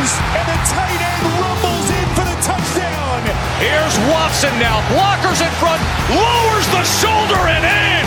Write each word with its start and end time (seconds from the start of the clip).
Akins 0.00 0.16
and 0.32 0.48
the 0.48 0.56
tight 0.72 0.96
end 0.96 1.24
rumbles 1.40 1.90
in 1.90 2.08
for 2.16 2.24
the 2.24 2.36
touchdown. 2.40 3.20
Here's 3.60 3.98
Watson 4.08 4.58
now. 4.58 4.80
Blockers 4.88 5.44
in 5.44 5.52
front. 5.60 5.82
Lowers 6.08 6.66
the 6.68 6.84
shoulder 6.84 7.40
and 7.44 7.64
in. 7.68 8.06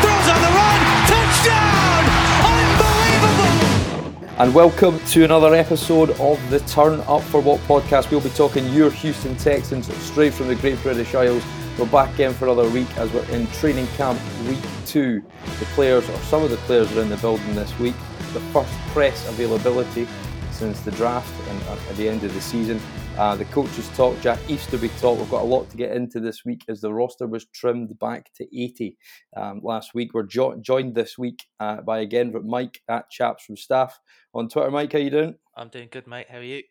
Throws 0.00 0.28
on 0.32 0.40
the 0.40 0.52
run. 0.56 0.80
Touchdown. 1.12 2.02
Unbelievable. 2.48 4.38
And 4.38 4.54
welcome 4.54 4.98
to 5.10 5.24
another 5.24 5.54
episode 5.54 6.10
of 6.18 6.40
the 6.50 6.60
Turn 6.60 7.00
Up 7.00 7.22
for 7.24 7.40
What 7.40 7.60
podcast. 7.62 8.10
We'll 8.10 8.22
be 8.22 8.30
talking 8.30 8.66
your 8.72 8.90
Houston 8.90 9.36
Texans 9.36 9.94
straight 10.02 10.32
from 10.32 10.48
the 10.48 10.54
Great 10.54 10.82
British 10.82 11.14
Isles. 11.14 11.42
We're 11.78 11.86
back 11.86 12.14
again 12.14 12.32
for 12.32 12.46
another 12.46 12.70
week 12.70 12.88
as 12.96 13.12
we're 13.12 13.26
in 13.26 13.46
training 13.48 13.86
camp 13.98 14.18
week 14.48 14.64
two. 14.86 15.22
The 15.58 15.66
players, 15.74 16.08
or 16.08 16.16
some 16.20 16.42
of 16.42 16.50
the 16.50 16.56
players, 16.58 16.90
are 16.96 17.02
in 17.02 17.10
the 17.10 17.18
building 17.18 17.54
this 17.54 17.78
week. 17.78 17.96
The 18.32 18.40
first 18.40 18.72
press 18.92 19.28
availability 19.28 20.08
since 20.56 20.80
the 20.80 20.90
draft 20.92 21.30
and 21.50 21.62
at 21.64 21.96
the 21.96 22.08
end 22.08 22.24
of 22.24 22.32
the 22.32 22.40
season. 22.40 22.80
Uh, 23.18 23.36
the 23.36 23.44
coaches 23.46 23.90
talk, 23.94 24.18
Jack 24.22 24.38
Easterby 24.48 24.88
talk. 25.00 25.18
We've 25.18 25.30
got 25.30 25.42
a 25.42 25.44
lot 25.44 25.68
to 25.68 25.76
get 25.76 25.94
into 25.94 26.18
this 26.18 26.46
week 26.46 26.64
as 26.68 26.80
the 26.80 26.92
roster 26.92 27.26
was 27.26 27.44
trimmed 27.46 27.98
back 27.98 28.32
to 28.36 28.44
80 28.44 28.96
um, 29.36 29.60
last 29.62 29.94
week. 29.94 30.14
We're 30.14 30.22
jo- 30.22 30.56
joined 30.56 30.94
this 30.94 31.18
week 31.18 31.44
uh, 31.60 31.82
by 31.82 32.00
again 32.00 32.34
Mike 32.46 32.80
at 32.88 33.10
Chaps 33.10 33.44
from 33.44 33.58
Staff 33.58 34.00
on 34.32 34.48
Twitter. 34.48 34.70
Mike, 34.70 34.94
how 34.94 34.98
you 34.98 35.10
doing? 35.10 35.34
I'm 35.54 35.68
doing 35.68 35.88
good, 35.90 36.06
mate. 36.06 36.26
How 36.30 36.38
are 36.38 36.42
you? 36.42 36.62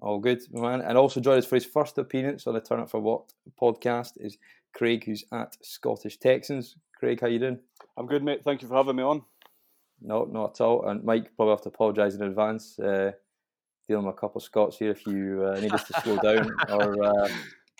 All 0.00 0.18
good, 0.18 0.42
man. 0.52 0.82
And 0.82 0.98
also 0.98 1.20
joined 1.20 1.38
us 1.38 1.46
for 1.46 1.56
his 1.56 1.64
first 1.64 1.96
appearance 1.96 2.46
on 2.46 2.52
the 2.52 2.60
Turn 2.60 2.80
Up 2.80 2.90
for 2.90 3.00
What 3.00 3.32
podcast 3.60 4.12
is 4.16 4.36
Craig, 4.74 5.04
who's 5.04 5.24
at 5.32 5.56
Scottish 5.62 6.18
Texans. 6.18 6.76
Craig, 6.98 7.20
how 7.22 7.28
you 7.28 7.38
doing? 7.38 7.58
I'm 7.96 8.06
good, 8.06 8.22
mate. 8.22 8.42
Thank 8.44 8.60
you 8.60 8.68
for 8.68 8.74
having 8.74 8.96
me 8.96 9.02
on. 9.02 9.22
No, 10.00 10.24
not 10.24 10.54
at 10.54 10.64
all. 10.64 10.88
And 10.88 11.02
Mike, 11.04 11.34
probably 11.36 11.52
have 11.52 11.62
to 11.62 11.68
apologise 11.70 12.14
in 12.14 12.22
advance. 12.22 12.78
Uh, 12.78 13.12
dealing 13.88 14.04
with 14.04 14.14
a 14.14 14.18
couple 14.18 14.38
of 14.38 14.44
Scots 14.44 14.78
here. 14.78 14.90
If 14.90 15.06
you 15.06 15.44
uh, 15.46 15.58
need 15.60 15.72
us 15.72 15.84
to 15.84 16.00
slow 16.02 16.18
down 16.18 16.50
or 16.70 17.02
uh, 17.02 17.28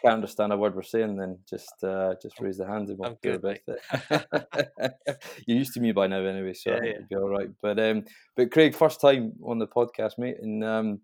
can't 0.02 0.14
understand 0.14 0.52
a 0.52 0.56
word 0.56 0.74
we're 0.74 0.82
saying, 0.82 1.16
then 1.16 1.38
just 1.48 1.72
uh, 1.84 2.14
just 2.20 2.40
raise 2.40 2.58
the 2.58 2.66
hand 2.66 2.88
and 2.88 2.98
we'll 2.98 3.10
I'm 3.10 3.16
do 3.22 3.32
our 3.32 3.38
best. 3.38 5.20
You're 5.46 5.58
used 5.58 5.74
to 5.74 5.80
me 5.80 5.92
by 5.92 6.06
now, 6.06 6.24
anyway, 6.24 6.54
so 6.54 6.70
Yeah, 6.70 6.80
yeah. 6.82 6.90
it'll 6.90 7.06
be 7.08 7.16
all 7.16 7.28
right. 7.28 7.50
But 7.60 7.78
um, 7.78 8.04
but 8.36 8.50
Craig, 8.50 8.74
first 8.74 9.00
time 9.00 9.32
on 9.44 9.58
the 9.58 9.66
podcast, 9.66 10.18
mate, 10.18 10.36
and 10.40 10.64
um, 10.64 11.00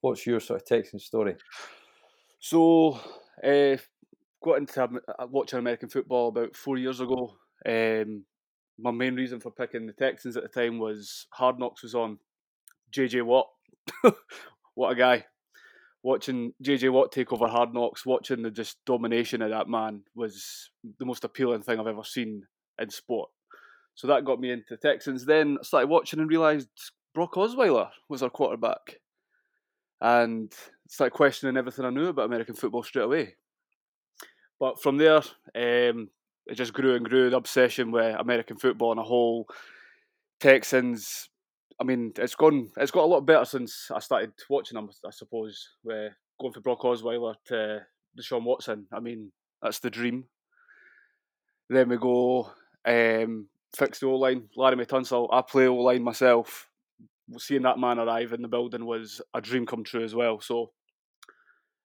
what's 0.00 0.26
your 0.26 0.40
sort 0.40 0.62
of 0.62 0.66
Texan 0.66 0.98
story? 0.98 1.36
So, 2.38 3.00
uh, 3.42 3.76
got 4.42 4.58
into 4.58 5.00
watching 5.30 5.58
American 5.58 5.88
football 5.88 6.28
about 6.28 6.54
four 6.54 6.78
years 6.78 7.00
ago. 7.00 7.36
Um, 7.66 8.24
my 8.78 8.90
main 8.90 9.14
reason 9.14 9.40
for 9.40 9.50
picking 9.50 9.86
the 9.86 9.92
Texans 9.92 10.36
at 10.36 10.42
the 10.42 10.48
time 10.48 10.78
was 10.78 11.26
Hard 11.30 11.58
Knocks 11.58 11.82
was 11.82 11.94
on. 11.94 12.18
JJ 12.92 13.24
Watt, 13.24 13.48
what 14.74 14.90
a 14.90 14.94
guy! 14.94 15.24
Watching 16.02 16.52
JJ 16.62 16.92
Watt 16.92 17.10
take 17.10 17.32
over 17.32 17.48
Hard 17.48 17.74
Knocks, 17.74 18.06
watching 18.06 18.42
the 18.42 18.50
just 18.50 18.76
domination 18.86 19.42
of 19.42 19.50
that 19.50 19.68
man 19.68 20.02
was 20.14 20.70
the 20.98 21.04
most 21.04 21.24
appealing 21.24 21.62
thing 21.62 21.80
I've 21.80 21.86
ever 21.86 22.04
seen 22.04 22.44
in 22.80 22.90
sport. 22.90 23.30
So 23.94 24.06
that 24.06 24.24
got 24.24 24.38
me 24.40 24.52
into 24.52 24.76
Texans. 24.76 25.24
Then 25.24 25.56
I 25.60 25.64
started 25.64 25.88
watching 25.88 26.20
and 26.20 26.28
realised 26.30 26.68
Brock 27.14 27.34
Osweiler 27.34 27.88
was 28.08 28.22
our 28.22 28.30
quarterback. 28.30 29.00
and 30.00 30.52
started 30.88 31.12
questioning 31.14 31.56
everything 31.56 31.84
I 31.84 31.90
knew 31.90 32.08
about 32.08 32.26
American 32.26 32.54
football 32.54 32.82
straight 32.82 33.06
away. 33.06 33.34
But 34.60 34.80
from 34.80 34.98
there, 34.98 35.22
um, 35.54 36.10
it 36.46 36.54
just 36.54 36.72
grew 36.72 36.94
and 36.94 37.08
grew. 37.08 37.30
The 37.30 37.36
obsession 37.36 37.90
with 37.90 38.16
American 38.18 38.56
football 38.56 38.92
and 38.92 39.00
a 39.00 39.04
whole 39.04 39.46
Texans. 40.40 41.28
I 41.80 41.84
mean, 41.84 42.12
it's 42.16 42.34
gone. 42.34 42.70
It's 42.76 42.90
got 42.90 43.04
a 43.04 43.06
lot 43.06 43.26
better 43.26 43.44
since 43.44 43.90
I 43.94 43.98
started 43.98 44.32
watching 44.48 44.76
them. 44.76 44.88
I 45.04 45.10
suppose, 45.10 45.68
where 45.82 46.16
going 46.40 46.52
from 46.52 46.62
Brock 46.62 46.80
Osweiler 46.80 47.34
to 47.46 47.86
Deshaun 48.18 48.44
Watson. 48.44 48.86
I 48.92 49.00
mean, 49.00 49.32
that's 49.62 49.80
the 49.80 49.90
dream. 49.90 50.24
Then 51.68 51.88
we 51.88 51.96
go 51.96 52.50
um, 52.86 53.48
fix 53.76 53.98
the 53.98 54.06
O 54.06 54.16
line. 54.16 54.48
Laremy 54.56 54.86
Tunsil. 54.86 55.28
I 55.32 55.42
play 55.42 55.66
O 55.66 55.74
line 55.74 56.02
myself 56.02 56.68
seeing 57.38 57.62
that 57.62 57.78
man 57.78 57.98
arrive 57.98 58.32
in 58.32 58.42
the 58.42 58.48
building 58.48 58.86
was 58.86 59.20
a 59.34 59.40
dream 59.40 59.66
come 59.66 59.84
true 59.84 60.04
as 60.04 60.14
well. 60.14 60.40
So, 60.40 60.70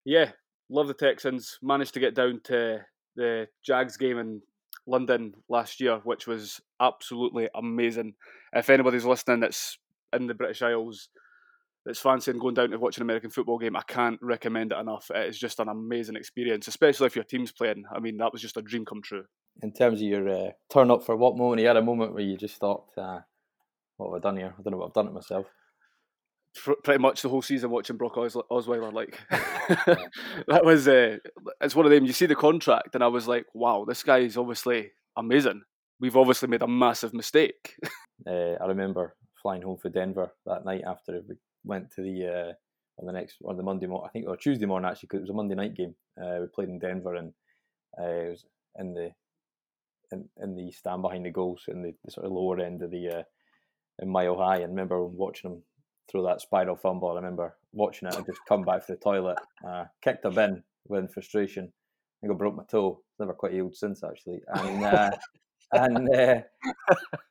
yeah, 0.06 0.32
love 0.70 0.88
the 0.88 0.94
Texans. 0.94 1.58
Managed 1.62 1.94
to 1.96 2.00
get 2.00 2.16
down 2.16 2.42
to 2.46 2.82
the 3.16 3.48
Jags 3.66 3.98
game 3.98 4.20
in 4.20 4.42
London 4.88 5.34
last 5.50 5.80
year, 5.80 6.00
which 6.04 6.28
was 6.28 6.62
absolutely 6.80 7.50
amazing. 7.56 8.14
If 8.54 8.70
anybody's 8.70 9.06
listening 9.06 9.42
that's 9.42 9.78
in 10.14 10.28
the 10.28 10.34
British 10.34 10.62
Isles, 10.62 11.10
that's 11.86 12.00
fancying 12.00 12.38
going 12.38 12.54
down 12.54 12.70
to 12.70 12.78
watch 12.78 12.98
an 12.98 13.04
American 13.04 13.30
football 13.32 13.58
game, 13.58 13.76
I 13.76 13.82
can't 13.82 14.20
recommend 14.22 14.72
it 14.72 14.78
enough. 14.78 15.10
It 15.14 15.30
is 15.30 15.40
just 15.40 15.60
an 15.60 15.68
amazing 15.68 16.16
experience, 16.16 16.68
especially 16.68 17.08
if 17.08 17.16
your 17.16 17.26
team's 17.26 17.52
playing. 17.52 17.86
I 17.94 18.00
mean, 18.00 18.18
that 18.18 18.32
was 18.32 18.42
just 18.42 18.58
a 18.58 18.62
dream 18.62 18.86
come 18.86 19.02
true. 19.02 19.24
In 19.64 19.74
terms 19.74 20.00
of 20.00 20.08
your 20.08 20.30
uh, 20.30 20.52
turn 20.70 20.92
up 20.92 21.04
for 21.04 21.16
what 21.16 21.38
moment? 21.38 21.62
You 21.62 21.68
had 21.68 21.78
a 21.78 21.82
moment 21.82 22.14
where 22.14 22.24
you 22.24 22.38
just 22.38 22.58
thought, 22.58 22.86
uh, 22.98 23.22
"What 23.98 24.12
have 24.12 24.16
I 24.16 24.20
done 24.20 24.38
here? 24.38 24.54
I 24.58 24.62
don't 24.62 24.72
know 24.72 24.78
what 24.78 24.88
I've 24.88 24.94
done 24.94 25.08
to 25.08 25.12
myself." 25.12 25.48
Pr- 26.56 26.80
pretty 26.84 27.02
much 27.02 27.22
the 27.22 27.30
whole 27.30 27.42
season 27.42 27.70
watching 27.70 27.98
Brock 27.98 28.18
Os- 28.18 28.36
Osweiler. 28.52 28.94
Like 28.94 29.20
that 29.30 30.64
was 30.64 30.88
uh, 30.88 31.18
it's 31.60 31.76
one 31.76 31.86
of 31.86 31.92
them. 31.92 32.06
You 32.06 32.14
see 32.14 32.26
the 32.26 32.36
contract, 32.36 32.96
and 32.96 33.04
I 33.04 33.08
was 33.08 33.28
like, 33.28 33.46
wow, 33.54 33.86
this 33.88 34.04
guy 34.04 34.20
is 34.20 34.38
obviously 34.38 34.92
amazing. 35.18 35.62
We've 36.00 36.18
obviously 36.18 36.50
made 36.50 36.62
a 36.62 36.68
massive 36.68 37.14
mistake. 37.14 37.76
uh, 38.28 38.56
I 38.62 38.66
remember 38.68 39.16
flying 39.42 39.62
home 39.62 39.78
for 39.78 39.90
Denver 39.90 40.32
that 40.46 40.66
night 40.66 40.84
after 40.86 41.22
we 41.28 41.36
went 41.64 41.92
to 41.92 42.02
the 42.02 42.28
uh, 42.28 42.54
on 43.00 43.06
the 43.06 43.14
next 43.14 43.38
on 43.46 43.58
the 43.58 43.64
Monday 43.64 43.88
morning. 43.88 44.08
I 44.08 44.12
think 44.12 44.28
or 44.28 44.38
Tuesday 44.38 44.66
morning 44.66 44.90
actually 44.90 45.08
because 45.08 45.20
it 45.20 45.24
was 45.24 45.30
a 45.32 45.34
Monday 45.34 45.56
night 45.56 45.76
game. 45.76 45.96
Uh, 46.22 46.40
we 46.42 46.48
played 46.48 46.70
in 46.70 46.80
Denver 46.80 47.16
and 47.16 47.34
uh, 48.00 48.06
it 48.06 48.30
was 48.30 48.46
in 48.80 48.94
the 48.94 49.12
in, 50.12 50.28
in 50.42 50.56
the 50.56 50.72
stand 50.72 51.02
behind 51.02 51.26
the 51.26 51.32
goals 51.32 51.64
in 51.68 51.82
the, 51.82 51.94
the 52.04 52.12
sort 52.12 52.26
of 52.26 52.32
lower 52.32 52.60
end 52.60 52.82
of 52.82 52.92
the 52.92 53.10
uh, 53.10 53.24
in 54.00 54.10
Mile 54.10 54.38
High. 54.38 54.58
And 54.58 54.72
remember 54.72 55.04
watching 55.04 55.52
him 55.52 55.64
throw 56.12 56.24
that 56.24 56.42
spiral 56.42 56.76
fumble. 56.76 57.12
I 57.12 57.16
remember 57.16 57.56
watching 57.74 58.08
it. 58.08 58.16
I 58.16 58.22
just 58.22 58.46
come 58.48 58.64
back 58.64 58.86
to 58.86 58.94
the 58.94 58.98
toilet, 58.98 59.38
uh, 59.68 59.86
kicked 60.02 60.26
a 60.26 60.32
bin 60.32 60.64
with 60.88 61.14
frustration. 61.14 61.66
I 61.66 62.28
think 62.28 62.34
I 62.34 62.38
broke 62.38 62.56
my 62.56 62.64
toe. 62.64 63.02
Never 63.20 63.34
quite 63.34 63.54
healed 63.54 63.76
since 63.76 64.04
actually. 64.04 64.42
And 64.48 64.84
uh, 64.84 65.12
and 65.72 66.16
uh, 66.16 66.42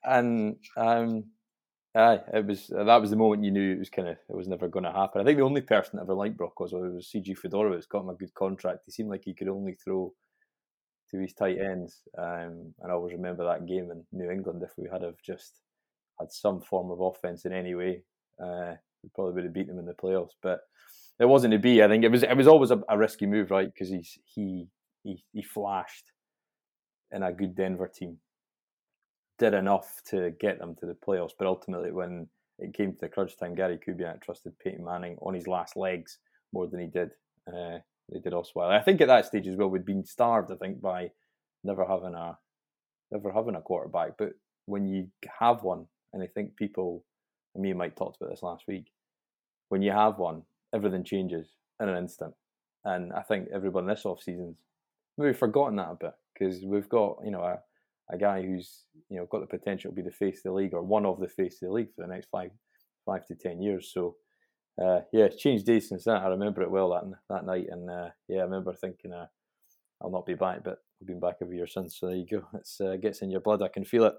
and 0.04 0.56
um, 0.76 1.24
aye, 1.94 2.20
it 2.32 2.46
was 2.46 2.70
uh, 2.76 2.84
that 2.84 3.00
was 3.00 3.10
the 3.10 3.16
moment 3.16 3.44
you 3.44 3.50
knew 3.50 3.74
it 3.74 3.78
was 3.78 3.90
kind 3.90 4.08
of 4.08 4.16
it 4.28 4.36
was 4.36 4.48
never 4.48 4.68
going 4.68 4.84
to 4.84 4.92
happen. 4.92 5.20
I 5.20 5.24
think 5.24 5.38
the 5.38 5.44
only 5.44 5.60
person 5.60 5.96
that 5.96 6.02
ever 6.02 6.14
liked 6.14 6.36
Brock 6.36 6.58
was 6.58 6.72
was 6.72 7.10
CG 7.14 7.36
Fiedorowicz. 7.38 7.88
Got 7.88 8.02
him 8.02 8.10
a 8.10 8.14
good 8.14 8.34
contract. 8.34 8.80
He 8.86 8.92
seemed 8.92 9.10
like 9.10 9.22
he 9.24 9.34
could 9.34 9.48
only 9.48 9.74
throw 9.74 10.12
to 11.10 11.18
his 11.18 11.34
tight 11.34 11.58
ends. 11.58 12.02
Um, 12.16 12.74
and 12.80 12.90
I 12.90 12.92
always 12.92 13.12
remember 13.12 13.44
that 13.44 13.66
game 13.66 13.90
in 13.90 14.04
New 14.12 14.30
England. 14.30 14.62
If 14.62 14.72
we 14.76 14.88
had 14.90 15.02
have 15.02 15.20
just 15.24 15.60
had 16.18 16.32
some 16.32 16.60
form 16.60 16.90
of 16.90 17.00
offense 17.00 17.44
in 17.44 17.52
any 17.52 17.74
way, 17.74 18.02
uh, 18.42 18.74
we 19.02 19.10
probably 19.14 19.34
would 19.34 19.44
have 19.44 19.52
beaten 19.52 19.76
them 19.76 19.78
in 19.78 19.86
the 19.86 19.94
playoffs. 19.94 20.34
But 20.42 20.60
it 21.18 21.26
wasn't 21.28 21.52
to 21.52 21.58
be. 21.58 21.82
I 21.82 21.88
think 21.88 22.04
it 22.04 22.10
was. 22.10 22.22
It 22.22 22.36
was 22.36 22.48
always 22.48 22.70
a, 22.70 22.82
a 22.88 22.98
risky 22.98 23.26
move, 23.26 23.50
right? 23.50 23.72
Because 23.72 23.90
he's 23.90 24.18
he 24.24 24.68
he 25.02 25.22
he 25.32 25.42
flashed 25.42 26.12
in 27.12 27.22
a 27.22 27.32
good 27.32 27.54
Denver 27.54 27.90
team, 27.92 28.18
did 29.38 29.54
enough 29.54 30.00
to 30.10 30.30
get 30.40 30.58
them 30.58 30.74
to 30.76 30.86
the 30.86 30.94
playoffs. 30.94 31.32
But 31.38 31.48
ultimately, 31.48 31.92
when 31.92 32.28
it 32.58 32.74
came 32.74 32.92
to 32.92 32.98
the 33.00 33.08
crunch 33.08 33.36
time, 33.36 33.54
Gary 33.54 33.78
Kubiak 33.78 34.22
trusted 34.22 34.58
Peyton 34.58 34.84
Manning 34.84 35.16
on 35.22 35.34
his 35.34 35.46
last 35.46 35.76
legs 35.76 36.18
more 36.52 36.66
than 36.68 36.80
he 36.80 36.86
did. 36.86 37.10
Uh, 37.48 37.78
they 38.10 38.20
did 38.20 38.32
Osweiler. 38.32 38.78
I 38.78 38.82
think 38.82 39.00
at 39.00 39.08
that 39.08 39.26
stage 39.26 39.46
as 39.46 39.56
well, 39.56 39.68
we'd 39.68 39.84
been 39.84 40.04
starved. 40.04 40.50
I 40.50 40.56
think 40.56 40.80
by 40.80 41.10
never 41.64 41.84
having 41.84 42.14
a 42.14 42.38
never 43.10 43.32
having 43.32 43.56
a 43.56 43.60
quarterback. 43.60 44.12
But 44.18 44.32
when 44.66 44.86
you 44.86 45.08
have 45.38 45.62
one, 45.62 45.86
and 46.12 46.22
I 46.22 46.26
think 46.26 46.56
people, 46.56 47.04
and 47.54 47.62
me 47.62 47.70
and 47.70 47.78
Mike 47.78 47.96
talked 47.96 48.20
about 48.20 48.30
this 48.30 48.42
last 48.42 48.64
week, 48.66 48.92
when 49.68 49.82
you 49.82 49.92
have 49.92 50.18
one, 50.18 50.42
everything 50.74 51.04
changes 51.04 51.48
in 51.80 51.88
an 51.88 51.96
instant. 51.96 52.34
And 52.84 53.12
I 53.12 53.22
think 53.22 53.48
everyone 53.52 53.86
this 53.86 54.06
off 54.06 54.22
season's 54.22 54.56
maybe 55.18 55.34
forgotten 55.34 55.76
that 55.76 55.90
a 55.90 55.96
bit 56.00 56.14
because 56.32 56.64
we've 56.64 56.88
got 56.88 57.18
you 57.24 57.30
know 57.30 57.42
a, 57.42 57.58
a 58.10 58.16
guy 58.16 58.42
who's 58.42 58.84
you 59.08 59.18
know 59.18 59.26
got 59.26 59.40
the 59.40 59.58
potential 59.58 59.90
to 59.90 59.94
be 59.94 60.02
the 60.02 60.10
face 60.10 60.38
of 60.38 60.44
the 60.44 60.52
league 60.52 60.72
or 60.74 60.82
one 60.82 61.04
of 61.04 61.20
the 61.20 61.28
face 61.28 61.60
of 61.62 61.68
the 61.68 61.74
league 61.74 61.92
for 61.94 62.06
the 62.06 62.12
next 62.12 62.28
five 62.30 62.50
five 63.04 63.26
to 63.26 63.34
ten 63.34 63.60
years. 63.60 63.90
So 63.92 64.16
uh, 64.82 65.00
yeah, 65.12 65.24
it's 65.24 65.36
changed 65.36 65.66
days 65.66 65.88
since 65.88 66.04
that. 66.04 66.22
I 66.22 66.28
remember 66.28 66.62
it 66.62 66.70
well 66.70 66.90
that 66.90 67.04
that 67.28 67.44
night, 67.44 67.66
and 67.70 67.90
uh, 67.90 68.08
yeah, 68.28 68.40
I 68.40 68.44
remember 68.44 68.72
thinking, 68.72 69.12
uh, 69.12 69.26
"I'll 70.00 70.10
not 70.10 70.26
be 70.26 70.34
back," 70.34 70.64
but 70.64 70.78
I've 71.00 71.06
been 71.06 71.20
back 71.20 71.36
every 71.40 71.56
year 71.56 71.66
since. 71.66 71.98
So 71.98 72.06
there 72.06 72.16
you 72.16 72.26
go. 72.26 72.46
It 72.54 72.84
uh, 72.84 72.96
gets 72.96 73.22
in 73.22 73.30
your 73.30 73.40
blood. 73.40 73.62
I 73.62 73.68
can 73.68 73.84
feel 73.84 74.04
it. 74.04 74.14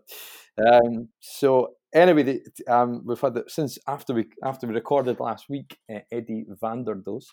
Um, 0.66 1.10
so 1.20 1.76
anyway, 1.94 2.24
the, 2.24 2.42
um, 2.68 3.04
we've 3.06 3.20
had 3.20 3.36
that 3.36 3.52
since 3.52 3.78
after 3.88 4.14
we 4.14 4.28
after 4.44 4.68
we 4.68 4.74
recorded 4.74 5.20
last 5.20 5.50
week. 5.50 5.78
Uh, 5.94 6.00
Eddie 6.12 6.46
Vanderdoes 6.62 7.26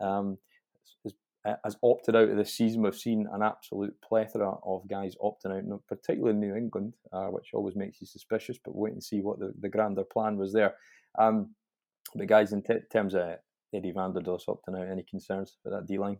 um, 0.00 0.38
has 1.04 1.54
has 1.64 1.76
opted 1.82 2.16
out 2.16 2.28
of 2.28 2.36
this 2.36 2.54
season. 2.54 2.82
We've 2.82 2.94
seen 2.94 3.26
an 3.32 3.42
absolute 3.42 3.94
plethora 4.02 4.54
of 4.64 4.88
guys 4.88 5.14
opting 5.22 5.56
out, 5.56 5.82
particularly 5.88 6.34
in 6.34 6.40
New 6.40 6.56
England, 6.56 6.94
uh, 7.12 7.26
which 7.26 7.50
always 7.54 7.76
makes 7.76 8.00
you 8.00 8.06
suspicious. 8.06 8.58
But 8.62 8.74
wait 8.74 8.92
and 8.92 9.02
see 9.02 9.20
what 9.20 9.38
the, 9.38 9.52
the 9.60 9.68
grander 9.68 10.04
plan 10.04 10.36
was 10.36 10.52
there. 10.52 10.74
Um, 11.18 11.54
but 12.14 12.26
guys, 12.26 12.52
in 12.52 12.62
t- 12.62 12.74
terms 12.90 13.14
of 13.14 13.36
Eddie 13.72 13.92
Vanderdoes 13.92 14.46
opting 14.48 14.78
out, 14.78 14.90
any 14.90 15.04
concerns 15.08 15.56
for 15.62 15.70
that 15.70 15.86
D 15.86 15.98
line? 15.98 16.18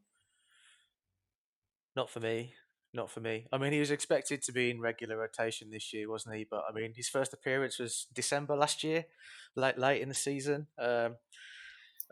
Not 1.97 2.11
for 2.11 2.21
me. 2.21 2.55
Not 2.94 3.11
for 3.11 3.20
me. 3.20 3.46
I 3.52 3.58
mean, 3.58 3.73
he 3.73 3.81
was 3.81 3.90
expected 3.90 4.43
to 4.43 4.52
be 4.52 4.70
in 4.70 4.81
regular 4.81 5.19
rotation 5.19 5.70
this 5.70 5.93
year, 5.93 6.08
wasn't 6.08 6.37
he? 6.37 6.46
But 6.50 6.62
I 6.69 6.73
mean, 6.73 6.94
his 6.96 7.08
first 7.08 7.35
appearance 7.35 7.79
was 7.79 8.06
December 8.14 8.56
last 8.56 8.82
year, 8.82 9.05
late 9.55 9.79
late 9.79 10.00
in 10.00 10.08
the 10.08 10.14
season. 10.14 10.69
Um, 10.79 11.17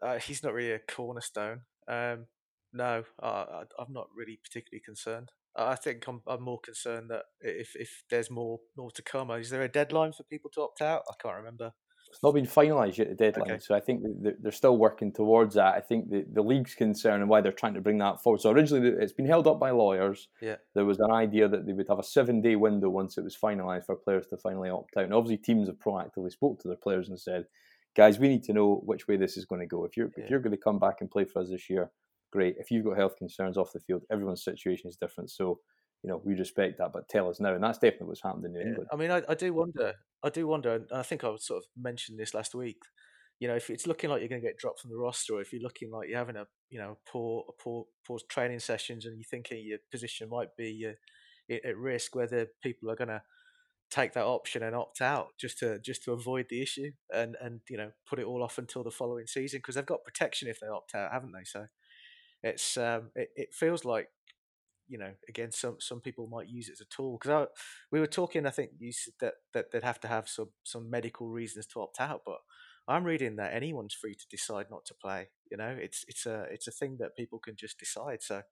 uh, 0.02 0.19
he's 0.19 0.43
not 0.43 0.52
really 0.52 0.73
a 0.73 0.78
cornerstone. 0.78 1.62
Um, 1.88 2.26
no, 2.73 3.05
I, 3.23 3.62
am 3.78 3.93
not 3.93 4.08
really 4.14 4.38
particularly 4.43 4.82
concerned. 4.84 5.32
I 5.56 5.76
think 5.76 6.06
I'm, 6.06 6.20
I'm, 6.26 6.43
more 6.43 6.61
concerned 6.61 7.11
that 7.11 7.25
if 7.40 7.75
if 7.76 8.05
there's 8.11 8.31
more 8.31 8.61
more 8.76 8.90
to 8.90 9.02
come, 9.02 9.31
is 9.31 9.49
there 9.49 9.62
a 9.62 9.69
deadline 9.69 10.12
for 10.12 10.25
people 10.25 10.50
to 10.55 10.61
opt 10.61 10.82
out? 10.82 11.02
I 11.08 11.14
can't 11.23 11.37
remember. 11.37 11.73
It's 12.17 12.23
not 12.23 12.33
been 12.33 12.47
finalised 12.47 12.97
yet, 12.97 13.11
the 13.11 13.15
deadline. 13.15 13.51
Okay. 13.51 13.61
So 13.61 13.75
I 13.75 13.81
think 13.81 14.03
they're 14.41 14.51
still 14.51 14.79
working 14.79 15.13
towards 15.13 15.57
that. 15.57 15.75
I 15.75 15.81
think 15.81 16.09
the, 16.09 16.25
the 16.33 16.41
league's 16.41 16.75
concern 16.75 17.21
and 17.21 17.29
why 17.29 17.43
they're 17.43 17.53
trying 17.53 17.75
to 17.75 17.83
bring 17.83 17.99
that 17.99 18.23
forward. 18.23 18.41
So 18.41 18.51
originally, 18.51 18.89
it's 18.89 19.13
been 19.13 19.27
held 19.27 19.47
up 19.47 19.61
by 19.61 19.71
lawyers. 19.71 20.29
Yeah. 20.41 20.57
There 20.75 20.87
was 20.87 20.99
an 20.99 21.11
idea 21.11 21.47
that 21.47 21.67
they 21.67 21.75
would 21.75 21.89
have 21.91 21.99
a 21.99 22.03
seven 22.03 22.41
day 22.41 22.57
window 22.57 22.89
once 22.89 23.19
it 23.19 23.25
was 23.25 23.37
finalised 23.37 23.85
for 23.85 23.97
players 23.97 24.27
to 24.29 24.39
finally 24.39 24.71
opt 24.71 24.97
out. 24.97 25.05
And 25.05 25.13
obviously, 25.13 25.37
teams 25.37 25.69
have 25.69 25.77
proactively 25.79 26.33
spoke 26.33 26.59
to 26.63 26.69
their 26.69 26.79
players 26.79 27.11
and 27.11 27.21
said, 27.21 27.45
guys, 27.95 28.19
we 28.19 28.29
need 28.29 28.45
to 28.45 28.55
know 28.55 28.81
which 28.87 29.07
way 29.07 29.19
this 29.19 29.37
is 29.37 29.45
going 29.45 29.61
to 29.61 29.67
go. 29.67 29.85
If 29.85 29.95
you're 29.95 30.11
yeah. 30.17 30.25
if 30.25 30.31
you're 30.31 30.41
going 30.41 30.57
to 30.57 30.62
come 30.62 30.79
back 30.79 31.03
and 31.03 31.11
play 31.11 31.27
for 31.27 31.43
us 31.43 31.51
this 31.51 31.69
year, 31.69 31.91
great. 32.33 32.55
If 32.59 32.71
you've 32.71 32.87
got 32.87 32.97
health 32.97 33.19
concerns 33.19 33.59
off 33.59 33.75
the 33.75 33.81
field, 33.81 34.05
everyone's 34.11 34.43
situation 34.43 34.89
is 34.89 34.97
different. 34.97 35.31
So 35.31 35.61
you 36.03 36.11
know, 36.11 36.21
we 36.25 36.35
respect 36.35 36.79
that, 36.79 36.93
but 36.93 37.09
tell 37.09 37.29
us 37.29 37.41
now. 37.41 37.55
And 37.55 37.63
that's 37.63 37.79
definitely 37.79 38.09
what's 38.09 38.23
happened 38.23 38.45
in 38.45 38.53
New 38.53 38.61
England. 38.61 38.89
I 38.93 38.97
mean, 38.97 39.11
I, 39.11 39.23
I, 39.29 39.35
do 39.35 39.53
wonder, 39.53 39.95
I 40.23 40.31
do 40.31 40.47
wonder, 40.47 40.75
and 40.75 40.87
I 40.93 41.03
think 41.03 41.25
I 41.25 41.29
was 41.29 41.47
sort 41.47 41.59
of 41.59 41.65
mentioned 41.77 42.19
this 42.19 42.35
last 42.35 42.55
week. 42.55 42.79
You 43.39 43.49
know, 43.49 43.57
if 43.57 43.69
it's 43.69 43.87
looking 43.87 44.09
like 44.09 44.21
you're 44.21 44.29
going 44.29 44.41
to 44.41 44.47
get 44.47 44.57
dropped 44.57 44.81
from 44.81 44.91
the 44.91 44.97
roster, 44.97 45.35
or 45.35 45.41
if 45.41 45.53
you're 45.53 45.63
looking 45.63 45.91
like 45.91 46.09
you're 46.09 46.19
having 46.19 46.37
a, 46.37 46.47
you 46.71 46.79
know, 46.79 46.97
poor, 47.11 47.45
poor, 47.63 47.85
poor 48.07 48.19
training 48.31 48.61
sessions, 48.61 49.05
and 49.05 49.17
you're 49.17 49.25
thinking 49.25 49.63
your 49.65 49.79
position 49.91 50.29
might 50.31 50.57
be 50.57 50.89
uh, 50.89 51.55
at 51.65 51.77
risk, 51.77 52.15
whether 52.15 52.47
people 52.63 52.91
are 52.91 52.97
going 52.97 53.09
to 53.09 53.23
take 53.91 54.15
that 54.15 54.25
option 54.25 54.63
and 54.63 54.75
opt 54.75 55.01
out 55.01 55.29
just 55.39 55.59
to 55.59 55.79
just 55.79 56.03
to 56.03 56.13
avoid 56.13 56.47
the 56.51 56.61
issue 56.61 56.91
and 57.15 57.37
and 57.41 57.61
you 57.71 57.77
know 57.77 57.93
put 58.09 58.19
it 58.19 58.27
all 58.27 58.43
off 58.43 58.59
until 58.59 58.83
the 58.83 58.91
following 58.91 59.29
season 59.29 59.59
because 59.59 59.77
they've 59.77 59.87
got 59.87 60.05
protection 60.05 60.49
if 60.49 60.59
they 60.59 60.67
opt 60.67 60.95
out, 60.95 61.13
haven't 61.13 61.33
they? 61.33 61.45
So 61.45 61.67
it's 62.43 62.77
um, 62.77 63.11
it, 63.15 63.29
it 63.37 63.55
feels 63.55 63.85
like 63.85 64.09
you 64.88 64.99
know, 64.99 65.11
again, 65.29 65.53
some 65.53 65.77
some 65.81 66.00
people 66.00 66.27
might 66.29 66.49
use 66.49 66.69
it 66.69 66.73
as 66.73 66.81
a 66.81 66.85
tool 66.97 67.19
because 67.21 67.49
we 67.91 68.00
were 68.00 68.06
talking. 68.06 68.47
I 68.47 68.50
think 68.50 68.73
you 68.79 68.93
said 68.93 69.15
that 69.21 69.35
that 69.55 69.73
they'd 69.73 69.83
have 69.83 70.00
to 70.00 70.09
have 70.09 70.29
some 70.29 70.50
some 70.65 70.91
medical 70.91 71.29
reasons 71.29 71.67
to 71.67 71.81
opt 71.81 72.00
out, 72.00 72.23
but 72.25 72.38
I'm 72.88 73.05
reading 73.05 73.37
that 73.37 73.55
anyone's 73.55 73.94
free 73.94 74.15
to 74.15 74.27
decide 74.31 74.67
not 74.71 74.85
to 74.87 74.94
play. 74.94 75.29
You 75.50 75.56
know, 75.56 75.77
it's 75.79 76.05
it's 76.09 76.27
a 76.27 76.47
it's 76.50 76.69
a 76.69 76.73
thing 76.73 76.97
that 77.00 77.17
people 77.17 77.38
can 77.38 77.56
just 77.56 77.79
decide. 77.79 78.23
So 78.23 78.43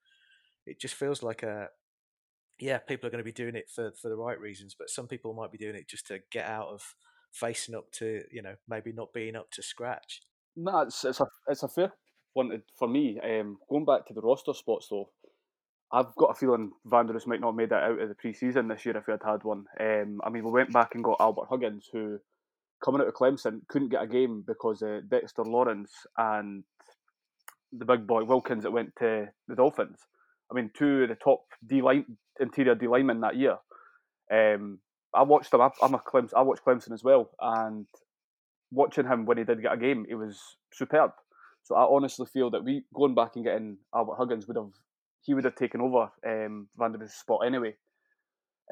it 0.67 0.81
just 0.81 0.95
feels 0.95 1.23
like 1.23 1.43
a 1.43 1.69
yeah, 2.61 2.79
people 2.79 3.07
are 3.07 3.11
going 3.11 3.19
to 3.19 3.25
be 3.25 3.33
doing 3.33 3.57
it 3.57 3.69
for 3.75 3.93
for 4.01 4.09
the 4.09 4.17
right 4.17 4.39
reasons, 4.39 4.75
but 4.79 4.91
some 4.91 5.07
people 5.07 5.35
might 5.35 5.53
be 5.53 5.59
doing 5.59 5.77
it 5.77 5.89
just 5.89 6.07
to 6.09 6.21
get 6.31 6.47
out 6.47 6.69
of 6.69 6.95
facing 7.33 7.75
up 7.75 7.91
to 7.93 8.23
you 8.31 8.43
know 8.43 8.55
maybe 8.69 8.93
not 8.93 9.13
being 9.13 9.37
up 9.37 9.51
to 9.53 9.63
scratch. 9.63 10.23
No, 10.57 10.81
it's 10.81 11.05
it's 11.05 11.21
a 11.21 11.27
it's 11.49 11.63
a 11.63 11.69
fair 11.69 11.93
one 12.35 12.63
for 12.79 12.89
me. 12.89 13.19
Um, 13.23 13.59
going 13.69 13.85
back 13.85 14.07
to 14.07 14.15
the 14.15 14.21
roster 14.21 14.53
spots 14.53 14.89
though, 14.91 15.11
I've 15.95 16.15
got 16.17 16.33
a 16.33 16.35
feeling 16.35 16.73
Vanderdoes 16.89 17.27
might 17.27 17.41
not 17.41 17.49
have 17.49 17.55
made 17.55 17.71
that 17.71 17.85
out 17.85 18.01
of 18.01 18.09
the 18.09 18.17
pre-season 18.17 18.67
this 18.67 18.85
year 18.85 18.97
if 18.97 19.07
we 19.07 19.13
had 19.13 19.23
had 19.25 19.45
one. 19.45 19.67
Um, 19.79 20.21
I 20.25 20.29
mean, 20.29 20.43
we 20.43 20.51
went 20.51 20.73
back 20.73 20.97
and 20.97 21.05
got 21.05 21.21
Albert 21.21 21.47
Huggins, 21.49 21.89
who 21.93 22.19
coming 22.85 23.01
out 23.01 23.07
of 23.07 23.15
Clemson 23.15 23.61
couldn't 23.69 23.91
get 23.91 24.03
a 24.03 24.09
game 24.09 24.43
because 24.45 24.83
uh, 24.83 25.01
Dexter 25.09 25.45
Lawrence 25.45 25.93
and 26.19 26.65
the 27.73 27.85
big 27.85 28.09
boy 28.09 28.25
Wilkins 28.25 28.65
that 28.65 28.73
went 28.73 28.93
to 28.99 29.27
the 29.47 29.55
Dolphins. 29.55 29.99
I 30.51 30.55
mean, 30.55 30.73
two 30.77 31.05
of 31.05 31.11
the 31.11 31.15
top 31.15 31.45
D 31.65 31.81
line 31.81 32.05
interior 32.41 32.75
D 32.75 32.89
linemen 32.89 33.21
that 33.21 33.37
year. 33.37 33.59
Um, 34.33 34.81
I 35.15 35.23
watched 35.23 35.53
them. 35.53 35.61
I'm 35.61 35.95
a 35.95 35.99
Clemson. 35.99 36.35
I 36.37 36.43
watched 36.43 36.65
Clemson 36.65 36.93
as 36.93 37.05
well, 37.05 37.31
and 37.41 37.87
watching 38.73 39.07
him 39.07 39.27
when 39.27 39.39
he 39.39 39.45
did 39.45 39.63
get 39.63 39.73
a 39.73 39.77
game, 39.77 40.07
he 40.09 40.17
was 40.17 40.41
superb. 40.73 41.13
So 41.63 41.77
I 41.77 41.87
honestly 41.89 42.27
feel 42.27 42.51
that 42.51 42.65
we 42.65 42.83
going 42.93 43.15
back 43.15 43.37
and 43.37 43.45
getting 43.45 43.79
Albert 43.95 44.17
Huggins 44.17 44.49
would 44.49 44.57
have 44.57 44.73
he 45.25 45.35
would 45.35 45.45
have 45.45 45.57
taken 45.57 45.81
over 45.81 46.11
um, 46.27 46.69
spot 47.09 47.41
anyway. 47.47 47.75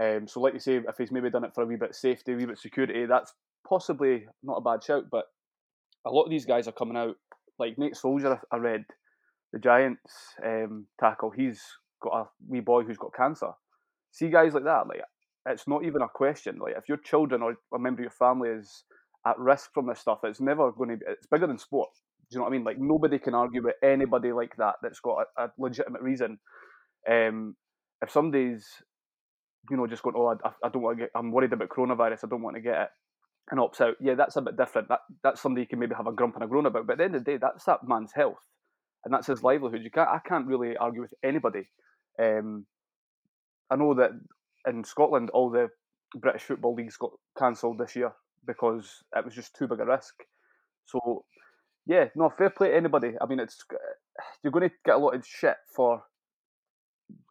Um, 0.01 0.27
so, 0.27 0.41
like 0.41 0.55
you 0.55 0.61
say, 0.61 0.77
if 0.77 0.97
he's 0.99 1.11
maybe 1.11 1.31
done 1.31 1.45
it 1.45 1.55
for 1.55 1.63
a 1.63 1.67
wee 1.67 1.77
bit 1.77 1.91
of 1.91 1.97
safety, 1.97 2.33
a 2.33 2.37
wee 2.37 2.45
bit 2.45 2.53
of 2.53 2.59
security, 2.59 3.07
that's 3.07 3.33
possibly 3.69 4.27
not 4.43 4.59
a 4.59 4.61
bad 4.61 4.83
shout. 4.85 5.05
But 5.11 5.25
a 6.07 6.11
lot 6.11 6.25
of 6.25 6.31
these 6.31 6.47
guys 6.47 6.69
are 6.69 6.73
coming 6.73 6.97
out, 6.97 7.17
like 7.59 7.79
Nate 7.79 7.97
Solder, 7.97 8.41
I 8.51 8.57
read, 8.57 8.85
the 9.53 9.59
Giants 9.59 10.13
um, 10.45 10.87
tackle, 11.01 11.31
he's 11.31 11.63
got 12.03 12.15
a 12.15 12.29
wee 12.49 12.61
boy 12.61 12.83
who's 12.83 12.99
got 12.99 13.15
cancer. 13.15 13.51
See 14.11 14.29
guys 14.29 14.55
like 14.55 14.65
that, 14.65 14.89
like 14.89 15.01
it's 15.47 15.67
not 15.67 15.85
even 15.85 16.03
a 16.03 16.09
question. 16.09 16.59
Like 16.59 16.75
if 16.77 16.89
your 16.89 16.99
children 16.99 17.43
or 17.43 17.57
a 17.75 17.79
member 17.79 18.03
of 18.03 18.05
your 18.05 18.11
family 18.11 18.51
is 18.51 18.85
at 19.27 19.39
risk 19.39 19.73
from 19.73 19.87
this 19.87 20.01
stuff, 20.01 20.21
it's 20.25 20.41
never 20.41 20.71
going 20.73 20.91
to 20.91 20.97
be. 20.97 21.05
It's 21.09 21.27
bigger 21.27 21.47
than 21.47 21.59
sport 21.59 21.89
you 22.33 22.39
know 22.39 22.45
what 22.45 22.51
I 22.51 22.57
mean? 22.57 22.65
Like 22.65 22.79
nobody 22.79 23.19
can 23.19 23.35
argue 23.35 23.63
with 23.63 23.75
anybody 23.83 24.33
like 24.33 24.57
that 24.57 24.77
that's 24.83 25.01
got 25.01 25.25
a, 25.39 25.45
a 25.45 25.53
legitimate 25.59 26.03
reason. 26.03 26.39
Um, 27.11 27.57
if 28.03 28.11
somebody's, 28.11 28.67
you 29.71 29.77
know, 29.77 29.87
just 29.87 30.03
going, 30.03 30.17
oh, 30.17 30.37
I, 30.45 30.49
I 30.65 30.69
don't 30.69 30.83
want 30.83 30.99
to 30.99 31.05
get, 31.05 31.11
I'm 31.15 31.33
worried 31.33 31.53
about 31.53 31.69
coronavirus, 31.69 32.25
I 32.25 32.29
don't 32.29 32.43
want 32.43 32.57
to 32.57 32.63
get 32.63 32.81
it, 32.81 32.89
and 33.51 33.61
opts 33.61 33.81
out, 33.81 33.95
yeah, 34.01 34.15
that's 34.15 34.37
a 34.37 34.43
bit 34.43 34.57
different. 34.57 34.89
That 34.89 35.01
that's 35.23 35.41
somebody 35.41 35.63
you 35.63 35.69
can 35.69 35.79
maybe 35.79 35.95
have 35.95 36.07
a 36.07 36.13
grump 36.13 36.35
and 36.35 36.45
a 36.45 36.47
groan 36.47 36.67
about. 36.67 36.87
But 36.87 36.95
at 36.95 36.99
the 36.99 37.05
end 37.05 37.15
of 37.17 37.25
the 37.25 37.31
day, 37.33 37.39
that's 37.41 37.65
that 37.65 37.87
man's 37.87 38.13
health, 38.15 38.39
and 39.05 39.13
that's 39.13 39.27
his 39.27 39.43
livelihood. 39.43 39.83
You 39.83 39.91
can't, 39.91 40.09
I 40.09 40.21
can't 40.27 40.47
really 40.47 40.77
argue 40.77 41.03
with 41.03 41.15
anybody. 41.23 41.69
Um, 42.21 42.67
I 43.71 43.77
know 43.77 43.95
that 43.95 44.11
in 44.69 44.85
Scotland, 44.85 45.31
all 45.31 45.51
the 45.51 45.69
British 46.15 46.43
football 46.43 46.75
leagues 46.75 46.97
got 46.97 47.11
cancelled 47.39 47.79
this 47.79 47.97
year 47.97 48.13
because 48.47 49.03
it 49.17 49.25
was 49.25 49.35
just 49.35 49.55
too 49.55 49.67
big 49.67 49.81
a 49.81 49.85
risk. 49.85 50.15
So 50.87 51.25
yeah, 51.87 52.07
no, 52.15 52.31
fair 52.31 52.51
play 52.51 52.69
to 52.69 52.77
anybody. 52.77 53.13
I 53.21 53.27
mean, 53.27 53.41
it's 53.41 53.65
you're 54.43 54.53
going 54.53 54.69
to 54.69 54.75
get 54.85 54.95
a 54.95 54.99
lot 54.99 55.15
of 55.15 55.27
shit 55.27 55.57
for 55.75 56.05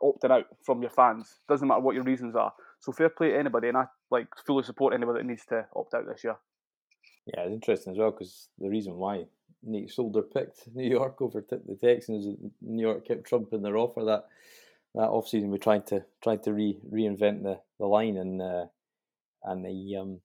opting 0.02 0.32
out 0.32 0.48
from 0.64 0.82
your 0.82 0.92
fans. 0.92 1.40
Doesn't 1.48 1.68
matter 1.68 1.82
what 1.82 1.96
your 1.96 2.04
reasons 2.04 2.36
are. 2.36 2.54
So 2.80 2.92
fair 2.92 3.10
play 3.10 3.30
to 3.30 3.38
anybody, 3.40 3.68
and 3.70 3.78
I 3.78 3.86
like 4.10 4.28
fully 4.46 4.64
support 4.64 4.94
anybody 4.94 5.20
that 5.20 5.26
needs 5.26 5.46
to 5.48 5.66
opt 5.76 5.94
out 5.94 6.08
this 6.08 6.24
year. 6.24 6.36
Yeah, 7.28 7.42
it's 7.42 7.54
interesting 7.54 7.94
as 7.94 8.00
well 8.00 8.12
because 8.12 8.50
the 8.58 8.70
reason 8.70 8.96
why 8.96 9.26
Nate 9.64 9.92
Solder 9.92 10.24
picked 10.24 10.68
New 10.76 10.90
York 10.90 11.22
over 11.22 11.46
the 11.50 11.76
Texans, 11.76 12.26
New 12.62 12.82
York 12.82 13.08
kept 13.08 13.26
trumping 13.26 13.62
their 13.62 13.78
offer 13.78 14.04
that 14.06 14.26
that 14.96 15.10
off 15.10 15.28
season. 15.28 15.52
We 15.52 15.60
tried 15.60 15.88
to 15.88 16.04
tried 16.22 16.44
to 16.44 16.54
re 16.54 16.78
reinvent 16.92 17.44
the, 17.44 17.60
the 17.80 17.86
line 17.86 18.18
and 18.18 18.42
uh, 18.42 18.66
and 19.44 19.64
the 19.64 19.96
um 19.96 20.20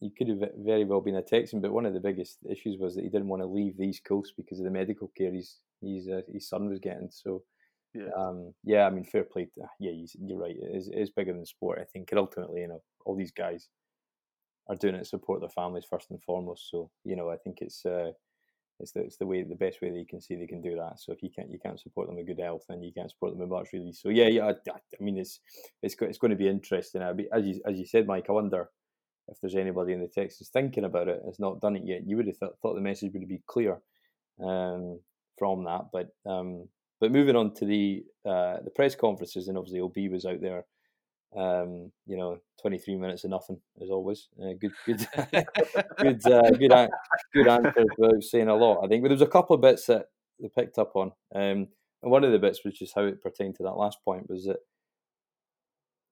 he 0.00 0.10
could 0.10 0.28
have 0.28 0.50
very 0.58 0.84
well 0.84 1.00
been 1.00 1.16
a 1.16 1.22
Texan, 1.22 1.60
but 1.60 1.72
one 1.72 1.86
of 1.86 1.94
the 1.94 2.00
biggest 2.00 2.38
issues 2.50 2.78
was 2.78 2.94
that 2.94 3.04
he 3.04 3.10
didn't 3.10 3.28
want 3.28 3.42
to 3.42 3.46
leave 3.46 3.76
the 3.76 3.84
East 3.84 4.04
Coast 4.04 4.32
because 4.36 4.58
of 4.58 4.64
the 4.64 4.70
medical 4.70 5.10
care 5.16 5.32
his 5.32 5.58
his, 5.82 6.08
uh, 6.08 6.22
his 6.32 6.48
son 6.48 6.68
was 6.68 6.78
getting. 6.78 7.08
So, 7.10 7.42
yeah, 7.94 8.08
um, 8.16 8.54
yeah 8.64 8.86
I 8.86 8.90
mean, 8.90 9.04
fair 9.04 9.24
play. 9.24 9.46
To, 9.46 9.62
yeah, 9.78 9.92
you're 10.20 10.38
right. 10.38 10.56
It 10.56 10.76
is, 10.76 10.88
it 10.88 10.98
is 10.98 11.10
bigger 11.10 11.32
than 11.32 11.46
sport, 11.46 11.78
I 11.80 11.84
think. 11.84 12.10
And 12.10 12.18
ultimately, 12.18 12.60
you 12.60 12.68
know, 12.68 12.82
all 13.04 13.16
these 13.16 13.32
guys 13.32 13.68
are 14.68 14.76
doing 14.76 14.94
it 14.94 15.00
to 15.00 15.04
support 15.04 15.40
their 15.40 15.50
families 15.50 15.84
first 15.88 16.10
and 16.10 16.22
foremost. 16.22 16.70
So, 16.70 16.90
you 17.04 17.16
know, 17.16 17.30
I 17.30 17.36
think 17.36 17.58
it's 17.60 17.84
uh, 17.84 18.12
it's 18.78 18.92
the, 18.92 19.00
it's 19.00 19.16
the 19.16 19.26
way 19.26 19.42
the 19.42 19.54
best 19.54 19.82
way 19.82 19.90
that 19.90 19.98
you 19.98 20.06
can 20.08 20.20
see 20.20 20.34
they 20.34 20.46
can 20.46 20.62
do 20.62 20.76
that. 20.76 21.00
So 21.00 21.12
if 21.12 21.22
you 21.22 21.30
can't 21.34 21.50
you 21.50 21.58
can't 21.58 21.80
support 21.80 22.06
them 22.06 22.16
with 22.16 22.26
good 22.26 22.40
health, 22.40 22.64
then 22.68 22.82
you 22.82 22.92
can't 22.92 23.10
support 23.10 23.32
them 23.32 23.40
with 23.40 23.50
much 23.50 23.68
really. 23.72 23.92
So 23.92 24.08
yeah, 24.08 24.28
yeah. 24.28 24.46
I, 24.46 24.70
I 24.70 25.02
mean, 25.02 25.18
it's 25.18 25.40
it's 25.82 25.94
it's 26.00 26.18
going 26.18 26.30
to 26.30 26.36
be 26.36 26.48
interesting. 26.48 27.02
I 27.02 27.10
as 27.32 27.46
you 27.46 27.60
as 27.66 27.78
you 27.78 27.86
said, 27.86 28.06
Mike. 28.06 28.26
I 28.28 28.32
wonder 28.32 28.70
if 29.30 29.40
there's 29.40 29.54
anybody 29.54 29.92
in 29.92 30.00
the 30.00 30.08
text 30.08 30.38
who's 30.38 30.48
thinking 30.48 30.84
about 30.84 31.08
it, 31.08 31.22
has 31.24 31.38
not 31.38 31.60
done 31.60 31.76
it 31.76 31.84
yet, 31.84 32.06
you 32.06 32.16
would 32.16 32.26
have 32.26 32.38
th- 32.38 32.52
thought 32.60 32.74
the 32.74 32.80
message 32.80 33.12
would 33.12 33.28
be 33.28 33.42
clear 33.46 33.78
um, 34.42 35.00
from 35.38 35.64
that. 35.64 35.86
But 35.92 36.08
um, 36.26 36.68
but 37.00 37.12
moving 37.12 37.36
on 37.36 37.54
to 37.54 37.64
the 37.64 38.04
uh, 38.26 38.58
the 38.62 38.70
press 38.74 38.94
conferences, 38.94 39.48
and 39.48 39.56
obviously 39.56 39.80
OB 39.80 40.12
was 40.12 40.26
out 40.26 40.40
there. 40.40 40.64
Um, 41.36 41.92
you 42.06 42.16
know, 42.16 42.40
23 42.60 42.96
minutes 42.96 43.22
of 43.22 43.30
nothing 43.30 43.60
as 43.80 43.88
always. 43.88 44.26
Uh, 44.42 44.54
good, 44.60 44.72
good, 44.84 45.06
good, 45.98 46.26
uh, 46.26 46.50
good, 46.50 46.72
an- 46.72 46.90
good 47.32 47.46
answers 47.46 47.86
without 47.96 48.22
saying 48.24 48.48
a 48.48 48.56
lot. 48.56 48.84
I 48.84 48.88
think, 48.88 49.02
but 49.02 49.08
there 49.08 49.14
was 49.14 49.22
a 49.22 49.26
couple 49.26 49.54
of 49.54 49.62
bits 49.62 49.86
that 49.86 50.06
they 50.40 50.48
picked 50.48 50.76
up 50.76 50.96
on, 50.96 51.12
um, 51.34 51.68
and 52.02 52.10
one 52.10 52.24
of 52.24 52.32
the 52.32 52.38
bits, 52.40 52.64
which 52.64 52.82
is 52.82 52.92
how 52.94 53.02
it 53.02 53.22
pertained 53.22 53.54
to 53.56 53.62
that 53.62 53.76
last 53.76 53.98
point, 54.04 54.28
was 54.28 54.46
that 54.46 54.56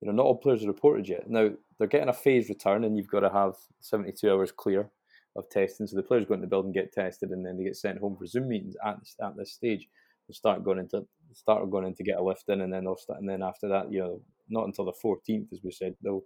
you 0.01 0.07
know, 0.07 0.13
not 0.13 0.27
all 0.27 0.37
players 0.37 0.65
are 0.65 0.69
reported 0.69 1.09
yet. 1.09 1.29
Now 1.29 1.51
they're 1.79 1.89
getting 1.89 2.09
a 2.09 2.13
phased 2.13 2.49
return, 2.49 2.85
and 2.85 2.97
you've 2.97 3.09
got 3.09 3.21
to 3.21 3.31
have 3.31 3.55
72 3.81 4.31
hours 4.31 4.53
clear 4.53 4.91
of 5.37 5.49
testing. 5.51 5.87
So 5.87 5.97
the 5.97 6.03
players 6.03 6.25
go 6.25 6.35
into 6.35 6.47
the 6.47 6.51
building, 6.51 6.73
get 6.73 6.93
tested, 6.93 7.31
and 7.31 7.45
then 7.45 7.57
they 7.57 7.65
get 7.65 7.77
sent 7.77 7.99
home 7.99 8.17
for 8.17 8.27
Zoom 8.27 8.49
meetings 8.49 8.77
at 8.85 8.99
this, 9.01 9.17
at 9.23 9.37
this 9.37 9.53
stage. 9.53 9.89
They 10.29 10.35
start 10.35 10.65
going 10.65 10.79
into 10.79 11.07
start 11.33 11.71
going 11.71 11.87
in 11.87 11.95
to 11.95 12.03
get 12.03 12.19
a 12.19 12.23
lift 12.23 12.49
in, 12.49 12.61
and 12.61 12.73
then 12.73 12.85
they'll 12.85 12.97
start, 12.97 13.21
and 13.21 13.29
then 13.29 13.43
after 13.43 13.69
that, 13.69 13.91
you 13.91 14.01
know, 14.01 14.21
not 14.49 14.67
until 14.67 14.85
the 14.85 14.93
14th, 15.05 15.53
as 15.53 15.61
we 15.63 15.71
said, 15.71 15.95
they'll 16.03 16.23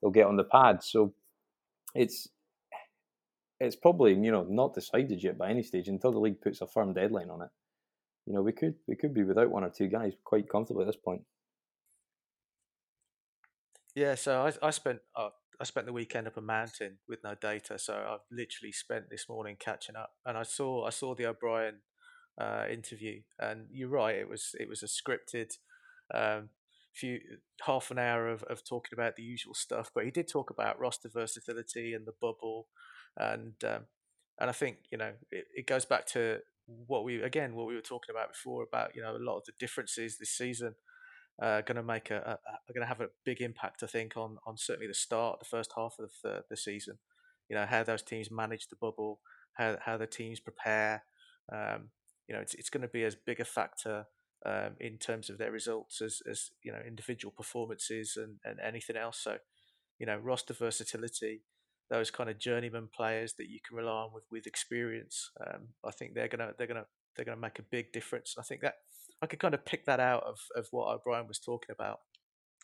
they'll 0.00 0.10
get 0.10 0.26
on 0.26 0.36
the 0.36 0.44
pad. 0.44 0.82
So 0.82 1.14
it's 1.94 2.28
it's 3.60 3.76
probably 3.76 4.12
you 4.12 4.32
know 4.32 4.46
not 4.48 4.74
decided 4.74 5.22
yet 5.22 5.38
by 5.38 5.50
any 5.50 5.62
stage 5.62 5.88
until 5.88 6.12
the 6.12 6.18
league 6.18 6.40
puts 6.40 6.60
a 6.60 6.66
firm 6.66 6.92
deadline 6.92 7.30
on 7.30 7.42
it. 7.42 7.50
You 8.26 8.34
know, 8.34 8.42
we 8.42 8.52
could 8.52 8.74
we 8.88 8.96
could 8.96 9.14
be 9.14 9.24
without 9.24 9.50
one 9.50 9.64
or 9.64 9.70
two 9.70 9.88
guys 9.88 10.14
quite 10.24 10.48
comfortably 10.48 10.84
at 10.84 10.86
this 10.86 10.96
point. 11.02 11.22
Yeah, 13.94 14.14
so 14.16 14.42
I 14.42 14.66
I 14.66 14.70
spent 14.70 15.00
uh, 15.16 15.30
I 15.60 15.64
spent 15.64 15.86
the 15.86 15.92
weekend 15.92 16.26
up 16.26 16.36
a 16.36 16.40
mountain 16.40 16.98
with 17.08 17.20
no 17.22 17.34
data, 17.40 17.78
so 17.78 17.94
I've 17.94 18.26
literally 18.30 18.72
spent 18.72 19.10
this 19.10 19.28
morning 19.28 19.56
catching 19.58 19.96
up. 19.96 20.10
And 20.26 20.36
I 20.36 20.42
saw 20.42 20.84
I 20.86 20.90
saw 20.90 21.14
the 21.14 21.26
O'Brien 21.26 21.76
uh, 22.40 22.64
interview, 22.70 23.22
and 23.38 23.66
you're 23.70 23.88
right, 23.88 24.16
it 24.16 24.28
was 24.28 24.50
it 24.58 24.68
was 24.68 24.82
a 24.82 24.86
scripted 24.86 25.52
um, 26.12 26.50
few 26.94 27.20
half 27.62 27.90
an 27.90 27.98
hour 27.98 28.28
of, 28.28 28.42
of 28.44 28.64
talking 28.64 28.90
about 28.98 29.16
the 29.16 29.22
usual 29.22 29.54
stuff, 29.54 29.90
but 29.94 30.04
he 30.04 30.10
did 30.10 30.28
talk 30.28 30.50
about 30.50 30.80
roster 30.80 31.08
versatility 31.12 31.94
and 31.94 32.06
the 32.06 32.14
bubble, 32.20 32.66
and 33.16 33.54
um, 33.64 33.86
and 34.40 34.50
I 34.50 34.52
think 34.52 34.78
you 34.90 34.98
know 34.98 35.12
it, 35.30 35.44
it 35.54 35.66
goes 35.66 35.84
back 35.84 36.06
to 36.08 36.40
what 36.66 37.04
we 37.04 37.22
again 37.22 37.54
what 37.54 37.66
we 37.66 37.74
were 37.74 37.80
talking 37.80 38.10
about 38.14 38.32
before 38.32 38.64
about 38.64 38.96
you 38.96 39.02
know 39.02 39.16
a 39.16 39.18
lot 39.18 39.36
of 39.36 39.44
the 39.44 39.52
differences 39.58 40.16
this 40.18 40.36
season 40.36 40.74
uh, 41.42 41.60
going 41.62 41.76
to 41.76 41.82
make 41.82 42.10
a, 42.10 42.38
a, 42.46 42.72
going 42.72 42.82
to 42.82 42.88
have 42.88 43.00
a 43.00 43.08
big 43.24 43.40
impact. 43.40 43.82
I 43.82 43.86
think 43.86 44.16
on 44.16 44.38
on 44.46 44.56
certainly 44.56 44.86
the 44.86 44.94
start, 44.94 45.40
the 45.40 45.44
first 45.44 45.72
half 45.76 45.96
of 45.98 46.10
the, 46.22 46.42
the 46.48 46.56
season. 46.56 46.98
You 47.48 47.56
know 47.56 47.66
how 47.66 47.82
those 47.82 48.02
teams 48.02 48.30
manage 48.30 48.68
the 48.68 48.76
bubble, 48.76 49.20
how 49.54 49.76
how 49.84 49.96
the 49.96 50.06
teams 50.06 50.40
prepare. 50.40 51.04
Um, 51.52 51.90
you 52.28 52.34
know, 52.34 52.40
it's 52.40 52.54
it's 52.54 52.70
going 52.70 52.82
to 52.82 52.88
be 52.88 53.04
as 53.04 53.14
big 53.14 53.40
a 53.40 53.44
factor 53.44 54.06
um, 54.46 54.76
in 54.80 54.98
terms 54.98 55.30
of 55.30 55.38
their 55.38 55.50
results 55.52 56.00
as 56.00 56.22
as 56.30 56.50
you 56.62 56.72
know 56.72 56.80
individual 56.86 57.32
performances 57.36 58.16
and 58.16 58.38
and 58.44 58.60
anything 58.60 58.96
else. 58.96 59.18
So, 59.18 59.38
you 59.98 60.06
know, 60.06 60.16
roster 60.16 60.54
versatility. 60.54 61.42
Those 61.90 62.10
kind 62.10 62.30
of 62.30 62.38
journeyman 62.38 62.88
players 62.96 63.34
that 63.34 63.50
you 63.50 63.58
can 63.60 63.76
rely 63.76 64.04
on 64.04 64.14
with, 64.14 64.24
with 64.30 64.46
experience, 64.46 65.30
um, 65.46 65.68
I 65.84 65.90
think 65.90 66.14
they're 66.14 66.28
gonna 66.28 66.52
they're 66.56 66.66
gonna 66.66 66.86
they're 67.14 67.26
gonna 67.26 67.40
make 67.40 67.58
a 67.58 67.62
big 67.62 67.92
difference. 67.92 68.36
I 68.38 68.42
think 68.42 68.62
that 68.62 68.76
I 69.22 69.26
could 69.26 69.38
kind 69.38 69.54
of 69.54 69.64
pick 69.64 69.86
that 69.86 70.00
out 70.00 70.24
of, 70.24 70.40
of 70.56 70.68
what 70.70 70.88
O'Brien 70.88 71.26
was 71.26 71.38
talking 71.38 71.72
about 71.72 72.00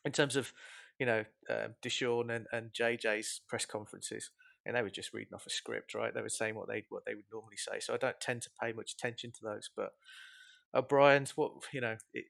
in 0.04 0.12
terms 0.12 0.36
of, 0.36 0.52
you 0.98 1.06
know, 1.06 1.24
um, 1.48 1.74
Deshaun 1.82 2.34
and, 2.34 2.46
and 2.52 2.70
JJ's 2.72 3.40
press 3.48 3.64
conferences. 3.64 4.30
And 4.66 4.76
they 4.76 4.82
were 4.82 4.90
just 4.90 5.14
reading 5.14 5.32
off 5.34 5.46
a 5.46 5.50
script, 5.50 5.94
right? 5.94 6.12
They 6.12 6.20
were 6.20 6.28
saying 6.28 6.54
what 6.54 6.68
they 6.68 6.84
what 6.90 7.04
they 7.06 7.14
would 7.14 7.24
normally 7.32 7.56
say. 7.56 7.80
So 7.80 7.94
I 7.94 7.96
don't 7.96 8.20
tend 8.20 8.42
to 8.42 8.50
pay 8.62 8.72
much 8.72 8.92
attention 8.92 9.32
to 9.32 9.40
those. 9.42 9.70
But 9.74 9.92
O'Brien's, 10.74 11.34
what 11.36 11.52
you 11.72 11.80
know, 11.80 11.96
it, 12.12 12.26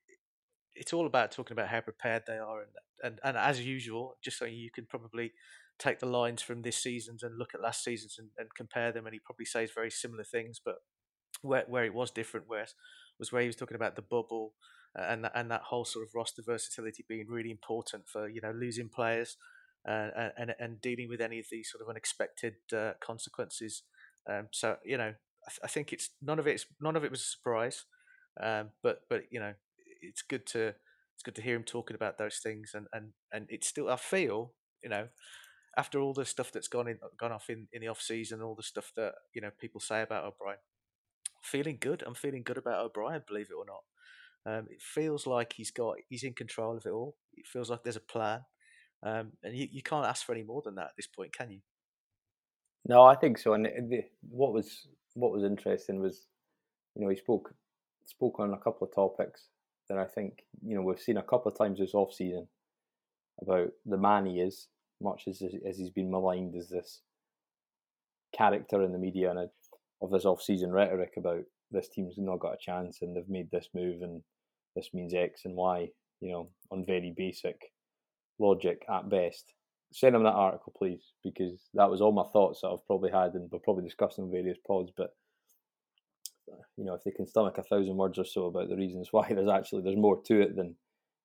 it's 0.76 0.92
all 0.92 1.06
about 1.06 1.32
talking 1.32 1.54
about 1.54 1.68
how 1.68 1.80
prepared 1.80 2.22
they 2.26 2.38
are, 2.38 2.60
and 2.60 2.70
and 3.02 3.20
and 3.24 3.36
as 3.36 3.60
usual, 3.60 4.16
just 4.22 4.38
so 4.38 4.44
you 4.44 4.70
can 4.70 4.86
probably 4.86 5.32
take 5.80 5.98
the 5.98 6.06
lines 6.06 6.40
from 6.40 6.62
this 6.62 6.76
season's 6.76 7.22
and 7.24 7.36
look 7.36 7.54
at 7.54 7.60
last 7.60 7.82
season's 7.82 8.16
and, 8.18 8.28
and 8.38 8.54
compare 8.54 8.92
them, 8.92 9.06
and 9.06 9.14
he 9.14 9.18
probably 9.18 9.46
says 9.46 9.70
very 9.74 9.90
similar 9.90 10.24
things, 10.24 10.60
but 10.64 10.76
where 11.42 11.64
where 11.68 11.84
it 11.84 11.94
was 11.94 12.10
different, 12.10 12.46
whereas 12.48 12.74
was 13.18 13.32
where 13.32 13.42
he 13.42 13.48
was 13.48 13.56
talking 13.56 13.76
about 13.76 13.96
the 13.96 14.02
bubble 14.02 14.54
uh, 14.98 15.02
and 15.08 15.24
that, 15.24 15.32
and 15.34 15.50
that 15.50 15.62
whole 15.62 15.84
sort 15.84 16.06
of 16.06 16.14
roster 16.14 16.42
versatility 16.42 17.04
being 17.08 17.26
really 17.28 17.50
important 17.50 18.08
for 18.08 18.28
you 18.28 18.40
know 18.40 18.52
losing 18.52 18.88
players 18.88 19.36
uh, 19.88 20.30
and 20.36 20.54
and 20.58 20.80
dealing 20.80 21.08
with 21.08 21.20
any 21.20 21.38
of 21.38 21.46
these 21.50 21.70
sort 21.70 21.82
of 21.82 21.88
unexpected 21.88 22.54
uh, 22.76 22.92
consequences. 23.00 23.82
Um, 24.28 24.48
so 24.50 24.76
you 24.84 24.98
know, 24.98 25.14
I, 25.46 25.50
th- 25.50 25.60
I, 25.64 25.68
think 25.68 25.92
it's 25.92 26.10
none 26.20 26.38
of 26.38 26.46
it's 26.46 26.66
none 26.80 26.96
of 26.96 27.04
it 27.04 27.10
was 27.10 27.20
a 27.20 27.24
surprise, 27.24 27.84
um, 28.42 28.70
but 28.82 29.02
but 29.08 29.22
you 29.30 29.40
know, 29.40 29.54
it's 30.02 30.22
good 30.22 30.46
to 30.48 30.74
it's 31.14 31.22
good 31.24 31.36
to 31.36 31.42
hear 31.42 31.56
him 31.56 31.64
talking 31.64 31.94
about 31.94 32.18
those 32.18 32.40
things, 32.42 32.72
and 32.74 32.86
and 32.92 33.12
and 33.32 33.46
it's 33.48 33.68
still 33.68 33.88
I 33.88 33.96
feel 33.96 34.52
you 34.82 34.90
know 34.90 35.08
after 35.76 36.00
all 36.00 36.12
the 36.12 36.24
stuff 36.24 36.50
that's 36.52 36.68
gone 36.68 36.88
in 36.88 36.98
gone 37.18 37.32
off 37.32 37.48
in, 37.48 37.68
in 37.72 37.80
the 37.80 37.88
off 37.88 38.00
season, 38.00 38.42
all 38.42 38.54
the 38.54 38.62
stuff 38.62 38.92
that 38.96 39.14
you 39.32 39.40
know 39.40 39.50
people 39.58 39.80
say 39.80 40.02
about 40.02 40.24
O'Brien, 40.24 40.58
feeling 41.42 41.78
good. 41.80 42.02
I'm 42.06 42.14
feeling 42.14 42.42
good 42.42 42.58
about 42.58 42.84
O'Brien, 42.84 43.22
believe 43.26 43.48
it 43.50 43.54
or 43.54 43.64
not. 43.66 43.82
Um, 44.46 44.66
it 44.70 44.80
feels 44.80 45.26
like 45.26 45.52
he's 45.52 45.70
got 45.70 45.96
he's 46.08 46.24
in 46.24 46.32
control 46.32 46.76
of 46.76 46.86
it 46.86 46.90
all. 46.90 47.16
It 47.34 47.46
feels 47.46 47.70
like 47.70 47.82
there's 47.82 47.96
a 47.96 48.00
plan, 48.00 48.40
um, 49.02 49.32
and 49.42 49.56
you, 49.56 49.68
you 49.70 49.82
can't 49.82 50.06
ask 50.06 50.24
for 50.24 50.32
any 50.32 50.42
more 50.42 50.62
than 50.64 50.76
that 50.76 50.86
at 50.86 50.96
this 50.96 51.06
point, 51.06 51.36
can 51.36 51.50
you? 51.50 51.60
No, 52.88 53.02
I 53.02 53.14
think 53.14 53.38
so. 53.38 53.52
And 53.52 53.66
the, 53.66 54.02
what 54.28 54.52
was 54.52 54.86
what 55.14 55.32
was 55.32 55.44
interesting 55.44 56.00
was, 56.00 56.26
you 56.94 57.02
know, 57.02 57.10
he 57.10 57.16
spoke 57.16 57.54
spoke 58.06 58.40
on 58.40 58.54
a 58.54 58.58
couple 58.58 58.86
of 58.86 58.94
topics 58.94 59.48
that 59.88 59.98
I 59.98 60.06
think 60.06 60.44
you 60.64 60.74
know 60.74 60.82
we've 60.82 60.98
seen 60.98 61.18
a 61.18 61.22
couple 61.22 61.50
of 61.50 61.58
times 61.58 61.78
this 61.78 61.94
off 61.94 62.14
season 62.14 62.46
about 63.42 63.68
the 63.84 63.98
man 63.98 64.26
he 64.26 64.40
is, 64.40 64.68
much 65.02 65.24
as 65.28 65.42
as 65.68 65.76
he's 65.76 65.90
been 65.90 66.10
maligned 66.10 66.54
as 66.56 66.68
this 66.68 67.02
character 68.34 68.82
in 68.82 68.92
the 68.92 68.98
media, 68.98 69.30
and 69.30 69.50
of 70.02 70.10
this 70.10 70.24
off-season 70.24 70.72
rhetoric 70.72 71.12
about 71.16 71.42
this 71.70 71.88
team's 71.88 72.14
not 72.18 72.40
got 72.40 72.54
a 72.54 72.58
chance 72.60 72.98
and 73.02 73.16
they've 73.16 73.28
made 73.28 73.50
this 73.50 73.68
move 73.74 74.02
and 74.02 74.22
this 74.74 74.90
means 74.92 75.14
X 75.14 75.42
and 75.44 75.54
Y, 75.54 75.88
you 76.20 76.32
know, 76.32 76.48
on 76.70 76.84
very 76.86 77.12
basic 77.16 77.56
logic 78.38 78.84
at 78.92 79.08
best. 79.10 79.52
Send 79.92 80.14
them 80.14 80.22
that 80.22 80.30
article, 80.30 80.72
please, 80.76 81.12
because 81.24 81.68
that 81.74 81.90
was 81.90 82.00
all 82.00 82.12
my 82.12 82.24
thoughts 82.32 82.60
that 82.60 82.68
I've 82.68 82.86
probably 82.86 83.10
had 83.10 83.34
and 83.34 83.48
we'll 83.50 83.60
probably 83.60 83.84
discuss 83.84 84.18
in 84.18 84.30
various 84.30 84.58
pods. 84.66 84.92
But 84.96 85.10
you 86.76 86.84
know, 86.84 86.94
if 86.94 87.04
they 87.04 87.10
can 87.10 87.26
stomach 87.26 87.58
a 87.58 87.62
thousand 87.62 87.96
words 87.96 88.18
or 88.18 88.24
so 88.24 88.46
about 88.46 88.68
the 88.68 88.76
reasons 88.76 89.08
why, 89.12 89.28
there's 89.28 89.48
actually 89.48 89.82
there's 89.82 89.96
more 89.96 90.20
to 90.26 90.40
it 90.40 90.56
than 90.56 90.76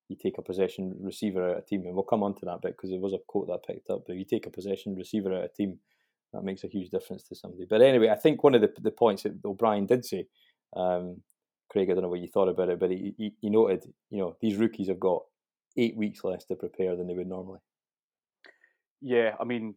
you 0.10 0.16
take 0.16 0.38
a 0.38 0.44
possession 0.44 0.96
receiver 1.00 1.50
out 1.50 1.58
of 1.58 1.64
a 1.64 1.66
team, 1.66 1.84
and 1.86 1.96
we'll 1.96 2.04
come 2.04 2.22
on 2.22 2.36
to 2.36 2.46
that 2.46 2.62
bit 2.62 2.76
because 2.78 2.92
there 2.92 3.00
was 3.00 3.14
a 3.14 3.18
quote 3.28 3.48
that 3.48 3.54
I 3.54 3.74
picked 3.74 3.90
up. 3.90 4.04
But 4.06 4.18
you 4.18 4.26
take 4.26 4.46
a 4.46 4.52
possession 4.52 4.96
receiver 4.96 5.34
out 5.34 5.46
of 5.46 5.50
a 5.52 5.56
team 5.56 5.80
that 6.36 6.44
makes 6.44 6.64
a 6.64 6.68
huge 6.68 6.90
difference 6.90 7.24
to 7.24 7.36
somebody. 7.36 7.66
But 7.70 7.82
anyway, 7.82 8.10
I 8.10 8.16
think 8.16 8.44
one 8.44 8.56
of 8.56 8.62
the, 8.62 8.72
the 8.82 8.92
points 8.92 9.24
that 9.24 9.34
O'Brien 9.44 9.86
did 9.86 10.06
say, 10.06 10.28
um, 10.76 11.22
Craig, 11.70 11.90
I 11.90 11.94
don't 11.94 12.04
know 12.04 12.10
what 12.10 12.20
you 12.20 12.28
thought 12.28 12.50
about 12.50 12.70
it, 12.70 12.80
but 12.80 12.92
he, 12.92 13.14
he, 13.18 13.34
he 13.42 13.50
noted, 13.50 13.86
you 14.10 14.20
know, 14.20 14.36
these 14.42 14.58
rookies 14.58 14.90
have 14.90 15.00
got 15.00 15.24
eight 15.78 15.96
weeks 15.96 16.24
less 16.24 16.46
to 16.46 16.56
prepare 16.56 16.96
than 16.96 17.08
they 17.08 17.14
would 17.14 17.28
normally. 17.28 17.60
Yeah, 19.02 19.36
I 19.40 19.44
mean, 19.46 19.76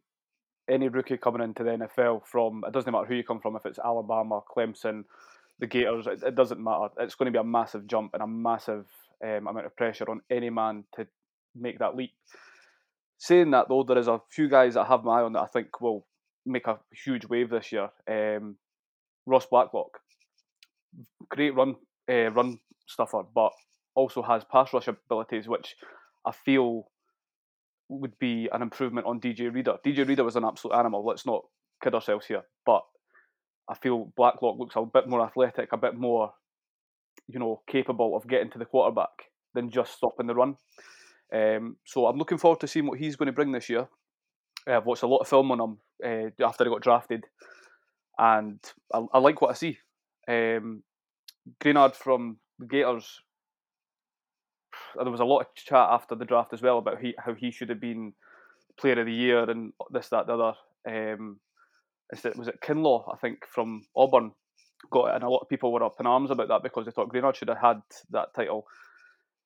any 0.69 0.87
rookie 0.89 1.17
coming 1.17 1.41
into 1.41 1.63
the 1.63 1.71
NFL 1.71 2.25
from, 2.25 2.63
it 2.67 2.73
doesn't 2.73 2.91
matter 2.91 3.05
who 3.05 3.15
you 3.15 3.23
come 3.23 3.39
from, 3.39 3.55
if 3.55 3.65
it's 3.65 3.79
Alabama, 3.79 4.41
Clemson, 4.55 5.03
the 5.59 5.67
Gators, 5.67 6.07
it, 6.07 6.23
it 6.23 6.35
doesn't 6.35 6.63
matter. 6.63 6.89
It's 6.99 7.15
going 7.15 7.31
to 7.31 7.37
be 7.37 7.41
a 7.41 7.43
massive 7.43 7.87
jump 7.87 8.11
and 8.13 8.23
a 8.23 8.27
massive 8.27 8.85
um, 9.23 9.47
amount 9.47 9.65
of 9.65 9.75
pressure 9.75 10.09
on 10.09 10.21
any 10.29 10.49
man 10.49 10.83
to 10.95 11.07
make 11.55 11.79
that 11.79 11.95
leap. 11.95 12.11
Saying 13.17 13.51
that 13.51 13.67
though, 13.67 13.83
there 13.83 13.97
is 13.97 14.07
a 14.07 14.21
few 14.29 14.47
guys 14.47 14.75
that 14.75 14.81
I 14.81 14.87
have 14.87 15.03
my 15.03 15.19
eye 15.19 15.23
on 15.23 15.33
that 15.33 15.41
I 15.41 15.47
think 15.47 15.81
will 15.81 16.05
make 16.45 16.67
a 16.67 16.79
huge 17.05 17.25
wave 17.25 17.49
this 17.49 17.71
year. 17.71 17.89
Um, 18.09 18.57
Ross 19.25 19.45
Blacklock, 19.45 19.99
great 21.29 21.55
run 21.55 21.75
uh, 22.09 22.31
run 22.31 22.59
stuffer, 22.87 23.23
but 23.33 23.51
also 23.95 24.21
has 24.21 24.43
pass 24.51 24.73
rush 24.73 24.87
abilities, 24.87 25.47
which 25.47 25.75
I 26.25 26.31
feel 26.31 26.89
would 27.89 28.17
be 28.19 28.49
an 28.51 28.61
improvement 28.61 29.07
on 29.07 29.19
DJ 29.19 29.53
Reader. 29.53 29.77
DJ 29.85 30.07
Reader 30.07 30.23
was 30.23 30.35
an 30.35 30.45
absolute 30.45 30.75
animal. 30.75 31.05
Let's 31.05 31.25
not 31.25 31.43
kid 31.83 31.95
ourselves 31.95 32.25
here, 32.25 32.43
but 32.65 32.81
I 33.67 33.75
feel 33.75 34.11
Blacklock 34.15 34.57
looks 34.57 34.75
a 34.75 34.85
bit 34.85 35.07
more 35.07 35.25
athletic, 35.25 35.71
a 35.71 35.77
bit 35.77 35.95
more, 35.95 36.33
you 37.27 37.39
know, 37.39 37.61
capable 37.67 38.15
of 38.15 38.27
getting 38.27 38.49
to 38.51 38.59
the 38.59 38.65
quarterback 38.65 39.09
than 39.53 39.69
just 39.69 39.93
stopping 39.93 40.27
the 40.27 40.35
run. 40.35 40.55
Um, 41.33 41.77
so 41.85 42.07
I'm 42.07 42.17
looking 42.17 42.37
forward 42.37 42.59
to 42.61 42.67
seeing 42.67 42.87
what 42.87 42.99
he's 42.99 43.15
going 43.15 43.27
to 43.27 43.33
bring 43.33 43.51
this 43.51 43.69
year. 43.69 43.87
Uh, 44.67 44.77
I've 44.77 44.85
watched 44.85 45.03
a 45.03 45.07
lot 45.07 45.19
of 45.19 45.27
film 45.27 45.51
on 45.51 45.59
him 45.59 45.77
uh, 46.03 46.45
after 46.45 46.63
he 46.63 46.69
got 46.69 46.81
drafted, 46.81 47.25
and 48.17 48.59
I, 48.93 49.05
I 49.13 49.19
like 49.19 49.41
what 49.41 49.51
I 49.51 49.53
see. 49.53 49.77
Um, 50.27 50.83
Greenard 51.61 51.95
from 51.95 52.37
the 52.59 52.65
Gators. 52.65 53.21
There 54.95 55.11
was 55.11 55.19
a 55.19 55.25
lot 55.25 55.41
of 55.41 55.47
chat 55.55 55.89
after 55.89 56.15
the 56.15 56.25
draft 56.25 56.53
as 56.53 56.61
well 56.61 56.77
about 56.77 56.99
he, 56.99 57.15
how 57.17 57.33
he 57.33 57.51
should 57.51 57.69
have 57.69 57.79
been 57.79 58.13
Player 58.79 58.99
of 58.99 59.05
the 59.05 59.13
Year 59.13 59.49
and 59.49 59.73
this, 59.91 60.09
that, 60.09 60.27
the 60.27 60.33
other. 60.33 60.53
Um, 60.87 61.39
was 62.11 62.47
it 62.47 62.61
Kinlaw, 62.61 63.13
I 63.13 63.17
think, 63.17 63.45
from 63.47 63.83
Auburn 63.95 64.31
got 64.91 65.09
it, 65.09 65.15
and 65.15 65.23
a 65.23 65.29
lot 65.29 65.39
of 65.39 65.49
people 65.49 65.71
were 65.71 65.83
up 65.83 65.99
in 65.99 66.07
arms 66.07 66.31
about 66.31 66.47
that 66.47 66.63
because 66.63 66.85
they 66.85 66.91
thought 66.91 67.11
Greenard 67.11 67.35
should 67.35 67.49
have 67.49 67.57
had 67.57 67.81
that 68.11 68.33
title. 68.35 68.65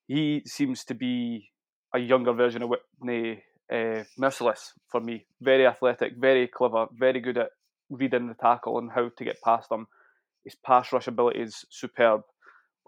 He 0.07 0.43
seems 0.45 0.83
to 0.85 0.93
be 0.93 1.49
a 1.93 1.99
younger 1.99 2.33
version 2.33 2.61
of 2.61 2.69
Whitney 2.69 3.43
uh, 3.71 4.03
Mercilus 4.19 4.73
for 4.89 5.01
me. 5.01 5.25
Very 5.41 5.65
athletic, 5.65 6.13
very 6.17 6.47
clever, 6.47 6.87
very 6.93 7.19
good 7.19 7.37
at 7.37 7.49
reading 7.89 8.27
the 8.27 8.33
tackle 8.33 8.79
and 8.79 8.91
how 8.91 9.09
to 9.09 9.23
get 9.23 9.41
past 9.41 9.69
them. 9.69 9.87
His 10.43 10.55
pass 10.55 10.91
rush 10.91 11.07
ability 11.07 11.39
is 11.39 11.65
superb, 11.69 12.21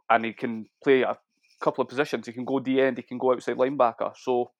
and 0.10 0.26
he 0.26 0.34
can 0.34 0.68
play 0.84 1.04
a 1.04 1.18
couple 1.62 1.82
of 1.82 1.90
positions. 1.90 2.28
He 2.28 2.34
can 2.34 2.46
go 2.46 2.60
D 2.60 2.82
end, 2.82 2.98
he 2.98 3.04
can 3.04 3.18
go 3.18 3.34
outside 3.34 3.58
linebacker. 3.58 4.14
So 4.18 4.52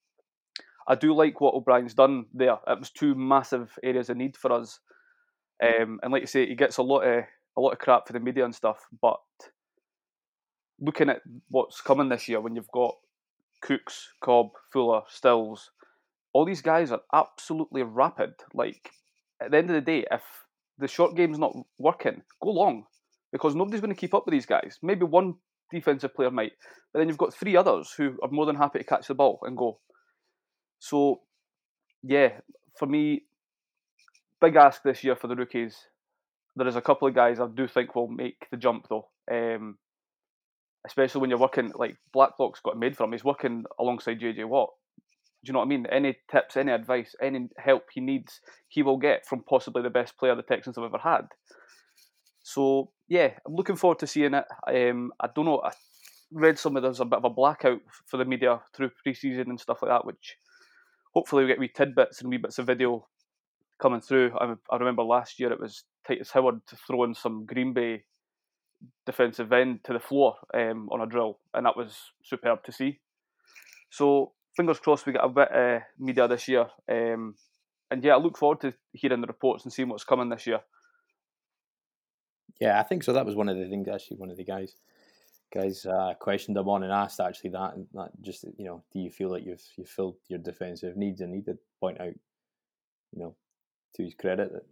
I 0.88 0.96
do 0.96 1.14
like 1.14 1.42
what 1.42 1.56
O'Brien's 1.56 1.94
done 1.94 2.26
there. 2.34 2.58
It 2.68 2.80
was 2.80 2.92
two 2.92 3.16
massive 3.16 3.78
areas 3.84 4.10
of 4.10 4.18
need 4.18 4.38
for 4.38 4.52
us, 4.52 4.80
um, 5.62 6.00
and 6.04 6.12
like 6.12 6.22
you 6.22 6.28
say, 6.28 6.48
he 6.48 6.56
gets 6.56 6.78
a 6.78 6.84
lot 6.84 7.02
of 7.02 7.24
a 7.58 7.62
lot 7.62 7.72
of 7.72 7.80
crap 7.80 8.08
for 8.08 8.14
the 8.14 8.20
media 8.20 8.46
and 8.46 8.54
stuff, 8.54 8.86
but 9.02 9.20
looking 10.80 11.10
at 11.10 11.22
what's 11.50 11.82
coming 11.82 12.10
this 12.10 12.28
year, 12.28 12.42
when 12.42 12.56
you've 12.56 12.72
got 12.72 12.96
Cooks, 13.62 14.10
Cobb, 14.22 14.50
Fuller, 14.72 15.02
Stills, 15.08 15.72
all 16.36 16.44
these 16.44 16.62
guys 16.62 16.92
are 16.92 17.00
absolutely 17.14 17.82
rapid. 17.82 18.34
Like 18.54 18.92
at 19.42 19.52
the 19.52 19.58
end 19.58 19.70
of 19.70 19.76
the 19.76 19.80
day, 19.80 20.06
if 20.12 20.22
the 20.78 20.88
short 20.90 21.16
game's 21.16 21.40
not 21.40 21.56
working, 21.78 22.24
go 22.44 22.50
long 22.50 22.84
because 23.32 23.56
nobody's 23.56 23.80
going 23.80 23.94
to 23.94 24.00
keep 24.00 24.14
up 24.14 24.26
with 24.26 24.34
these 24.34 24.46
guys. 24.46 24.78
Maybe 24.84 25.06
one 25.06 25.36
defensive 25.72 26.14
player 26.14 26.32
might, 26.32 26.52
but 26.92 27.00
then 27.00 27.08
you've 27.08 27.18
got 27.18 27.34
three 27.34 27.56
others 27.56 27.94
who 27.96 28.18
are 28.22 28.30
more 28.30 28.46
than 28.46 28.58
happy 28.58 28.80
to 28.80 28.84
catch 28.84 29.08
the 29.08 29.14
ball 29.14 29.40
and 29.44 29.58
go. 29.58 29.80
So, 30.80 31.22
yeah, 32.04 32.40
for 32.78 32.86
me, 32.86 33.24
big 34.42 34.58
ask 34.58 34.84
this 34.84 35.06
year 35.06 35.16
for 35.16 35.28
the 35.28 35.38
rookies. 35.38 35.78
There 36.58 36.68
is 36.68 36.76
a 36.76 36.82
couple 36.82 37.08
of 37.08 37.16
guys 37.16 37.40
I 37.40 37.48
do 37.48 37.66
think 37.66 37.96
will 37.96 38.10
make 38.10 38.48
the 38.52 38.58
jump 38.58 38.88
though. 38.90 39.08
Um, 39.32 39.78
especially 40.86 41.22
when 41.22 41.30
you're 41.30 41.40
working 41.40 41.72
like 41.76 41.96
Blacklock's 42.12 42.60
got 42.60 42.78
made 42.78 42.98
from. 42.98 43.14
He's 43.14 43.24
working 43.24 43.64
alongside 43.80 44.20
JJ 44.20 44.50
Watt. 44.50 44.72
Do 45.46 45.50
you 45.50 45.54
know 45.54 45.60
what 45.60 45.66
I 45.66 45.70
mean? 45.70 45.86
Any 45.92 46.18
tips, 46.30 46.58
any 46.58 46.72
advice, 46.72 47.16
any 47.22 47.50
help 47.58 47.84
he 47.94 48.02
needs, 48.02 48.42
he 48.68 48.82
will 48.82 48.98
get 48.98 49.28
from 49.28 49.44
possibly 49.44 49.84
the 49.84 49.92
best 49.92 50.18
player 50.18 50.36
the 50.36 50.42
Texans 50.42 50.76
have 50.76 50.86
ever 50.86 50.98
had. 50.98 51.28
So 52.42 52.90
yeah, 53.08 53.30
I'm 53.46 53.56
looking 53.56 53.76
forward 53.76 54.00
to 54.00 54.08
seeing 54.08 54.34
it. 54.34 54.46
Um, 54.68 55.12
I 55.20 55.30
don't 55.34 55.46
know. 55.46 55.62
I 55.64 55.72
read 56.32 56.58
some 56.58 56.76
of 56.76 56.82
there's 56.84 57.00
a 57.00 57.06
bit 57.06 57.18
of 57.18 57.26
a 57.26 57.30
blackout 57.30 57.82
for 58.08 58.18
the 58.18 58.26
media 58.26 58.60
through 58.76 58.90
preseason 59.06 59.50
and 59.50 59.60
stuff 59.60 59.84
like 59.84 59.92
that, 59.92 60.06
which 60.06 60.38
hopefully 61.14 61.44
we 61.44 61.50
get 61.50 61.60
wee 61.60 61.70
tidbits 61.70 62.22
and 62.22 62.30
wee 62.30 62.38
bits 62.38 62.58
of 62.58 62.66
video 62.66 63.08
coming 63.80 64.02
through. 64.02 64.32
I, 64.40 64.56
I 64.72 64.78
remember 64.78 65.04
last 65.04 65.40
year 65.40 65.52
it 65.52 65.60
was 65.60 65.84
Tytus 66.10 66.32
Howard 66.32 66.62
throwing 66.88 67.14
some 67.14 67.46
Green 67.46 67.74
Bay 67.74 68.04
defensive 69.06 69.54
end 69.54 69.84
to 69.84 69.94
the 69.94 70.00
floor 70.00 70.36
um, 70.54 70.90
on 70.92 71.02
a 71.02 71.08
drill, 71.08 71.40
and 71.54 71.66
that 71.66 71.78
was 71.78 71.98
superb 72.24 72.64
to 72.64 72.72
see. 72.72 73.00
So 73.90 74.34
fingers 74.56 74.80
crossed 74.80 75.06
we 75.06 75.14
get 75.14 75.24
a 75.24 75.30
bit 75.30 75.50
of 75.52 75.82
media 76.00 76.28
this 76.28 76.48
year. 76.48 76.68
Um, 76.90 77.36
and 77.92 78.04
yeah, 78.04 78.16
I 78.16 78.18
look 78.18 78.38
forward 78.38 78.62
to 78.62 78.74
hearing 78.94 79.22
the 79.22 79.28
reports 79.28 79.64
and 79.64 79.74
seeing 79.74 79.90
what's 79.90 80.04
coming 80.04 80.30
this 80.30 80.48
year. 80.48 80.62
Yeah, 82.60 82.80
I 82.80 82.84
think 82.84 83.04
so. 83.04 83.14
That 83.14 83.26
was 83.26 83.36
one 83.36 83.50
of 83.50 83.58
the 83.58 83.68
things. 83.68 83.88
Actually, 83.88 84.18
one 84.18 84.32
of 84.32 84.38
the 84.38 84.44
guys 84.44 84.76
guys 85.54 85.86
uh, 85.86 86.14
questioned 86.20 86.58
him 86.58 86.68
on 86.68 86.84
and 86.84 86.92
asked 86.92 87.20
actually 87.20 87.52
that, 87.52 87.76
and 87.76 87.88
that 87.94 88.10
just 88.22 88.46
you 88.58 88.66
know, 88.66 88.84
do 88.94 89.00
you 89.00 89.12
feel 89.12 89.30
like 89.30 89.46
you've 89.46 89.64
you 89.78 89.86
filled 89.86 90.16
your 90.30 90.40
defensive 90.40 90.96
needs? 90.96 91.22
And 91.22 91.34
he 91.34 91.42
did 91.42 91.58
point 91.80 92.00
out, 92.00 92.14
you 93.12 93.22
know, 93.22 93.36
to 93.96 94.04
his 94.04 94.16
credit 94.16 94.52
that 94.54 94.64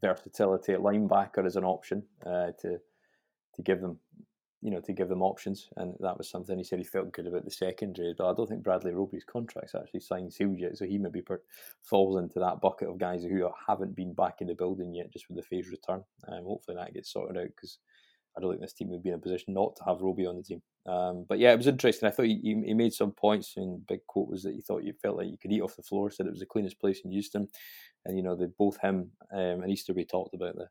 versatility 0.00 0.72
at 0.72 0.80
linebacker 0.80 1.46
is 1.46 1.56
an 1.56 1.64
option 1.64 2.02
uh, 2.24 2.52
to 2.60 2.78
to 3.54 3.62
give 3.62 3.80
them 3.80 3.98
you 4.60 4.70
know 4.70 4.80
to 4.80 4.92
give 4.92 5.08
them 5.08 5.22
options 5.22 5.68
and 5.76 5.94
that 6.00 6.18
was 6.18 6.28
something 6.28 6.58
he 6.58 6.64
said 6.64 6.78
he 6.78 6.84
felt 6.84 7.12
good 7.12 7.26
about 7.26 7.44
the 7.44 7.50
secondary 7.50 8.14
but 8.16 8.28
I 8.28 8.34
don't 8.34 8.48
think 8.48 8.64
Bradley 8.64 8.92
Roby's 8.92 9.24
contract's 9.24 9.74
actually 9.74 10.00
signed 10.00 10.32
sealed 10.32 10.58
yet 10.58 10.76
so 10.76 10.84
he 10.84 10.98
maybe 10.98 11.22
per- 11.22 11.42
falls 11.82 12.18
into 12.18 12.40
that 12.40 12.60
bucket 12.60 12.88
of 12.88 12.98
guys 12.98 13.22
who 13.22 13.48
haven't 13.66 13.94
been 13.94 14.14
back 14.14 14.40
in 14.40 14.48
the 14.48 14.54
building 14.54 14.94
yet 14.94 15.12
just 15.12 15.28
with 15.28 15.36
the 15.36 15.42
phase 15.42 15.68
return 15.68 16.02
um, 16.28 16.44
hopefully 16.44 16.76
that 16.76 16.92
gets 16.92 17.12
sorted 17.12 17.40
out 17.40 17.48
because 17.54 17.78
I 18.36 18.40
don't 18.40 18.50
think 18.50 18.60
this 18.60 18.72
team 18.72 18.90
would 18.90 19.02
be 19.02 19.08
in 19.08 19.16
a 19.16 19.18
position 19.18 19.54
not 19.54 19.74
to 19.76 19.84
have 19.84 20.00
Roby 20.00 20.24
on 20.24 20.36
the 20.36 20.42
team. 20.44 20.62
Um, 20.86 21.26
but 21.28 21.40
yeah, 21.40 21.52
it 21.52 21.56
was 21.56 21.66
interesting. 21.66 22.06
I 22.06 22.12
thought 22.12 22.26
he, 22.26 22.38
he 22.42 22.72
made 22.74 22.92
some 22.92 23.10
points, 23.10 23.54
and 23.56 23.84
big 23.88 24.06
quote 24.06 24.28
was 24.28 24.44
that 24.44 24.54
he 24.54 24.60
thought 24.60 24.84
you 24.84 24.92
felt 24.92 25.16
like 25.16 25.26
you 25.26 25.36
could 25.36 25.50
eat 25.50 25.60
off 25.60 25.74
the 25.74 25.82
floor. 25.82 26.08
Said 26.10 26.26
it 26.26 26.30
was 26.30 26.38
the 26.38 26.46
cleanest 26.46 26.78
place 26.78 27.00
in 27.04 27.10
Houston, 27.10 27.48
and 28.04 28.16
you 28.16 28.22
know, 28.22 28.36
they 28.36 28.46
both 28.46 28.80
him 28.80 29.10
um, 29.32 29.62
and 29.62 29.70
Easterby 29.70 30.04
talked 30.04 30.34
about 30.34 30.54
the 30.54 30.68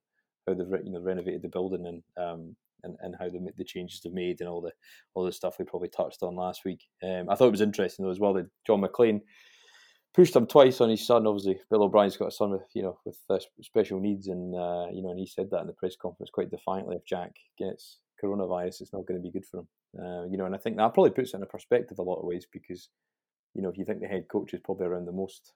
how 0.48 0.54
they've 0.54 0.86
you 0.86 0.92
know 0.92 1.02
renovated 1.02 1.42
the 1.42 1.50
building 1.50 1.86
and 1.86 2.04
um, 2.18 2.56
and, 2.84 2.96
and 3.02 3.16
how 3.20 3.30
the 3.30 3.40
the 3.58 3.63
changes 3.63 4.02
they've 4.02 4.13
made 4.13 4.40
and 4.40 4.50
all 4.50 4.62
the 4.62 4.72
all 5.13 5.26
the 5.26 5.32
stuff 5.32 5.56
we 5.60 5.66
probably 5.66 5.90
touched 5.90 6.24
on 6.24 6.36
last 6.36 6.66
week. 6.66 6.84
Um, 7.04 7.30
I 7.30 7.36
thought 7.36 7.48
it 7.48 7.52
was 7.52 7.62
interesting 7.62 8.06
though 8.06 8.12
as 8.12 8.20
well 8.20 8.34
that 8.34 8.50
John 8.66 8.82
McClain 8.82 9.22
pushed 10.13 10.36
him 10.36 10.48
twice 10.48 10.82
on 10.82 10.90
his 10.90 11.06
son. 11.06 11.28
Obviously, 11.28 11.60
Bill 11.70 11.84
O'Brien's 11.84 12.18
got 12.18 12.30
a 12.30 12.32
son 12.32 12.52
with 12.52 12.63
you 12.74 12.82
know 12.82 13.00
with 13.06 13.20
uh, 13.30 13.40
special 13.62 14.00
needs, 14.00 14.28
and 14.28 14.56
uh, 14.56 14.88
you 14.92 15.02
know, 15.02 15.12
and 15.12 15.20
he 15.20 15.28
said 15.28 15.50
that 15.52 15.62
in 15.62 15.68
the 15.68 15.74
press 15.74 15.96
conference 15.96 16.32
quite 16.32 16.50
defiantly. 16.50 16.96
If 16.96 17.06
Jack 17.06 17.36
gets 17.58 18.00
coronavirus, 18.24 18.82
it's 18.82 18.94
not 18.94 19.06
going 19.06 19.22
to 19.22 19.24
be 19.24 19.32
good 19.32 19.46
for 19.46 19.60
him. 19.60 19.68
Uh, 19.98 20.26
you 20.30 20.38
know, 20.38 20.46
and 20.46 20.56
I 20.56 20.58
think 20.58 20.78
that 20.78 20.94
probably 20.94 21.12
puts 21.12 21.34
it 21.34 21.38
in 21.38 21.44
a 21.44 21.48
perspective 21.48 22.00
a 22.00 22.04
lot 22.04 22.20
of 22.20 22.26
ways 22.26 22.46
because 22.52 22.90
you 23.54 23.62
know 23.62 23.70
if 23.70 23.78
you 23.78 23.86
think 23.86 24.02
the 24.02 24.08
head 24.08 24.28
coach 24.32 24.54
is 24.54 24.60
probably 24.63 24.88
around 24.88 25.06
the 25.06 25.12
most 25.12 25.54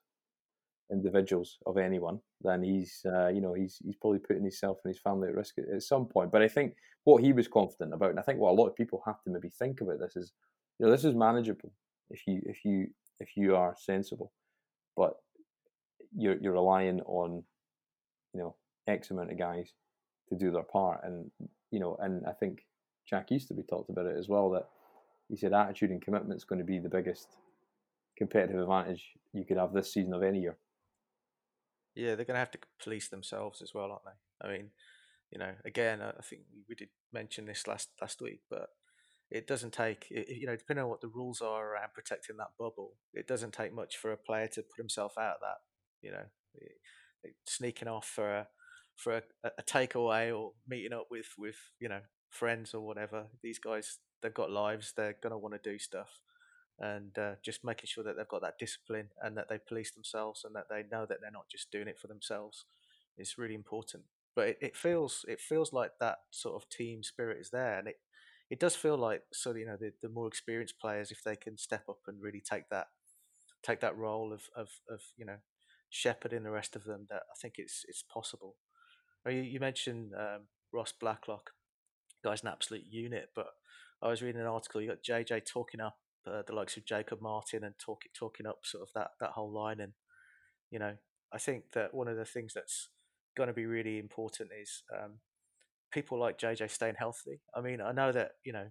individuals 0.92 1.58
of 1.66 1.78
anyone, 1.78 2.20
then 2.42 2.64
he's 2.64 3.06
uh, 3.06 3.28
you 3.28 3.42
know 3.42 3.54
he's 3.54 3.80
he's 3.84 3.96
probably 3.96 4.20
putting 4.20 4.44
himself 4.44 4.78
and 4.84 4.94
his 4.94 5.02
family 5.02 5.30
at 5.30 5.36
risk 5.36 5.58
at, 5.58 5.70
at, 5.74 5.84
some 5.84 6.06
point. 6.06 6.32
But 6.32 6.42
I 6.42 6.48
think 6.48 6.76
what 7.04 7.24
he 7.24 7.34
was 7.34 7.48
confident 7.48 7.94
about, 7.94 8.12
and 8.12 8.20
I 8.20 8.24
think 8.24 8.40
what 8.40 8.52
a 8.52 8.60
lot 8.60 8.68
of 8.68 8.76
people 8.76 9.02
have 9.06 9.22
to 9.24 9.30
maybe 9.30 9.50
think 9.50 9.82
about 9.82 10.00
this 10.00 10.16
is, 10.16 10.34
you 10.80 10.86
know, 10.86 10.92
this 10.92 11.06
is 11.06 11.16
manageable 11.16 11.72
if 12.10 12.22
you 12.28 12.42
if 12.46 12.66
you 12.66 12.88
if 13.20 13.36
you 13.36 13.56
are 13.56 13.76
sensible, 13.78 14.32
but 14.96 15.16
you're 16.16 16.38
you're 16.42 16.54
relying 16.54 17.02
on 17.02 17.44
you 18.34 18.40
know 18.40 18.56
X 18.88 19.12
amount 19.12 19.32
of 19.32 19.40
guys 19.40 19.74
to 20.30 20.36
do 20.36 20.52
their 20.52 20.64
part, 20.64 21.02
and 21.04 21.32
you 21.72 21.80
know, 21.80 21.98
and 22.00 22.26
I 22.28 22.34
think 22.34 22.66
Jack 23.10 23.32
Easterby 23.32 23.64
talked 23.64 23.90
about 23.90 24.06
it 24.06 24.18
as 24.18 24.28
well 24.28 24.50
that 24.52 24.68
he 25.30 25.38
said 25.38 25.54
attitude 25.54 25.92
and 25.92 26.02
commitment 26.02 26.38
is 26.38 26.44
going 26.44 26.60
to 26.60 26.66
be 26.66 26.80
the 26.80 26.90
biggest 26.90 27.28
competitive 28.18 28.60
advantage 28.60 29.14
you 29.34 29.46
could 29.46 29.58
have 29.58 29.74
this 29.74 29.94
season 29.94 30.14
of 30.14 30.24
any 30.24 30.42
year. 30.42 30.58
Yeah, 31.96 32.16
they're 32.16 32.26
going 32.26 32.36
to 32.36 32.40
have 32.40 32.52
to 32.52 32.60
police 32.82 33.10
themselves 33.10 33.62
as 33.62 33.74
well, 33.74 33.92
aren't 33.92 34.06
they? 34.06 34.48
I 34.48 34.52
mean, 34.52 34.72
you 35.32 35.40
know, 35.40 35.52
again, 35.66 36.02
I 36.02 36.22
think 36.22 36.44
we 36.68 36.76
did 36.76 36.90
mention 37.14 37.46
this 37.46 37.68
last 37.68 37.90
last 38.02 38.22
week, 38.22 38.42
but 38.50 38.70
it 39.30 39.48
doesn't 39.48 39.74
take, 39.74 40.08
you 40.10 40.46
know, 40.46 40.56
depending 40.56 40.84
on 40.84 40.90
what 40.90 41.02
the 41.02 41.08
rules 41.08 41.42
are 41.42 41.74
around 41.74 41.94
protecting 41.94 42.38
that 42.38 42.52
bubble, 42.60 42.96
it 43.14 43.28
doesn't 43.28 43.54
take 43.54 43.74
much 43.74 43.98
for 43.98 44.12
a 44.12 44.18
player 44.18 44.48
to 44.48 44.62
put 44.62 44.78
himself 44.78 45.14
out 45.18 45.36
of 45.36 45.42
that. 45.42 45.58
You 46.02 46.12
know, 46.12 46.26
sneaking 47.48 47.88
off 47.88 48.06
for 48.08 48.30
a 48.30 48.48
for 48.98 49.18
a, 49.18 49.22
a 49.58 49.64
takeaway 49.64 50.38
or 50.38 50.52
meeting 50.68 50.94
up 50.94 51.08
with 51.10 51.28
with 51.38 51.56
you 51.80 51.90
know 51.90 52.02
friends 52.30 52.74
or 52.74 52.82
whatever. 52.82 53.28
These 53.42 53.60
guys, 53.60 54.00
they've 54.22 54.34
got 54.34 54.52
lives. 54.52 54.94
They're 54.96 55.18
gonna 55.22 55.38
want 55.38 55.62
to 55.62 55.72
do 55.72 55.80
stuff 55.80 56.20
and 56.82 57.18
uh, 57.20 57.34
just 57.46 57.64
making 57.64 57.86
sure 57.86 58.04
that 58.04 58.18
they've 58.18 58.28
got 58.28 58.42
that 58.42 58.58
discipline 58.60 59.10
and 59.22 59.38
that 59.38 59.48
they 59.48 59.60
police 59.60 59.92
themselves 59.92 60.44
and 60.44 60.56
that 60.56 60.66
they 60.70 60.84
know 60.92 61.06
that 61.06 61.20
they're 61.22 61.32
not 61.32 61.48
just 61.50 61.72
doing 61.72 61.88
it 61.88 62.00
for 62.00 62.08
themselves 62.08 62.66
is 63.18 63.38
really 63.38 63.54
important. 63.54 64.04
But 64.36 64.48
it, 64.50 64.58
it 64.62 64.76
feels 64.76 65.24
it 65.28 65.40
feels 65.40 65.72
like 65.72 65.92
that 66.00 66.20
sort 66.32 66.56
of 66.56 66.70
team 66.70 67.04
spirit 67.04 67.38
is 67.40 67.52
there, 67.52 67.78
and 67.78 67.88
it 67.88 68.00
it 68.50 68.60
does 68.60 68.76
feel 68.76 68.98
like 68.98 69.24
so 69.32 69.54
you 69.54 69.66
know 69.66 69.78
the, 69.80 69.92
the 70.02 70.10
more 70.10 70.28
experienced 70.28 70.80
players 70.80 71.12
if 71.12 71.24
they 71.24 71.36
can 71.36 71.58
step 71.58 71.84
up 71.88 72.00
and 72.08 72.22
really 72.22 72.42
take 72.42 72.68
that 72.70 72.88
take 73.64 73.82
that 73.82 73.98
role 73.98 74.34
of 74.34 74.44
of, 74.56 74.70
of 74.90 75.02
you 75.18 75.26
know 75.26 75.38
shepherding 75.90 76.44
the 76.44 76.52
rest 76.52 76.76
of 76.76 76.86
them 76.86 77.08
that 77.10 77.24
I 77.30 77.36
think 77.40 77.56
it's 77.58 77.86
it's 77.88 78.04
possible. 78.04 78.56
You, 79.28 79.34
you 79.34 79.60
mentioned 79.60 80.14
um, 80.18 80.48
Ross 80.74 80.94
Blacklock, 81.00 81.52
guy's 82.24 82.42
an 82.42 82.48
absolute 82.48 82.86
unit, 82.90 83.30
but 83.36 83.48
I 84.02 84.08
was 84.08 84.24
reading 84.24 84.42
an 84.42 84.48
article. 84.48 84.82
You 84.82 84.90
got 84.90 85.04
JJ 85.04 85.46
talking 85.46 85.82
up 85.82 85.98
uh, 86.28 86.44
the 86.46 86.54
likes 86.54 86.78
of 86.78 86.86
Jacob 86.86 87.22
Martin 87.22 87.64
and 87.64 87.76
talking 87.80 88.12
talking 88.18 88.46
up 88.46 88.60
sort 88.64 88.84
of 88.84 88.90
that 88.96 89.12
that 89.20 89.32
whole 89.32 89.52
line. 89.52 89.80
And 89.80 89.94
you 90.70 90.80
know, 90.80 90.96
I 91.34 91.38
think 91.38 91.72
that 91.74 91.94
one 91.94 92.08
of 92.08 92.18
the 92.18 92.26
things 92.26 92.54
that's 92.54 92.90
going 93.36 93.48
to 93.48 93.54
be 93.54 93.66
really 93.66 93.98
important 93.98 94.50
is 94.60 94.84
um, 94.98 95.20
people 95.92 96.20
like 96.20 96.40
JJ 96.40 96.70
staying 96.70 96.96
healthy. 96.98 97.42
I 97.56 97.62
mean, 97.62 97.82
I 97.82 97.92
know 97.92 98.12
that 98.12 98.32
you 98.44 98.54
know 98.54 98.68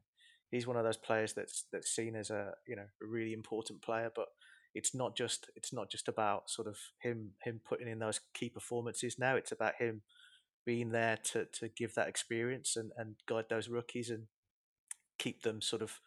he's 0.50 0.66
one 0.66 0.76
of 0.76 0.84
those 0.84 0.96
players 0.96 1.32
that's 1.32 1.64
that's 1.72 1.94
seen 1.94 2.16
as 2.16 2.30
a 2.30 2.52
you 2.66 2.76
know 2.76 2.86
a 3.02 3.06
really 3.06 3.32
important 3.32 3.82
player, 3.82 4.10
but 4.14 4.28
it's 4.74 4.94
not 4.94 5.16
just 5.16 5.50
it's 5.56 5.72
not 5.72 5.90
just 5.90 6.08
about 6.08 6.50
sort 6.50 6.68
of 6.68 6.76
him 7.02 7.32
him 7.42 7.60
putting 7.68 7.88
in 7.88 7.98
those 7.98 8.20
key 8.34 8.48
performances. 8.48 9.16
Now 9.18 9.36
it's 9.36 9.52
about 9.52 9.74
him 9.78 10.02
being 10.66 10.90
there 10.90 11.18
to 11.32 11.46
to 11.46 11.68
give 11.68 11.94
that 11.94 12.08
experience 12.08 12.76
and 12.76 12.92
and 12.96 13.16
guide 13.26 13.46
those 13.48 13.68
rookies 13.68 14.10
and 14.10 14.24
keep 15.18 15.42
them 15.42 15.60
sort 15.60 15.82
of 15.82 16.00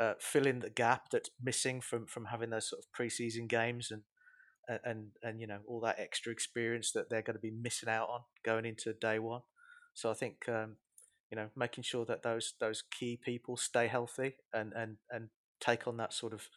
uh, 0.00 0.14
fill 0.18 0.46
in 0.46 0.60
the 0.60 0.70
gap 0.70 1.10
that's 1.10 1.30
missing 1.42 1.80
from 1.80 2.06
from 2.06 2.26
having 2.26 2.50
those 2.50 2.70
sort 2.70 2.82
of 2.82 2.90
preseason 2.90 3.46
games 3.46 3.90
and 3.90 4.02
and 4.84 5.08
and 5.22 5.40
you 5.40 5.46
know 5.46 5.58
all 5.66 5.80
that 5.80 5.98
extra 5.98 6.32
experience 6.32 6.92
that 6.92 7.10
they're 7.10 7.22
going 7.22 7.36
to 7.36 7.40
be 7.40 7.50
missing 7.50 7.88
out 7.88 8.08
on 8.08 8.20
going 8.44 8.64
into 8.64 8.92
day 8.94 9.18
one. 9.18 9.42
So 9.94 10.10
I 10.10 10.14
think 10.14 10.48
um, 10.48 10.76
you 11.30 11.36
know 11.36 11.48
making 11.54 11.84
sure 11.84 12.04
that 12.06 12.22
those 12.22 12.54
those 12.60 12.82
key 12.82 13.18
people 13.22 13.56
stay 13.56 13.88
healthy 13.88 14.36
and 14.54 14.72
and 14.72 14.96
and 15.10 15.28
take 15.60 15.86
on 15.86 15.98
that 15.98 16.14
sort 16.14 16.32
of 16.32 16.48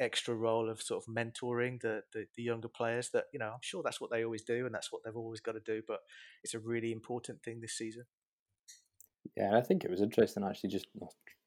extra 0.00 0.34
role 0.34 0.68
of 0.68 0.82
sort 0.82 1.02
of 1.02 1.12
mentoring 1.12 1.80
the, 1.80 2.02
the, 2.12 2.26
the 2.36 2.42
younger 2.42 2.68
players 2.68 3.10
that 3.10 3.24
you 3.32 3.38
know 3.38 3.46
I'm 3.46 3.62
sure 3.62 3.82
that's 3.82 4.00
what 4.00 4.10
they 4.10 4.24
always 4.24 4.42
do 4.42 4.66
and 4.66 4.74
that's 4.74 4.92
what 4.92 5.02
they've 5.04 5.16
always 5.16 5.40
got 5.40 5.52
to 5.52 5.60
do 5.60 5.82
but 5.86 6.00
it's 6.42 6.54
a 6.54 6.58
really 6.58 6.90
important 6.90 7.44
thing 7.44 7.60
this 7.60 7.78
season 7.78 8.04
yeah 9.36 9.56
I 9.56 9.60
think 9.60 9.84
it 9.84 9.90
was 9.90 10.00
interesting 10.00 10.42
actually 10.42 10.70
just 10.70 10.88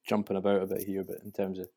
jumping 0.08 0.38
about 0.38 0.64
a 0.64 0.68
bit 0.68 0.84
here, 0.84 1.04
but 1.04 1.18
in 1.24 1.32
terms 1.32 1.60
of 1.60 1.68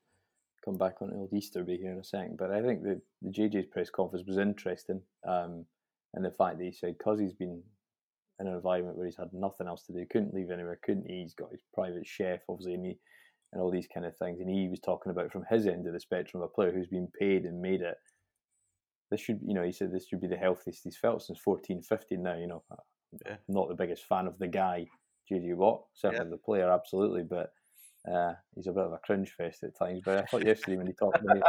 come 0.63 0.77
back 0.77 1.01
on 1.01 1.11
old 1.13 1.33
Easterby 1.33 1.77
here 1.77 1.91
in 1.91 1.99
a 1.99 2.03
second. 2.03 2.37
But 2.37 2.51
I 2.51 2.61
think 2.61 2.83
the 2.83 3.01
the 3.21 3.31
JJ's 3.31 3.67
press 3.67 3.89
conference 3.89 4.25
was 4.27 4.37
interesting, 4.37 5.01
um, 5.27 5.65
and 6.13 6.23
the 6.23 6.31
fact 6.31 6.57
that 6.57 6.65
he 6.65 6.71
said 6.71 6.97
because 6.97 7.19
he's 7.19 7.33
been 7.33 7.61
in 8.39 8.47
an 8.47 8.53
environment 8.53 8.97
where 8.97 9.05
he's 9.05 9.17
had 9.17 9.33
nothing 9.33 9.67
else 9.67 9.83
to 9.83 9.93
do, 9.93 10.05
couldn't 10.09 10.33
leave 10.33 10.49
anywhere, 10.49 10.79
couldn't 10.83 11.09
eat. 11.09 11.23
He's 11.23 11.35
got 11.35 11.51
his 11.51 11.61
private 11.73 12.07
chef, 12.07 12.39
obviously, 12.49 12.73
and, 12.73 12.85
he, 12.85 12.97
and 13.53 13.61
all 13.61 13.69
these 13.69 13.87
kind 13.93 14.05
of 14.05 14.17
things. 14.17 14.39
And 14.39 14.49
he 14.49 14.67
was 14.67 14.79
talking 14.79 15.11
about 15.11 15.31
from 15.31 15.45
his 15.49 15.67
end 15.67 15.85
of 15.85 15.93
the 15.93 15.99
spectrum, 15.99 16.41
a 16.41 16.47
player 16.47 16.71
who's 16.71 16.87
been 16.87 17.07
paid 17.19 17.43
and 17.43 17.61
made 17.61 17.81
it. 17.81 17.97
This 19.11 19.21
should, 19.21 19.39
you 19.45 19.53
know, 19.53 19.63
he 19.63 19.71
said 19.71 19.91
this 19.91 20.07
should 20.07 20.21
be 20.21 20.27
the 20.27 20.37
healthiest 20.37 20.81
he's 20.83 20.97
felt 20.97 21.21
since 21.21 21.37
14, 21.39 21.83
15 21.83 22.23
now. 22.23 22.35
You 22.35 22.47
know, 22.47 22.63
yeah. 23.25 23.35
not 23.47 23.67
the 23.67 23.75
biggest 23.75 24.05
fan 24.05 24.25
of 24.25 24.39
the 24.39 24.47
guy, 24.47 24.87
JJ 25.31 25.55
Watt, 25.55 25.83
certainly 25.93 26.25
yeah. 26.25 26.31
the 26.31 26.37
player, 26.37 26.71
absolutely, 26.71 27.23
but 27.23 27.51
uh, 28.09 28.33
he's 28.55 28.67
a 28.67 28.71
bit 28.71 28.85
of 28.85 28.93
a 28.93 28.99
cringe 29.03 29.31
fest 29.31 29.63
at 29.63 29.77
times. 29.77 30.01
But 30.03 30.17
I 30.17 30.21
thought 30.23 30.45
yesterday 30.45 30.77
when 30.77 30.87
he 30.87 30.93
talked 30.93 31.19
when 31.21 31.37
he, 31.37 31.43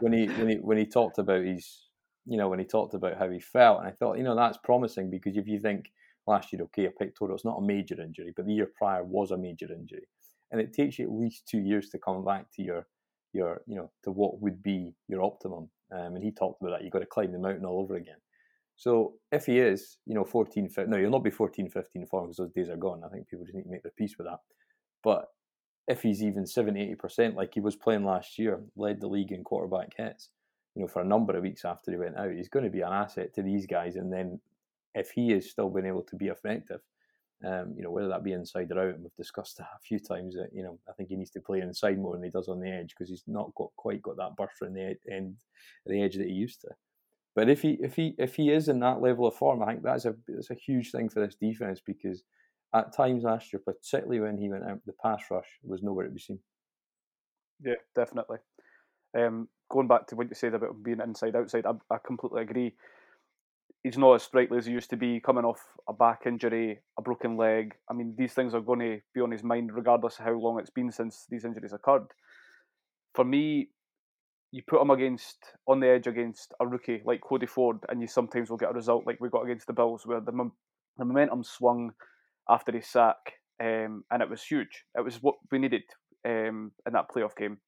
when 0.00 0.12
he 0.12 0.26
when 0.26 0.48
he 0.48 0.56
when 0.56 0.78
he 0.78 0.86
talked 0.86 1.18
about 1.18 1.44
his 1.44 1.88
you 2.26 2.36
know 2.36 2.48
when 2.48 2.58
he 2.58 2.64
talked 2.64 2.94
about 2.94 3.18
how 3.18 3.30
he 3.30 3.40
felt, 3.40 3.80
and 3.80 3.88
I 3.88 3.92
thought 3.92 4.18
you 4.18 4.24
know 4.24 4.34
that's 4.34 4.58
promising 4.64 5.10
because 5.10 5.36
if 5.36 5.46
you 5.46 5.60
think 5.60 5.92
last 6.26 6.52
year, 6.52 6.62
okay, 6.62 6.86
a 6.86 6.90
pectoral, 6.90 7.34
it's 7.34 7.44
not 7.44 7.58
a 7.58 7.62
major 7.62 8.00
injury, 8.00 8.32
but 8.36 8.46
the 8.46 8.52
year 8.52 8.70
prior 8.76 9.04
was 9.04 9.30
a 9.30 9.36
major 9.36 9.72
injury, 9.72 10.06
and 10.50 10.60
it 10.60 10.72
takes 10.72 10.98
you 10.98 11.06
at 11.06 11.12
least 11.12 11.46
two 11.46 11.60
years 11.60 11.88
to 11.90 11.98
come 11.98 12.24
back 12.24 12.46
to 12.54 12.62
your 12.62 12.86
your 13.32 13.62
you 13.66 13.76
know 13.76 13.90
to 14.04 14.10
what 14.10 14.40
would 14.40 14.62
be 14.62 14.94
your 15.08 15.22
optimum. 15.22 15.70
Um, 15.92 16.16
and 16.16 16.24
he 16.24 16.32
talked 16.32 16.62
about 16.62 16.72
that. 16.72 16.82
You've 16.82 16.92
got 16.92 17.00
to 17.00 17.06
climb 17.06 17.32
the 17.32 17.38
mountain 17.38 17.66
all 17.66 17.80
over 17.80 17.96
again. 17.96 18.16
So 18.76 19.14
if 19.30 19.44
he 19.44 19.58
is, 19.58 19.98
you 20.06 20.14
know, 20.14 20.24
14, 20.24 20.68
15, 20.68 20.90
no, 20.90 20.96
you'll 20.96 21.10
not 21.10 21.22
be 21.22 21.30
14, 21.30 21.68
15 21.68 22.06
form 22.06 22.24
because 22.24 22.38
those 22.38 22.52
days 22.52 22.70
are 22.70 22.76
gone. 22.76 23.02
I 23.04 23.10
think 23.10 23.28
people 23.28 23.44
just 23.44 23.54
need 23.54 23.64
to 23.64 23.68
make 23.68 23.82
their 23.82 23.92
peace 23.96 24.14
with 24.16 24.26
that. 24.26 24.38
But 25.04 25.26
if 25.88 26.02
he's 26.02 26.22
even 26.22 26.46
70, 26.46 26.94
80%, 26.96 27.34
like 27.34 27.54
he 27.54 27.60
was 27.60 27.76
playing 27.76 28.04
last 28.04 28.38
year, 28.38 28.60
led 28.76 29.00
the 29.00 29.08
league 29.08 29.32
in 29.32 29.42
quarterback 29.42 29.94
hits, 29.96 30.30
you 30.74 30.82
know, 30.82 30.88
for 30.88 31.02
a 31.02 31.06
number 31.06 31.36
of 31.36 31.42
weeks 31.42 31.64
after 31.64 31.90
he 31.90 31.96
went 31.96 32.16
out, 32.16 32.32
he's 32.32 32.48
going 32.48 32.64
to 32.64 32.70
be 32.70 32.80
an 32.80 32.92
asset 32.92 33.34
to 33.34 33.42
these 33.42 33.66
guys. 33.66 33.96
And 33.96 34.12
then 34.12 34.40
if 34.94 35.10
he 35.10 35.32
is 35.32 35.50
still 35.50 35.70
being 35.70 35.86
able 35.86 36.02
to 36.02 36.16
be 36.16 36.28
effective, 36.28 36.80
um, 37.44 37.74
you 37.76 37.82
know, 37.82 37.90
whether 37.90 38.08
that 38.08 38.22
be 38.22 38.32
inside 38.32 38.70
or 38.70 38.78
out, 38.78 38.94
and 38.94 39.02
we've 39.02 39.16
discussed 39.16 39.58
that 39.58 39.68
a 39.74 39.80
few 39.80 39.98
times, 39.98 40.36
that, 40.36 40.50
you 40.52 40.62
know, 40.62 40.78
I 40.88 40.92
think 40.92 41.08
he 41.08 41.16
needs 41.16 41.32
to 41.32 41.40
play 41.40 41.60
inside 41.60 41.98
more 41.98 42.14
than 42.14 42.22
he 42.22 42.30
does 42.30 42.48
on 42.48 42.60
the 42.60 42.70
edge 42.70 42.90
because 42.90 43.10
he's 43.10 43.24
not 43.26 43.54
got 43.56 43.70
quite 43.76 44.02
got 44.02 44.16
that 44.18 44.36
burst 44.36 44.62
on 44.62 44.74
the 44.74 44.96
end, 45.10 45.36
the 45.86 46.02
edge 46.02 46.16
that 46.16 46.28
he 46.28 46.32
used 46.32 46.60
to. 46.60 46.68
But 47.34 47.48
if 47.48 47.62
he 47.62 47.78
if 47.80 47.96
he 47.96 48.14
if 48.18 48.34
he 48.34 48.50
is 48.50 48.68
in 48.68 48.80
that 48.80 49.00
level 49.00 49.26
of 49.26 49.34
form, 49.34 49.62
I 49.62 49.66
think 49.66 49.82
that's 49.82 50.04
a 50.04 50.14
that's 50.28 50.50
a 50.50 50.54
huge 50.54 50.90
thing 50.90 51.08
for 51.08 51.24
this 51.24 51.34
defense 51.34 51.80
because 51.84 52.22
at 52.74 52.94
times 52.94 53.24
last 53.24 53.52
year, 53.52 53.62
particularly 53.64 54.20
when 54.20 54.38
he 54.38 54.48
went 54.48 54.64
out, 54.64 54.80
the 54.86 54.92
pass 55.02 55.22
rush 55.30 55.46
was 55.62 55.82
nowhere 55.82 56.06
to 56.06 56.12
be 56.12 56.20
seen. 56.20 56.40
Yeah, 57.64 57.74
definitely. 57.94 58.38
Um, 59.16 59.48
going 59.70 59.88
back 59.88 60.06
to 60.08 60.16
what 60.16 60.28
you 60.28 60.34
said 60.34 60.54
about 60.54 60.82
being 60.82 61.00
inside 61.00 61.36
outside, 61.36 61.66
I, 61.66 61.72
I 61.94 61.98
completely 62.04 62.42
agree. 62.42 62.74
He's 63.82 63.98
not 63.98 64.14
as 64.14 64.22
sprightly 64.22 64.58
as 64.58 64.66
he 64.66 64.72
used 64.72 64.90
to 64.90 64.96
be, 64.96 65.20
coming 65.20 65.44
off 65.44 65.60
a 65.88 65.92
back 65.92 66.22
injury, 66.24 66.80
a 66.98 67.02
broken 67.02 67.36
leg. 67.36 67.74
I 67.90 67.94
mean, 67.94 68.14
these 68.16 68.32
things 68.32 68.54
are 68.54 68.60
going 68.60 68.80
to 68.80 69.00
be 69.14 69.20
on 69.20 69.32
his 69.32 69.42
mind 69.42 69.74
regardless 69.74 70.18
of 70.18 70.24
how 70.24 70.32
long 70.32 70.58
it's 70.58 70.70
been 70.70 70.92
since 70.92 71.26
these 71.28 71.44
injuries 71.44 71.72
occurred. 71.72 72.06
For 73.14 73.24
me, 73.24 73.68
you 74.52 74.62
put 74.66 74.80
him 74.80 74.90
against 74.90 75.38
on 75.66 75.80
the 75.80 75.88
edge 75.88 76.06
against 76.06 76.54
a 76.60 76.66
rookie 76.66 77.02
like 77.04 77.22
Cody 77.22 77.46
Ford, 77.46 77.78
and 77.88 78.00
you 78.00 78.06
sometimes 78.06 78.50
will 78.50 78.56
get 78.56 78.70
a 78.70 78.74
result 78.74 79.04
like 79.06 79.18
we 79.20 79.28
got 79.28 79.44
against 79.44 79.66
the 79.66 79.72
Bills, 79.72 80.06
where 80.06 80.20
the, 80.20 80.32
the 80.98 81.04
momentum 81.04 81.42
swung 81.42 81.92
after 82.48 82.72
his 82.72 82.86
sack, 82.86 83.34
um, 83.60 84.04
and 84.10 84.22
it 84.22 84.30
was 84.30 84.42
huge. 84.42 84.84
It 84.96 85.04
was 85.04 85.22
what 85.22 85.36
we 85.50 85.58
needed 85.58 85.82
um, 86.26 86.72
in 86.86 86.92
that 86.92 87.06
playoff 87.14 87.36
game. 87.36 87.58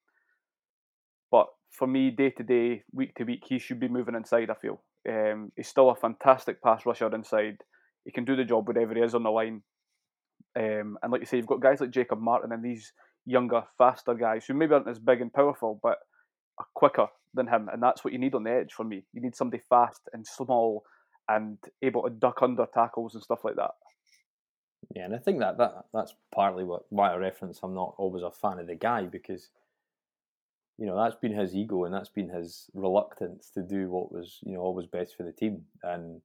But 1.31 1.47
for 1.71 1.87
me, 1.87 2.11
day 2.11 2.31
to 2.31 2.43
day, 2.43 2.83
week 2.93 3.15
to 3.17 3.25
week, 3.25 3.45
he 3.49 3.59
should 3.59 3.81
be 3.81 3.89
moving 3.89 4.15
inside. 4.15 4.51
I 4.51 4.55
feel 4.55 4.83
um, 5.09 5.53
he's 5.57 5.69
still 5.69 5.91
a 5.91 5.97
fantastic 5.97 6.63
pass 6.63 6.87
rusher 6.87 7.13
inside. 7.15 7.59
He 8.05 8.13
can 8.13 8.25
do 8.25 8.37
the 8.37 8.45
job 8.45 8.69
wherever 8.69 8.95
he 8.95 9.01
is 9.01 9.15
on 9.15 9.23
the 9.23 9.31
line. 9.31 9.63
Um, 10.57 10.99
and 11.03 11.11
like 11.11 11.21
you 11.21 11.27
say, 11.27 11.37
you've 11.37 11.47
got 11.47 11.63
guys 11.63 11.81
like 11.81 11.91
Jacob 11.91 12.21
Martin 12.21 12.53
and 12.53 12.63
these 12.65 12.93
younger, 13.27 13.63
faster 13.79 14.15
guys 14.15 14.45
who 14.47 14.55
maybe 14.55 14.75
aren't 14.75 14.89
as 14.89 14.99
big 14.99 15.21
and 15.21 15.33
powerful, 15.33 15.81
but 15.83 15.99
are 16.59 16.67
quicker 16.75 17.09
than 17.35 17.49
him. 17.49 17.69
And 17.73 17.83
that's 17.83 18.05
what 18.05 18.13
you 18.13 18.19
need 18.19 18.35
on 18.35 18.45
the 18.45 18.53
edge 18.53 18.73
for 18.73 18.85
me. 18.85 19.05
You 19.13 19.21
need 19.21 19.35
somebody 19.35 19.63
fast 19.69 20.03
and 20.13 20.27
small 20.27 20.85
and 21.29 21.59
able 21.83 22.03
to 22.03 22.11
duck 22.11 22.43
under 22.43 22.67
tackles 22.73 23.15
and 23.15 23.23
stuff 23.23 23.41
like 23.45 23.57
that. 23.57 23.73
Yeah, 24.95 25.05
and 25.05 25.15
I 25.15 25.19
think 25.19 25.39
that, 25.41 25.59
that 25.59 25.87
that's 25.93 26.15
partly 26.35 26.65
what 26.65 26.83
why 26.91 27.13
I 27.13 27.17
reference 27.17 27.61
I'm 27.63 27.75
not 27.75 27.95
always 27.99 28.23
a 28.23 28.31
fan 28.31 28.59
of 28.59 28.67
the 28.67 28.75
guy 28.75 29.05
because 29.05 29.49
you 30.79 30.87
know 30.87 30.97
that's 30.97 31.17
been 31.17 31.33
his 31.33 31.55
ego 31.55 31.85
and 31.85 31.95
that's 31.95 32.09
been 32.09 32.29
his 32.29 32.69
reluctance 32.75 33.51
to 33.51 33.63
do 33.63 33.91
what 33.91 34.13
was 34.13 34.39
you 34.43 34.55
know 34.55 34.61
always 34.61 34.87
best 34.87 35.17
for 35.17 35.23
the 35.23 35.33
team 35.33 35.63
and 35.83 36.21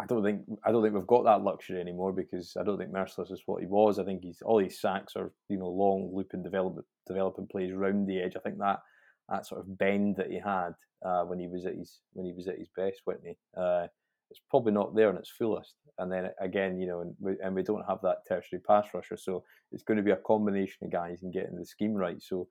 I 0.00 0.06
don't 0.06 0.22
think 0.22 0.42
I 0.64 0.70
don't 0.70 0.82
think 0.82 0.94
we've 0.94 1.06
got 1.06 1.24
that 1.24 1.42
luxury 1.42 1.80
anymore 1.80 2.12
because 2.12 2.56
I 2.58 2.62
don't 2.62 2.78
think 2.78 2.92
Mercilus 2.92 3.32
is 3.32 3.42
what 3.46 3.60
he 3.60 3.66
was. 3.66 3.98
I 3.98 4.04
think 4.04 4.22
he's 4.22 4.40
all 4.42 4.58
these 4.58 4.80
sacks 4.80 5.16
are 5.16 5.32
you 5.48 5.58
know 5.58 5.68
long 5.68 6.10
looping 6.12 6.42
development 6.42 6.86
developing 7.06 7.48
plays 7.48 7.72
round 7.72 8.06
the 8.06 8.20
edge. 8.20 8.34
I 8.36 8.40
think 8.40 8.58
that 8.58 8.80
that 9.28 9.46
sort 9.46 9.60
of 9.60 9.76
bend 9.76 10.16
that 10.16 10.30
he 10.30 10.38
had 10.38 10.70
uh, 11.04 11.22
when 11.24 11.40
he 11.40 11.48
was 11.48 11.66
at 11.66 11.74
his 11.74 11.98
when 12.12 12.26
he 12.26 12.32
was 12.32 12.46
at 12.46 12.58
his 12.58 12.68
best, 12.76 13.00
Whitney. 13.04 13.36
Uh, 13.56 13.88
it's 14.30 14.40
probably 14.50 14.72
not 14.72 14.94
there 14.94 15.10
in 15.10 15.16
its 15.16 15.30
fullest. 15.30 15.74
And 15.98 16.12
then 16.12 16.30
again, 16.40 16.78
you 16.78 16.86
know, 16.86 17.00
and 17.00 17.14
we, 17.18 17.32
and 17.42 17.54
we 17.54 17.62
don't 17.62 17.88
have 17.88 18.00
that 18.02 18.18
tertiary 18.28 18.60
pass 18.66 18.86
rusher, 18.94 19.16
so 19.16 19.44
it's 19.72 19.82
going 19.82 19.96
to 19.96 20.02
be 20.02 20.12
a 20.12 20.16
combination 20.16 20.86
of 20.86 20.92
guys 20.92 21.22
and 21.22 21.32
getting 21.32 21.56
the 21.56 21.66
scheme 21.66 21.94
right. 21.94 22.22
So, 22.22 22.46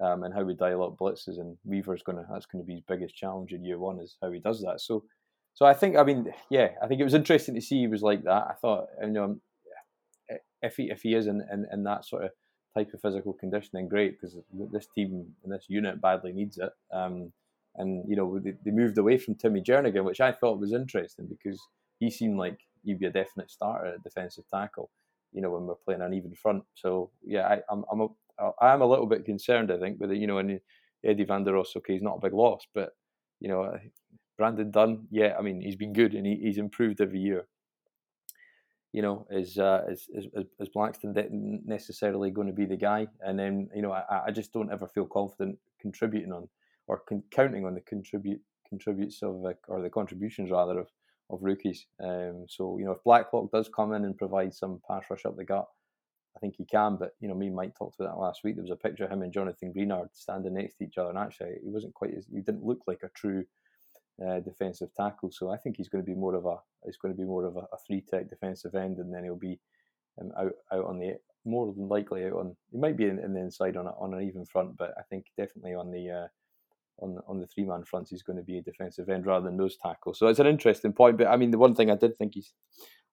um, 0.00 0.22
and 0.22 0.32
how 0.32 0.44
we 0.44 0.54
dial 0.54 0.84
up 0.84 0.96
blitzes, 0.98 1.40
and 1.40 1.56
Weaver's 1.64 2.02
going 2.02 2.18
to 2.18 2.24
that's 2.30 2.46
going 2.46 2.62
to 2.62 2.66
be 2.66 2.74
his 2.74 2.82
biggest 2.86 3.16
challenge 3.16 3.52
in 3.52 3.64
year 3.64 3.78
one 3.78 3.98
is 4.00 4.16
how 4.22 4.30
he 4.30 4.38
does 4.38 4.60
that. 4.60 4.80
So, 4.80 5.04
so 5.54 5.66
I 5.66 5.74
think, 5.74 5.96
I 5.96 6.04
mean, 6.04 6.32
yeah, 6.50 6.68
I 6.82 6.86
think 6.86 7.00
it 7.00 7.04
was 7.04 7.14
interesting 7.14 7.54
to 7.54 7.60
see 7.60 7.80
he 7.80 7.86
was 7.88 8.02
like 8.02 8.22
that. 8.24 8.46
I 8.50 8.54
thought, 8.60 8.86
you 9.02 9.08
know, 9.08 9.40
if 10.62 10.76
he 10.76 10.90
if 10.90 11.02
he 11.02 11.14
is 11.14 11.26
in, 11.26 11.42
in, 11.52 11.66
in 11.72 11.84
that 11.84 12.04
sort 12.04 12.24
of 12.24 12.30
type 12.76 12.92
of 12.92 13.00
physical 13.00 13.32
conditioning, 13.32 13.88
great 13.88 14.12
because 14.12 14.36
this 14.72 14.86
team 14.94 15.26
and 15.42 15.52
this 15.52 15.66
unit 15.68 16.00
badly 16.00 16.32
needs 16.32 16.58
it. 16.58 16.70
Um, 16.92 17.32
and 17.78 18.04
you 18.08 18.16
know 18.16 18.38
they, 18.38 18.54
they 18.64 18.70
moved 18.70 18.98
away 18.98 19.18
from 19.18 19.34
Timmy 19.34 19.60
Jernigan, 19.60 20.04
which 20.04 20.20
I 20.20 20.32
thought 20.32 20.60
was 20.60 20.72
interesting 20.72 21.26
because 21.28 21.60
he 21.98 22.10
seemed 22.10 22.38
like 22.38 22.58
he'd 22.84 22.98
be 22.98 23.06
a 23.06 23.10
definite 23.10 23.50
starter 23.50 23.86
at 23.86 24.02
defensive 24.02 24.44
tackle. 24.52 24.90
You 25.32 25.42
know 25.42 25.50
when 25.50 25.66
we're 25.66 25.74
playing 25.84 26.02
an 26.02 26.14
even 26.14 26.34
front. 26.34 26.64
So 26.74 27.10
yeah, 27.24 27.46
I, 27.46 27.60
I'm 27.70 27.84
I'm 27.90 28.00
a, 28.00 28.50
I'm 28.60 28.82
a 28.82 28.86
little 28.86 29.06
bit 29.06 29.24
concerned. 29.24 29.70
I 29.70 29.78
think 29.78 30.00
with 30.00 30.10
you 30.12 30.26
know, 30.26 30.38
and 30.38 30.60
Eddie 31.04 31.24
Vanderdoes, 31.24 31.76
okay, 31.76 31.94
he's 31.94 32.02
not 32.02 32.16
a 32.16 32.20
big 32.20 32.32
loss, 32.32 32.66
but 32.74 32.90
you 33.40 33.48
know, 33.48 33.78
Brandon 34.36 34.70
Dunn, 34.70 35.06
yeah, 35.10 35.34
I 35.38 35.42
mean, 35.42 35.60
he's 35.60 35.76
been 35.76 35.92
good 35.92 36.14
and 36.14 36.26
he, 36.26 36.36
he's 36.36 36.58
improved 36.58 37.00
every 37.00 37.20
year. 37.20 37.46
You 38.92 39.02
know, 39.02 39.26
is 39.30 39.58
uh, 39.58 39.82
is, 39.90 40.08
is 40.14 40.26
is 40.58 40.68
Blacklock 40.70 41.14
necessarily 41.30 42.30
going 42.30 42.46
to 42.46 42.52
be 42.54 42.64
the 42.64 42.78
guy? 42.78 43.08
And 43.20 43.38
then 43.38 43.68
you 43.74 43.82
know, 43.82 43.92
I, 43.92 44.22
I 44.28 44.30
just 44.30 44.54
don't 44.54 44.72
ever 44.72 44.86
feel 44.86 45.04
confident 45.06 45.58
contributing 45.80 46.32
on 46.32 46.48
or 46.88 47.02
con- 47.08 47.22
counting 47.30 47.64
on 47.64 47.74
the 47.74 47.80
contribute 47.80 48.40
contributes 48.68 49.22
of 49.22 49.44
uh, 49.44 49.52
or 49.68 49.80
the 49.82 49.90
contributions 49.90 50.50
rather 50.50 50.78
of 50.78 50.88
of 51.30 51.40
rookies. 51.42 51.86
Um, 52.02 52.46
so 52.48 52.78
you 52.78 52.84
know 52.84 52.92
if 52.92 53.04
Blacklock 53.04 53.50
does 53.50 53.68
come 53.74 53.92
in 53.92 54.04
and 54.04 54.16
provide 54.16 54.54
some 54.54 54.80
pass 54.88 55.04
rush 55.10 55.24
up 55.24 55.36
the 55.36 55.44
gut, 55.44 55.66
I 56.36 56.40
think 56.40 56.54
he 56.56 56.64
can. 56.64 56.96
But 56.96 57.12
you 57.20 57.28
know 57.28 57.34
me 57.34 57.46
and 57.48 57.56
Mike 57.56 57.74
talked 57.76 57.96
about 57.98 58.14
that 58.14 58.20
last 58.20 58.40
week. 58.44 58.56
There 58.56 58.62
was 58.62 58.70
a 58.70 58.76
picture 58.76 59.04
of 59.04 59.10
him 59.10 59.22
and 59.22 59.32
Jonathan 59.32 59.72
Greenard 59.76 60.08
standing 60.12 60.54
next 60.54 60.76
to 60.76 60.84
each 60.84 60.98
other, 60.98 61.10
and 61.10 61.18
actually 61.18 61.54
he 61.62 61.70
wasn't 61.70 61.94
quite 61.94 62.14
as 62.16 62.26
he 62.32 62.40
didn't 62.40 62.64
look 62.64 62.80
like 62.86 63.00
a 63.02 63.10
true 63.14 63.44
uh, 64.24 64.40
defensive 64.40 64.94
tackle. 64.94 65.30
So 65.32 65.50
I 65.50 65.56
think 65.56 65.76
he's 65.76 65.88
going 65.88 66.04
to 66.04 66.10
be 66.10 66.18
more 66.18 66.34
of 66.34 66.46
a 66.46 66.56
he's 66.84 66.96
going 66.96 67.14
to 67.14 67.20
be 67.20 67.26
more 67.26 67.44
of 67.44 67.56
a, 67.56 67.60
a 67.60 67.78
three 67.86 68.02
tech 68.08 68.30
defensive 68.30 68.74
end, 68.74 68.98
and 68.98 69.12
then 69.12 69.24
he'll 69.24 69.36
be 69.36 69.58
um, 70.20 70.32
out 70.38 70.52
out 70.72 70.86
on 70.86 70.98
the 70.98 71.14
more 71.44 71.72
than 71.72 71.88
likely 71.88 72.24
out 72.24 72.32
on 72.32 72.56
he 72.70 72.78
might 72.78 72.96
be 72.96 73.04
in, 73.04 73.18
in 73.18 73.32
the 73.32 73.40
inside 73.40 73.76
on 73.76 73.86
a, 73.86 73.90
on 73.90 74.14
an 74.14 74.22
even 74.22 74.44
front, 74.44 74.76
but 74.76 74.92
I 74.98 75.02
think 75.10 75.26
definitely 75.36 75.74
on 75.74 75.90
the 75.90 76.10
uh, 76.10 76.26
on 76.98 77.18
on 77.26 77.40
the 77.40 77.46
three 77.46 77.64
man 77.64 77.84
fronts, 77.84 78.10
he's 78.10 78.22
going 78.22 78.38
to 78.38 78.42
be 78.42 78.58
a 78.58 78.62
defensive 78.62 79.08
end 79.08 79.26
rather 79.26 79.46
than 79.46 79.56
nose 79.56 79.76
tackle. 79.82 80.14
So 80.14 80.28
it's 80.28 80.38
an 80.38 80.46
interesting 80.46 80.92
point. 80.92 81.18
But 81.18 81.28
I 81.28 81.36
mean, 81.36 81.50
the 81.50 81.58
one 81.58 81.74
thing 81.74 81.90
I 81.90 81.96
did 81.96 82.16
think 82.16 82.34
he's, 82.34 82.52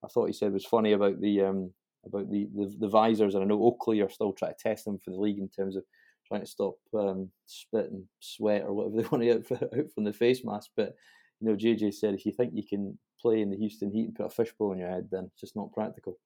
I 0.04 0.08
thought 0.08 0.28
he 0.28 0.34
said 0.34 0.54
was 0.54 0.66
funny 0.66 0.94
about 0.94 1.20
the 1.20 1.42
um 1.42 1.72
about 2.06 2.30
the 2.30 2.48
the, 2.56 2.76
the 2.80 2.90
visors, 2.90 3.36
and 3.36 3.44
I 3.44 3.48
know 3.48 3.64
Oakley 3.64 4.02
are 4.02 4.10
still 4.10 4.34
trying 4.34 4.54
to 4.54 4.70
test 4.70 4.86
them 4.86 5.00
for 5.00 5.12
the 5.12 5.20
league 5.20 5.40
in 5.40 5.50
terms 5.50 5.76
of 5.76 5.84
trying 6.28 6.42
to 6.42 6.48
stop 6.48 6.76
um, 6.98 7.30
spit 7.46 7.92
and 7.92 8.06
sweat 8.20 8.64
or 8.64 8.74
whatever 8.74 8.96
they 9.02 9.08
want 9.10 9.24
to 9.24 9.42
get 9.42 9.62
out, 9.64 9.80
out 9.80 9.92
from 9.94 10.04
the 10.06 10.14
face 10.14 10.44
mask. 10.44 10.72
But 10.76 10.96
you 11.40 11.50
know, 11.50 11.56
JJ 11.56 11.94
said 11.94 12.14
if 12.14 12.26
you 12.26 12.32
think 12.32 12.52
you 12.54 12.64
can 12.68 12.98
play 13.20 13.42
in 13.42 13.50
the 13.50 13.58
Houston 13.58 13.92
Heat 13.92 14.06
and 14.06 14.16
put 14.16 14.26
a 14.26 14.30
fishbowl 14.30 14.72
on 14.72 14.80
your 14.80 14.90
head, 14.90 15.10
then 15.12 15.26
it's 15.26 15.42
just 15.42 15.56
not 15.56 15.72
practical. 15.72 16.18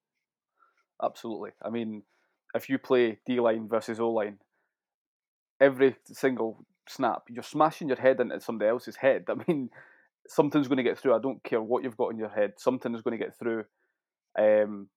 Absolutely. 1.04 1.52
I 1.64 1.70
mean, 1.70 2.04
if 2.56 2.70
you 2.70 2.78
play 2.78 3.20
D 3.26 3.40
line 3.40 3.68
versus 3.68 4.00
O 4.00 4.10
line, 4.10 4.40
every 5.60 5.96
single 6.06 6.66
snap, 6.90 7.24
you're 7.30 7.44
smashing 7.44 7.88
your 7.88 7.98
head 7.98 8.20
into 8.20 8.40
somebody 8.40 8.70
else's 8.70 8.96
head. 8.96 9.26
I 9.30 9.36
mean, 9.48 9.70
something's 10.28 10.68
going 10.68 10.78
to 10.78 10.84
get 10.84 10.98
through. 10.98 11.16
I 11.16 11.22
don't 11.22 11.44
care 11.44 11.62
what 11.62 11.84
you've 11.84 11.98
got 11.98 12.10
in 12.10 12.18
your 12.18 12.30
head. 12.30 12.54
Something 12.58 12.96
is 12.96 13.02
going 13.02 13.18
to 13.18 13.24
get 13.24 13.38
through. 13.38 13.66
Um, 14.40 14.90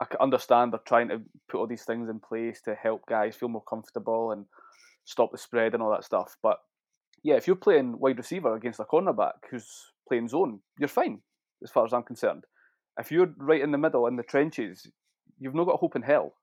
I 0.00 0.04
can 0.06 0.20
understand 0.20 0.72
they're 0.72 0.80
trying 0.86 1.08
to 1.08 1.20
put 1.48 1.58
all 1.58 1.66
these 1.66 1.84
things 1.84 2.08
in 2.08 2.18
place 2.18 2.60
to 2.62 2.74
help 2.74 3.06
guys 3.06 3.36
feel 3.36 3.48
more 3.48 3.62
comfortable 3.62 4.32
and 4.32 4.46
stop 5.04 5.30
the 5.30 5.38
spread 5.38 5.74
and 5.74 5.82
all 5.82 5.90
that 5.90 6.04
stuff. 6.04 6.36
But 6.42 6.58
yeah, 7.22 7.36
if 7.36 7.46
you're 7.46 7.56
playing 7.56 7.98
wide 7.98 8.18
receiver 8.18 8.56
against 8.56 8.80
a 8.80 8.84
cornerback 8.84 9.34
who's 9.50 9.92
playing 10.08 10.28
zone, 10.28 10.60
you're 10.78 10.88
fine 10.88 11.20
as 11.62 11.70
far 11.70 11.84
as 11.84 11.92
I'm 11.92 12.02
concerned. 12.02 12.44
if 12.98 13.12
you're 13.12 13.32
right 13.36 13.62
in 13.62 13.70
the 13.70 13.78
middle 13.78 14.06
in 14.06 14.16
the 14.16 14.22
trenches, 14.22 14.90
you've 15.38 15.54
not 15.54 15.64
got 15.64 15.78
hope 15.78 15.96
in 15.96 16.02
hell. 16.02 16.34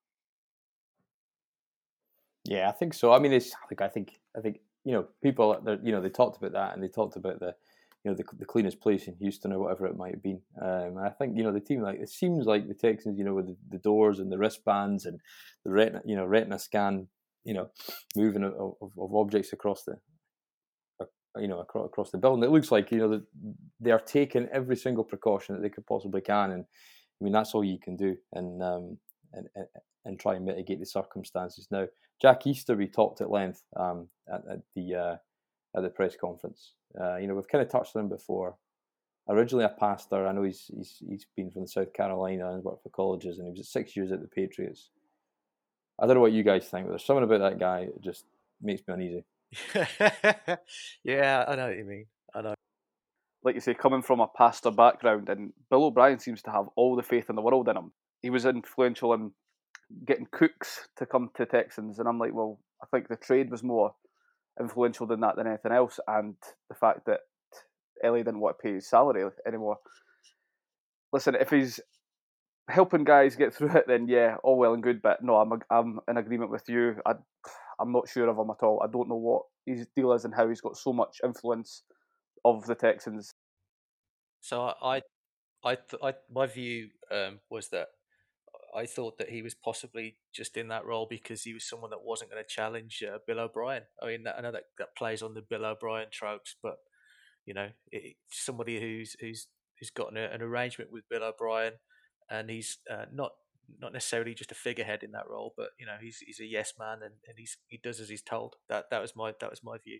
Yeah, 2.45 2.69
I 2.69 2.71
think 2.71 2.93
so. 2.93 3.11
I 3.11 3.19
mean, 3.19 3.33
it's 3.33 3.53
like 3.69 3.81
I 3.81 3.89
think 3.89 4.19
I 4.35 4.41
think 4.41 4.59
you 4.85 4.93
know 4.93 5.05
people 5.21 5.61
you 5.83 5.91
know 5.91 6.01
they 6.01 6.09
talked 6.09 6.37
about 6.37 6.53
that 6.53 6.73
and 6.73 6.83
they 6.83 6.87
talked 6.87 7.15
about 7.15 7.39
the 7.39 7.53
you 8.03 8.11
know 8.11 8.15
the, 8.15 8.23
the 8.37 8.45
cleanest 8.45 8.79
place 8.79 9.07
in 9.07 9.15
Houston 9.15 9.51
or 9.51 9.59
whatever 9.59 9.85
it 9.85 9.97
might 9.97 10.13
have 10.13 10.23
been. 10.23 10.41
Um, 10.61 10.97
and 10.97 11.05
I 11.05 11.09
think 11.09 11.35
you 11.35 11.43
know 11.43 11.51
the 11.51 11.59
team 11.59 11.81
like 11.81 11.99
it 11.99 12.09
seems 12.09 12.45
like 12.45 12.67
the 12.67 12.73
Texans 12.73 13.17
you 13.17 13.25
know 13.25 13.33
with 13.33 13.47
the, 13.47 13.57
the 13.71 13.77
doors 13.77 14.19
and 14.19 14.31
the 14.31 14.37
wristbands 14.37 15.05
and 15.05 15.19
the 15.65 15.71
retina 15.71 16.01
you 16.05 16.15
know 16.15 16.25
retina 16.25 16.59
scan 16.59 17.07
you 17.43 17.53
know 17.53 17.69
moving 18.15 18.43
of, 18.43 18.53
of, 18.53 18.91
of 18.97 19.15
objects 19.15 19.53
across 19.53 19.83
the 19.83 19.97
you 21.37 21.47
know 21.47 21.59
across, 21.59 21.85
across 21.87 22.11
the 22.11 22.17
building. 22.17 22.43
It 22.43 22.51
looks 22.51 22.71
like 22.71 22.91
you 22.91 22.97
know 22.97 23.21
they 23.79 23.91
are 23.91 23.99
taking 23.99 24.47
every 24.51 24.75
single 24.75 25.03
precaution 25.03 25.55
that 25.55 25.61
they 25.61 25.69
could 25.69 25.85
possibly 25.85 26.21
can, 26.21 26.51
and 26.51 26.65
I 27.21 27.23
mean 27.23 27.33
that's 27.33 27.53
all 27.53 27.63
you 27.63 27.79
can 27.79 27.95
do, 27.95 28.15
and 28.33 28.63
um, 28.63 28.97
and, 29.33 29.47
and, 29.55 29.65
and 30.05 30.19
try 30.19 30.35
and 30.35 30.45
mitigate 30.45 30.79
the 30.79 30.85
circumstances. 30.85 31.67
Now, 31.71 31.87
Jack 32.21 32.45
Easterby 32.45 32.87
talked 32.87 33.21
at 33.21 33.31
length 33.31 33.63
um, 33.75 34.07
at, 34.31 34.41
at, 34.49 34.59
the 34.75 34.95
uh, 34.95 35.15
at 35.75 35.83
the 35.83 35.89
press 35.89 36.15
conference. 36.19 36.73
Uh, 36.99 37.17
you 37.17 37.27
know, 37.27 37.35
we've 37.35 37.47
kind 37.47 37.63
of 37.63 37.69
touched 37.69 37.95
on 37.95 38.03
him 38.03 38.09
before. 38.09 38.55
Originally 39.27 39.65
a 39.65 39.69
pastor, 39.69 40.27
I 40.27 40.31
know 40.31 40.43
he's 40.43 40.71
he's 40.75 40.97
he's 41.07 41.25
been 41.35 41.51
from 41.51 41.67
South 41.67 41.93
Carolina 41.93 42.51
and 42.51 42.63
worked 42.63 42.83
for 42.83 42.89
colleges, 42.89 43.37
and 43.37 43.47
he 43.47 43.57
was 43.57 43.69
six 43.69 43.95
years 43.95 44.11
at 44.11 44.21
the 44.21 44.27
Patriots. 44.27 44.89
I 45.99 46.07
don't 46.07 46.15
know 46.15 46.21
what 46.21 46.31
you 46.31 46.43
guys 46.43 46.67
think, 46.67 46.85
but 46.85 46.91
there's 46.91 47.05
something 47.05 47.23
about 47.23 47.41
that 47.41 47.59
guy 47.59 47.85
that 47.85 48.01
just 48.01 48.25
makes 48.61 48.81
me 48.87 48.93
uneasy. 48.93 49.25
yeah, 51.03 51.45
I 51.47 51.55
know 51.55 51.67
what 51.67 51.77
you 51.77 51.85
mean. 51.85 52.05
I 52.33 52.41
know. 52.41 52.53
Like 53.43 53.55
you 53.55 53.61
say, 53.61 53.73
coming 53.73 54.01
from 54.01 54.19
a 54.19 54.27
pastor 54.27 54.71
background, 54.71 55.29
and 55.29 55.53
Bill 55.69 55.85
O'Brien 55.85 56.19
seems 56.19 56.41
to 56.43 56.51
have 56.51 56.67
all 56.75 56.95
the 56.95 57.03
faith 57.03 57.29
in 57.29 57.35
the 57.35 57.41
world 57.41 57.67
in 57.69 57.77
him. 57.77 57.91
He 58.21 58.29
was 58.29 58.45
influential 58.45 59.13
in 59.13 59.31
getting 60.05 60.27
Cooks 60.31 60.87
to 60.97 61.05
come 61.05 61.29
to 61.35 61.45
Texans, 61.45 61.99
and 61.99 62.07
I'm 62.07 62.19
like, 62.19 62.33
well, 62.33 62.59
I 62.83 62.87
think 62.91 63.07
the 63.07 63.15
trade 63.15 63.49
was 63.49 63.63
more 63.63 63.93
influential 64.59 65.07
than 65.07 65.21
that 65.21 65.35
than 65.35 65.47
anything 65.47 65.71
else, 65.71 65.99
and 66.07 66.35
the 66.69 66.75
fact 66.75 67.05
that 67.05 67.21
Ellie 68.03 68.23
didn't 68.23 68.39
want 68.39 68.57
to 68.57 68.63
pay 68.63 68.73
his 68.73 68.89
salary 68.89 69.29
anymore. 69.47 69.77
Listen, 71.11 71.35
if 71.35 71.49
he's 71.49 71.79
helping 72.69 73.03
guys 73.03 73.35
get 73.35 73.53
through 73.55 73.71
it, 73.71 73.85
then 73.87 74.07
yeah, 74.07 74.35
all 74.43 74.57
well 74.57 74.73
and 74.73 74.83
good. 74.83 75.01
But 75.01 75.23
no, 75.23 75.35
I'm 75.35 75.61
I'm 75.69 75.99
in 76.07 76.17
agreement 76.17 76.51
with 76.51 76.67
you. 76.67 76.95
I 77.05 77.13
I'm 77.79 77.91
not 77.91 78.09
sure 78.09 78.27
of 78.27 78.37
him 78.37 78.49
at 78.49 78.63
all. 78.63 78.81
I 78.83 78.91
don't 78.91 79.09
know 79.09 79.15
what 79.15 79.43
his 79.65 79.87
deal 79.95 80.13
is 80.13 80.25
and 80.25 80.33
how 80.33 80.47
he's 80.49 80.61
got 80.61 80.77
so 80.77 80.91
much 80.91 81.17
influence 81.23 81.83
of 82.43 82.65
the 82.65 82.75
Texans. 82.75 83.31
So 84.41 84.73
I, 84.81 85.01
I, 85.63 85.77
I, 86.01 86.13
my 86.31 86.47
view 86.47 86.89
um, 87.11 87.39
was 87.49 87.69
that 87.69 87.87
I 88.79 88.85
thought 88.85 89.17
that 89.17 89.29
he 89.29 89.41
was 89.41 89.53
possibly 89.53 90.15
just 90.33 90.55
in 90.55 90.69
that 90.69 90.85
role 90.85 91.05
because 91.09 91.43
he 91.43 91.53
was 91.53 91.67
someone 91.67 91.89
that 91.89 92.03
wasn't 92.03 92.31
going 92.31 92.41
to 92.43 92.47
challenge 92.47 93.03
uh, 93.03 93.17
Bill 93.27 93.39
O'Brien. 93.39 93.83
I 94.01 94.05
mean, 94.07 94.25
I 94.25 94.41
know 94.41 94.51
that, 94.51 94.63
that 94.77 94.95
plays 94.97 95.21
on 95.21 95.33
the 95.33 95.41
Bill 95.41 95.65
O'Brien 95.65 96.07
tropes, 96.11 96.55
but 96.63 96.77
you 97.45 97.53
know, 97.53 97.69
it, 97.91 98.15
somebody 98.31 98.79
who's 98.79 99.15
who's 99.19 99.47
who's 99.79 99.89
got 99.89 100.11
an, 100.11 100.17
an, 100.17 100.41
arrangement 100.41 100.91
with 100.91 101.09
Bill 101.09 101.23
O'Brien, 101.23 101.73
and 102.29 102.49
he's 102.49 102.77
uh, 102.89 103.05
not 103.11 103.31
not 103.81 103.93
necessarily 103.93 104.33
just 104.33 104.51
a 104.51 104.55
figurehead 104.55 105.03
in 105.03 105.11
that 105.11 105.29
role, 105.29 105.53
but 105.57 105.69
you 105.77 105.85
know, 105.85 105.97
he's 106.01 106.19
he's 106.19 106.39
a 106.39 106.45
yes 106.45 106.73
man 106.79 106.99
and, 107.03 107.15
and 107.27 107.37
he's 107.37 107.57
he 107.67 107.79
does 107.83 107.99
as 107.99 108.09
he's 108.09 108.21
told. 108.21 108.55
That 108.69 108.85
that 108.91 109.01
was 109.01 109.15
my 109.15 109.33
that 109.41 109.49
was 109.49 109.61
my 109.63 109.77
view. 109.77 109.99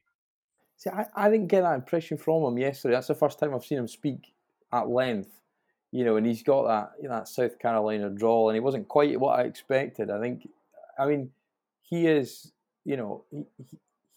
See, 0.78 0.90
I, 0.90 1.06
I 1.14 1.30
didn't 1.30 1.48
get 1.48 1.64
that 1.64 1.76
impression 1.76 2.18
from 2.18 2.44
him 2.44 2.58
yesterday. 2.58 2.94
That's 2.94 3.08
the 3.08 3.16
first 3.16 3.38
time 3.38 3.54
I've 3.54 3.66
seen 3.66 3.80
him 3.80 3.88
speak 3.88 4.34
at 4.72 4.88
length. 4.88 5.32
You 5.92 6.06
know, 6.06 6.18
and 6.18 6.26
he's 6.26 6.44
got 6.44 6.68
that 6.68 6.92
you 7.02 7.10
know, 7.10 7.16
that 7.16 7.28
South 7.28 7.58
Carolina 7.60 8.10
drawl, 8.10 8.50
and 8.50 8.56
he 8.56 8.60
wasn't 8.60 8.88
quite 8.88 9.20
what 9.20 9.40
I 9.40 9.44
expected. 9.44 10.12
I 10.12 10.20
think, 10.20 10.48
I 10.98 11.06
mean, 11.06 11.32
he 11.82 12.08
is. 12.08 12.52
You 12.86 12.98
know, 12.98 13.26
he, 13.30 13.46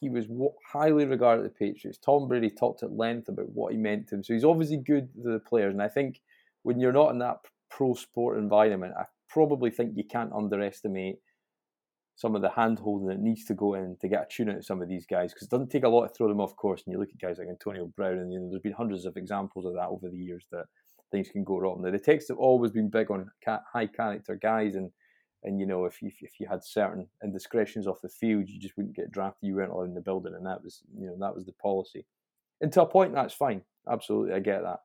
he, 0.01 0.09
was 0.09 0.27
highly 0.73 1.05
regarded 1.05 1.45
at 1.45 1.53
the 1.53 1.59
Patriots. 1.59 1.99
Tom 1.99 2.29
Brady 2.29 2.49
talked 2.49 2.83
at 2.83 2.93
length 2.93 3.29
about 3.29 3.51
what 3.51 3.73
he 3.73 3.79
meant 3.79 4.09
to 4.09 4.15
him, 4.15 4.25
so 4.25 4.33
he's 4.33 4.45
obviously 4.45 4.79
good 4.79 5.13
to 5.15 5.33
the 5.33 5.39
players. 5.41 5.75
And 5.75 5.83
I 5.83 5.89
think 5.89 6.21
when 6.63 6.79
you're 6.79 6.93
not 6.93 7.11
in 7.11 7.19
that 7.19 7.39
pro 7.69 7.95
sport 7.95 8.39
environment, 8.39 8.95
I 8.99 9.05
probably 9.29 9.71
think 9.71 9.97
you 9.97 10.05
can't 10.05 10.33
underestimate 10.33 11.19
some 12.15 12.37
of 12.37 12.43
the 12.43 12.51
hand 12.51 12.79
holding 12.79 13.09
that 13.09 13.19
needs 13.19 13.45
to 13.47 13.55
go 13.55 13.75
in 13.75 13.97
to 14.01 14.09
get 14.09 14.23
a 14.23 14.27
tune 14.31 14.51
out 14.51 14.59
of 14.59 14.65
some 14.65 14.83
of 14.83 14.89
these 14.89 15.07
guys 15.07 15.33
because 15.33 15.47
it 15.47 15.51
doesn't 15.51 15.71
take 15.71 15.85
a 15.85 15.89
lot 15.89 16.07
to 16.07 16.15
throw 16.15 16.29
them 16.29 16.41
off 16.41 16.55
course. 16.57 16.83
And 16.85 16.93
you 16.93 17.01
look 17.01 17.09
at 17.11 17.21
guys 17.21 17.39
like 17.39 17.49
Antonio 17.49 17.87
Brown, 17.97 18.19
and 18.19 18.33
you 18.33 18.39
know, 18.39 18.49
there's 18.51 18.63
been 18.63 18.73
hundreds 18.73 19.07
of 19.07 19.17
examples 19.17 19.65
of 19.65 19.75
that 19.75 19.89
over 19.89 20.09
the 20.09 20.17
years 20.17 20.47
that 20.53 20.67
things 21.13 21.29
can 21.29 21.45
go 21.45 21.59
wrong. 21.59 21.83
Now, 21.83 21.91
the 21.91 21.99
Texans 21.99 22.31
have 22.31 22.39
always 22.39 22.73
been 22.73 22.91
big 22.91 23.11
on 23.11 23.31
high 23.47 23.87
character 23.87 24.37
guys, 24.41 24.75
and 24.75 24.91
and 25.45 25.61
you 25.61 25.67
know 25.67 25.85
if 25.85 26.03
you, 26.03 26.11
if 26.21 26.41
you 26.41 26.47
had 26.49 26.65
certain 26.65 27.07
indiscretions 27.23 27.87
off 27.87 28.01
the 28.03 28.09
field, 28.09 28.49
you 28.49 28.59
just 28.59 28.77
wouldn't 28.77 28.97
get 28.97 29.13
drafted. 29.13 29.47
You 29.47 29.57
weren't 29.57 29.71
allowed 29.71 29.85
in 29.85 29.95
the 29.95 30.01
building, 30.01 30.35
and 30.35 30.47
that 30.47 30.63
was 30.63 30.83
you 30.99 31.07
know 31.07 31.17
that 31.21 31.35
was 31.35 31.45
the 31.45 31.53
policy. 31.53 32.07
And 32.61 32.73
to 32.73 32.83
a 32.83 32.87
point, 32.87 33.15
that's 33.15 33.35
fine. 33.35 33.63
Absolutely, 33.91 34.35
I 34.35 34.41
get 34.41 34.63
that. 34.63 34.81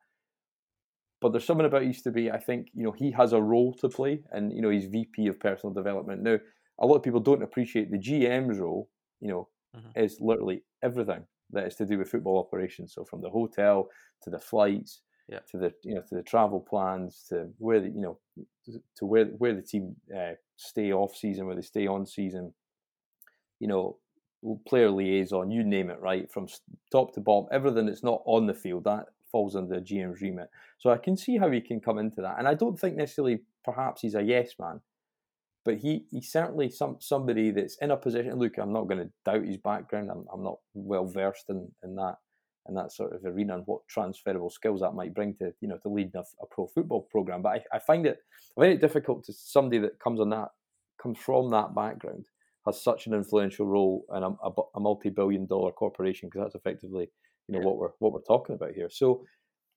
But 1.20 1.32
there's 1.32 1.46
something 1.46 1.66
about 1.66 1.84
Easterby. 1.84 2.32
I 2.32 2.40
think 2.40 2.68
you 2.74 2.84
know 2.84 2.92
he 2.92 3.12
has 3.12 3.34
a 3.34 3.42
role 3.42 3.74
to 3.82 3.90
play, 3.90 4.24
and 4.32 4.52
you 4.52 4.62
know 4.62 4.70
he's 4.70 4.86
VP 4.86 5.28
of 5.28 5.40
personal 5.40 5.74
development. 5.74 6.24
Now, 6.24 6.38
a 6.80 6.86
lot 6.86 6.96
of 6.96 7.04
people 7.04 7.20
don't 7.20 7.44
appreciate 7.44 7.92
the 7.92 7.98
GM's 7.98 8.60
role. 8.60 8.90
You 9.20 9.30
know, 9.30 9.48
mm-hmm. 9.76 10.00
is 10.00 10.18
literally 10.20 10.64
everything 10.84 11.24
that 11.52 11.66
is 11.66 11.76
to 11.76 11.86
do 11.86 11.98
with 11.98 12.10
football 12.10 12.40
operations. 12.40 12.94
So 12.94 13.06
from 13.06 13.22
the 13.22 13.30
hotel 13.30 13.90
to 14.24 14.30
the 14.30 14.40
flights, 14.40 15.02
yeah. 15.28 15.40
to 15.52 15.58
the 15.58 15.74
you 15.84 15.96
know 15.96 16.02
to 16.08 16.16
the 16.16 16.24
travel 16.24 16.60
plans, 16.60 17.26
to 17.30 17.50
where 17.58 17.80
the 17.80 17.88
you 17.88 18.02
know 18.02 18.18
to 18.98 19.06
where 19.06 19.26
where 19.26 19.54
the 19.54 19.62
team 19.62 19.96
uh, 20.16 20.34
stay 20.56 20.92
off 20.92 21.16
season, 21.16 21.46
where 21.46 21.56
they 21.56 21.62
stay 21.62 21.88
on 21.88 22.06
season. 22.06 22.54
You 23.60 23.68
know, 23.68 23.98
player 24.68 24.92
liaison, 24.92 25.50
you 25.50 25.64
name 25.64 25.90
it, 25.90 26.00
right 26.00 26.32
from 26.32 26.48
top 26.92 27.14
to 27.16 27.20
bottom, 27.20 27.50
everything 27.52 27.88
that's 27.88 28.04
not 28.04 28.22
on 28.26 28.46
the 28.46 28.54
field 28.54 28.84
that 28.84 29.06
falls 29.32 29.56
under 29.56 29.76
the 29.76 29.82
GM's 29.82 30.22
remit. 30.22 30.50
So 30.78 30.92
I 30.92 30.98
can 30.98 31.18
see 31.18 31.38
how 31.38 31.50
he 31.50 31.60
can 31.60 31.80
come 31.80 31.98
into 31.98 32.22
that, 32.22 32.36
and 32.38 32.48
I 32.48 32.54
don't 32.54 32.80
think 32.80 32.96
necessarily 32.96 33.40
perhaps 33.66 34.02
he's 34.02 34.16
a 34.16 34.22
yes 34.22 34.54
man, 34.60 34.82
but 35.66 35.78
he 35.78 36.06
he's 36.12 36.32
certainly 36.32 36.70
some 36.70 36.98
somebody 37.00 37.52
that's 37.52 37.78
in 37.82 37.92
a 37.92 37.98
position. 37.98 38.38
Look, 38.38 38.58
I'm 38.58 38.74
not 38.74 38.88
going 38.88 39.00
to 39.00 39.12
doubt 39.26 39.46
his 39.46 39.58
background. 39.58 40.10
I'm, 40.12 40.26
I'm 40.32 40.44
not 40.44 40.60
well 40.74 41.06
versed 41.06 41.50
in, 41.50 41.70
in 41.84 41.96
that 41.96 42.18
in 42.68 42.76
that 42.76 42.92
sort 42.92 43.14
of 43.14 43.24
arena 43.26 43.56
and 43.56 43.64
what 43.66 43.88
transferable 43.88 44.50
skills 44.50 44.82
that 44.82 44.94
might 44.94 45.14
bring 45.14 45.34
to 45.36 45.54
you 45.62 45.68
know 45.68 45.78
to 45.84 45.90
lead 45.90 46.12
a, 46.16 46.24
a 46.42 46.46
pro 46.50 46.68
football 46.68 47.08
program. 47.10 47.42
But 47.42 47.64
I, 47.72 47.78
I 47.78 47.80
find 47.80 48.06
it 48.06 48.20
very 48.58 48.78
difficult 48.78 49.24
to 49.26 49.34
somebody 49.34 49.80
that 49.80 50.00
comes 50.00 50.20
on 50.20 50.30
that 50.32 50.50
comes 51.02 51.18
from 51.18 51.50
that 51.52 51.76
background 51.76 52.26
has 52.66 52.82
such 52.82 53.08
an 53.08 53.14
influential 53.14 53.66
role 53.66 54.06
in 54.16 54.24
a, 54.24 54.30
a, 54.30 54.52
a 54.76 54.80
multi-billion 54.80 55.46
dollar 55.46 55.72
corporation 55.72 56.28
because 56.28 56.46
that's 56.46 56.56
effectively 56.56 57.10
you 57.48 57.54
know 57.54 57.60
yeah. 57.60 57.66
what 57.66 57.78
we're 57.78 57.92
what 58.00 58.14
we're 58.14 58.22
talking 58.22 58.56
about 58.56 58.74
here. 58.74 58.90
So 58.92 59.26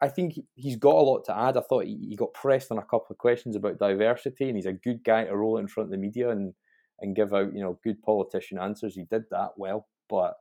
I 0.00 0.08
think 0.08 0.38
he's 0.54 0.76
got 0.76 0.94
a 0.94 1.02
lot 1.02 1.24
to 1.26 1.36
add. 1.36 1.56
I 1.56 1.60
thought 1.60 1.84
he, 1.84 2.16
got 2.16 2.32
pressed 2.32 2.72
on 2.72 2.78
a 2.78 2.82
couple 2.82 3.08
of 3.10 3.18
questions 3.18 3.54
about 3.54 3.78
diversity, 3.78 4.48
and 4.48 4.56
he's 4.56 4.66
a 4.66 4.72
good 4.72 5.04
guy 5.04 5.24
to 5.24 5.36
roll 5.36 5.58
in 5.58 5.68
front 5.68 5.88
of 5.88 5.90
the 5.90 5.98
media 5.98 6.30
and 6.30 6.54
and 7.00 7.16
give 7.16 7.32
out 7.32 7.54
you 7.54 7.60
know 7.60 7.78
good 7.84 8.02
politician 8.02 8.58
answers. 8.58 8.94
He 8.94 9.04
did 9.04 9.24
that 9.30 9.50
well, 9.56 9.88
but 10.08 10.34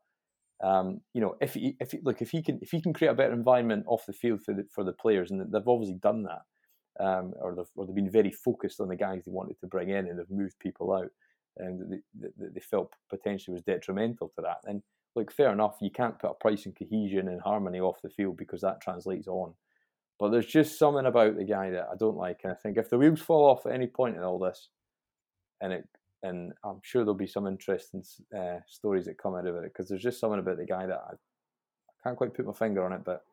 um, 0.62 1.02
you 1.14 1.22
know 1.22 1.36
if 1.42 1.54
he, 1.54 1.76
if 1.80 1.92
he, 1.92 2.00
look 2.04 2.22
if 2.22 2.32
he 2.32 2.42
can 2.42 2.60
if 2.62 2.72
he 2.72 2.82
can 2.82 2.94
create 2.94 3.12
a 3.12 3.16
better 3.16 3.34
environment 3.34 3.86
off 3.88 4.06
the 4.06 4.14
field 4.14 4.42
for 4.44 4.54
the 4.54 4.66
for 4.74 4.84
the 4.84 4.94
players, 4.94 5.32
and 5.32 5.42
they've 5.52 5.68
obviously 5.68 5.98
done 6.02 6.24
that, 6.24 7.04
um, 7.04 7.34
or 7.40 7.56
they've 7.56 7.70
or 7.76 7.86
they've 7.86 7.96
been 7.96 8.12
very 8.12 8.32
focused 8.32 8.80
on 8.80 8.90
the 8.90 8.96
guys 8.96 9.24
they 9.26 9.32
wanted 9.32 9.60
to 9.60 9.68
bring 9.68 9.90
in, 9.90 10.08
and 10.08 10.20
they've 10.20 10.30
moved 10.30 10.60
people 10.60 10.94
out, 10.94 11.10
and 11.58 11.92
they, 11.92 12.28
they, 12.38 12.48
they 12.54 12.60
felt 12.60 12.94
potentially 13.10 13.54
was 13.54 13.64
detrimental 13.64 14.32
to 14.36 14.42
that. 14.42 14.58
And 14.66 14.82
like 15.16 15.32
fair 15.32 15.52
enough, 15.52 15.78
you 15.82 15.92
can't 15.92 16.20
put 16.20 16.32
a 16.32 16.34
price 16.36 16.66
in 16.66 16.74
cohesion 16.74 17.28
and 17.28 17.42
harmony 17.42 17.80
off 17.80 18.02
the 18.02 18.10
field 18.10 18.38
because 18.38 18.62
that 18.62 18.82
translates 18.82 19.28
on. 19.28 19.54
But 20.20 20.32
there's 20.32 20.46
just 20.46 20.78
something 20.78 21.06
about 21.06 21.38
the 21.38 21.46
guy 21.46 21.70
that 21.70 21.88
I 21.92 21.96
don't 21.98 22.18
like, 22.18 22.42
and 22.44 22.52
I 22.52 22.56
think 22.56 22.78
if 22.78 22.90
the 22.90 22.98
wheels 22.98 23.22
fall 23.22 23.50
off 23.50 23.66
at 23.66 23.74
any 23.74 23.88
point 23.88 24.18
in 24.18 24.24
all 24.24 24.40
this, 24.40 24.68
and 25.62 25.72
it 25.72 25.88
and 26.24 26.52
I'm 26.64 26.80
sure 26.84 27.04
there'll 27.04 27.16
be 27.16 27.28
some 27.28 27.48
interesting 27.48 28.04
uh, 28.38 28.60
stories 28.68 29.06
that 29.06 29.18
come 29.18 29.36
out 29.36 29.48
of 29.48 29.56
it 29.56 29.64
because 29.64 29.88
there's 29.88 30.04
just 30.04 30.20
something 30.20 30.40
about 30.40 30.58
the 30.58 30.66
guy 30.66 30.86
that 30.86 31.02
I, 31.10 31.14
I 31.14 31.94
can't 32.04 32.18
quite 32.18 32.34
put 32.34 32.46
my 32.46 32.54
finger 32.54 32.84
on 32.84 32.94
it, 32.94 33.04
but 33.04 33.24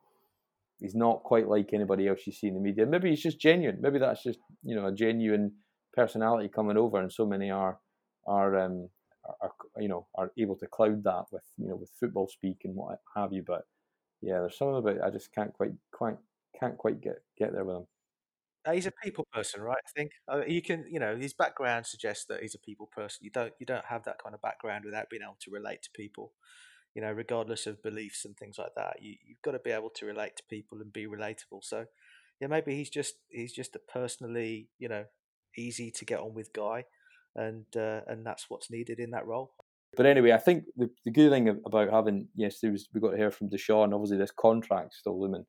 he's 0.80 0.94
not 0.94 1.22
quite 1.22 1.48
like 1.48 1.70
anybody 1.72 2.08
else 2.08 2.20
you 2.26 2.32
see 2.32 2.48
in 2.48 2.54
the 2.54 2.60
media. 2.60 2.86
Maybe 2.86 3.10
he's 3.10 3.22
just 3.22 3.40
genuine. 3.40 3.78
Maybe 3.80 3.98
that's 3.98 4.22
just 4.22 4.38
you 4.62 4.74
know 4.74 4.86
a 4.86 4.92
genuine 4.92 5.52
personality 5.94 6.48
coming 6.48 6.76
over, 6.76 7.00
and 7.00 7.12
so 7.12 7.26
many 7.26 7.50
are 7.50 7.78
are 8.26 8.56
um, 8.58 8.88
are, 9.40 9.52
you 9.78 9.88
know 9.88 10.06
are 10.14 10.32
able 10.38 10.56
to 10.56 10.66
cloud 10.66 11.02
that 11.04 11.24
with 11.32 11.44
you 11.58 11.68
know 11.68 11.76
with 11.76 11.90
football 11.98 12.28
speak 12.28 12.58
and 12.64 12.74
what 12.74 12.98
have 13.16 13.32
you. 13.32 13.42
But 13.46 13.62
yeah, 14.22 14.40
there's 14.40 14.58
something 14.58 14.76
about 14.76 14.96
it, 14.96 15.02
I 15.04 15.10
just 15.10 15.32
can't 15.34 15.52
quite 15.52 15.72
quite 15.92 16.16
can't 16.58 16.78
quite 16.78 17.00
get 17.00 17.22
get 17.38 17.52
there 17.52 17.64
with 17.64 17.76
him. 17.76 17.86
Uh, 18.66 18.72
he's 18.72 18.86
a 18.86 18.92
people 19.02 19.26
person, 19.32 19.60
right? 19.60 19.78
I 19.78 19.90
think 19.98 20.10
uh, 20.28 20.42
you 20.46 20.60
can, 20.60 20.84
you 20.90 20.98
know, 20.98 21.16
his 21.16 21.32
background 21.32 21.86
suggests 21.86 22.24
that 22.28 22.40
he's 22.40 22.54
a 22.54 22.58
people 22.58 22.88
person. 22.94 23.20
You 23.22 23.30
don't, 23.30 23.52
you 23.60 23.66
don't 23.66 23.84
have 23.86 24.04
that 24.04 24.18
kind 24.22 24.34
of 24.34 24.42
background 24.42 24.84
without 24.84 25.08
being 25.08 25.22
able 25.22 25.38
to 25.42 25.50
relate 25.50 25.82
to 25.82 25.90
people, 25.94 26.32
you 26.94 27.02
know, 27.02 27.12
regardless 27.12 27.66
of 27.66 27.82
beliefs 27.82 28.24
and 28.24 28.36
things 28.36 28.58
like 28.58 28.74
that. 28.74 28.96
You, 29.00 29.14
you've 29.24 29.42
got 29.42 29.52
to 29.52 29.60
be 29.60 29.70
able 29.70 29.90
to 29.90 30.06
relate 30.06 30.36
to 30.36 30.42
people 30.50 30.80
and 30.80 30.92
be 30.92 31.06
relatable. 31.06 31.62
So, 31.62 31.86
yeah, 32.40 32.48
maybe 32.48 32.74
he's 32.74 32.90
just 32.90 33.14
he's 33.28 33.52
just 33.52 33.76
a 33.76 33.78
personally, 33.78 34.68
you 34.78 34.88
know, 34.88 35.04
easy 35.56 35.90
to 35.92 36.04
get 36.04 36.20
on 36.20 36.34
with 36.34 36.52
guy, 36.52 36.84
and 37.34 37.64
uh, 37.76 38.00
and 38.06 38.26
that's 38.26 38.46
what's 38.48 38.70
needed 38.70 38.98
in 38.98 39.10
that 39.12 39.26
role. 39.26 39.54
But 39.96 40.06
anyway, 40.06 40.32
I 40.32 40.38
think 40.38 40.64
the, 40.76 40.90
the 41.04 41.10
good 41.10 41.30
thing 41.30 41.48
about 41.64 41.90
having 41.90 42.28
yes, 42.34 42.60
there 42.60 42.72
was 42.72 42.88
we 42.92 43.00
got 43.00 43.12
to 43.12 43.16
hear 43.16 43.30
from 43.30 43.48
Deshaun. 43.48 43.94
Obviously, 43.94 44.18
this 44.18 44.32
contract 44.32 44.94
still 44.94 45.18
looming. 45.20 45.46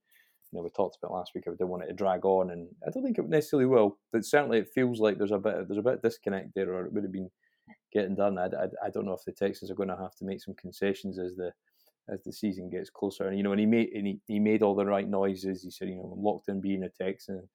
You 0.51 0.59
know, 0.59 0.63
we 0.63 0.69
talked 0.69 0.97
about 1.01 1.13
last 1.13 1.31
week. 1.35 1.43
I 1.47 1.51
didn't 1.51 1.67
want 1.67 1.83
it 1.83 1.87
to 1.87 1.93
drag 1.93 2.25
on, 2.25 2.51
and 2.51 2.67
I 2.85 2.89
don't 2.89 3.03
think 3.03 3.17
it 3.17 3.27
necessarily 3.27 3.65
will. 3.65 3.97
But 4.11 4.25
certainly, 4.25 4.59
it 4.59 4.69
feels 4.73 4.99
like 4.99 5.17
there's 5.17 5.31
a 5.31 5.39
bit 5.39 5.67
there's 5.67 5.79
a 5.79 5.83
bit 5.83 5.95
of 5.95 6.01
disconnect 6.01 6.55
there, 6.55 6.73
or 6.73 6.85
it 6.85 6.93
would 6.93 7.03
have 7.03 7.11
been 7.11 7.29
getting 7.91 8.15
done. 8.15 8.37
I, 8.37 8.45
I, 8.45 8.67
I 8.85 8.89
don't 8.89 9.05
know 9.05 9.13
if 9.13 9.25
the 9.25 9.31
Texans 9.31 9.71
are 9.71 9.75
going 9.75 9.89
to 9.89 9.97
have 9.97 10.15
to 10.15 10.25
make 10.25 10.41
some 10.41 10.55
concessions 10.55 11.19
as 11.19 11.35
the 11.35 11.51
as 12.09 12.23
the 12.23 12.31
season 12.31 12.69
gets 12.69 12.89
closer. 12.89 13.27
And 13.27 13.37
you 13.37 13.43
know, 13.43 13.51
and 13.51 13.59
he 13.59 13.65
made 13.65 13.89
and 13.93 14.07
he, 14.07 14.19
he 14.27 14.39
made 14.39 14.63
all 14.63 14.75
the 14.75 14.85
right 14.85 15.07
noises. 15.07 15.63
He 15.63 15.71
said, 15.71 15.89
you 15.89 15.95
know, 15.95 16.13
I'm 16.15 16.23
locked 16.23 16.47
in 16.47 16.61
being 16.61 16.83
a 16.83 16.89
Texan. 16.89 17.47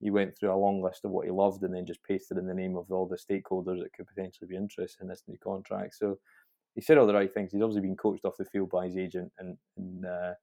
He 0.00 0.10
went 0.10 0.38
through 0.38 0.52
a 0.52 0.56
long 0.56 0.80
list 0.80 1.04
of 1.04 1.10
what 1.10 1.26
he 1.26 1.32
loved, 1.32 1.62
and 1.64 1.74
then 1.74 1.84
just 1.84 2.04
pasted 2.04 2.38
in 2.38 2.46
the 2.46 2.54
name 2.54 2.76
of 2.76 2.90
all 2.90 3.06
the 3.06 3.16
stakeholders 3.16 3.82
that 3.82 3.92
could 3.92 4.06
potentially 4.06 4.48
be 4.48 4.56
interested 4.56 5.02
in 5.02 5.08
this 5.08 5.24
new 5.26 5.36
contract. 5.38 5.96
So 5.96 6.18
he 6.74 6.80
said 6.80 6.98
all 6.98 7.06
the 7.06 7.14
right 7.14 7.32
things. 7.32 7.52
He's 7.52 7.62
obviously 7.62 7.82
been 7.82 7.96
coached 7.96 8.24
off 8.24 8.36
the 8.38 8.44
field 8.44 8.70
by 8.70 8.86
his 8.86 8.96
agent, 8.96 9.32
and 9.38 9.58
and, 9.76 10.06
uh, 10.06 10.34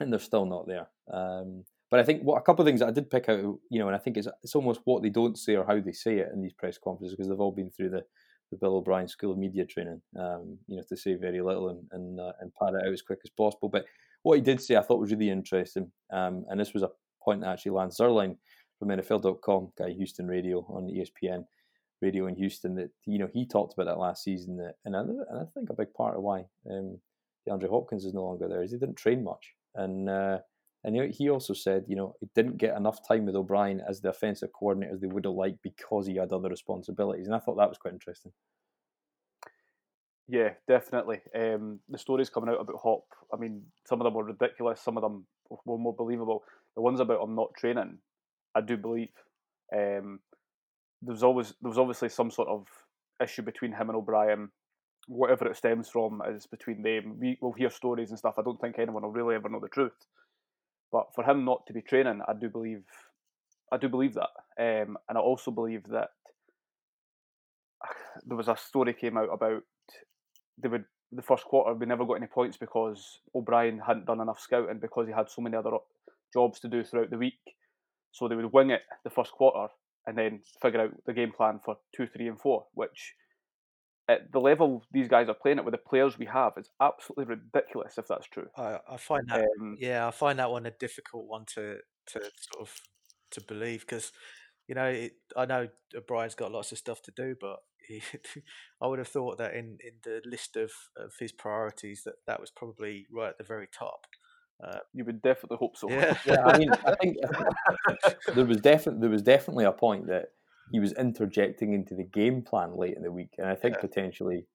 and 0.00 0.12
they're 0.12 0.20
still 0.20 0.46
not 0.46 0.66
there. 0.66 0.88
Um, 1.12 1.64
but 1.90 2.00
I 2.00 2.04
think 2.04 2.22
what 2.22 2.38
a 2.38 2.42
couple 2.42 2.62
of 2.62 2.66
things 2.66 2.82
I 2.82 2.90
did 2.90 3.10
pick 3.10 3.28
out, 3.28 3.58
you 3.68 3.78
know, 3.78 3.88
and 3.88 3.96
I 3.96 3.98
think 3.98 4.16
it's 4.16 4.28
it's 4.42 4.54
almost 4.54 4.80
what 4.84 5.02
they 5.02 5.10
don't 5.10 5.38
say 5.38 5.56
or 5.56 5.66
how 5.66 5.80
they 5.80 5.92
say 5.92 6.18
it 6.18 6.30
in 6.32 6.40
these 6.40 6.52
press 6.52 6.78
conferences 6.78 7.14
because 7.16 7.28
they've 7.28 7.40
all 7.40 7.52
been 7.52 7.70
through 7.70 7.90
the 7.90 8.04
the 8.50 8.56
Bill 8.56 8.76
O'Brien 8.76 9.06
School 9.06 9.32
of 9.32 9.38
Media 9.38 9.64
training, 9.64 10.02
um, 10.18 10.58
you 10.66 10.76
know, 10.76 10.82
to 10.88 10.96
say 10.96 11.14
very 11.14 11.40
little 11.40 11.68
and 11.68 11.86
and, 11.92 12.20
uh, 12.20 12.32
and 12.40 12.52
pad 12.60 12.74
it 12.74 12.86
out 12.86 12.92
as 12.92 13.02
quick 13.02 13.20
as 13.24 13.30
possible. 13.30 13.68
But 13.68 13.84
what 14.22 14.34
he 14.36 14.40
did 14.40 14.60
say, 14.60 14.76
I 14.76 14.82
thought 14.82 15.00
was 15.00 15.12
really 15.12 15.30
interesting, 15.30 15.90
um, 16.12 16.44
and 16.48 16.58
this 16.58 16.74
was 16.74 16.82
a 16.82 16.90
point 17.22 17.42
that 17.42 17.48
actually 17.48 17.72
Lance 17.72 17.98
Zierlein 17.98 18.36
from 18.78 18.88
NFL.com, 18.88 19.72
guy 19.76 19.90
Houston 19.90 20.26
Radio 20.26 20.60
on 20.68 20.88
ESPN 20.88 21.44
radio 22.02 22.26
in 22.26 22.34
Houston 22.36 22.74
that 22.76 22.90
you 23.06 23.18
know 23.18 23.28
he 23.32 23.46
talked 23.46 23.74
about 23.74 23.86
that 23.86 23.98
last 23.98 24.24
season 24.24 24.56
that 24.56 24.74
and 24.84 24.96
I, 24.96 25.00
and 25.00 25.40
I 25.40 25.44
think 25.54 25.70
a 25.70 25.74
big 25.74 25.92
part 25.92 26.16
of 26.16 26.22
why 26.22 26.44
um, 26.70 26.98
DeAndre 27.48 27.68
Hopkins 27.68 28.04
is 28.04 28.14
no 28.14 28.24
longer 28.24 28.48
there 28.48 28.62
is 28.62 28.72
he 28.72 28.78
didn't 28.78 28.96
train 28.96 29.22
much 29.22 29.54
and 29.74 30.08
uh, 30.08 30.38
and 30.84 31.12
he 31.12 31.28
also 31.28 31.52
said 31.52 31.84
you 31.86 31.96
know 31.96 32.14
he 32.20 32.28
didn't 32.34 32.58
get 32.58 32.76
enough 32.76 33.06
time 33.06 33.26
with 33.26 33.34
O'Brien 33.34 33.80
as 33.88 34.00
the 34.00 34.10
offensive 34.10 34.50
coordinator 34.52 34.94
as 34.94 35.00
they 35.00 35.06
would 35.06 35.24
have 35.24 35.34
liked 35.34 35.62
because 35.62 36.06
he 36.06 36.16
had 36.16 36.32
other 36.32 36.48
responsibilities 36.48 37.26
and 37.26 37.34
I 37.34 37.38
thought 37.38 37.56
that 37.56 37.68
was 37.68 37.78
quite 37.78 37.94
interesting. 37.94 38.32
Yeah, 40.28 40.50
definitely. 40.68 41.20
Um, 41.34 41.80
the 41.88 41.98
stories 41.98 42.30
coming 42.30 42.50
out 42.50 42.60
about 42.60 42.80
Hop, 42.84 43.02
I 43.34 43.36
mean, 43.36 43.62
some 43.84 44.00
of 44.00 44.04
them 44.04 44.14
were 44.14 44.22
ridiculous, 44.22 44.80
some 44.80 44.96
of 44.96 45.02
them 45.02 45.26
were 45.66 45.76
more 45.76 45.94
believable. 45.94 46.44
The 46.76 46.82
ones 46.82 47.00
about 47.00 47.20
him 47.20 47.34
not 47.34 47.52
training, 47.58 47.98
I 48.54 48.60
do 48.60 48.76
believe. 48.76 49.08
Um, 49.76 50.20
there 51.02 51.12
was 51.12 51.24
always 51.24 51.54
there 51.60 51.68
was 51.68 51.78
obviously 51.78 52.10
some 52.10 52.30
sort 52.30 52.48
of 52.48 52.66
issue 53.20 53.42
between 53.42 53.72
him 53.72 53.88
and 53.88 53.96
O'Brien. 53.96 54.50
Whatever 55.10 55.48
it 55.48 55.56
stems 55.56 55.88
from 55.88 56.22
is 56.28 56.46
between 56.46 56.82
them. 56.82 57.16
We 57.18 57.36
will 57.40 57.52
hear 57.52 57.70
stories 57.70 58.10
and 58.10 58.18
stuff. 58.18 58.34
I 58.38 58.42
don't 58.42 58.60
think 58.60 58.78
anyone 58.78 59.02
will 59.02 59.10
really 59.10 59.34
ever 59.34 59.48
know 59.48 59.60
the 59.60 59.68
truth. 59.68 60.06
But 60.92 61.14
for 61.14 61.24
him 61.24 61.44
not 61.44 61.66
to 61.66 61.72
be 61.72 61.82
training, 61.82 62.20
I 62.28 62.32
do 62.32 62.48
believe, 62.48 62.84
I 63.72 63.76
do 63.76 63.88
believe 63.88 64.14
that, 64.14 64.30
um, 64.58 64.96
and 65.08 65.18
I 65.18 65.20
also 65.20 65.50
believe 65.50 65.82
that 65.88 66.10
there 68.26 68.36
was 68.36 68.48
a 68.48 68.56
story 68.56 68.94
came 68.94 69.16
out 69.16 69.30
about 69.32 69.62
they 70.62 70.68
would 70.68 70.84
the 71.12 71.22
first 71.22 71.44
quarter 71.44 71.74
we 71.74 71.86
never 71.86 72.04
got 72.04 72.14
any 72.14 72.26
points 72.26 72.56
because 72.56 73.20
O'Brien 73.34 73.80
hadn't 73.84 74.06
done 74.06 74.20
enough 74.20 74.38
scouting 74.38 74.78
because 74.78 75.08
he 75.08 75.12
had 75.12 75.28
so 75.28 75.42
many 75.42 75.56
other 75.56 75.70
jobs 76.32 76.60
to 76.60 76.68
do 76.68 76.84
throughout 76.84 77.10
the 77.10 77.18
week. 77.18 77.40
So 78.12 78.28
they 78.28 78.36
would 78.36 78.52
wing 78.52 78.70
it 78.70 78.82
the 79.02 79.10
first 79.10 79.32
quarter 79.32 79.72
and 80.06 80.16
then 80.16 80.40
figure 80.62 80.80
out 80.80 80.90
the 81.06 81.12
game 81.12 81.32
plan 81.32 81.60
for 81.64 81.76
two, 81.94 82.06
three, 82.06 82.28
and 82.28 82.40
four, 82.40 82.66
which 82.74 83.14
at 84.10 84.32
the 84.32 84.40
level 84.40 84.84
these 84.90 85.06
guys 85.06 85.28
are 85.28 85.34
playing 85.34 85.58
it 85.58 85.64
with 85.64 85.72
the 85.72 85.78
players 85.78 86.18
we 86.18 86.26
have 86.26 86.54
is 86.56 86.68
absolutely 86.80 87.36
ridiculous 87.36 87.96
if 87.96 88.08
that's 88.08 88.26
true. 88.26 88.48
I, 88.56 88.78
I 88.90 88.96
find 88.96 89.28
that 89.28 89.46
um, 89.60 89.76
yeah, 89.78 90.06
I 90.06 90.10
find 90.10 90.38
that 90.40 90.50
one 90.50 90.66
a 90.66 90.72
difficult 90.72 91.26
one 91.26 91.44
to 91.54 91.76
to 92.08 92.20
sort 92.20 92.60
of 92.60 92.74
to 93.30 93.40
believe 93.42 93.80
because 93.80 94.10
you 94.66 94.74
know 94.74 94.86
it, 94.86 95.12
I 95.36 95.46
know 95.46 95.68
Brian's 96.08 96.34
got 96.34 96.50
lots 96.50 96.72
of 96.72 96.78
stuff 96.78 97.00
to 97.02 97.12
do, 97.12 97.36
but 97.40 97.58
he, 97.86 98.02
I 98.82 98.88
would 98.88 98.98
have 98.98 99.08
thought 99.08 99.38
that 99.38 99.54
in 99.54 99.78
in 99.84 99.94
the 100.02 100.20
list 100.24 100.56
of, 100.56 100.72
of 100.96 101.12
his 101.20 101.30
priorities 101.30 102.02
that 102.04 102.14
that 102.26 102.40
was 102.40 102.50
probably 102.50 103.06
right 103.12 103.28
at 103.28 103.38
the 103.38 103.44
very 103.44 103.68
top. 103.72 104.06
Uh, 104.62 104.78
you 104.92 105.04
would 105.06 105.22
definitely 105.22 105.56
hope 105.56 105.76
so. 105.76 105.88
Yeah, 105.88 106.14
yeah 106.26 106.44
I 106.44 106.58
mean, 106.58 106.70
I 106.84 106.94
think, 106.96 107.16
there 108.34 108.44
was 108.44 108.60
definitely 108.60 109.00
there 109.00 109.10
was 109.10 109.22
definitely 109.22 109.64
a 109.64 109.72
point 109.72 110.08
that 110.08 110.32
he 110.70 110.80
was 110.80 110.92
interjecting 110.92 111.72
into 111.72 111.94
the 111.94 112.04
game 112.04 112.42
plan 112.42 112.76
late 112.76 112.96
in 112.96 113.02
the 113.02 113.12
week, 113.12 113.34
and 113.38 113.48
I 113.48 113.54
think 113.54 113.76
yeah. 113.76 113.80
potentially, 113.80 114.46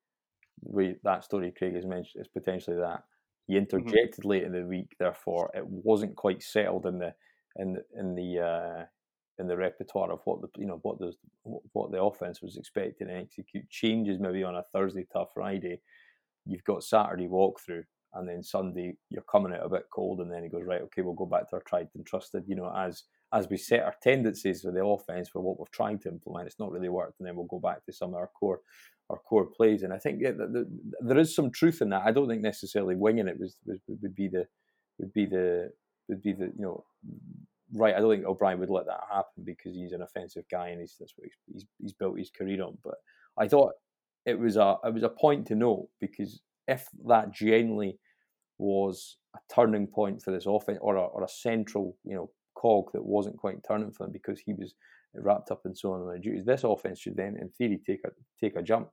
we, 0.62 0.96
that 1.04 1.24
story 1.24 1.54
Craig 1.58 1.76
has 1.76 1.86
mentioned 1.86 2.22
is 2.22 2.28
potentially 2.28 2.78
that 2.78 3.04
he 3.48 3.54
mm-hmm. 3.54 3.64
interjected 3.64 4.22
mm-hmm. 4.22 4.30
late 4.30 4.44
in 4.44 4.52
the 4.52 4.66
week. 4.66 4.96
Therefore, 5.00 5.52
it 5.54 5.66
wasn't 5.66 6.16
quite 6.16 6.42
settled 6.42 6.86
in 6.86 7.00
the 7.00 7.14
in 7.58 7.78
in 7.98 8.16
the 8.16 8.40
uh, 8.40 8.86
in 9.40 9.48
the 9.48 9.58
repertoire 9.58 10.12
of 10.12 10.20
what 10.26 10.42
the 10.42 10.48
you 10.58 10.66
know 10.66 10.80
what 10.84 11.00
the 11.00 11.14
what 11.74 11.92
the 11.92 12.02
offense 12.02 12.42
was 12.42 12.58
expecting 12.58 13.08
to 13.08 13.14
execute. 13.14 13.70
Changes 13.70 14.20
maybe 14.20 14.44
on 14.44 14.56
a 14.56 14.64
Thursday 14.74 15.06
to 15.12 15.20
a 15.20 15.26
Friday. 15.34 15.82
You've 16.46 16.64
got 16.64 16.84
Saturday 16.84 17.28
walkthrough 17.28 17.84
and 18.16 18.28
then 18.28 18.44
Sunday 18.44 18.96
you're 19.10 19.24
coming 19.24 19.54
out 19.54 19.66
a 19.66 19.70
bit 19.70 19.86
cold, 19.94 20.20
and 20.20 20.32
then 20.32 20.44
he 20.44 20.50
goes 20.50 20.66
right, 20.66 20.82
okay, 20.82 21.02
we'll 21.02 21.14
go 21.14 21.26
back 21.26 21.50
to 21.50 21.58
our 21.58 21.64
tried 21.64 21.88
and 21.96 22.06
trusted. 22.06 22.44
You 22.48 22.56
know, 22.56 22.74
as 22.76 23.04
as 23.34 23.50
we 23.50 23.58
set 23.58 23.84
our 23.84 23.96
tendencies 24.02 24.62
for 24.62 24.72
the 24.72 24.86
offense 24.86 25.30
for 25.30 25.42
what 25.42 25.60
we've 25.60 25.72
tried 25.72 26.02
to 26.02 26.10
implement, 26.10 26.48
it's 26.48 26.60
not 26.60 26.72
really 26.72 26.90
worked, 26.90 27.20
and 27.20 27.28
then 27.28 27.36
we'll 27.36 27.46
go 27.46 27.60
back 27.60 27.86
to 27.86 27.94
some 27.94 28.10
of 28.10 28.16
our 28.16 28.30
core 28.40 28.62
our 29.10 29.18
core 29.18 29.46
plays. 29.46 29.84
And 29.84 29.94
I 29.94 29.98
think 29.98 30.20
yeah, 30.22 30.32
the, 30.32 30.48
the, 30.48 30.82
there 31.02 31.18
is 31.18 31.36
some 31.36 31.52
truth 31.52 31.82
in 31.82 31.90
that. 31.90 32.04
I 32.06 32.12
don't 32.12 32.28
think 32.28 32.42
necessarily 32.42 32.96
winging 32.96 33.28
it 33.28 33.40
was, 33.40 33.56
was 33.66 33.80
would 33.88 34.16
be 34.16 34.28
the 34.28 34.46
would 35.00 35.14
be 35.14 35.26
the 35.26 35.72
would 36.08 36.22
be 36.22 36.34
the 36.34 36.46
you 36.46 36.64
know 36.64 36.84
right. 37.74 37.96
I 37.96 38.00
don't 38.00 38.12
think 38.12 38.26
O'Brien 38.26 38.60
would 38.60 38.70
let 38.70 38.86
that 38.86 39.02
happen 39.12 39.44
because 39.44 39.76
he's 39.76 39.92
an 39.92 40.02
offensive 40.02 40.46
guy 40.50 40.70
and 40.70 40.82
he's 40.82 40.96
that's 41.00 41.14
what 41.16 41.26
he's, 41.26 41.54
he's, 41.54 41.66
he's 41.82 41.94
built 41.94 42.18
his 42.18 42.32
career 42.32 42.64
on. 42.64 42.78
But 42.84 42.96
I 43.38 43.48
thought 43.48 43.74
it 44.26 44.40
was 44.40 44.58
a 44.58 44.78
it 44.84 44.94
was 44.94 45.04
a 45.04 45.10
point 45.10 45.48
to 45.48 45.56
note 45.56 45.90
because 46.00 46.42
if 46.68 46.88
that 47.08 47.32
genuinely 47.32 48.00
was 48.58 49.18
a 49.36 49.40
turning 49.54 49.88
point 49.88 50.22
for 50.22 50.32
this 50.32 50.46
offense 50.48 50.80
or 50.82 50.96
a, 50.96 51.02
or 51.02 51.24
a 51.24 51.30
central, 51.30 51.98
you 52.04 52.16
know, 52.16 52.30
cog 52.56 52.86
that 52.94 53.06
wasn't 53.06 53.38
quite 53.38 53.58
turning 53.68 53.92
for 53.92 54.06
him 54.06 54.12
because 54.12 54.40
he 54.40 54.54
was 54.54 54.74
wrapped 55.14 55.52
up 55.52 55.62
in 55.66 55.76
so 55.76 55.98
many 55.98 56.20
duties. 56.20 56.46
This 56.46 56.64
offense 56.64 57.00
should 57.00 57.18
then, 57.18 57.38
in 57.40 57.50
theory, 57.50 57.80
take 57.86 58.02
a 58.06 58.10
take 58.42 58.56
a 58.56 58.62
jump 58.62 58.90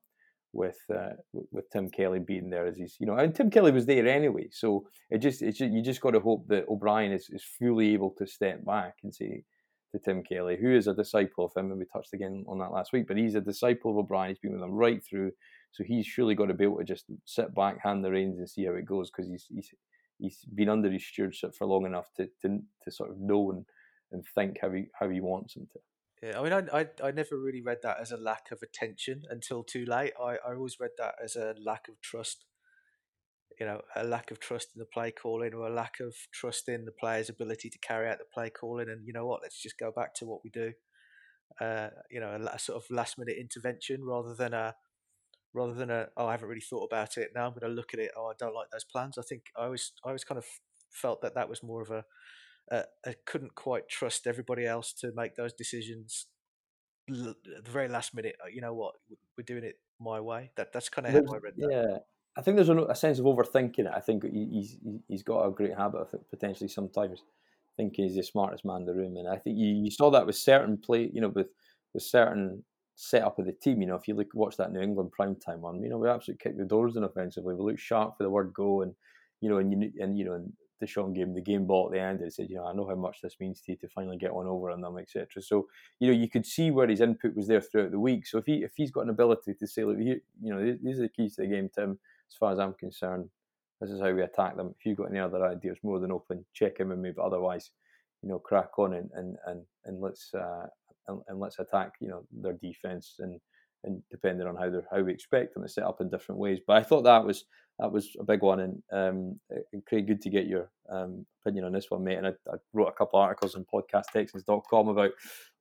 with 0.52 0.78
uh, 0.94 1.10
with 1.50 1.70
Tim 1.70 1.88
Kelly 1.90 2.20
being 2.20 2.50
there 2.50 2.66
as 2.66 2.76
he's 2.76 2.96
you 3.00 3.06
know, 3.06 3.16
and 3.16 3.34
Tim 3.34 3.50
Kelly 3.50 3.72
was 3.72 3.86
there 3.86 4.06
anyway. 4.06 4.48
So 4.50 4.86
it 5.10 5.18
just 5.18 5.42
it's 5.42 5.58
just, 5.58 5.72
you 5.72 5.82
just 5.82 6.00
got 6.00 6.10
to 6.10 6.20
hope 6.20 6.46
that 6.48 6.68
O'Brien 6.68 7.12
is, 7.12 7.28
is 7.30 7.44
fully 7.58 7.92
able 7.92 8.14
to 8.18 8.26
step 8.26 8.64
back 8.64 8.94
and 9.02 9.14
say 9.14 9.44
to 9.92 9.98
Tim 9.98 10.22
Kelly, 10.22 10.56
who 10.60 10.74
is 10.74 10.86
a 10.86 10.94
disciple 10.94 11.44
of 11.46 11.52
him, 11.56 11.70
and 11.70 11.78
we 11.78 11.86
touched 11.92 12.14
again 12.14 12.44
on 12.48 12.58
that 12.58 12.72
last 12.72 12.92
week, 12.92 13.06
but 13.06 13.16
he's 13.16 13.34
a 13.34 13.40
disciple 13.40 13.90
of 13.90 13.98
O'Brien. 13.98 14.30
He's 14.30 14.38
been 14.38 14.52
with 14.52 14.62
him 14.62 14.72
right 14.72 15.02
through. 15.04 15.32
So 15.72 15.84
he's 15.84 16.06
surely 16.06 16.34
got 16.34 16.46
to 16.46 16.54
be 16.54 16.64
able 16.64 16.78
to 16.78 16.84
just 16.84 17.06
sit 17.24 17.54
back, 17.54 17.78
hand 17.82 18.04
the 18.04 18.10
reins, 18.10 18.38
and 18.38 18.48
see 18.48 18.66
how 18.66 18.74
it 18.74 18.84
goes 18.84 19.10
because 19.10 19.28
he's 19.28 19.46
he's 19.48 19.70
he's 20.18 20.44
been 20.54 20.68
under 20.68 20.90
his 20.90 21.04
stewardship 21.04 21.54
for 21.54 21.66
long 21.66 21.86
enough 21.86 22.12
to 22.16 22.28
to, 22.42 22.60
to 22.84 22.90
sort 22.90 23.10
of 23.10 23.18
know 23.18 23.50
and, 23.50 23.64
and 24.12 24.24
think 24.34 24.58
how 24.60 24.70
he 24.70 24.86
how 24.98 25.08
he 25.08 25.20
wants 25.20 25.56
him 25.56 25.66
to. 25.72 25.78
Yeah, 26.22 26.38
I 26.38 26.42
mean, 26.44 26.52
I, 26.52 26.80
I, 26.80 27.08
I 27.08 27.10
never 27.10 27.36
really 27.36 27.62
read 27.62 27.78
that 27.82 27.98
as 28.00 28.12
a 28.12 28.16
lack 28.16 28.52
of 28.52 28.60
attention 28.62 29.22
until 29.28 29.64
too 29.64 29.84
late. 29.84 30.12
I, 30.22 30.36
I 30.46 30.54
always 30.54 30.78
read 30.78 30.92
that 30.98 31.16
as 31.22 31.34
a 31.34 31.54
lack 31.60 31.88
of 31.88 32.00
trust. 32.00 32.44
You 33.58 33.66
know, 33.66 33.80
a 33.96 34.04
lack 34.04 34.30
of 34.30 34.38
trust 34.38 34.68
in 34.74 34.78
the 34.78 34.86
play 34.86 35.10
calling, 35.10 35.52
or 35.52 35.66
a 35.66 35.72
lack 35.72 36.00
of 36.00 36.14
trust 36.32 36.68
in 36.68 36.84
the 36.84 36.92
player's 36.92 37.28
ability 37.28 37.70
to 37.70 37.78
carry 37.78 38.08
out 38.08 38.18
the 38.18 38.24
play 38.32 38.50
calling. 38.50 38.88
And 38.88 39.06
you 39.06 39.12
know 39.12 39.26
what? 39.26 39.40
Let's 39.42 39.60
just 39.60 39.78
go 39.78 39.90
back 39.90 40.14
to 40.16 40.26
what 40.26 40.40
we 40.44 40.50
do. 40.50 40.72
Uh, 41.60 41.88
you 42.10 42.20
know, 42.20 42.30
a, 42.30 42.54
a 42.54 42.58
sort 42.58 42.82
of 42.82 42.90
last 42.90 43.18
minute 43.18 43.36
intervention 43.38 44.04
rather 44.04 44.34
than 44.34 44.54
a 44.54 44.74
rather 45.54 45.74
than 45.74 45.90
a 45.90 46.06
oh 46.16 46.26
I 46.26 46.32
haven't 46.32 46.48
really 46.48 46.60
thought 46.60 46.84
about 46.84 47.16
it 47.16 47.30
now 47.34 47.46
I'm 47.46 47.52
going 47.52 47.70
to 47.70 47.76
look 47.76 47.94
at 47.94 48.00
it 48.00 48.10
oh 48.16 48.26
I 48.26 48.32
don't 48.38 48.54
like 48.54 48.70
those 48.70 48.84
plans 48.84 49.18
I 49.18 49.22
think 49.22 49.44
I 49.56 49.64
always 49.64 49.92
I 50.04 50.08
always 50.08 50.24
kind 50.24 50.38
of 50.38 50.46
felt 50.90 51.22
that 51.22 51.34
that 51.34 51.48
was 51.48 51.62
more 51.62 51.82
of 51.82 51.90
a 51.90 52.04
I 52.70 53.14
couldn't 53.26 53.54
quite 53.54 53.88
trust 53.88 54.26
everybody 54.26 54.64
else 54.64 54.92
to 54.94 55.12
make 55.14 55.36
those 55.36 55.52
decisions 55.52 56.26
at 57.10 57.64
the 57.64 57.70
very 57.70 57.88
last 57.88 58.14
minute 58.14 58.36
uh, 58.42 58.48
you 58.48 58.60
know 58.60 58.74
what? 58.74 58.94
We're 59.36 59.44
doing 59.44 59.64
it 59.64 59.78
my 60.00 60.20
way. 60.20 60.52
That 60.56 60.72
that's 60.72 60.88
kind 60.88 61.06
of 61.06 61.12
how 61.12 61.34
I 61.34 61.38
read 61.38 61.54
that. 61.56 61.68
yeah 61.70 61.98
I 62.36 62.40
think 62.40 62.56
there's 62.56 62.70
a, 62.70 62.78
a, 62.84 62.94
sense 62.94 63.18
of 63.18 63.26
overthinking 63.26 63.80
it 63.80 63.92
I 63.94 64.00
think 64.00 64.24
he's 64.24 64.78
he's 65.08 65.22
got 65.22 65.46
a 65.46 65.50
great 65.50 65.76
habit 65.76 65.98
of 65.98 66.30
potentially 66.30 66.68
sometimes 66.68 67.22
thinking 67.76 68.04
he's 68.04 68.16
the 68.16 68.22
smartest 68.22 68.64
man 68.64 68.82
in 68.82 68.86
the 68.86 68.94
room 68.94 69.16
and 69.16 69.28
I 69.28 69.36
think 69.36 69.58
you, 69.58 69.66
you 69.66 69.90
saw 69.90 70.10
that 70.10 70.26
with 70.26 70.36
certain 70.36 70.78
play 70.78 71.10
you 71.12 71.20
know 71.20 71.28
with 71.28 71.48
with 71.92 72.02
certain 72.02 72.64
setup 72.94 73.38
of 73.38 73.46
the 73.46 73.52
team. 73.52 73.80
You 73.80 73.88
know, 73.88 73.96
if 73.96 74.08
you 74.08 74.14
look 74.14 74.28
watch 74.34 74.56
that 74.56 74.72
New 74.72 74.80
England 74.80 75.12
prime 75.12 75.36
time 75.36 75.62
one, 75.62 75.82
you 75.82 75.88
know, 75.88 75.98
we 75.98 76.08
absolutely 76.08 76.42
kicked 76.42 76.58
the 76.58 76.64
doors 76.64 76.96
in 76.96 77.04
offensively. 77.04 77.54
We 77.54 77.64
looked 77.64 77.80
sharp 77.80 78.16
for 78.16 78.24
the 78.24 78.30
word 78.30 78.52
go, 78.54 78.82
and 78.82 78.94
you 79.40 79.48
know, 79.48 79.58
and 79.58 79.72
you 79.72 79.92
and 80.00 80.18
you 80.18 80.24
know, 80.24 80.34
and 80.34 80.52
Deshaun 80.82 81.14
gave 81.14 81.32
the 81.34 81.40
game 81.40 81.66
ball 81.66 81.86
at 81.86 81.92
the 81.92 82.00
end. 82.00 82.20
It 82.20 82.32
said, 82.32 82.50
you 82.50 82.56
know, 82.56 82.66
I 82.66 82.72
know 82.72 82.86
how 82.86 82.94
much 82.94 83.20
this 83.22 83.36
means 83.40 83.60
to 83.62 83.72
you 83.72 83.78
to 83.78 83.88
finally 83.88 84.16
get 84.16 84.34
one 84.34 84.46
over 84.46 84.70
on 84.70 84.80
them, 84.80 84.98
etc. 84.98 85.42
So, 85.42 85.68
you 86.00 86.08
know, 86.08 86.14
you 86.14 86.28
could 86.28 86.44
see 86.44 86.70
where 86.70 86.88
his 86.88 87.00
input 87.00 87.36
was 87.36 87.46
there 87.46 87.60
throughout 87.60 87.92
the 87.92 88.00
week. 88.00 88.26
So 88.26 88.38
if 88.38 88.46
he 88.46 88.64
if 88.64 88.72
he's 88.76 88.90
got 88.90 89.04
an 89.04 89.10
ability 89.10 89.54
to 89.54 89.66
say, 89.66 89.84
look, 89.84 89.98
you 89.98 90.20
know, 90.40 90.76
these 90.82 90.98
are 90.98 91.02
the 91.02 91.08
keys 91.08 91.36
to 91.36 91.42
the 91.42 91.48
game, 91.48 91.70
Tim. 91.74 91.98
As 92.30 92.36
far 92.36 92.52
as 92.52 92.58
I'm 92.58 92.74
concerned, 92.74 93.28
this 93.80 93.90
is 93.90 94.00
how 94.00 94.10
we 94.10 94.22
attack 94.22 94.56
them. 94.56 94.74
If 94.78 94.86
you've 94.86 94.96
got 94.96 95.10
any 95.10 95.20
other 95.20 95.44
ideas, 95.46 95.76
more 95.82 96.00
than 96.00 96.12
open, 96.12 96.44
check 96.54 96.78
him 96.78 96.90
and 96.92 97.02
move. 97.02 97.18
Otherwise, 97.18 97.70
you 98.22 98.28
know, 98.28 98.38
crack 98.38 98.78
on 98.78 98.94
and 98.94 99.10
and 99.14 99.36
and, 99.46 99.62
and 99.84 100.00
let's 100.00 100.32
uh, 100.34 100.66
and, 101.08 101.20
and 101.28 101.40
let's 101.40 101.58
attack, 101.58 101.92
you 102.00 102.08
know, 102.08 102.24
their 102.32 102.54
defense 102.54 103.16
and 103.18 103.40
and 103.84 104.00
depending 104.10 104.46
on 104.46 104.54
how 104.54 104.70
they 104.70 104.78
how 104.90 105.00
we 105.02 105.12
expect 105.12 105.54
them 105.54 105.62
to 105.62 105.68
set 105.68 105.84
up 105.84 106.00
in 106.00 106.08
different 106.08 106.40
ways. 106.40 106.60
But 106.66 106.76
I 106.76 106.82
thought 106.82 107.02
that 107.02 107.24
was 107.24 107.44
that 107.78 107.90
was 107.90 108.14
a 108.20 108.24
big 108.24 108.42
one, 108.42 108.60
and 108.60 108.82
um, 108.92 109.40
Craig, 109.88 110.06
good 110.06 110.22
to 110.22 110.30
get 110.30 110.46
your 110.46 110.70
um, 110.90 111.26
opinion 111.40 111.64
on 111.64 111.72
this 111.72 111.90
one, 111.90 112.04
mate. 112.04 112.18
And 112.18 112.28
I, 112.28 112.30
I 112.48 112.56
wrote 112.72 112.88
a 112.88 112.92
couple 112.92 113.18
of 113.18 113.24
articles 113.24 113.56
on 113.56 113.66
podcasttexans.com 113.72 114.88
about 114.88 115.10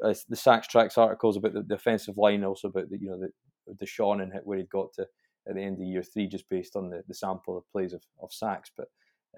uh, 0.04 0.14
the 0.30 0.36
sacks 0.36 0.68
tracks 0.68 0.98
articles 0.98 1.38
about 1.38 1.54
the, 1.54 1.64
defensive 1.64 2.18
line, 2.18 2.44
also 2.44 2.68
about 2.68 2.90
the 2.90 3.00
you 3.00 3.10
know 3.10 3.20
the 3.20 3.86
Deshaun 3.86 4.22
and 4.22 4.34
where 4.44 4.58
he'd 4.58 4.70
got 4.70 4.94
to 4.94 5.08
at 5.48 5.56
the 5.56 5.62
end 5.62 5.82
of 5.82 5.88
year 5.88 6.04
three, 6.04 6.28
just 6.28 6.48
based 6.50 6.76
on 6.76 6.90
the, 6.90 7.04
the 7.08 7.16
sample 7.16 7.58
of 7.58 7.72
plays 7.72 7.94
of, 7.94 8.04
of 8.22 8.32
sacks, 8.32 8.70
but 8.78 8.88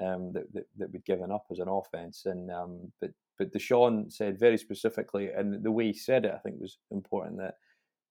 um, 0.04 0.34
that, 0.34 0.52
that, 0.54 0.66
that 0.78 0.92
we'd 0.92 1.06
given 1.06 1.32
up 1.32 1.46
as 1.52 1.60
an 1.60 1.70
offense. 1.70 2.24
And 2.26 2.52
um, 2.52 2.92
but 3.00 3.12
but 3.38 3.52
Deshaun 3.52 4.12
said 4.12 4.40
very 4.40 4.58
specifically, 4.58 5.30
and 5.30 5.64
the 5.64 5.72
way 5.72 5.88
he 5.88 5.94
said 5.94 6.26
it, 6.26 6.34
I 6.34 6.40
think 6.40 6.60
was 6.60 6.78
important 6.92 7.38
that 7.40 7.56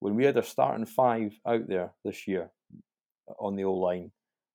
when 0.01 0.15
we 0.15 0.25
had 0.25 0.37
our 0.37 0.43
starting 0.43 0.87
five 0.87 1.33
out 1.47 1.69
there 1.69 1.93
this 2.05 2.27
year 2.27 2.51
on 3.39 3.57
the 3.57 3.65
O 3.65 3.75
line, 3.75 4.11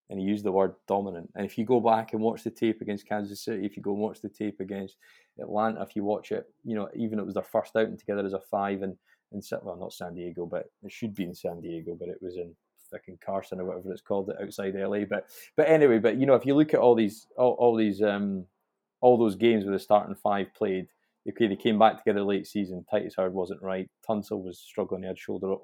and 0.10 0.20
he 0.20 0.26
used 0.26 0.46
the 0.46 0.52
word 0.52 0.74
dominant. 0.88 1.30
And 1.36 1.46
if 1.46 1.58
you 1.58 1.66
go 1.66 1.80
back 1.80 2.14
and 2.14 2.22
watch 2.22 2.44
the 2.44 2.50
tape 2.50 2.82
against 2.82 3.08
Kansas 3.08 3.44
City, 3.44 3.66
if 3.66 3.76
you 3.76 3.84
go 3.84 3.92
and 3.92 4.00
watch 4.00 4.22
the 4.22 4.30
tape 4.30 4.60
against 4.60 4.96
Atlanta, 5.40 5.82
if 5.82 5.96
you 5.96 6.04
watch 6.04 6.32
it, 6.32 6.46
you 6.64 6.76
know, 6.76 6.90
even 6.96 7.20
it 7.20 7.26
was 7.26 7.34
their 7.34 7.44
first 7.44 7.76
outing 7.76 7.98
together 7.98 8.26
as 8.26 8.34
a 8.34 8.40
five 8.40 8.84
and 8.84 8.96
in 9.34 9.42
well 9.64 9.76
not 9.76 9.94
San 9.94 10.16
Diego, 10.16 10.46
but 10.46 10.70
it 10.84 10.92
should 10.92 11.14
be 11.14 11.26
in 11.26 11.36
San 11.36 11.60
Diego, 11.60 11.96
but 12.00 12.08
it 12.08 12.22
was 12.22 12.38
in 12.38 12.56
fucking 12.90 13.20
Carson 13.26 13.60
or 13.60 13.66
whatever 13.66 13.92
it's 13.92 14.02
called 14.02 14.32
outside 14.42 14.76
LA. 14.76 15.06
But 15.10 15.28
but 15.56 15.68
anyway, 15.68 16.00
but 16.00 16.18
you 16.18 16.26
know, 16.26 16.36
if 16.36 16.46
you 16.46 16.56
look 16.56 16.74
at 16.74 16.80
all 16.80 16.96
these 16.96 17.28
all, 17.38 17.54
all 17.54 17.76
these 17.76 18.02
um 18.02 18.46
all 19.02 19.18
those 19.18 19.36
games 19.36 19.64
with 19.64 19.74
the 19.74 19.80
starting 19.80 20.16
five 20.16 20.48
played, 20.56 20.88
okay, 21.30 21.48
they 21.48 21.56
came 21.56 21.80
back 21.80 21.98
together 21.98 22.24
late 22.24 22.48
season. 22.48 22.86
Tytus 22.92 23.14
Howard 23.18 23.34
wasn't 23.34 23.62
right. 23.62 23.90
Tunsil 24.08 24.44
was 24.44 24.60
struggling. 24.60 25.04
He 25.04 25.08
had 25.08 25.20
shoulder 25.20 25.56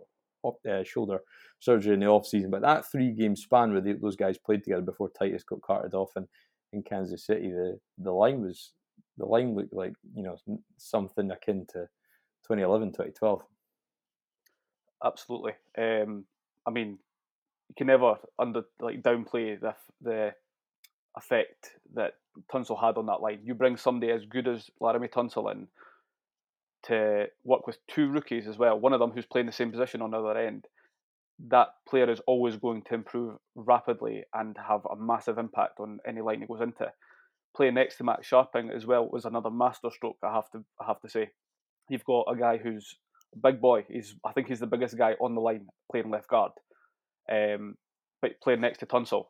up, 0.46 0.58
uh, 0.70 0.84
shoulder 0.84 1.20
surgery 1.60 1.94
in 1.94 2.02
the 2.02 2.08
off 2.08 2.28
season. 2.28 2.52
But 2.52 2.62
that 2.62 2.90
three 2.92 3.12
game 3.12 3.36
span 3.36 3.72
where 3.72 3.82
they, 3.82 3.94
those 3.94 4.16
guys 4.16 4.38
played 4.38 4.64
together 4.64 4.82
before 4.82 5.10
Titus 5.10 5.44
got 5.44 5.62
carted 5.62 5.94
off 5.94 6.12
in, 6.16 6.28
in 6.74 6.84
Kansas 6.84 7.26
City, 7.26 7.50
the 7.52 7.80
the 7.98 8.12
line 8.12 8.42
was 8.42 8.74
the 9.18 9.26
line 9.26 9.56
looked 9.56 9.74
like 9.74 9.94
you 10.14 10.24
know 10.24 10.38
something 10.78 11.32
akin 11.32 11.66
to 11.70 11.88
2011, 12.48 12.90
2012. 12.90 13.44
Absolutely. 15.04 15.54
Um, 15.78 16.26
I 16.66 16.72
mean, 16.72 16.98
you 17.70 17.76
can 17.78 17.88
never 17.88 18.16
under 18.40 18.64
like 18.80 19.02
downplay 19.02 19.60
the 19.60 19.76
the 20.02 20.34
effect 21.16 21.72
that 21.94 22.14
Tunsil 22.52 22.80
had 22.80 22.98
on 22.98 23.06
that 23.08 23.22
line. 23.22 23.40
You 23.44 23.54
bring 23.54 23.78
somebody 23.78 24.12
as 24.12 24.26
good 24.26 24.48
as 24.48 24.70
Laremy 24.82 25.12
Tunsil 25.12 25.52
in 25.52 25.68
to 26.84 27.28
work 27.44 27.66
with 27.66 27.78
two 27.88 28.10
rookies 28.10 28.48
as 28.48 28.58
well, 28.58 28.80
one 28.80 28.94
of 28.94 29.00
them 29.00 29.12
who's 29.12 29.26
playing 29.26 29.48
the 29.48 29.54
same 29.54 29.72
position 29.72 30.02
on 30.02 30.12
the 30.12 30.18
other 30.18 30.38
end. 30.38 30.66
That 31.48 31.70
player 31.88 32.10
is 32.12 32.22
always 32.28 32.58
going 32.58 32.84
to 32.84 32.94
improve 32.94 33.38
rapidly 33.56 34.24
and 34.34 34.56
have 34.68 34.82
a 34.86 34.96
massive 34.96 35.38
impact 35.38 35.80
on 35.80 36.00
any 36.08 36.22
line 36.22 36.42
he 36.42 36.48
goes 36.48 36.62
into. 36.62 36.92
Playing 37.56 37.76
next 37.76 37.98
to 37.98 38.04
Max 38.04 38.30
Scharping 38.30 38.76
as 38.76 38.86
well 38.86 39.08
was 39.10 39.26
another 39.26 39.50
masterstroke. 39.50 40.18
I 40.24 40.34
have 40.34 40.50
to 40.52 40.64
I 40.82 40.88
have 40.88 41.00
to 41.02 41.10
say, 41.10 41.30
you've 41.90 42.06
got 42.06 42.26
a 42.28 42.36
guy 42.36 42.58
who's 42.58 42.96
a 43.34 43.38
big 43.38 43.62
boy. 43.62 43.86
He's 43.90 44.16
I 44.26 44.32
think 44.32 44.48
he's 44.48 44.60
the 44.60 44.68
biggest 44.68 44.98
guy 44.98 45.14
on 45.20 45.36
the 45.36 45.42
line 45.42 45.68
playing 45.92 46.10
left 46.10 46.30
guard. 46.30 46.52
Um, 47.32 47.76
but 48.22 48.42
playing 48.42 48.62
next 48.62 48.80
to 48.80 48.86
Tunsil, 48.86 49.26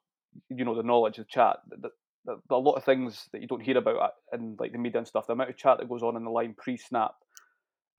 you 0.50 0.66
know 0.66 0.76
the 0.76 0.84
knowledge, 0.84 1.18
the 1.18 1.26
chat, 1.26 1.58
the, 1.70 1.90
a 2.28 2.56
lot 2.56 2.76
of 2.76 2.84
things 2.84 3.28
that 3.32 3.42
you 3.42 3.48
don't 3.48 3.62
hear 3.62 3.78
about 3.78 4.12
in 4.32 4.56
like 4.60 4.72
the 4.72 4.78
media 4.78 5.00
and 5.00 5.08
stuff. 5.08 5.28
The 5.28 5.34
amount 5.34 5.50
of 5.50 5.58
chat 5.58 5.78
that 5.80 5.90
goes 5.90 6.04
on 6.04 6.16
in 6.16 6.24
the 6.24 6.30
line 6.30 6.56
pre-snap 6.58 7.16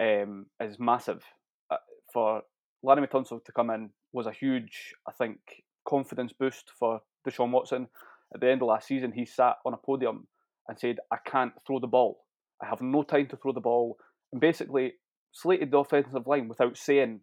um, 0.00 0.46
is 0.60 0.78
massive. 0.78 1.22
Uh, 1.70 1.76
for 2.12 2.42
Laremy 2.84 3.10
Tunsil 3.10 3.44
to 3.44 3.52
come 3.52 3.70
in 3.70 3.90
was 4.12 4.26
a 4.26 4.32
huge, 4.32 4.94
I 5.08 5.12
think, 5.12 5.38
confidence 5.86 6.32
boost 6.32 6.70
for 6.78 7.00
Deshaun 7.26 7.50
Watson. 7.50 7.88
At 8.34 8.40
the 8.40 8.50
end 8.50 8.62
of 8.62 8.68
last 8.68 8.88
season, 8.88 9.12
he 9.12 9.24
sat 9.24 9.56
on 9.64 9.74
a 9.74 9.78
podium 9.78 10.26
and 10.68 10.78
said, 10.78 10.98
"I 11.10 11.18
can't 11.24 11.52
throw 11.66 11.78
the 11.78 11.86
ball. 11.86 12.24
I 12.62 12.66
have 12.66 12.80
no 12.80 13.02
time 13.02 13.28
to 13.28 13.36
throw 13.36 13.52
the 13.52 13.60
ball," 13.60 13.98
and 14.32 14.40
basically 14.40 14.94
slated 15.32 15.70
the 15.70 15.78
offensive 15.78 16.26
line 16.26 16.48
without 16.48 16.76
saying 16.76 17.20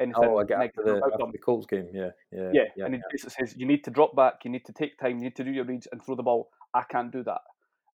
anything. 0.00 0.24
Oh, 0.24 0.38
I 0.38 0.44
get 0.44 0.60
after 0.60 0.82
the, 0.84 1.00
after 1.04 1.32
the 1.32 1.38
Colts 1.38 1.66
game, 1.66 1.88
yeah, 1.92 2.10
yeah, 2.32 2.50
yeah. 2.52 2.62
yeah 2.76 2.84
and 2.86 2.94
he 2.94 3.00
yeah. 3.00 3.28
says 3.28 3.54
you 3.56 3.66
need 3.66 3.84
to 3.84 3.90
drop 3.90 4.14
back, 4.14 4.44
you 4.44 4.50
need 4.50 4.64
to 4.66 4.72
take 4.72 4.98
time, 4.98 5.18
you 5.18 5.24
need 5.24 5.36
to 5.36 5.44
do 5.44 5.52
your 5.52 5.64
reads 5.64 5.88
and 5.90 6.04
throw 6.04 6.16
the 6.16 6.22
ball. 6.22 6.50
I 6.74 6.82
can't 6.82 7.12
do 7.12 7.22
that, 7.24 7.40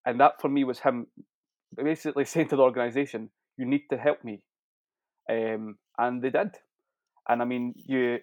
and 0.05 0.19
that 0.19 0.41
for 0.41 0.49
me 0.49 0.63
was 0.63 0.79
him 0.79 1.07
basically 1.75 2.25
saying 2.25 2.49
to 2.49 2.55
the 2.55 2.63
organisation, 2.63 3.29
"You 3.57 3.65
need 3.65 3.83
to 3.89 3.97
help 3.97 4.23
me," 4.23 4.41
um, 5.29 5.77
and 5.97 6.21
they 6.21 6.29
did. 6.29 6.55
And 7.27 7.41
I 7.41 7.45
mean, 7.45 7.73
you 7.75 8.19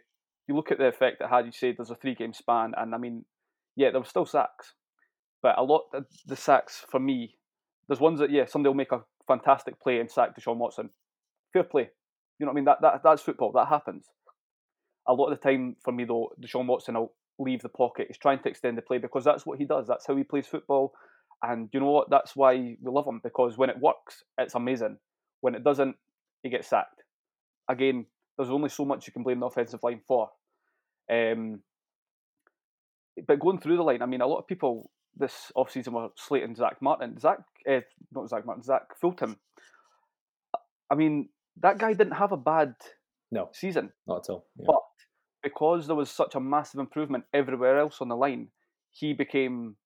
you 0.47 0.57
look 0.57 0.72
at 0.72 0.79
the 0.79 0.87
effect 0.87 1.20
it 1.20 1.29
had. 1.29 1.47
You 1.47 1.53
say 1.53 1.72
there's 1.72 1.91
a 1.91 1.95
three 1.95 2.14
game 2.14 2.33
span, 2.33 2.72
and 2.76 2.95
I 2.95 2.99
mean, 2.99 3.24
yeah, 3.76 3.91
there 3.91 4.01
were 4.01 4.07
still 4.07 4.26
sacks, 4.26 4.74
but 5.43 5.59
a 5.59 5.62
lot 5.62 5.85
of 5.95 6.05
the 6.26 6.37
sacks 6.37 6.85
for 6.91 6.99
me, 6.99 7.37
there's 7.87 8.01
ones 8.01 8.18
that 8.20 8.31
yeah, 8.31 8.47
somebody 8.47 8.70
will 8.70 8.76
make 8.76 8.93
a 8.93 9.05
fantastic 9.26 9.81
play 9.81 10.01
and 10.01 10.11
sack 10.11 10.37
Deshaun 10.37 10.57
Watson. 10.57 10.91
Fair 11.53 11.64
play, 11.64 11.91
you 12.39 12.47
know 12.47 12.53
what 12.53 12.55
I 12.55 12.57
mean? 12.57 12.64
That, 12.66 12.80
that 12.82 13.01
that's 13.03 13.22
football. 13.22 13.53
That 13.53 13.68
happens. 13.68 14.07
A 15.07 15.12
lot 15.12 15.32
of 15.32 15.39
the 15.39 15.51
time 15.51 15.76
for 15.82 15.93
me 15.93 16.05
though, 16.05 16.32
Deshaun 16.41 16.66
Watson 16.66 16.95
will 16.95 17.12
leave 17.39 17.62
the 17.62 17.68
pocket. 17.68 18.07
He's 18.09 18.18
trying 18.18 18.41
to 18.41 18.49
extend 18.49 18.76
the 18.78 18.82
play 18.82 18.99
because 18.99 19.24
that's 19.24 19.47
what 19.47 19.59
he 19.59 19.64
does. 19.64 19.86
That's 19.86 20.07
how 20.07 20.16
he 20.16 20.24
plays 20.24 20.47
football. 20.47 20.93
And 21.43 21.68
you 21.72 21.80
know 21.80 21.91
what? 21.91 22.11
That's 22.11 22.34
why 22.34 22.55
we 22.55 22.76
love 22.82 23.07
him 23.07 23.20
because 23.22 23.57
when 23.57 23.70
it 23.70 23.78
works, 23.78 24.24
it's 24.39 24.55
amazing. 24.55 24.99
When 25.41 25.55
it 25.55 25.64
doesn't, 25.64 25.97
he 26.43 26.51
gets 26.51 26.68
sacked. 26.68 27.03
Again, 27.68 28.07
there's 28.36 28.51
only 28.51 28.68
so 28.68 28.84
much 28.84 29.07
you 29.07 29.12
can 29.12 29.22
blame 29.22 29.41
the 29.41 29.47
offensive 29.47 29.82
line 29.82 30.01
for. 30.07 30.30
Um, 31.11 31.61
but 33.26 33.39
going 33.39 33.61
through 33.61 33.76
the 33.76 33.82
line, 33.82 34.03
I 34.03 34.07
mean, 34.07 34.20
a 34.20 34.26
lot 34.26 34.39
of 34.39 34.47
people 34.47 34.91
this 35.16 35.51
offseason 35.57 35.89
were 35.89 36.09
slating 36.16 36.55
Zach 36.55 36.80
Martin. 36.80 37.18
Zach, 37.18 37.39
uh, 37.68 37.80
not 38.12 38.28
Zach 38.28 38.47
Martin, 38.47 38.62
Zach 38.62 38.97
Fulton. 39.01 39.36
I 40.91 40.95
mean, 40.95 41.28
that 41.61 41.79
guy 41.79 41.93
didn't 41.93 42.15
have 42.15 42.33
a 42.33 42.37
bad 42.37 42.75
no 43.31 43.51
season, 43.53 43.93
not 44.07 44.25
at 44.25 44.31
all. 44.31 44.47
Yeah. 44.59 44.67
But 44.67 44.81
because 45.43 45.87
there 45.87 45.97
was 45.97 46.11
such 46.11 46.35
a 46.35 46.41
massive 46.41 46.81
improvement 46.81 47.25
everywhere 47.33 47.79
else 47.79 47.99
on 48.01 48.09
the 48.09 48.17
line, 48.17 48.49
he 48.91 49.13
became, 49.13 49.77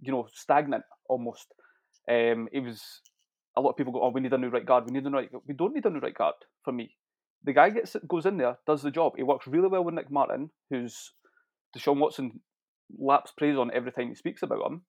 you 0.00 0.12
know, 0.12 0.28
stagnant 0.32 0.84
almost. 1.08 1.46
Um, 2.08 2.48
it 2.52 2.60
was 2.60 2.82
a 3.56 3.60
lot 3.60 3.70
of 3.70 3.76
people 3.76 3.92
go, 3.92 4.02
"Oh, 4.02 4.10
we 4.10 4.20
need 4.20 4.32
a 4.32 4.38
new 4.38 4.48
right 4.48 4.64
guard. 4.64 4.84
We 4.86 4.92
need 4.92 5.06
a 5.06 5.10
new 5.10 5.16
right." 5.16 5.30
We 5.46 5.54
don't 5.54 5.74
need 5.74 5.86
a 5.86 5.90
new 5.90 6.00
right 6.00 6.14
guard 6.14 6.34
for 6.64 6.72
me. 6.72 6.96
The 7.44 7.52
guy 7.52 7.70
gets 7.70 7.96
goes 8.06 8.26
in 8.26 8.36
there, 8.36 8.58
does 8.66 8.82
the 8.82 8.90
job. 8.90 9.14
He 9.16 9.22
works 9.22 9.46
really 9.46 9.68
well 9.68 9.84
with 9.84 9.94
Nick 9.94 10.10
Martin, 10.10 10.50
who's 10.70 11.12
Deshaun 11.76 11.98
Watson 11.98 12.40
laps 12.98 13.32
praise 13.36 13.56
on 13.56 13.70
every 13.72 13.90
time 13.90 14.08
he 14.08 14.14
speaks 14.14 14.42
about 14.42 14.66
him. 14.66 14.82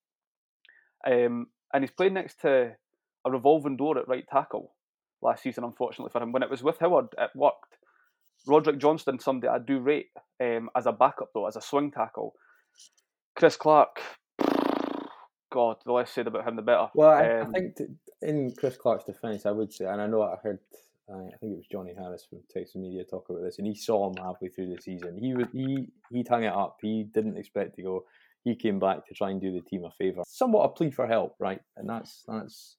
Um, 1.05 1.47
and 1.73 1.83
he's 1.83 1.91
playing 1.91 2.13
next 2.13 2.41
to 2.41 2.75
a 3.25 3.31
revolving 3.31 3.77
door 3.77 3.97
at 3.97 4.07
right 4.07 4.25
tackle 4.31 4.73
last 5.23 5.43
season, 5.43 5.63
unfortunately 5.63 6.11
for 6.11 6.21
him. 6.21 6.31
When 6.31 6.43
it 6.43 6.49
was 6.49 6.63
with 6.63 6.79
Howard, 6.79 7.07
it 7.17 7.31
worked. 7.35 7.77
Roderick 8.45 8.77
Johnston, 8.77 9.19
somebody 9.19 9.47
I 9.47 9.59
do 9.59 9.79
rate 9.79 10.09
um, 10.41 10.69
as 10.75 10.85
a 10.85 10.91
backup 10.91 11.29
though, 11.33 11.47
as 11.47 11.55
a 11.55 11.61
swing 11.61 11.91
tackle. 11.91 12.33
Chris 13.35 13.55
Clark, 13.55 14.01
God, 15.51 15.77
the 15.85 15.91
less 15.91 16.11
said 16.11 16.27
about 16.27 16.47
him, 16.47 16.55
the 16.55 16.61
better. 16.61 16.87
Well, 16.93 17.09
I, 17.09 17.39
um, 17.39 17.49
I 17.55 17.59
think 17.59 17.77
in 18.21 18.53
Chris 18.57 18.77
Clark's 18.77 19.05
defence, 19.05 19.45
I 19.45 19.51
would 19.51 19.71
say, 19.71 19.85
and 19.85 20.01
I 20.01 20.07
know 20.07 20.21
I 20.21 20.35
heard, 20.43 20.59
I 21.09 21.35
think 21.39 21.53
it 21.53 21.57
was 21.57 21.67
Johnny 21.71 21.93
Harris 21.97 22.25
from 22.29 22.39
Texas 22.49 22.75
Media 22.75 23.03
talk 23.03 23.29
about 23.29 23.43
this, 23.43 23.57
and 23.59 23.67
he 23.67 23.75
saw 23.75 24.09
him 24.09 24.17
halfway 24.17 24.49
through 24.49 24.75
the 24.75 24.81
season. 24.81 25.17
He 25.17 25.33
was 25.33 25.47
he 25.53 25.87
he 26.11 26.25
hung 26.29 26.43
it 26.43 26.53
up. 26.53 26.77
He 26.81 27.05
didn't 27.13 27.37
expect 27.37 27.75
to 27.77 27.83
go. 27.83 28.05
He 28.43 28.55
came 28.55 28.77
back 28.77 29.07
to 29.07 29.13
try 29.13 29.31
and 29.31 29.39
do 29.39 29.53
the 29.53 29.61
team 29.61 29.85
a 29.85 29.91
favour. 29.91 30.23
Somewhat 30.27 30.65
a 30.65 30.69
plea 30.69 30.91
for 30.91 31.07
help, 31.07 31.35
right? 31.39 31.61
And 31.77 31.89
that's 31.89 32.23
that's 32.27 32.75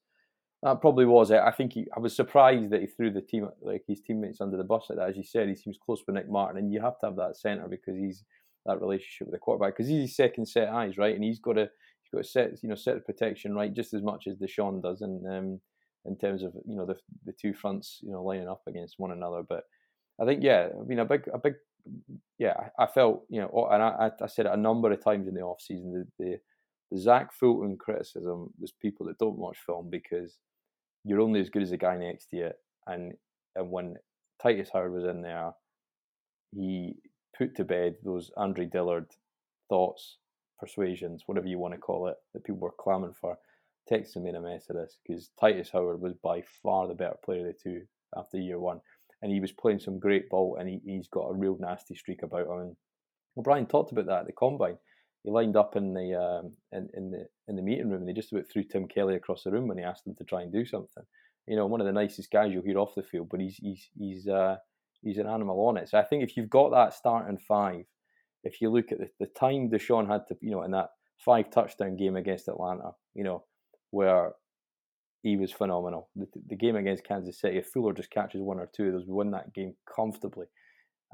that 0.63 0.81
probably 0.81 1.05
was 1.05 1.31
it. 1.31 1.39
I 1.39 1.51
think 1.51 1.73
he, 1.73 1.87
I 1.95 1.99
was 1.99 2.15
surprised 2.15 2.69
that 2.71 2.81
he 2.81 2.87
threw 2.87 3.11
the 3.11 3.21
team 3.21 3.47
like 3.61 3.83
his 3.87 4.01
teammates 4.01 4.41
under 4.41 4.57
the 4.57 4.63
bus 4.63 4.85
like 4.89 4.97
that. 4.99 5.09
As 5.09 5.17
you 5.17 5.23
said, 5.23 5.47
he 5.47 5.55
seems 5.55 5.77
close 5.83 6.01
with 6.05 6.15
Nick 6.15 6.29
Martin, 6.29 6.57
and 6.57 6.73
you 6.73 6.81
have 6.81 6.99
to 6.99 7.07
have 7.07 7.15
that 7.17 7.37
centre 7.37 7.67
because 7.67 7.97
he's 7.97 8.23
that 8.65 8.81
relationship 8.81 9.27
with 9.27 9.33
the 9.33 9.39
quarterback 9.39 9.75
because 9.75 9.89
he's 9.89 10.01
his 10.01 10.15
second 10.15 10.47
set 10.47 10.69
eyes, 10.69 10.97
right? 10.97 11.13
And 11.13 11.23
he's 11.23 11.39
got 11.39 11.53
to 11.53 11.69
he's 12.01 12.11
got 12.11 12.23
to 12.23 12.29
set 12.29 12.63
you 12.63 12.69
know 12.69 12.75
set 12.75 12.95
the 12.95 13.01
protection 13.01 13.53
right 13.53 13.73
just 13.73 13.93
as 13.93 14.01
much 14.01 14.27
as 14.27 14.37
Deshaun 14.37 14.81
does, 14.81 15.01
and 15.01 15.25
um, 15.27 15.61
in 16.05 16.17
terms 16.17 16.43
of 16.43 16.53
you 16.65 16.75
know 16.75 16.85
the 16.85 16.95
the 17.25 17.33
two 17.33 17.53
fronts 17.53 17.99
you 18.01 18.11
know 18.11 18.23
lining 18.23 18.49
up 18.49 18.61
against 18.67 18.95
one 18.97 19.11
another. 19.11 19.43
But 19.47 19.63
I 20.19 20.25
think 20.25 20.43
yeah, 20.43 20.69
I 20.79 20.83
mean 20.85 20.99
a 20.99 21.05
big 21.05 21.29
a 21.33 21.37
big 21.37 21.55
yeah, 22.39 22.55
I, 22.79 22.87
felt 22.87 23.25
you 23.29 23.41
know, 23.41 23.69
and 23.71 23.83
I, 23.83 24.09
I 24.19 24.27
said 24.27 24.47
it 24.47 24.51
a 24.51 24.57
number 24.57 24.91
of 24.91 25.03
times 25.03 25.27
in 25.27 25.35
the 25.35 25.41
off 25.41 25.61
season 25.61 26.07
the 26.17 26.23
the 26.23 26.39
Zach 26.97 27.33
Fulton 27.33 27.77
criticism 27.77 28.51
was 28.59 28.71
people 28.71 29.05
that 29.07 29.17
don't 29.17 29.37
watch 29.37 29.57
film 29.65 29.89
because 29.89 30.37
you're 31.03 31.21
only 31.21 31.39
as 31.39 31.49
good 31.49 31.63
as 31.63 31.71
the 31.71 31.77
guy 31.77 31.97
next 31.97 32.27
to 32.27 32.37
you. 32.37 32.51
And 32.87 33.13
and 33.55 33.71
when 33.71 33.95
Tytus 34.43 34.69
Howard 34.73 34.93
was 34.93 35.05
in 35.05 35.21
there, 35.21 35.53
he 36.51 36.95
put 37.37 37.55
to 37.55 37.63
bed 37.63 37.95
those 38.03 38.31
Andre 38.37 38.65
Dillard 38.65 39.07
thoughts, 39.69 40.17
persuasions, 40.59 41.23
whatever 41.25 41.47
you 41.47 41.59
want 41.59 41.73
to 41.73 41.79
call 41.79 42.07
it, 42.07 42.15
that 42.33 42.43
people 42.43 42.59
were 42.59 42.73
clamoring 42.79 43.15
for. 43.19 43.37
Texas 43.87 44.15
made 44.15 44.35
a 44.35 44.41
mess 44.41 44.69
of 44.69 44.75
this 44.75 44.97
because 45.05 45.29
Tytus 45.41 45.71
Howard 45.71 46.01
was 46.01 46.13
by 46.23 46.43
far 46.63 46.87
the 46.87 46.95
better 46.95 47.17
player 47.23 47.47
of 47.47 47.53
the 47.53 47.53
two 47.53 47.81
after 48.17 48.37
year 48.37 48.59
one. 48.59 48.81
And 49.21 49.31
he 49.31 49.39
was 49.39 49.51
playing 49.51 49.79
some 49.79 49.99
great 49.99 50.29
ball 50.29 50.57
and 50.59 50.67
he, 50.67 50.81
he's 50.85 51.07
got 51.07 51.29
a 51.29 51.33
real 51.33 51.57
nasty 51.59 51.95
streak 51.95 52.23
about 52.23 52.47
him. 52.47 52.59
And 52.59 52.75
O'Brien 53.37 53.65
talked 53.65 53.91
about 53.91 54.07
that 54.07 54.21
at 54.21 54.25
the 54.27 54.33
combine. 54.33 54.77
He 55.25 55.31
lined 55.31 55.57
up 55.57 55.75
in 55.75 55.93
the 55.93 56.13
um, 56.13 56.51
in, 56.71 56.87
in 56.93 57.09
the 57.09 57.25
in 57.47 57.55
the 57.55 57.63
meeting 57.63 57.89
room 57.89 58.01
and 58.01 58.07
they 58.07 58.13
just 58.13 58.31
about 58.31 58.45
threw 58.47 58.63
Tim 58.63 58.87
Kelly 58.87 59.15
across 59.15 59.43
the 59.43 59.51
room 59.51 59.67
when 59.67 59.79
he 59.79 59.83
asked 59.83 60.05
him 60.05 60.13
to 60.15 60.23
try 60.23 60.43
and 60.43 60.53
do 60.53 60.65
something. 60.65 61.03
You 61.47 61.55
know, 61.55 61.65
one 61.65 61.81
of 61.81 61.87
the 61.87 61.93
nicest 61.93 62.31
guys 62.31 62.53
you'll 62.53 62.63
hear 62.63 62.77
off 62.77 62.95
the 62.95 63.01
field, 63.01 63.29
but 63.31 63.39
he's 63.39 63.55
he's 63.55 63.89
he's 63.97 64.27
uh, 64.27 64.57
he's 65.01 65.17
an 65.17 65.27
animal 65.27 65.67
on 65.67 65.77
it. 65.77 65.89
So 65.89 65.97
I 65.97 66.03
think 66.03 66.23
if 66.23 66.37
you've 66.37 66.49
got 66.49 66.69
that 66.71 66.93
starting 66.93 67.39
five, 67.39 67.85
if 68.43 68.61
you 68.61 68.69
look 68.69 68.91
at 68.91 68.99
the, 68.99 69.09
the 69.19 69.25
time 69.25 69.69
Deshaun 69.69 70.07
had 70.07 70.27
to, 70.27 70.37
you 70.41 70.51
know, 70.51 70.61
in 70.61 70.71
that 70.71 70.89
five 71.17 71.49
touchdown 71.49 71.97
game 71.97 72.15
against 72.15 72.47
Atlanta, 72.47 72.91
you 73.15 73.23
know, 73.23 73.45
where 73.89 74.33
he 75.23 75.37
was 75.37 75.51
phenomenal. 75.51 76.09
The, 76.15 76.27
the 76.49 76.55
game 76.55 76.75
against 76.75 77.03
Kansas 77.03 77.39
City, 77.39 77.57
if 77.57 77.67
Fuller 77.67 77.93
just 77.93 78.11
catches 78.11 78.41
one 78.41 78.59
or 78.59 78.69
two 78.75 78.85
of 78.85 78.93
those, 78.93 79.07
we 79.07 79.13
win 79.13 79.31
that 79.31 79.53
game 79.53 79.73
comfortably. 79.93 80.45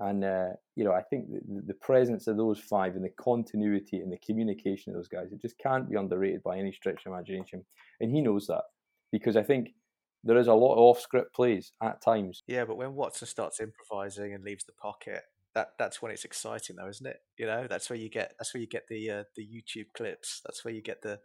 And 0.02 0.26
uh, 0.26 0.50
you 0.76 0.84
know, 0.84 0.94
I 0.94 1.04
think 1.04 1.28
the, 1.30 1.62
the, 1.68 1.74
presence 1.76 2.26
of 2.26 2.36
those 2.36 2.60
five 2.60 2.96
and 2.96 3.06
the 3.06 3.14
continuity 3.22 3.98
and 3.98 4.12
the 4.12 4.18
communication 4.18 4.92
of 4.92 4.96
those 4.96 5.08
guys, 5.08 5.32
it 5.32 5.40
just 5.40 5.60
can't 5.60 5.88
be 5.88 5.96
underrated 5.96 6.42
by 6.42 6.58
any 6.58 6.72
stretch 6.72 7.06
of 7.06 7.14
imagination. 7.14 7.64
And 8.00 8.12
he 8.12 8.20
knows 8.20 8.48
that 8.48 8.64
because 9.12 9.38
I 9.38 9.44
think 9.44 9.76
there 10.24 10.40
is 10.40 10.48
a 10.48 10.56
lot 10.56 10.74
of 10.74 10.80
off-script 10.80 11.36
plays 11.36 11.74
at 11.84 12.02
times. 12.02 12.42
Yeah, 12.48 12.66
but 12.66 12.78
when 12.78 12.96
Watson 12.96 13.28
starts 13.28 13.60
improvising 13.60 14.34
and 14.34 14.44
leaves 14.44 14.64
the 14.64 14.74
pocket, 14.74 15.22
that 15.54 15.74
that's 15.78 16.02
when 16.02 16.12
it's 16.12 16.26
exciting, 16.26 16.78
though, 16.78 16.90
isn't 16.90 17.06
it? 17.06 17.18
You 17.38 17.46
know, 17.46 17.68
that's 17.70 17.88
where 17.88 18.00
you 18.00 18.10
get 18.10 18.34
that's 18.40 18.56
where 18.56 18.62
you 18.62 18.68
get 18.68 18.88
the 18.90 19.12
uh, 19.12 19.24
the 19.36 19.46
YouTube 19.46 19.94
clips. 19.96 20.42
That's 20.44 20.66
where 20.66 20.74
you 20.74 20.82
get 20.82 21.04
the 21.04 21.20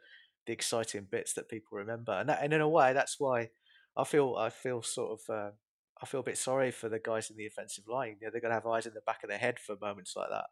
the 0.46 0.52
exciting 0.52 1.06
bits 1.10 1.32
that 1.32 1.48
people 1.48 1.78
remember, 1.78 2.12
and 2.12 2.28
that, 2.28 2.40
and 2.42 2.52
in 2.52 2.60
a 2.60 2.68
way, 2.68 2.92
that's 2.92 3.16
why 3.18 3.48
I 3.96 4.04
feel 4.04 4.36
I 4.38 4.50
feel 4.50 4.82
sort 4.82 5.18
of 5.18 5.34
uh, 5.34 5.50
I 6.02 6.06
feel 6.06 6.20
a 6.20 6.24
bit 6.24 6.38
sorry 6.38 6.70
for 6.70 6.88
the 6.88 6.98
guys 6.98 7.30
in 7.30 7.36
the 7.36 7.46
offensive 7.46 7.88
line. 7.88 8.16
You 8.20 8.26
know, 8.26 8.30
they're 8.30 8.40
going 8.40 8.50
to 8.50 8.56
have 8.56 8.66
eyes 8.66 8.86
in 8.86 8.94
the 8.94 9.00
back 9.06 9.22
of 9.22 9.30
their 9.30 9.38
head 9.38 9.58
for 9.58 9.76
moments 9.80 10.14
like 10.16 10.28
that. 10.30 10.46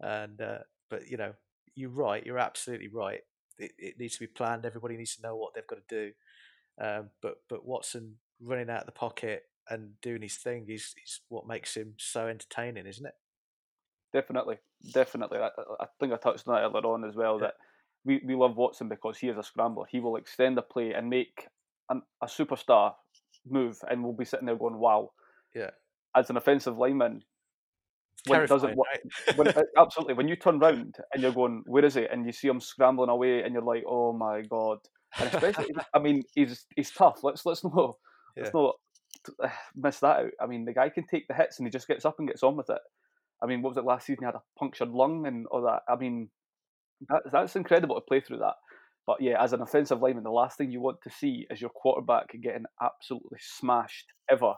And 0.00 0.40
uh, 0.40 0.58
but 0.90 1.08
you 1.08 1.16
know, 1.16 1.32
you're 1.74 1.90
right. 1.90 2.24
You're 2.24 2.38
absolutely 2.38 2.88
right. 2.88 3.20
It, 3.58 3.72
it, 3.78 3.94
needs 3.98 4.14
to 4.14 4.20
be 4.20 4.26
planned. 4.26 4.66
Everybody 4.66 4.96
needs 4.96 5.16
to 5.16 5.22
know 5.22 5.36
what 5.36 5.54
they've 5.54 5.66
got 5.66 5.78
to 5.88 5.94
do. 5.94 6.12
Um, 6.80 7.10
but 7.22 7.36
but 7.48 7.66
Watson 7.66 8.16
running 8.40 8.68
out 8.68 8.80
of 8.80 8.86
the 8.86 8.92
pocket 8.92 9.44
and 9.70 9.92
doing 10.02 10.22
his 10.22 10.36
thing 10.36 10.66
is, 10.68 10.94
is 11.04 11.20
what 11.28 11.46
makes 11.46 11.76
him 11.76 11.94
so 11.96 12.26
entertaining, 12.26 12.86
isn't 12.86 13.06
it? 13.06 13.14
Definitely, 14.12 14.58
definitely. 14.92 15.38
I, 15.38 15.48
I 15.80 15.86
think 15.98 16.12
I 16.12 16.16
touched 16.16 16.46
on 16.46 16.54
that 16.54 16.62
earlier 16.62 16.86
on 16.86 17.04
as 17.04 17.16
well. 17.16 17.38
Yeah. 17.40 17.46
That 17.46 17.54
we, 18.04 18.20
we 18.24 18.34
love 18.34 18.56
Watson 18.56 18.88
because 18.88 19.18
he 19.18 19.28
is 19.28 19.38
a 19.38 19.42
scrambler. 19.42 19.86
He 19.88 20.00
will 20.00 20.16
extend 20.16 20.56
the 20.56 20.62
play 20.62 20.92
and 20.92 21.08
make 21.08 21.48
an, 21.88 22.02
a 22.22 22.26
superstar 22.26 22.94
move, 23.48 23.78
and 23.88 24.02
we'll 24.02 24.12
be 24.12 24.24
sitting 24.24 24.46
there 24.46 24.56
going, 24.56 24.78
"Wow!" 24.78 25.10
Yeah. 25.54 25.70
As 26.16 26.30
an 26.30 26.36
offensive 26.36 26.78
lineman, 26.78 27.22
when 28.26 28.42
it 28.42 28.48
doesn't 28.48 28.76
work, 28.76 28.88
right? 29.26 29.36
when, 29.36 29.48
uh, 29.48 29.62
absolutely, 29.78 30.14
when 30.14 30.28
you 30.28 30.36
turn 30.36 30.58
round 30.58 30.96
and 31.12 31.22
you're 31.22 31.32
going, 31.32 31.62
"Where 31.66 31.84
is 31.84 31.96
it?" 31.96 32.10
and 32.10 32.24
you 32.26 32.32
see 32.32 32.48
him 32.48 32.60
scrambling 32.60 33.10
away, 33.10 33.42
and 33.42 33.52
you're 33.52 33.62
like, 33.62 33.84
"Oh 33.86 34.12
my 34.12 34.42
god!" 34.42 34.78
And 35.18 35.32
especially, 35.32 35.66
I 35.94 35.98
mean, 35.98 36.22
he's 36.34 36.66
he's 36.74 36.90
tough. 36.90 37.22
Let's 37.22 37.44
let's 37.44 37.64
not 37.64 37.96
yeah. 38.36 38.42
let's 38.44 38.54
not 38.54 38.74
uh, 39.42 39.48
miss 39.76 40.00
that 40.00 40.20
out. 40.20 40.30
I 40.40 40.46
mean, 40.46 40.64
the 40.64 40.72
guy 40.72 40.88
can 40.88 41.06
take 41.06 41.28
the 41.28 41.34
hits, 41.34 41.58
and 41.58 41.66
he 41.66 41.70
just 41.70 41.88
gets 41.88 42.04
up 42.04 42.16
and 42.18 42.28
gets 42.28 42.42
on 42.42 42.56
with 42.56 42.70
it. 42.70 42.80
I 43.42 43.46
mean, 43.46 43.62
what 43.62 43.70
was 43.70 43.78
it 43.78 43.84
last 43.84 44.06
season? 44.06 44.22
He 44.22 44.26
had 44.26 44.34
a 44.34 44.42
punctured 44.58 44.88
lung 44.88 45.26
and 45.26 45.46
all 45.48 45.62
that. 45.62 45.82
I 45.88 45.96
mean, 45.96 46.30
that, 47.08 47.22
that's 47.32 47.56
incredible 47.56 47.96
to 47.96 48.00
play 48.00 48.20
through 48.20 48.38
that. 48.38 48.54
But 49.06 49.20
yeah, 49.20 49.42
as 49.42 49.52
an 49.52 49.60
offensive 49.60 50.00
lineman, 50.00 50.24
the 50.24 50.30
last 50.30 50.56
thing 50.56 50.70
you 50.70 50.80
want 50.80 51.02
to 51.02 51.10
see 51.10 51.46
is 51.50 51.60
your 51.60 51.70
quarterback 51.70 52.32
getting 52.42 52.64
absolutely 52.80 53.38
smashed 53.40 54.06
ever. 54.30 54.54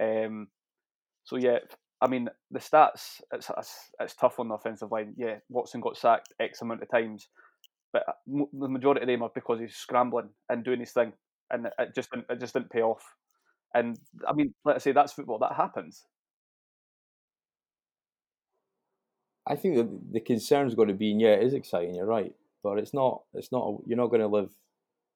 Um, 0.00 0.48
so 1.24 1.36
yeah, 1.36 1.58
I 2.00 2.08
mean 2.08 2.28
the 2.50 2.60
stats. 2.60 3.20
It's, 3.32 3.50
it's, 3.56 3.90
it's 4.00 4.14
tough 4.14 4.38
on 4.38 4.48
the 4.48 4.54
offensive 4.54 4.90
line. 4.90 5.14
Yeah, 5.18 5.36
Watson 5.50 5.80
got 5.80 5.98
sacked 5.98 6.32
x 6.40 6.62
amount 6.62 6.82
of 6.82 6.90
times, 6.90 7.28
but 7.92 8.04
uh, 8.08 8.12
the 8.26 8.68
majority 8.68 9.02
of 9.02 9.08
them 9.08 9.22
are 9.22 9.30
because 9.34 9.60
he's 9.60 9.74
scrambling 9.74 10.30
and 10.48 10.64
doing 10.64 10.80
his 10.80 10.92
thing, 10.92 11.12
and 11.50 11.66
it 11.78 11.94
just 11.94 12.10
didn't, 12.10 12.26
it 12.30 12.40
just 12.40 12.54
didn't 12.54 12.70
pay 12.70 12.82
off. 12.82 13.02
And 13.74 13.98
I 14.26 14.32
mean, 14.32 14.54
let's 14.64 14.82
say 14.82 14.92
that's 14.92 15.12
football. 15.12 15.38
That 15.40 15.52
happens. 15.52 16.04
I 19.46 19.56
think 19.56 19.76
the 19.76 19.88
the 20.12 20.20
concern's 20.20 20.74
going 20.74 20.88
to 20.88 20.94
be, 20.94 21.08
yeah, 21.08 21.34
it 21.34 21.42
is 21.42 21.54
exciting. 21.54 21.94
You're 21.94 22.06
right, 22.06 22.34
but 22.62 22.78
it's 22.78 22.94
not. 22.94 23.22
It's 23.34 23.52
not. 23.52 23.66
A, 23.66 23.76
you're 23.86 23.98
not 23.98 24.08
going 24.08 24.20
to 24.20 24.28
live 24.28 24.50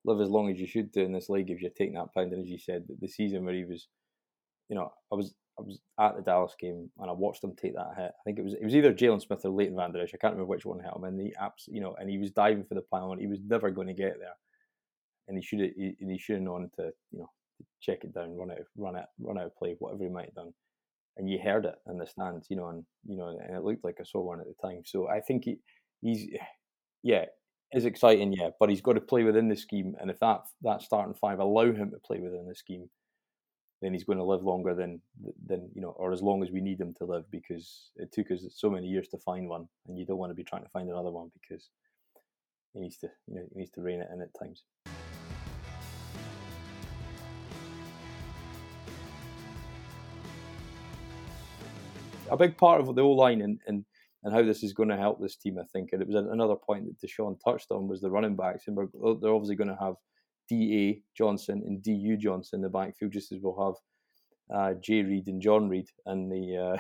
live 0.05 0.20
as 0.20 0.28
long 0.28 0.51
as 0.51 0.59
you 0.59 0.66
should 0.66 0.90
do 0.90 1.03
in 1.03 1.12
this 1.12 1.28
league 1.28 1.51
if 1.51 1.61
you're 1.61 1.70
taking 1.70 1.95
that 1.95 2.12
pound. 2.14 2.32
And 2.32 2.43
as 2.43 2.51
you 2.51 2.59
said, 2.59 2.84
the 3.01 3.09
season 3.09 3.45
where 3.45 3.55
he 3.55 3.64
was, 3.64 3.88
you 4.68 4.76
know, 4.76 4.93
I 5.12 5.16
was 5.16 5.34
I 5.59 5.62
was 5.62 5.80
at 6.01 6.16
the 6.16 6.22
Dallas 6.22 6.55
game 6.59 6.90
and 6.99 7.11
I 7.11 7.12
watched 7.12 7.45
him 7.45 7.55
take 7.55 7.74
that 7.74 7.95
hit. 7.97 8.11
I 8.11 8.22
think 8.24 8.38
it 8.38 8.45
was 8.45 8.55
it 8.55 8.64
was 8.64 8.74
either 8.74 8.93
Jaylon 8.93 9.22
Smith 9.22 9.45
or 9.45 9.51
Leighton 9.51 9.76
Vander 9.76 10.01
Esch. 10.01 10.14
I 10.14 10.18
can't 10.18 10.34
remember 10.34 10.51
which 10.51 10.64
one 10.64 10.80
hit 10.80 10.95
him. 10.95 11.05
And 11.05 11.18
the 11.18 11.34
apps, 11.40 11.68
you 11.68 11.80
know, 11.80 11.95
and 11.99 12.09
he 12.11 12.18
was 12.18 12.30
diving 12.30 12.64
for 12.64 12.74
the 12.74 12.82
pylon. 12.82 13.18
He 13.18 13.26
was 13.26 13.40
never 13.47 13.70
going 13.70 13.88
to 13.88 13.95
get 13.95 14.18
there, 14.18 14.36
and 15.28 15.36
he 15.36 15.43
should 15.45 15.61
have 15.61 15.70
he, 15.76 15.97
he 15.99 16.18
should 16.18 16.36
have 16.36 16.45
known 16.45 16.70
to 16.76 16.90
you 17.11 17.20
know 17.20 17.30
check 17.80 18.05
it 18.05 18.14
down, 18.14 18.36
run 18.36 18.51
out, 18.51 18.59
run 18.76 18.97
out, 18.97 19.09
run 19.20 19.38
out 19.38 19.47
of 19.47 19.57
play, 19.57 19.76
whatever 19.78 20.05
he 20.05 20.11
might 20.11 20.26
have 20.26 20.34
done 20.34 20.53
and 21.16 21.28
you 21.28 21.38
heard 21.38 21.64
it 21.64 21.74
in 21.86 21.99
the 21.99 22.07
stands, 22.07 22.47
you 22.49 22.57
know, 22.57 22.68
and 22.68 22.84
you 23.07 23.16
know, 23.16 23.28
and 23.28 23.57
it 23.57 23.62
looked 23.62 23.84
like 23.84 23.97
I 24.01 24.05
saw 24.05 24.20
one 24.20 24.40
at 24.40 24.47
the 24.47 24.55
time. 24.66 24.82
So 24.84 25.09
I 25.09 25.20
think 25.20 25.45
he, 25.45 25.59
he's, 26.01 26.30
yeah, 27.03 27.27
is 27.73 27.85
exciting, 27.85 28.33
yeah, 28.33 28.51
but 28.61 28.69
he's 28.69 28.81
got 28.81 28.95
to 28.95 29.01
play 29.01 29.25
within 29.25 29.49
the 29.49 29.57
scheme, 29.57 29.95
and 30.01 30.11
if 30.11 30.19
that 30.21 30.43
that 30.63 30.83
starting 30.83 31.15
five 31.15 31.39
allow 31.39 31.73
him 31.73 31.91
to 31.91 31.99
play 31.99 32.21
within 32.21 32.47
the 32.47 32.55
scheme, 32.55 32.89
then 33.81 33.93
he's 33.93 34.05
going 34.05 34.19
to 34.19 34.25
live 34.25 34.43
longer 34.43 34.75
than 34.75 35.01
than 35.47 35.71
you 35.75 35.81
know, 35.81 35.95
or 35.99 36.13
as 36.13 36.23
long 36.23 36.43
as 36.43 36.51
we 36.51 36.61
need 36.61 36.81
him 36.81 36.95
to 36.99 37.05
live, 37.05 37.25
because 37.31 37.91
it 37.97 38.13
took 38.13 38.31
us 38.31 38.45
so 38.55 38.71
many 38.71 38.87
years 38.87 39.09
to 39.09 39.19
find 39.19 39.49
one, 39.49 39.69
and 39.89 39.99
you 39.99 40.07
don't 40.07 40.19
want 40.19 40.31
to 40.31 40.35
be 40.35 40.45
trying 40.45 40.63
to 40.63 40.71
find 40.71 40.89
another 40.89 41.11
one 41.11 41.31
because 41.41 41.71
he 42.75 42.81
needs 42.81 42.99
to, 42.99 43.09
you 43.27 43.35
know, 43.37 43.47
he 43.53 43.59
needs 43.59 43.71
to 43.73 43.83
rein 43.83 44.01
it 44.01 44.09
in 44.13 44.21
at 44.21 44.39
times. 44.39 44.65
a 52.31 52.37
big 52.37 52.57
part 52.57 52.81
of 52.81 52.95
the 52.95 53.03
O 53.03 53.11
line 53.11 53.43
and, 53.43 53.61
and 53.67 53.85
and 54.25 54.33
how 54.33 54.43
this 54.43 54.62
is 54.62 54.73
going 54.73 54.89
to 54.89 54.97
help 54.97 55.20
this 55.20 55.37
team, 55.37 55.59
I 55.59 55.64
think. 55.73 55.91
And 55.93 56.01
it 56.01 56.09
was 56.09 56.16
another 56.16 56.55
point 56.55 56.87
that 56.87 57.01
Deshaun 57.01 57.39
touched 57.45 57.70
on 57.70 57.89
was 57.89 58.01
the 58.01 58.11
running 58.11 58.37
backs, 58.37 58.64
and 58.66 58.79
oh, 58.79 59.14
they're 59.14 59.35
obviously 59.35 59.57
going 59.57 59.68
to 59.68 59.77
have 59.81 59.95
Da 60.49 61.03
Johnson 61.16 61.62
and 61.66 61.83
Du 61.83 62.16
Johnson 62.16 62.59
in 62.59 62.62
the 62.62 62.68
backfield, 62.68 63.12
just 63.12 63.33
as 63.33 63.41
we'll 63.43 63.77
have 64.51 64.57
uh, 64.57 64.75
Jay 64.81 65.03
Reid 65.03 65.29
and 65.29 65.41
John 65.41 65.68
Reid 65.68 65.89
in 66.07 66.29
the 66.29 66.79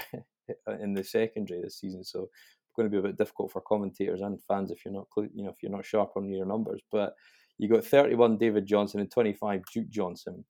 uh, 0.48 0.72
in 0.80 0.94
the 0.94 1.04
secondary 1.04 1.60
this 1.62 1.78
season. 1.78 2.04
So 2.04 2.22
it's 2.22 2.76
going 2.76 2.88
to 2.88 2.90
be 2.90 2.98
a 2.98 3.08
bit 3.10 3.18
difficult 3.18 3.52
for 3.52 3.60
commentators 3.62 4.20
and 4.20 4.42
fans 4.44 4.70
if 4.70 4.84
you're 4.84 4.94
not 4.94 5.06
you 5.34 5.44
know 5.44 5.50
if 5.50 5.62
you're 5.62 5.72
not 5.72 5.84
sharp 5.84 6.12
on 6.16 6.30
your 6.30 6.46
numbers. 6.46 6.80
But 6.90 7.14
you 7.58 7.68
got 7.68 7.84
31 7.84 8.38
David 8.38 8.66
Johnson 8.66 9.00
and 9.00 9.10
25 9.10 9.62
Duke 9.72 9.88
Johnson. 9.90 10.44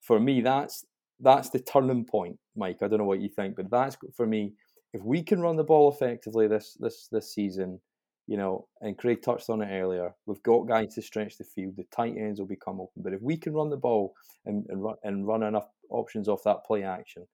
For 0.00 0.18
me, 0.18 0.40
that's 0.40 0.84
that's 1.20 1.50
the 1.50 1.58
turning 1.60 2.04
point, 2.04 2.38
Mike. 2.56 2.78
I 2.82 2.88
don't 2.88 2.98
know 2.98 3.04
what 3.04 3.20
you 3.20 3.28
think, 3.28 3.56
but 3.56 3.70
that's 3.70 3.96
for 4.14 4.26
me. 4.26 4.54
If 4.92 5.02
we 5.02 5.22
can 5.22 5.40
run 5.40 5.56
the 5.56 5.64
ball 5.64 5.92
effectively 5.92 6.48
this 6.48 6.76
this 6.80 7.08
this 7.10 7.32
season, 7.32 7.80
you 8.26 8.36
know, 8.36 8.66
and 8.80 8.96
Craig 8.96 9.22
touched 9.22 9.50
on 9.50 9.62
it 9.62 9.70
earlier, 9.70 10.14
we've 10.26 10.42
got 10.42 10.68
guys 10.68 10.94
to 10.94 11.02
stretch 11.02 11.36
the 11.36 11.44
field. 11.44 11.76
The 11.76 11.84
tight 11.94 12.16
ends 12.16 12.40
will 12.40 12.46
become 12.46 12.80
open, 12.80 13.02
but 13.02 13.12
if 13.12 13.20
we 13.20 13.36
can 13.36 13.54
run 13.54 13.70
the 13.70 13.76
ball 13.76 14.14
and 14.46 14.66
and 14.68 14.82
run, 14.82 14.96
and 15.04 15.26
run 15.26 15.42
enough 15.42 15.68
options 15.90 16.28
off 16.28 16.42
that 16.44 16.64
play 16.66 16.84
action, 16.84 17.26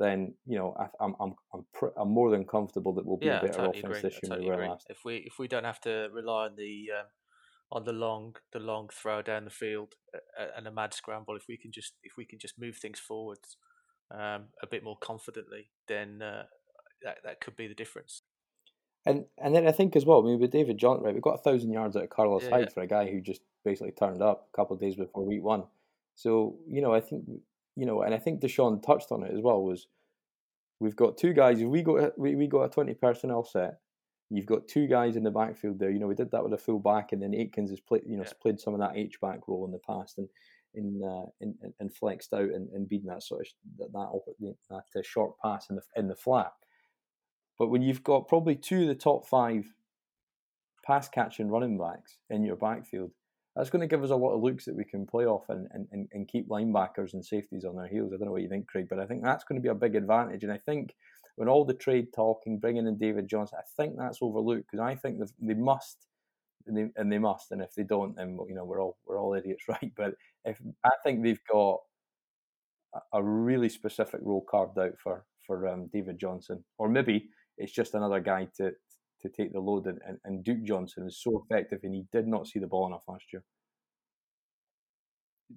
then 0.00 0.34
you 0.46 0.56
know 0.56 0.74
I, 0.78 1.04
am 1.04 1.14
I'm 1.20 1.34
I'm 1.52 1.64
pr- 1.72 1.96
I'm 1.98 2.10
more 2.10 2.30
than 2.30 2.44
comfortable 2.44 2.92
that 2.94 3.06
we'll 3.06 3.18
be 3.18 3.26
yeah, 3.26 3.38
a 3.38 3.42
better 3.42 3.66
totally 3.66 3.80
offense 3.80 3.98
agree. 3.98 4.00
this 4.00 4.12
year 4.14 4.30
totally 4.30 4.48
than 4.48 4.56
we 4.58 4.62
were 4.62 4.68
last. 4.70 4.86
If 4.88 5.04
we 5.04 5.16
if 5.16 5.38
we 5.38 5.48
don't 5.48 5.64
have 5.64 5.80
to 5.82 6.08
rely 6.12 6.46
on 6.46 6.56
the 6.56 6.86
um, 6.98 7.06
on 7.74 7.84
the 7.84 7.92
long 7.92 8.36
the 8.52 8.60
long 8.60 8.88
throw 8.92 9.20
down 9.20 9.44
the 9.44 9.50
field 9.50 9.94
and 10.56 10.66
a 10.66 10.70
mad 10.70 10.94
scramble. 10.94 11.36
If 11.36 11.44
we 11.48 11.56
can 11.56 11.72
just 11.72 11.94
if 12.02 12.12
we 12.16 12.24
can 12.24 12.38
just 12.38 12.58
move 12.58 12.76
things 12.76 13.00
forwards 13.00 13.56
um, 14.10 14.46
a 14.62 14.66
bit 14.70 14.84
more 14.84 14.96
confidently, 15.00 15.70
then 15.88 16.22
uh, 16.22 16.44
that 17.04 17.18
that 17.24 17.40
could 17.40 17.56
be 17.56 17.66
the 17.66 17.74
difference. 17.74 18.22
And 19.06 19.26
and 19.38 19.54
then 19.54 19.66
I 19.66 19.72
think 19.72 19.96
as 19.96 20.04
well, 20.04 20.22
I 20.22 20.26
mean, 20.26 20.40
with 20.40 20.50
David 20.50 20.78
John, 20.78 21.02
right, 21.02 21.14
we 21.14 21.20
got 21.20 21.34
a 21.34 21.42
thousand 21.42 21.72
yards 21.72 21.96
out 21.96 22.04
of 22.04 22.10
Carlos 22.10 22.44
yeah, 22.44 22.50
Hyde 22.50 22.72
for 22.72 22.82
a 22.82 22.86
guy 22.86 23.10
who 23.10 23.20
just 23.20 23.42
basically 23.64 23.92
turned 23.92 24.22
up 24.22 24.48
a 24.52 24.56
couple 24.56 24.74
of 24.74 24.80
days 24.80 24.96
before 24.96 25.24
week 25.24 25.42
one. 25.42 25.64
So 26.14 26.56
you 26.68 26.80
know, 26.80 26.94
I 26.94 27.00
think 27.00 27.24
you 27.76 27.86
know, 27.86 28.02
and 28.02 28.14
I 28.14 28.18
think 28.18 28.40
Deshaun 28.40 28.82
touched 28.82 29.12
on 29.12 29.22
it 29.22 29.32
as 29.32 29.40
well. 29.40 29.62
Was 29.62 29.86
we've 30.80 30.96
got 30.96 31.18
two 31.18 31.34
guys. 31.34 31.60
If 31.60 31.68
we 31.68 31.82
got 31.82 32.18
we, 32.18 32.34
we 32.34 32.46
got 32.46 32.64
a 32.64 32.68
twenty 32.68 32.94
personnel 32.94 33.44
set, 33.44 33.80
You've 34.30 34.46
got 34.46 34.66
two 34.66 34.86
guys 34.86 35.16
in 35.16 35.22
the 35.22 35.30
backfield 35.30 35.78
there. 35.78 35.90
You 35.90 35.98
know, 35.98 36.06
we 36.06 36.14
did 36.14 36.30
that 36.30 36.42
with 36.42 36.52
a 36.54 36.58
full 36.58 36.80
back, 36.80 37.12
and 37.12 37.22
then 37.22 37.34
Akins 37.34 37.70
has 37.70 37.80
played, 37.80 38.02
you 38.06 38.16
know, 38.16 38.24
Yeah. 38.24 38.32
played 38.40 38.58
some 38.58 38.74
of 38.74 38.80
that 38.80 38.96
H 38.96 39.20
back 39.20 39.46
role 39.46 39.64
in 39.64 39.70
the 39.70 39.78
past, 39.78 40.18
and 40.18 40.28
in 40.74 41.02
uh, 41.04 41.26
in, 41.40 41.54
in, 41.62 41.74
and 41.78 41.94
flexed 41.94 42.32
out 42.32 42.50
and, 42.50 42.68
and 42.70 42.88
beaten 42.88 43.08
that 43.08 43.22
sort 43.22 43.42
of 43.42 43.46
that 43.78 43.92
that, 43.92 44.56
that 44.70 44.98
uh, 44.98 45.02
short 45.02 45.38
pass 45.38 45.68
in 45.70 45.76
the 45.76 45.82
in 45.96 46.08
the 46.08 46.16
flat. 46.16 46.52
But 47.58 47.68
when 47.68 47.82
you've 47.82 48.02
got 48.02 48.28
probably 48.28 48.56
two 48.56 48.82
of 48.82 48.88
the 48.88 48.94
top 48.94 49.26
five 49.26 49.64
pass 50.84 51.08
catching 51.08 51.48
running 51.48 51.78
backs 51.78 52.18
in 52.30 52.44
your 52.44 52.56
backfield, 52.56 53.10
that's 53.56 53.70
going 53.70 53.80
to 53.80 53.86
give 53.86 54.02
us 54.02 54.10
a 54.10 54.16
lot 54.16 54.34
of 54.34 54.42
looks 54.42 54.64
that 54.64 54.74
we 54.74 54.84
can 54.84 55.06
play 55.06 55.26
off 55.26 55.44
and, 55.48 55.68
and, 55.72 56.08
and, 56.12 56.28
keep 56.28 56.48
linebackers 56.48 57.14
and 57.14 57.24
safeties 57.24 57.64
on 57.64 57.76
their 57.76 57.86
heels. 57.86 58.12
I 58.12 58.16
don't 58.16 58.26
know 58.26 58.32
what 58.32 58.42
you 58.42 58.48
think, 58.48 58.66
Craig, 58.66 58.88
but 58.90 58.98
I 58.98 59.06
think 59.06 59.22
that's 59.22 59.44
going 59.44 59.60
to 59.60 59.62
be 59.62 59.68
a 59.68 59.74
big 59.74 59.94
advantage. 59.94 60.42
And 60.42 60.52
I 60.52 60.58
think 60.58 60.94
when 61.36 61.48
all 61.48 61.64
the 61.64 61.74
trade 61.74 62.08
talking, 62.12 62.58
bringing 62.58 62.86
in 62.86 62.98
David 62.98 63.28
Johnson, 63.28 63.58
I 63.60 63.66
think 63.76 63.96
that's 63.96 64.18
overlooked 64.20 64.70
because 64.70 64.84
I 64.84 64.96
think 64.96 65.20
they've- 65.40 65.56
must. 65.56 66.06
And 66.66 66.76
they, 66.76 66.90
and 66.96 67.12
they 67.12 67.18
must, 67.18 67.52
and 67.52 67.60
if 67.60 67.74
they 67.74 67.82
don't, 67.82 68.16
then 68.16 68.38
you 68.48 68.54
know 68.54 68.64
we're 68.64 68.80
all 68.80 68.96
we're 69.04 69.20
all 69.20 69.34
idiots, 69.34 69.64
right? 69.68 69.92
But 69.94 70.14
if 70.46 70.62
I 70.82 70.90
think 71.02 71.22
they've 71.22 71.44
got 71.52 71.82
a- 72.94 73.18
a 73.18 73.22
really 73.22 73.68
specific 73.68 74.20
role 74.22 74.40
carved 74.48 74.78
out 74.78 74.98
for 74.98 75.26
for 75.46 75.68
um, 75.68 75.88
David 75.92 76.18
Johnson, 76.18 76.64
or 76.78 76.88
maybe 76.88 77.28
it's 77.56 77.72
just 77.72 77.94
another 77.94 78.20
guy 78.20 78.48
to 78.56 78.72
to 79.22 79.28
take 79.28 79.52
the 79.52 79.60
load. 79.60 79.86
And, 79.86 79.98
and, 80.06 80.18
and 80.24 80.44
Duke 80.44 80.62
Johnson 80.64 81.04
was 81.04 81.22
so 81.22 81.44
effective, 81.44 81.80
and 81.82 81.94
he 81.94 82.04
did 82.12 82.26
not 82.26 82.46
see 82.46 82.58
the 82.58 82.66
ball 82.66 82.86
enough 82.86 83.04
last 83.08 83.24
year. 83.32 83.42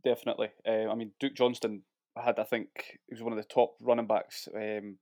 Definitely. 0.03 0.49
Uh, 0.67 0.89
I 0.89 0.95
mean, 0.95 1.11
Duke 1.19 1.35
Johnston 1.35 1.81
had, 2.15 2.39
I 2.39 2.43
think, 2.43 2.67
he 3.07 3.13
was 3.13 3.23
one 3.23 3.33
of 3.33 3.37
the 3.37 3.43
top 3.43 3.75
running 3.81 4.07
backs 4.07 4.47
um, 4.55 4.97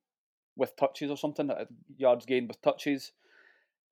with 0.55 0.75
touches 0.75 1.11
or 1.11 1.17
something, 1.17 1.49
uh, 1.49 1.65
yards 1.97 2.25
gained 2.25 2.47
with 2.47 2.61
touches. 2.61 3.11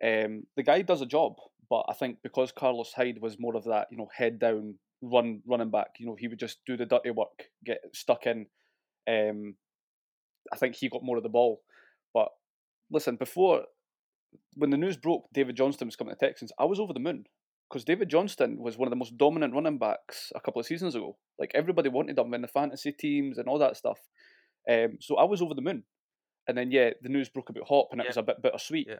Um, 0.03 0.43
the 0.55 0.63
guy 0.63 0.81
does 0.81 1.01
a 1.01 1.05
job, 1.05 1.35
but 1.69 1.85
I 1.89 1.93
think 1.93 2.17
because 2.23 2.51
Carlos 2.51 2.93
Hyde 2.93 3.21
was 3.21 3.39
more 3.39 3.55
of 3.55 3.65
that, 3.65 3.87
you 3.91 3.97
know, 3.97 4.09
head 4.15 4.39
down, 4.39 4.75
run 5.01 5.41
running 5.45 5.71
back, 5.71 5.95
you 5.99 6.05
know, 6.05 6.15
he 6.17 6.27
would 6.27 6.39
just 6.39 6.59
do 6.65 6.77
the 6.77 6.85
dirty 6.85 7.11
work, 7.11 7.43
get 7.65 7.79
stuck 7.93 8.25
in. 8.25 8.47
Um, 9.07 9.55
I 10.51 10.57
think 10.57 10.75
he 10.75 10.89
got 10.89 11.03
more 11.03 11.17
of 11.17 11.23
the 11.23 11.29
ball. 11.29 11.61
But 12.13 12.29
listen, 12.93 13.15
before 13.17 13.63
when 14.55 14.69
the 14.69 14.77
news 14.77 14.97
broke, 14.97 15.25
David 15.33 15.55
Johnston 15.55 15.87
was 15.87 15.95
coming 15.95 16.13
to 16.15 16.25
Texans. 16.25 16.51
I 16.57 16.65
was 16.65 16.79
over 16.79 16.93
the 16.93 16.99
moon 16.99 17.25
because 17.69 17.83
David 17.83 18.09
Johnston 18.09 18.57
was 18.59 18.77
one 18.77 18.87
of 18.87 18.91
the 18.91 18.95
most 18.95 19.17
dominant 19.17 19.53
running 19.53 19.77
backs 19.79 20.31
a 20.35 20.39
couple 20.39 20.59
of 20.59 20.65
seasons 20.65 20.95
ago. 20.95 21.17
Like 21.39 21.51
everybody 21.53 21.89
wanted 21.89 22.17
him 22.17 22.33
in 22.33 22.41
the 22.41 22.47
fantasy 22.47 22.91
teams 22.91 23.37
and 23.37 23.47
all 23.47 23.59
that 23.59 23.77
stuff. 23.77 23.99
Um, 24.69 24.97
so 25.01 25.17
I 25.17 25.23
was 25.25 25.41
over 25.41 25.53
the 25.53 25.61
moon. 25.61 25.83
And 26.47 26.57
then 26.57 26.71
yeah, 26.71 26.91
the 27.01 27.09
news 27.09 27.29
broke 27.29 27.49
about 27.49 27.67
Hop, 27.67 27.87
and 27.91 28.01
it 28.01 28.05
Yeah. 28.05 28.09
was 28.09 28.17
a 28.17 28.23
bit 28.23 28.41
bittersweet. 28.41 28.87
Yeah. 28.89 28.99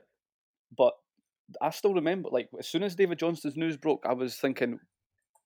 But 0.75 0.93
I 1.61 1.69
still 1.71 1.93
remember, 1.93 2.29
like 2.31 2.49
as 2.57 2.67
soon 2.67 2.83
as 2.83 2.95
David 2.95 3.19
Johnston's 3.19 3.57
news 3.57 3.77
broke, 3.77 4.05
I 4.07 4.13
was 4.13 4.37
thinking, 4.37 4.79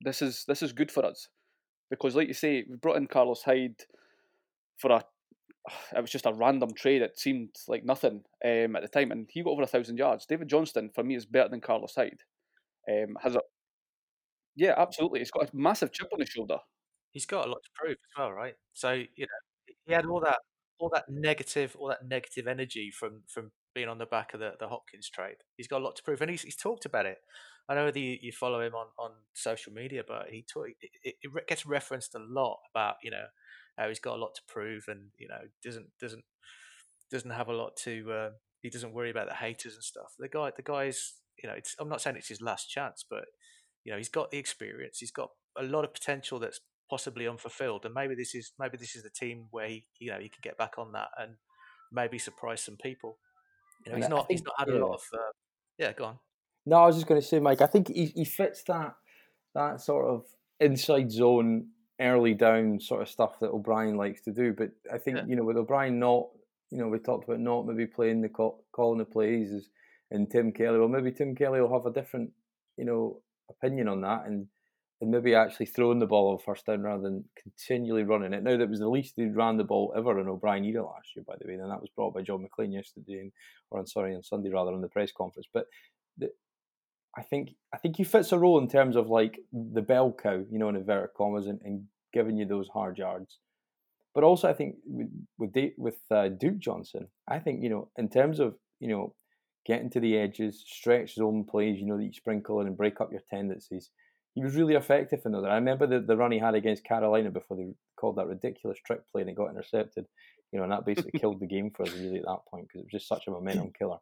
this 0.02 0.22
is 0.22 0.46
this 0.48 0.62
is 0.62 0.74
good 0.74 0.92
for 0.92 1.04
us, 1.06 1.28
because 1.90 2.16
like 2.16 2.28
you 2.28 2.36
say, 2.36 2.66
we 2.70 2.76
brought 2.78 2.98
in 2.98 3.08
Carlos 3.08 3.44
Hyde 3.44 3.82
for 4.78 4.92
a. 4.92 5.04
It 5.96 6.02
was 6.02 6.12
just 6.12 6.26
a 6.26 6.34
random 6.34 6.74
trade. 6.74 7.02
It 7.02 7.20
seemed 7.20 7.56
like 7.68 7.84
nothing 7.84 8.24
um, 8.46 8.76
at 8.76 8.82
the 8.82 8.88
time, 8.88 9.12
and 9.12 9.28
he 9.32 9.44
got 9.44 9.52
over 9.52 9.64
a 9.64 9.68
thousand 9.68 9.98
yards. 9.98 10.26
David 10.26 10.48
Johnston 10.50 10.90
for 10.94 11.04
me 11.04 11.16
is 11.16 11.26
better 11.26 11.50
than 11.50 11.62
Carlos 11.62 11.96
Hyde. 11.96 12.22
Um, 12.90 13.18
has 13.22 13.36
a 13.36 13.42
yeah, 14.56 14.74
absolutely. 14.78 15.20
He's 15.20 15.32
got 15.32 15.50
a 15.50 15.56
massive 15.56 15.92
chip 15.92 16.08
on 16.12 16.20
his 16.20 16.30
shoulder. 16.30 16.58
He's 17.12 17.26
got 17.26 17.46
a 17.46 17.50
lot 17.50 17.62
to 17.64 17.70
prove 17.76 17.92
as 17.92 18.18
well, 18.18 18.32
right? 18.32 18.56
So 18.74 18.92
you 18.94 19.06
know, 19.26 19.74
he 19.86 19.94
had 19.94 20.06
all 20.06 20.20
that, 20.22 20.40
all 20.80 20.90
that 20.94 21.06
negative, 21.10 21.76
all 21.80 21.90
that 21.90 22.06
negative 22.08 22.48
energy 22.48 22.92
from 22.92 23.24
from 23.28 23.52
being 23.76 23.88
on 23.88 24.00
the 24.00 24.06
back 24.08 24.34
of 24.34 24.40
the, 24.40 24.54
the 24.60 24.68
Hopkins 24.68 25.10
trade. 25.10 25.38
He's 25.56 25.68
got 25.68 25.82
a 25.82 25.84
lot 25.84 25.96
to 25.98 26.04
prove, 26.04 26.22
and 26.22 26.32
he's, 26.32 26.42
he's 26.42 26.56
talked 26.56 26.86
about 26.86 27.06
it. 27.06 27.20
I 27.70 27.76
know 27.76 27.92
that 27.92 28.00
you, 28.00 28.18
you 28.22 28.32
follow 28.32 28.62
him 28.62 28.74
on, 28.74 28.88
on 28.98 29.12
social 29.34 29.74
media, 29.74 30.04
but 30.08 30.30
he 30.30 30.44
talk, 30.52 30.68
it, 31.04 31.16
it 31.22 31.48
gets 31.48 31.66
referenced 31.66 32.16
a 32.16 32.20
lot 32.20 32.60
about 32.74 32.96
you 33.04 33.12
know 33.12 33.26
he's 33.88 34.00
got 34.00 34.18
a 34.18 34.22
lot 34.22 34.36
to 34.36 34.42
prove, 34.48 34.86
and 34.88 35.10
you 35.18 35.28
know 35.28 35.42
doesn't 35.64 35.88
doesn't 36.02 36.24
doesn't 37.12 37.32
have 37.32 37.48
a 37.48 37.54
lot 37.54 37.76
to. 37.84 38.12
Uh, 38.12 38.30
he 38.62 38.70
doesn't 38.70 38.94
worry 38.94 39.12
about 39.12 39.30
the 39.30 39.36
haters 39.36 39.76
and 39.76 39.84
stuff. 39.84 40.14
The 40.18 40.28
guy, 40.28 40.52
the 40.56 40.64
guy's, 40.64 41.14
you 41.42 41.48
know, 41.48 41.56
it's, 41.56 41.76
I'm 41.80 41.90
not 41.90 42.02
saying 42.02 42.16
it's 42.16 42.28
his 42.28 42.42
last 42.42 42.70
chance, 42.70 43.06
but 43.08 43.26
you 43.84 43.92
know 43.92 43.98
he's 43.98 44.10
got 44.10 44.32
the 44.32 44.38
experience. 44.38 44.98
He's 45.00 45.12
got 45.12 45.30
a 45.58 45.64
lot 45.64 45.86
of 45.86 45.94
potential 45.94 46.40
that's 46.40 46.60
possibly 46.90 47.28
unfulfilled, 47.28 47.86
and 47.86 47.94
maybe 47.94 48.16
this 48.16 48.34
is 48.34 48.54
maybe 48.60 48.78
this 48.78 48.96
is 48.96 49.04
the 49.04 49.10
team 49.10 49.48
where 49.52 49.68
he 49.68 49.86
you 50.00 50.12
know 50.12 50.20
he 50.20 50.30
can 50.30 50.40
get 50.42 50.58
back 50.58 50.78
on 50.78 50.92
that 50.94 51.10
and 51.18 51.36
maybe 51.92 52.18
surprise 52.18 52.62
some 52.62 52.78
people. 52.78 53.20
You 53.86 53.92
know, 53.92 53.96
And 53.96 54.04
he's 54.04 54.10
not 54.10 54.26
he's 54.30 54.44
not 54.44 54.56
had 54.58 54.70
a 54.70 54.86
lot 54.86 54.96
of. 54.96 55.02
Uh, 55.14 55.32
yeah, 55.78 55.94
go 55.94 56.06
on. 56.06 56.20
No, 56.66 56.78
I 56.78 56.88
was 56.88 56.96
just 56.96 57.08
going 57.08 57.22
to 57.22 57.26
say, 57.26 57.40
Mike. 57.40 57.62
I 57.62 57.68
think 57.68 57.88
he, 57.88 58.08
he 58.08 58.26
fits 58.26 58.64
that 58.64 58.96
that 59.56 59.82
sort 59.82 60.08
of 60.08 60.26
inside 60.60 61.12
zone, 61.12 61.68
early 62.00 62.34
down 62.34 62.80
sort 62.80 63.02
of 63.02 63.10
stuff 63.10 63.40
that 63.40 63.50
O'Brien 63.50 63.96
likes 63.96 64.22
to 64.22 64.32
do. 64.32 64.54
But 64.54 64.72
I 64.92 64.98
think 64.98 65.18
Yeah. 65.18 65.26
you 65.26 65.36
know 65.36 65.44
with 65.44 65.58
O'Brien 65.58 66.00
not, 66.00 66.30
you 66.72 66.78
know, 66.78 66.88
we 66.88 67.00
talked 67.00 67.26
about 67.26 67.40
not 67.40 67.66
maybe 67.66 67.88
playing 67.88 68.22
the 68.22 68.30
call, 68.30 68.64
calling 68.72 69.00
the 69.00 69.06
plays 69.06 69.52
is, 69.52 69.70
and 70.12 70.30
Tim 70.30 70.52
Kelly. 70.52 70.80
Well, 70.80 70.88
maybe 70.88 71.12
Tim 71.12 71.36
Kelly 71.36 71.62
will 71.62 71.74
have 71.74 71.86
a 71.86 71.94
different, 71.94 72.32
you 72.78 72.86
know, 72.86 73.22
opinion 73.50 73.88
on 73.88 74.02
that 74.02 74.26
and. 74.26 74.48
And 75.00 75.12
maybe 75.12 75.36
actually 75.36 75.68
throwing 75.68 76.00
the 76.00 76.08
ball 76.08 76.32
on 76.32 76.40
first 76.40 76.66
down 76.66 76.82
rather 76.82 77.04
than 77.04 77.24
continually 77.40 78.02
running 78.02 78.34
it. 78.34 78.42
Now 78.42 78.58
that 78.58 78.68
was 78.68 78.80
the 78.80 78.90
least 78.90 79.14
he 79.16 79.28
ran 79.28 79.58
the 79.58 79.64
ball 79.64 79.94
ever 79.96 80.20
in 80.20 80.28
O'Brien 80.28 80.64
era 80.66 80.84
last 80.84 81.16
year, 81.16 81.24
by 81.24 81.36
the 81.40 81.48
way, 81.48 81.54
and 81.54 81.70
that 81.70 81.82
was 81.82 81.92
brought 81.96 82.16
by 82.16 82.24
John 82.24 82.44
McClain 82.44 82.74
yesterday, 82.74 83.20
and, 83.20 83.32
or 83.70 83.78
on 83.78 83.86
sorry 83.86 84.16
on 84.16 84.24
Sunday 84.24 84.50
rather 84.50 84.72
on 84.72 84.82
the 84.82 84.88
press 84.88 85.12
conference. 85.12 85.48
But 85.54 85.68
the, 86.18 86.32
I 87.18 87.24
think 87.24 87.56
I 87.74 87.78
think 87.78 87.98
he 87.98 88.04
fits 88.04 88.32
a 88.32 88.38
role 88.38 88.60
in 88.60 88.68
terms 88.68 88.96
of 88.96 89.08
like 89.08 89.40
the 89.52 89.82
bell 89.82 90.14
cow, 90.14 90.44
you 90.50 90.60
know, 90.60 90.70
in 90.70 90.76
inverted 90.76 91.16
commas, 91.16 91.48
and, 91.48 91.60
and 91.64 91.86
giving 92.14 92.38
you 92.38 92.46
those 92.46 92.68
hard 92.70 92.98
yards. 92.98 93.40
But 94.14 94.24
also, 94.24 94.48
I 94.48 94.54
think 94.54 94.76
with 94.86 95.10
with, 95.38 95.56
with 95.78 95.98
uh, 96.12 96.30
Duke 96.30 96.60
Johnson, 96.60 97.08
I 97.28 97.40
think 97.40 97.64
you 97.64 97.70
know, 97.70 97.90
in 97.98 98.10
terms 98.10 98.40
of 98.40 98.56
you 98.80 98.88
know, 98.88 99.16
getting 99.66 99.90
to 99.92 100.00
the 100.00 100.18
edges, 100.18 100.64
stretch 100.66 101.16
zone 101.16 101.44
plays, 101.44 101.80
you 101.80 101.86
know, 101.86 101.98
that 101.98 102.04
you 102.04 102.14
sprinkle 102.14 102.62
in 102.62 102.68
and 102.68 102.78
break 102.78 103.02
up 103.02 103.12
your 103.12 103.22
tendencies. 103.30 103.90
He 104.36 104.44
was 104.44 104.56
really 104.56 104.76
effective 104.76 105.22
in 105.26 105.32
those. 105.32 105.46
I 105.46 105.56
remember 105.56 105.88
the, 105.88 106.00
the 106.00 106.16
run 106.16 106.32
he 106.32 106.38
had 106.38 106.54
against 106.54 106.84
Carolina 106.84 107.32
before 107.32 107.58
they 107.58 107.74
called 108.00 108.18
that 108.18 108.28
ridiculous 108.28 108.78
trick 108.86 109.02
play 109.12 109.22
and 109.22 109.30
it 109.32 109.36
got 109.36 109.50
intercepted. 109.50 110.06
You 110.52 110.60
know, 110.60 110.64
and 110.64 110.72
that 110.72 110.86
basically 110.86 111.12
killed 111.20 111.40
the 111.40 111.48
game 111.48 111.72
for 111.76 111.84
us 111.84 111.94
really 111.94 112.20
at 112.20 112.26
that 112.26 112.46
point 112.50 112.68
because 112.68 112.82
it 112.82 112.86
was 112.86 112.92
just 112.92 113.08
such 113.08 113.28
a 113.28 113.32
momentum 113.32 113.72
killer. 113.78 113.98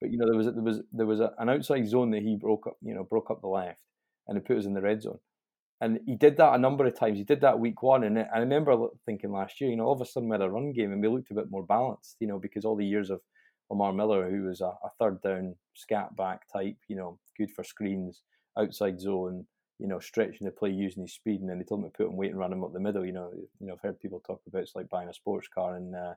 But 0.00 0.10
you 0.10 0.18
know, 0.18 0.26
there 0.26 0.36
was 0.36 0.46
there 0.46 0.62
was 0.62 0.80
there 0.92 1.06
was 1.06 1.20
a, 1.20 1.32
an 1.38 1.48
outside 1.48 1.88
zone 1.88 2.10
that 2.10 2.22
he 2.22 2.36
broke 2.36 2.66
up, 2.66 2.76
you 2.82 2.94
know, 2.94 3.04
broke 3.04 3.30
up 3.30 3.40
the 3.40 3.48
left, 3.48 3.78
and 4.28 4.36
it 4.38 4.44
put 4.44 4.58
us 4.58 4.66
in 4.66 4.74
the 4.74 4.82
red 4.82 5.02
zone. 5.02 5.18
And 5.80 6.00
he 6.06 6.16
did 6.16 6.38
that 6.38 6.54
a 6.54 6.58
number 6.58 6.86
of 6.86 6.98
times. 6.98 7.18
He 7.18 7.24
did 7.24 7.42
that 7.42 7.60
week 7.60 7.82
one, 7.82 8.04
and 8.04 8.18
I 8.18 8.38
remember 8.38 8.88
thinking 9.04 9.32
last 9.32 9.60
year, 9.60 9.68
you 9.70 9.76
know, 9.76 9.84
all 9.84 9.92
of 9.92 10.00
a 10.00 10.06
sudden 10.06 10.28
we 10.28 10.34
had 10.34 10.42
a 10.42 10.50
run 10.50 10.72
game 10.72 10.92
and 10.92 11.02
we 11.02 11.08
looked 11.08 11.30
a 11.30 11.34
bit 11.34 11.50
more 11.50 11.64
balanced, 11.66 12.16
you 12.20 12.26
know, 12.26 12.38
because 12.38 12.64
all 12.64 12.76
the 12.76 12.86
years 12.86 13.10
of 13.10 13.20
Lamar 13.70 13.92
Miller, 13.92 14.30
who 14.30 14.44
was 14.44 14.60
a, 14.62 14.66
a 14.68 14.90
third 14.98 15.20
down 15.20 15.54
scat 15.74 16.16
back 16.16 16.50
type, 16.50 16.76
you 16.88 16.96
know, 16.96 17.18
good 17.36 17.50
for 17.50 17.62
screens, 17.62 18.22
outside 18.58 19.00
zone, 19.00 19.46
you 19.78 19.86
know, 19.86 19.98
stretching 19.98 20.46
the 20.46 20.50
play 20.50 20.70
using 20.70 21.02
his 21.02 21.12
speed, 21.14 21.40
and 21.40 21.50
then 21.50 21.58
they 21.58 21.64
told 21.64 21.84
him 21.84 21.90
to 21.90 21.96
put 21.96 22.06
him 22.06 22.16
weight 22.16 22.30
and 22.30 22.38
run 22.38 22.52
him 22.52 22.64
up 22.64 22.72
the 22.72 22.80
middle. 22.80 23.04
You 23.04 23.12
know, 23.12 23.30
you 23.34 23.66
know, 23.66 23.74
I've 23.74 23.80
heard 23.82 24.00
people 24.00 24.20
talk 24.20 24.40
about 24.46 24.62
it's 24.62 24.74
like 24.74 24.88
buying 24.88 25.10
a 25.10 25.14
sports 25.14 25.48
car 25.48 25.76
and, 25.76 25.94
uh, 25.94 26.14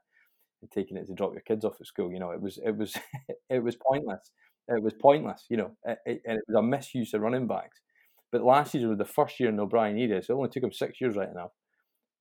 taking 0.67 0.97
it 0.97 1.07
to 1.07 1.13
drop 1.13 1.33
your 1.33 1.41
kids 1.41 1.65
off 1.65 1.79
at 1.79 1.87
school. 1.87 2.11
You 2.11 2.19
know, 2.19 2.31
it 2.31 2.41
was 2.41 2.59
it 2.63 2.75
was 2.75 2.95
it 3.49 3.63
was 3.63 3.75
pointless. 3.75 4.31
It 4.67 4.83
was 4.83 4.93
pointless. 4.93 5.45
You 5.49 5.57
know, 5.57 5.71
it, 5.85 5.97
it, 6.05 6.21
and 6.25 6.37
it 6.37 6.43
was 6.47 6.57
a 6.57 6.63
misuse 6.63 7.13
of 7.13 7.21
running 7.21 7.47
backs. 7.47 7.79
But 8.31 8.43
last 8.43 8.71
season 8.71 8.89
was 8.89 8.99
the 8.99 9.05
first 9.05 9.39
year 9.39 9.49
in 9.49 9.59
O'Brien 9.59 9.97
era, 9.97 10.21
so 10.21 10.33
it 10.33 10.37
only 10.37 10.49
took 10.49 10.63
him 10.63 10.71
six 10.71 11.01
years 11.01 11.15
right 11.15 11.29
enough. 11.29 11.51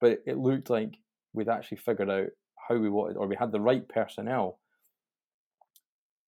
But 0.01 0.21
it 0.27 0.39
looked 0.39 0.71
like 0.71 0.97
we'd 1.35 1.49
actually 1.49 1.79
figured 1.79 2.09
out 2.09 2.29
how 2.69 2.77
we 2.77 2.89
wanted, 2.89 3.17
or 3.17 3.27
we 3.27 3.37
had 3.37 3.53
the 3.53 3.61
right 3.61 3.87
personnel 3.89 4.59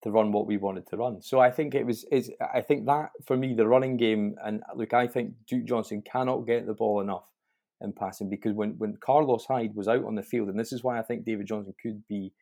to 0.03 0.11
run 0.11 0.33
what 0.33 0.47
we 0.47 0.57
wanted 0.57 0.87
to 0.89 0.97
run. 0.97 1.23
So 1.23 1.41
I 1.41 1.51
think 1.51 1.75
it 1.75 1.85
was 1.85 2.05
is 2.11 2.31
I 2.55 2.61
think 2.61 2.87
that 2.87 3.11
for 3.27 3.37
me 3.37 3.55
the 3.55 3.67
running 3.67 3.97
game 3.97 4.37
and 4.45 4.63
look 4.75 4.95
I 4.95 5.07
think 5.07 5.35
Duke 5.47 5.67
Johnson 5.67 6.03
cannot 6.03 6.47
get 6.47 6.67
the 6.67 6.75
ball 6.75 7.01
enough 7.01 7.25
in 7.81 7.93
passing 7.93 8.29
because 8.29 8.53
when 8.53 8.71
when 8.79 8.97
Carlos 9.01 9.47
Hyde 9.47 9.75
was 9.75 9.89
out 9.89 10.05
on 10.05 10.15
the 10.15 10.23
field 10.23 10.49
and 10.49 10.59
this 10.59 10.73
is 10.73 10.85
why 10.85 10.99
I 10.99 11.03
think 11.03 11.25
David 11.25 11.47
Johnson 11.47 11.75
could 11.81 12.07
be 12.09 12.33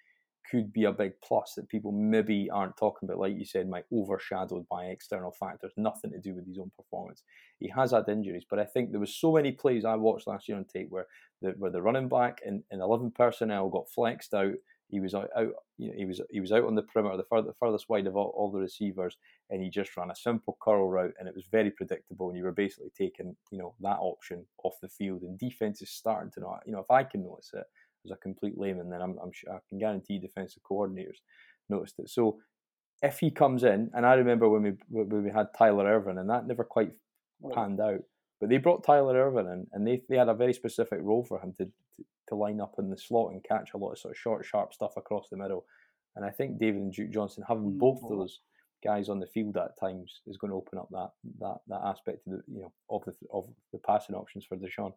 could 0.50 0.72
be 0.72 0.84
a 0.84 0.92
big 0.92 1.12
plus 1.22 1.52
that 1.54 1.68
people 1.68 1.92
maybe 1.92 2.48
aren't 2.50 2.76
talking 2.76 3.08
about 3.08 3.20
like 3.20 3.36
you 3.36 3.44
said 3.44 3.68
Mike 3.68 3.84
overshadowed 3.92 4.66
by 4.68 4.86
external 4.86 5.30
factors 5.30 5.72
nothing 5.76 6.10
to 6.10 6.18
do 6.18 6.34
with 6.34 6.46
his 6.46 6.58
own 6.58 6.70
performance. 6.76 7.22
He 7.58 7.68
has 7.68 7.92
had 7.92 8.08
injuries 8.08 8.44
but 8.48 8.58
I 8.58 8.64
think 8.64 8.90
there 8.90 9.00
was 9.00 9.14
so 9.14 9.32
many 9.32 9.52
plays 9.52 9.84
I 9.84 9.94
watched 9.94 10.26
last 10.26 10.48
year 10.48 10.56
on 10.56 10.64
tape 10.64 10.88
where 10.90 11.06
the, 11.42 11.50
where 11.58 11.70
the 11.70 11.82
running 11.82 12.08
back 12.08 12.40
and, 12.44 12.62
and 12.70 12.80
11 12.80 13.12
personnel 13.12 13.68
got 13.68 13.90
flexed 13.90 14.34
out 14.34 14.54
he 14.88 15.00
was 15.00 15.14
out, 15.14 15.28
out 15.36 15.48
you 15.76 15.88
know, 15.88 15.94
he 15.96 16.04
was 16.06 16.20
he 16.30 16.40
was 16.40 16.52
out 16.52 16.64
on 16.64 16.74
the 16.74 16.82
perimeter, 16.82 17.16
the, 17.16 17.24
further, 17.24 17.52
furthest 17.58 17.88
wide 17.88 18.06
of 18.06 18.16
all, 18.16 18.32
all 18.36 18.50
the 18.50 18.58
receivers, 18.58 19.16
and 19.50 19.62
he 19.62 19.68
just 19.68 19.96
ran 19.96 20.10
a 20.10 20.16
simple 20.16 20.56
curl 20.62 20.88
route, 20.88 21.14
and 21.18 21.28
it 21.28 21.34
was 21.34 21.46
very 21.50 21.70
predictable. 21.70 22.28
And 22.28 22.38
you 22.38 22.44
were 22.44 22.52
basically 22.52 22.90
taking 22.96 23.36
you 23.50 23.58
know 23.58 23.74
that 23.80 23.98
option 24.00 24.46
off 24.64 24.74
the 24.80 24.88
field, 24.88 25.22
and 25.22 25.38
defense 25.38 25.82
is 25.82 25.90
starting 25.90 26.30
to 26.32 26.40
know. 26.40 26.58
You 26.64 26.72
know, 26.72 26.80
if 26.80 26.90
I 26.90 27.04
can 27.04 27.22
notice 27.22 27.50
it 27.54 27.64
as 28.04 28.10
a 28.10 28.16
complete 28.16 28.56
layman, 28.56 28.90
then 28.90 29.02
I'm, 29.02 29.16
I'm 29.22 29.32
sure 29.32 29.52
I 29.52 29.58
can 29.68 29.78
guarantee 29.78 30.18
defensive 30.18 30.62
coordinators 30.70 31.18
noticed 31.68 31.98
it. 31.98 32.08
So 32.08 32.38
if 33.02 33.18
he 33.18 33.30
comes 33.30 33.64
in, 33.64 33.90
and 33.94 34.06
I 34.06 34.14
remember 34.14 34.48
when 34.48 34.62
we 34.62 34.72
when 34.88 35.22
we 35.22 35.30
had 35.30 35.48
Tyler 35.56 35.86
Ervin, 35.86 36.18
and 36.18 36.30
that 36.30 36.46
never 36.46 36.64
quite 36.64 36.92
panned 37.52 37.80
out. 37.80 38.00
But 38.40 38.48
they 38.48 38.58
brought 38.58 38.84
Tyler 38.84 39.16
Ervin 39.16 39.46
in, 39.46 39.66
and 39.72 39.86
they 39.86 40.02
they 40.08 40.16
had 40.16 40.28
a 40.28 40.34
very 40.34 40.52
specific 40.52 41.00
role 41.02 41.24
for 41.24 41.40
him 41.40 41.54
to, 41.58 41.64
to 41.64 42.04
to 42.28 42.34
line 42.34 42.60
up 42.60 42.74
in 42.78 42.90
the 42.90 42.96
slot 42.96 43.32
and 43.32 43.42
catch 43.42 43.70
a 43.74 43.78
lot 43.78 43.92
of 43.92 43.98
sort 43.98 44.12
of 44.12 44.18
short, 44.18 44.44
sharp 44.44 44.74
stuff 44.74 44.96
across 44.96 45.28
the 45.28 45.36
middle. 45.36 45.64
And 46.14 46.24
I 46.24 46.30
think 46.30 46.58
David 46.58 46.82
and 46.82 46.92
Duke 46.92 47.10
Johnson 47.10 47.44
having 47.48 47.72
mm, 47.72 47.78
both 47.78 48.00
those 48.08 48.40
guys 48.84 49.08
on 49.08 49.18
the 49.18 49.26
field 49.26 49.56
at 49.56 49.78
times 49.78 50.20
is 50.26 50.36
going 50.36 50.50
to 50.50 50.56
open 50.56 50.78
up 50.78 50.88
that 50.90 51.10
that 51.40 51.56
that 51.68 51.80
aspect 51.84 52.26
of 52.26 52.34
the 52.34 52.42
you 52.52 52.60
know 52.62 52.72
of 52.90 53.04
the 53.04 53.14
of 53.32 53.48
the 53.72 53.78
passing 53.78 54.14
options 54.14 54.44
for 54.44 54.56
Deshaun. 54.56 54.92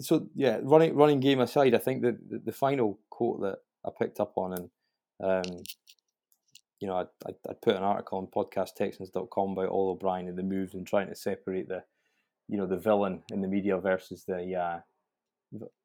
So 0.00 0.28
yeah, 0.34 0.60
running 0.62 0.94
running 0.94 1.20
game 1.20 1.40
aside, 1.40 1.74
I 1.74 1.78
think 1.78 2.02
the 2.02 2.18
the, 2.28 2.38
the 2.46 2.52
final 2.52 2.98
quote 3.10 3.40
that 3.42 3.58
I 3.84 3.90
picked 3.98 4.20
up 4.20 4.32
on 4.36 4.54
and 4.54 4.70
um, 5.20 5.62
you 6.80 6.88
know, 6.88 6.96
I, 6.96 7.02
I, 7.26 7.32
I 7.48 7.52
put 7.62 7.76
an 7.76 7.82
article 7.82 8.18
on 8.18 8.26
podcasttexans.com 8.26 9.52
about 9.52 9.70
Ol 9.70 9.90
O'Brien 9.90 10.28
and 10.28 10.36
the 10.36 10.42
moves 10.42 10.74
and 10.74 10.86
trying 10.86 11.08
to 11.08 11.14
separate 11.14 11.68
the, 11.68 11.82
you 12.48 12.58
know, 12.58 12.66
the 12.66 12.76
villain 12.76 13.22
in 13.32 13.40
the 13.40 13.48
media 13.48 13.78
versus 13.78 14.24
the, 14.24 14.54
uh, 14.54 14.80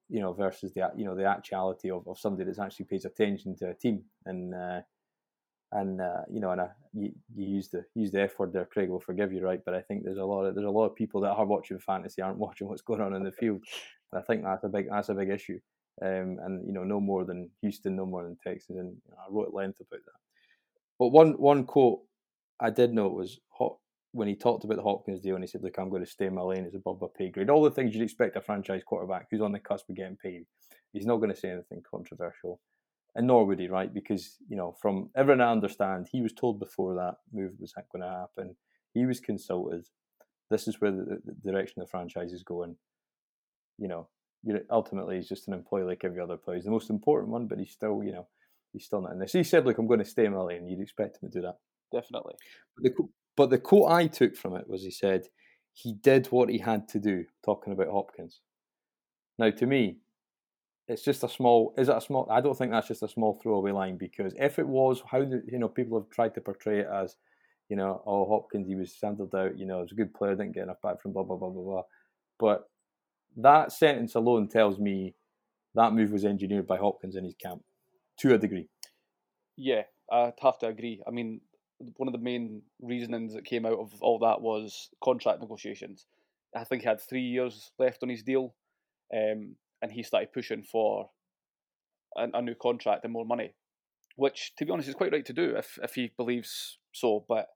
you 0.10 0.20
know, 0.20 0.34
versus 0.34 0.74
the, 0.74 0.92
you 0.96 1.06
know, 1.06 1.16
the 1.16 1.26
actuality 1.26 1.92
of, 1.92 2.08
of 2.08 2.20
somebody 2.20 2.46
that's 2.46 2.60
actually 2.60 2.86
pays 2.86 3.06
attention 3.06 3.56
to 3.58 3.70
a 3.70 3.74
team. 3.74 4.04
And, 4.26 4.54
uh, 4.54 4.82
and 5.72 6.02
uh, 6.02 6.22
you 6.32 6.40
know, 6.40 6.52
and 6.52 6.62
I, 6.62 6.70
you, 6.94 7.12
you 7.36 7.46
use 7.48 7.70
the 7.70 7.86
use 7.94 8.12
the 8.12 8.22
F 8.22 8.40
word 8.40 8.54
there, 8.54 8.66
Craig 8.66 8.90
will 8.90 9.00
forgive 9.00 9.32
you, 9.32 9.42
right? 9.42 9.64
But 9.64 9.76
I 9.76 9.82
think 9.82 10.04
there's 10.04 10.18
a 10.18 10.26
lot 10.26 10.46
of 10.46 10.56
there's 10.56 10.66
a 10.66 10.72
lot 10.72 10.88
of 10.88 10.96
people 10.96 11.22
that 11.22 11.32
are 11.32 11.46
watching 11.46 11.80
fantasy 11.80 12.22
aren't 12.22 12.40
watching 12.40 12.68
what's 12.68 12.82
going 12.82 13.02
on 13.02 13.14
in 13.14 13.24
the 13.24 13.32
field. 13.32 13.64
And 14.12 14.20
I 14.20 14.24
think 14.24 14.44
that's 14.44 14.64
a 14.64 14.70
big 14.70 14.90
that's 14.90 15.10
a 15.10 15.14
big 15.14 15.30
issue. 15.30 15.60
Um, 16.02 16.40
and 16.44 16.66
you 16.66 16.74
know, 16.74 16.84
no 16.84 17.00
more 17.00 17.24
than 17.24 17.50
Houston, 17.62 17.96
no 17.96 18.06
more 18.06 18.24
than 18.24 18.38
Texas. 18.44 18.78
And 18.78 18.96
you 19.06 19.12
know, 19.12 19.18
I 19.18 19.32
wrote 19.32 19.50
at 19.50 19.54
length 19.54 19.80
about 19.80 20.04
that. 20.06 20.20
But 20.98 21.10
one 21.10 21.34
one 21.34 21.66
quote 21.66 22.00
I 22.60 22.72
did 22.72 22.94
note 22.94 23.14
was 23.14 23.40
when 24.12 24.28
he 24.28 24.36
talked 24.36 24.64
about 24.64 24.78
the 24.78 24.84
Hopkins 24.84 25.20
deal 25.22 25.36
and 25.36 25.44
he 25.44 25.48
said, 25.48 25.62
"Look, 25.64 25.78
I'm 25.78 25.90
going 25.90 26.04
to 26.04 26.10
stay 26.10 26.26
in 26.26 26.36
my 26.36 26.42
lane. 26.42 26.66
It's 26.66 26.76
above 26.76 27.02
my 27.02 27.08
pay 27.16 27.30
grade. 27.30 27.50
All 27.50 27.64
the 27.64 27.72
things 27.72 27.94
you'd 27.94 28.04
expect 28.04 28.36
a 28.36 28.42
franchise 28.42 28.82
quarterback 28.86 29.28
who's 29.30 29.42
on 29.42 29.52
the 29.52 29.60
cusp 29.60 29.90
of 29.90 29.96
getting 29.96 30.18
paid. 30.18 30.46
He's 30.94 31.06
not 31.06 31.18
going 31.18 31.30
to 31.30 31.36
say 31.36 31.52
anything 31.52 31.84
controversial, 31.90 32.60
and 33.16 33.28
nor 33.28 33.46
would 33.46 33.60
he, 33.60 33.68
right? 33.68 33.94
Because 33.94 34.38
you 34.48 34.58
know, 34.58 34.76
from 34.82 35.10
everyone 35.16 35.42
I 35.42 35.52
understand, 35.52 36.08
he 36.12 36.22
was 36.22 36.34
told 36.34 36.60
before 36.60 36.96
that 36.96 37.16
move 37.32 37.54
was 37.60 37.74
going 37.92 38.02
to 38.02 38.10
happen. 38.10 38.56
He 38.94 39.06
was 39.06 39.20
consulted. 39.20 39.86
This 40.50 40.68
is 40.68 40.82
where 40.82 40.92
the, 40.92 41.22
the 41.24 41.52
direction 41.52 41.82
of 41.82 41.88
the 41.88 41.92
franchise 41.92 42.34
is 42.34 42.44
going. 42.44 42.76
You 43.78 43.88
know, 43.88 44.08
ultimately 44.72 45.18
he's 45.18 45.30
just 45.30 45.48
an 45.48 45.54
employee 45.54 45.84
like 45.84 46.04
every 46.04 46.20
other 46.20 46.38
player. 46.38 46.56
He's 46.56 46.66
the 46.66 46.72
most 46.72 46.90
important 46.90 47.32
one, 47.32 47.48
but 47.48 47.60
he's 47.60 47.72
still, 47.72 48.02
you 48.04 48.12
know, 48.12 48.28
he's 48.74 48.86
still 48.86 49.02
not 49.02 49.12
in 49.12 49.20
this. 49.20 49.34
He 49.34 49.44
said, 49.44 49.66
"Look, 49.66 49.78
I'm 49.78 49.88
going 49.88 50.00
to 50.00 50.06
stay 50.06 50.26
in 50.26 50.34
my 50.34 50.42
lane." 50.42 50.68
You'd 50.68 50.82
expect 50.82 51.22
him 51.22 51.30
to 51.30 51.40
do 51.40 51.42
that. 51.44 51.58
Definitely. 51.92 52.36
But 52.76 52.84
the, 52.84 53.10
but 53.40 53.52
the 53.52 53.58
quote 53.58 53.90
I 53.90 54.08
took 54.08 54.36
from 54.36 54.54
it 54.58 54.68
was 54.68 54.84
he 54.84 54.92
said, 54.92 55.30
"He 55.72 55.94
did 55.94 56.28
what 56.28 56.50
he 56.50 56.58
had 56.58 56.90
to 56.90 57.00
do." 57.00 57.24
Talking 57.42 57.72
about 57.72 57.88
Hopkins. 57.88 58.42
Now, 59.38 59.50
to 59.50 59.66
me, 59.66 60.00
it's 60.90 61.04
just 61.04 61.24
a 61.24 61.30
small. 61.30 61.74
Is 61.78 61.88
it 61.88 61.96
a 61.96 62.02
small? 62.02 62.28
I 62.30 62.42
don't 62.42 62.58
think 62.58 62.74
that's 62.74 62.90
just 62.90 63.02
a 63.02 63.08
small 63.08 63.40
throwaway 63.42 63.72
line 63.72 63.96
because 63.96 64.34
if 64.38 64.60
it 64.60 64.68
was, 64.68 65.02
how 65.10 65.20
the, 65.20 65.42
you 65.48 65.58
know 65.58 65.70
people 65.70 65.98
have 65.98 66.10
tried 66.10 66.34
to 66.34 66.42
portray 66.42 66.82
it 66.82 66.88
as, 66.94 67.16
you 67.70 67.78
know, 67.78 68.04
oh 68.06 68.28
Hopkins 68.28 68.68
he 68.68 68.76
was 68.76 68.94
singled 68.94 69.34
out. 69.34 69.58
You 69.58 69.66
know, 69.66 69.78
he 69.78 69.84
was 69.84 69.94
a 69.94 69.96
good 69.96 70.14
player, 70.14 70.36
didn't 70.36 70.56
get 70.56 70.64
enough 70.64 70.82
back 70.82 71.02
from 71.02 71.14
blah 71.14 71.24
blah 71.24 71.38
blah 71.38 71.50
blah 71.50 71.64
blah. 71.64 71.84
But 72.40 72.70
that 73.38 73.72
sentence 73.72 74.16
alone 74.16 74.50
tells 74.50 74.80
me 74.80 75.16
that 75.76 75.94
move 75.94 76.12
was 76.12 76.26
engineered 76.26 76.68
by 76.68 76.76
Hopkins 76.76 77.16
in 77.16 77.24
his 77.24 77.36
camp 77.36 77.64
to 78.18 78.34
a 78.34 78.38
degree. 78.38 78.68
Yeah, 79.56 79.84
I'd 80.12 80.34
have 80.42 80.60
to 80.60 80.68
agree. 80.68 81.02
I 81.08 81.12
mean, 81.12 81.40
one 81.98 82.08
of 82.08 82.14
the 82.14 82.20
main 82.20 82.62
reasonings 82.82 83.34
that 83.34 83.46
came 83.46 83.66
out 83.66 83.80
of 83.80 83.94
all 84.02 84.20
that 84.20 84.42
was 84.42 84.90
contract 85.04 85.42
negotiations. 85.42 86.06
I 86.56 86.64
think 86.64 86.82
he 86.82 86.88
had 86.88 87.02
three 87.02 87.22
years 87.22 87.72
left 87.80 88.04
on 88.04 88.10
his 88.10 88.24
deal, 88.24 88.56
um, 89.14 89.56
and 89.82 89.92
he 89.92 90.04
started 90.04 90.34
pushing 90.34 90.64
for 90.64 91.10
a, 92.18 92.28
a, 92.34 92.42
new 92.42 92.56
contract 92.56 93.04
and 93.04 93.14
more 93.14 93.26
money, 93.26 93.54
which, 94.16 94.54
to 94.58 94.66
be 94.66 94.72
honest, 94.72 94.90
is 94.90 94.96
quite 94.96 95.12
right 95.12 95.26
to 95.26 95.34
do 95.34 95.56
if 95.56 95.78
if 95.84 95.96
he 95.96 96.12
believes 96.18 96.80
so. 96.92 97.26
But 97.28 97.48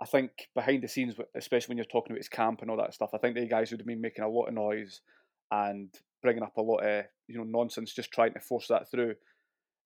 I 0.00 0.06
think 0.06 0.30
behind 0.54 0.82
the 0.82 0.88
scenes, 0.88 1.14
especially 1.36 1.72
when 1.72 1.78
you're 1.78 1.84
talking 1.84 2.12
about 2.12 2.20
his 2.20 2.28
camp 2.28 2.62
and 2.62 2.70
all 2.70 2.78
that 2.78 2.94
stuff, 2.94 3.10
I 3.14 3.18
think 3.18 3.36
the 3.36 3.46
guys 3.46 3.70
would 3.70 3.80
have 3.80 3.86
been 3.86 4.00
making 4.00 4.24
a 4.24 4.28
lot 4.28 4.46
of 4.46 4.54
noise 4.54 5.02
and 5.50 5.88
bringing 6.22 6.42
up 6.42 6.56
a 6.56 6.62
lot 6.62 6.78
of 6.78 7.04
you 7.28 7.38
know 7.38 7.44
nonsense, 7.44 7.94
just 7.94 8.12
trying 8.12 8.32
to 8.32 8.40
force 8.40 8.68
that 8.68 8.90
through. 8.90 9.14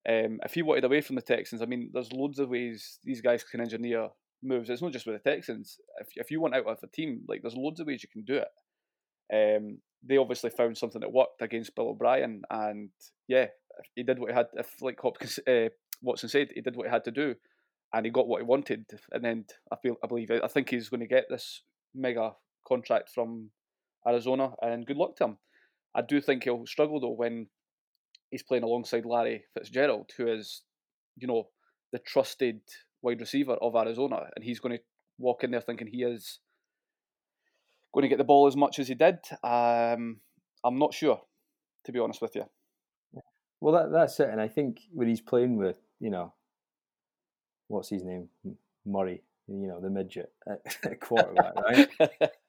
Um, 0.09 0.41
if 0.45 0.55
he 0.55 0.63
wanted 0.63 0.85
away 0.85 1.01
from 1.01 1.17
the 1.17 1.23
Texans, 1.23 1.63
I 1.63 1.67
mean, 1.67 1.91
there's 1.93 2.13
loads 2.13 2.39
of 2.39 2.51
ways 2.51 2.99
these 3.05 3.21
guys 3.21 3.43
can 3.43 3.61
engineer 3.61 4.11
moves. 4.43 4.69
It's 4.69 4.83
not 4.83 4.93
just 4.93 5.07
with 5.07 5.23
the 5.23 5.31
Texans. 5.31 5.79
If 6.01 6.09
if 6.17 6.31
you 6.31 6.41
want 6.41 6.55
out 6.55 6.67
of 6.67 6.79
a 6.83 6.87
team, 6.89 7.23
like 7.27 7.41
there's 7.43 7.57
loads 7.57 7.81
of 7.81 7.87
ways 7.87 8.03
you 8.03 8.09
can 8.13 8.25
do 8.25 8.43
it. 8.43 8.49
Um, 9.33 9.79
they 10.07 10.19
obviously 10.19 10.51
found 10.51 10.77
something 10.77 11.01
that 11.01 11.13
worked 11.13 11.41
against 11.41 11.75
Bill 11.75 11.89
O'Brien, 11.89 12.43
and 12.51 12.91
yeah, 13.27 13.47
he 13.95 14.03
did 14.03 14.19
what 14.19 14.31
he 14.31 14.37
had. 14.37 14.47
If 14.55 14.83
like 14.83 15.01
Hopkins, 15.01 15.39
uh, 15.49 15.69
Watson 16.03 16.29
said, 16.29 16.49
he 16.55 16.61
did 16.61 16.77
what 16.77 16.87
he 16.87 16.93
had 16.93 17.05
to 17.05 17.11
do, 17.11 17.35
and 17.93 18.05
he 18.05 18.13
got 18.13 18.29
what 18.29 18.41
he 18.41 18.45
wanted. 18.45 18.85
And 19.13 19.25
then 19.25 19.47
I 19.73 19.77
feel, 19.83 19.97
I 20.05 20.07
believe, 20.07 20.31
I 20.31 20.47
think 20.49 20.69
he's 20.69 20.91
going 20.91 21.01
to 21.01 21.07
get 21.07 21.25
this 21.31 21.63
mega 21.95 22.33
contract 22.69 23.11
from 23.15 23.51
Arizona, 24.07 24.51
and 24.61 24.87
good 24.87 24.99
luck 24.99 25.17
to 25.17 25.25
him. 25.25 25.39
I 25.95 26.03
do 26.03 26.21
think 26.21 26.45
he'll 26.45 26.67
struggle 26.67 27.01
though 27.01 27.15
when 27.17 27.47
he's 28.31 28.43
playing 28.43 28.65
alongside 28.65 29.05
Larry 29.05 29.45
Fitzgerald, 29.55 30.11
who 30.17 30.29
is, 30.29 30.63
you 31.17 31.27
know, 31.27 31.49
the 31.93 31.99
trusted 31.99 32.61
wide 33.03 33.21
receiver 33.21 33.55
of 33.55 33.77
Arizona, 33.77 34.27
and 34.35 34.45
he's 34.45 34.61
going 34.61 34.77
to 34.77 34.83
walk 35.19 35.45
in 35.45 35.51
there 35.51 35.61
thinking 35.61 35.87
he 35.87 36.03
is 36.03 36.41
going 37.93 38.03
to 38.03 38.09
get 38.09 38.19
the 38.19 38.25
ball 38.25 38.47
as 38.47 38.57
much 38.57 38.79
as 38.79 38.89
he 38.89 38.95
did. 38.95 39.19
Um, 39.43 40.21
I'm 40.65 40.79
not 40.79 40.95
sure, 40.95 41.21
to 41.85 41.93
be 41.93 42.01
honest 42.01 42.21
with 42.21 42.35
you. 42.35 42.45
Well, 43.61 43.75
that, 43.75 43.93
that's 43.93 44.19
it, 44.21 44.29
and 44.29 44.41
I 44.41 44.49
think 44.49 44.81
when 44.93 45.09
he's 45.09 45.21
playing 45.21 45.57
with, 45.57 45.79
you 46.01 46.11
know, 46.11 46.35
what's 47.69 47.89
his 47.89 48.05
name, 48.05 48.29
Murray, 48.85 49.23
you 49.47 49.69
know, 49.69 49.81
the 49.81 49.91
midget 49.91 50.33
quarterback, 51.01 51.55
right? 51.57 51.89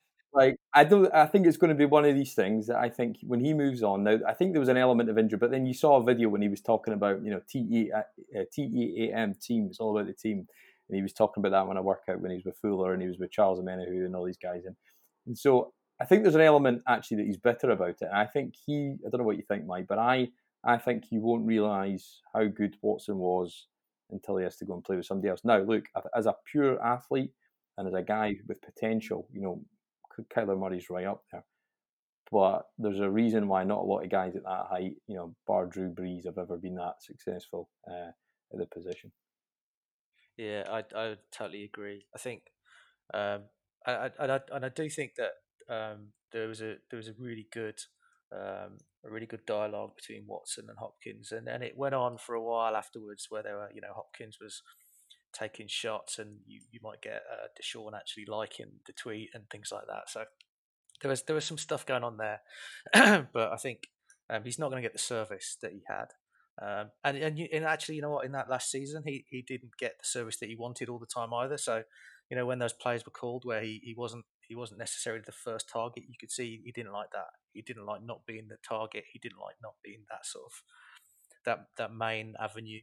I 0.77 0.83
don't. 0.83 1.11
I 1.13 1.25
think 1.25 1.47
it's 1.47 1.55
going 1.55 1.69
to 1.69 1.75
be 1.75 1.85
one 1.85 2.03
of 2.03 2.15
these 2.15 2.33
things 2.33 2.67
that 2.67 2.75
I 2.75 2.89
think 2.89 3.17
when 3.23 3.39
he 3.39 3.53
moves 3.53 3.81
on. 3.81 4.03
Now, 4.03 4.19
I 4.27 4.33
think 4.33 4.51
there 4.51 4.59
was 4.59 4.67
an 4.67 4.75
element 4.75 5.09
of 5.09 5.17
injury, 5.17 5.39
but 5.39 5.49
then 5.49 5.65
you 5.65 5.73
saw 5.73 5.95
a 5.95 6.03
video 6.03 6.27
when 6.27 6.41
he 6.41 6.49
was 6.49 6.59
talking 6.59 6.93
about 6.93 7.23
you 7.23 7.31
know 7.31 7.41
T 7.49 7.59
E 7.59 7.91
uh, 7.95 8.43
T 8.51 8.63
E 8.63 9.09
A 9.09 9.15
M 9.15 9.33
team. 9.35 9.67
It's 9.69 9.79
all 9.79 9.97
about 9.97 10.07
the 10.07 10.13
team, 10.13 10.45
and 10.89 10.95
he 10.95 11.01
was 11.01 11.13
talking 11.13 11.41
about 11.41 11.51
that 11.51 11.65
when 11.65 11.77
I 11.77 11.81
work 11.81 12.03
out 12.09 12.19
when 12.19 12.31
he 12.31 12.35
was 12.35 12.45
with 12.45 12.57
Fuller 12.57 12.91
and 12.91 13.01
he 13.01 13.07
was 13.07 13.17
with 13.17 13.31
Charles 13.31 13.59
Omenihu 13.59 14.05
and 14.05 14.15
all 14.17 14.25
these 14.25 14.37
guys, 14.37 14.65
and 14.65 14.75
and 15.25 15.37
so 15.37 15.73
I 16.01 16.05
think 16.05 16.23
there's 16.23 16.35
an 16.35 16.41
element 16.41 16.81
actually 16.89 17.17
that 17.17 17.27
he's 17.27 17.37
bitter 17.37 17.69
about 17.69 18.01
it. 18.01 18.09
And 18.11 18.17
I 18.17 18.25
think 18.25 18.55
he. 18.65 18.97
I 19.05 19.09
don't 19.09 19.21
know 19.21 19.25
what 19.25 19.37
you 19.37 19.43
think, 19.47 19.65
Mike, 19.65 19.87
but 19.87 19.97
I 19.97 20.27
I 20.65 20.77
think 20.77 21.05
he 21.05 21.19
won't 21.19 21.45
realise 21.45 22.19
how 22.33 22.45
good 22.45 22.75
Watson 22.81 23.17
was 23.17 23.67
until 24.11 24.35
he 24.37 24.43
has 24.43 24.57
to 24.57 24.65
go 24.65 24.73
and 24.73 24.83
play 24.83 24.97
with 24.97 25.05
somebody 25.05 25.29
else. 25.29 25.41
Now, 25.45 25.59
look, 25.59 25.85
as 26.13 26.25
a 26.25 26.35
pure 26.51 26.83
athlete 26.85 27.31
and 27.77 27.87
as 27.87 27.93
a 27.93 28.03
guy 28.03 28.35
with 28.47 28.61
potential, 28.61 29.27
you 29.31 29.41
know, 29.41 29.61
Kyler 30.23 30.57
Murray's 30.57 30.89
right 30.89 31.05
up 31.05 31.23
there. 31.31 31.45
But 32.31 32.63
there's 32.77 32.99
a 32.99 33.09
reason 33.09 33.47
why 33.47 33.63
not 33.63 33.81
a 33.81 33.85
lot 33.85 34.03
of 34.03 34.09
guys 34.09 34.35
at 34.35 34.43
that 34.43 34.65
height, 34.69 34.95
you 35.07 35.15
know, 35.15 35.35
bar 35.45 35.67
Drew 35.67 35.89
Brees, 35.89 36.25
have 36.25 36.37
ever 36.37 36.57
been 36.57 36.75
that 36.75 36.95
successful 36.99 37.69
uh, 37.89 38.09
at 38.51 38.57
the 38.57 38.65
position. 38.65 39.11
Yeah, 40.37 40.63
I 40.69 40.83
I 40.95 41.15
totally 41.31 41.63
agree. 41.63 42.07
I 42.13 42.17
think, 42.17 42.41
um, 43.13 43.43
I, 43.85 44.09
I, 44.19 44.25
I 44.25 44.39
and 44.51 44.65
I 44.65 44.69
do 44.69 44.89
think 44.89 45.13
that 45.17 45.31
um, 45.73 46.07
there 46.31 46.47
was 46.47 46.61
a 46.61 46.75
there 46.89 46.97
was 46.97 47.07
a 47.07 47.13
really 47.17 47.47
good 47.53 47.79
um, 48.33 48.79
a 49.05 49.09
really 49.09 49.27
good 49.27 49.45
dialogue 49.45 49.95
between 49.95 50.25
Watson 50.27 50.65
and 50.67 50.77
Hopkins, 50.79 51.31
and 51.31 51.47
then 51.47 51.61
it 51.61 51.77
went 51.77 51.95
on 51.95 52.17
for 52.17 52.35
a 52.35 52.43
while 52.43 52.75
afterwards, 52.75 53.27
where 53.29 53.43
they 53.43 53.51
were, 53.53 53.69
you 53.73 53.81
know, 53.81 53.93
Hopkins 53.93 54.37
was 54.41 54.61
taking 55.37 55.67
shots, 55.67 56.19
and 56.19 56.39
you, 56.47 56.61
you 56.71 56.79
might 56.81 57.01
get 57.01 57.23
uh, 57.31 57.47
Deshaun 57.59 57.95
actually 57.95 58.25
liking 58.27 58.79
the 58.87 58.93
tweet 58.93 59.29
and 59.33 59.49
things 59.49 59.69
like 59.71 59.85
that. 59.87 60.09
So 60.09 60.23
there 61.01 61.09
was 61.09 61.23
there 61.23 61.35
was 61.35 61.45
some 61.45 61.57
stuff 61.57 61.85
going 61.85 62.03
on 62.03 62.17
there, 62.17 62.41
but 63.33 63.51
I 63.51 63.57
think 63.57 63.87
um, 64.29 64.43
he's 64.43 64.59
not 64.59 64.69
going 64.69 64.81
to 64.81 64.85
get 64.87 64.93
the 64.93 64.99
service 64.99 65.57
that 65.61 65.71
he 65.71 65.81
had. 65.87 66.07
Um, 66.61 66.91
and 67.03 67.17
and, 67.17 67.37
you, 67.37 67.47
and 67.51 67.65
actually, 67.65 67.95
you 67.95 68.01
know 68.01 68.11
what? 68.11 68.25
In 68.25 68.31
that 68.31 68.49
last 68.49 68.71
season, 68.71 69.03
he, 69.05 69.25
he 69.29 69.41
didn't 69.41 69.77
get 69.77 69.93
the 69.99 70.05
service 70.05 70.37
that 70.39 70.49
he 70.49 70.55
wanted 70.55 70.89
all 70.89 70.99
the 70.99 71.05
time 71.05 71.33
either. 71.33 71.57
So, 71.57 71.83
you 72.29 72.37
know, 72.37 72.45
when 72.45 72.59
those 72.59 72.73
plays 72.73 73.05
were 73.05 73.11
called 73.11 73.43
where 73.45 73.61
he, 73.61 73.81
he 73.83 73.93
wasn't 73.95 74.25
he 74.47 74.55
wasn't 74.55 74.79
necessarily 74.79 75.23
the 75.25 75.31
first 75.31 75.67
target, 75.69 76.03
you 76.07 76.15
could 76.19 76.31
see 76.31 76.61
he 76.63 76.71
didn't 76.71 76.93
like 76.93 77.11
that. 77.11 77.27
He 77.51 77.61
didn't 77.61 77.85
like 77.85 78.03
not 78.03 78.25
being 78.25 78.47
the 78.47 78.57
target. 78.67 79.03
He 79.11 79.19
didn't 79.19 79.39
like 79.39 79.55
not 79.61 79.73
being 79.83 80.05
that 80.09 80.25
sort 80.25 80.45
of 80.45 80.51
that 81.45 81.67
that 81.77 81.93
main 81.93 82.35
avenue 82.39 82.79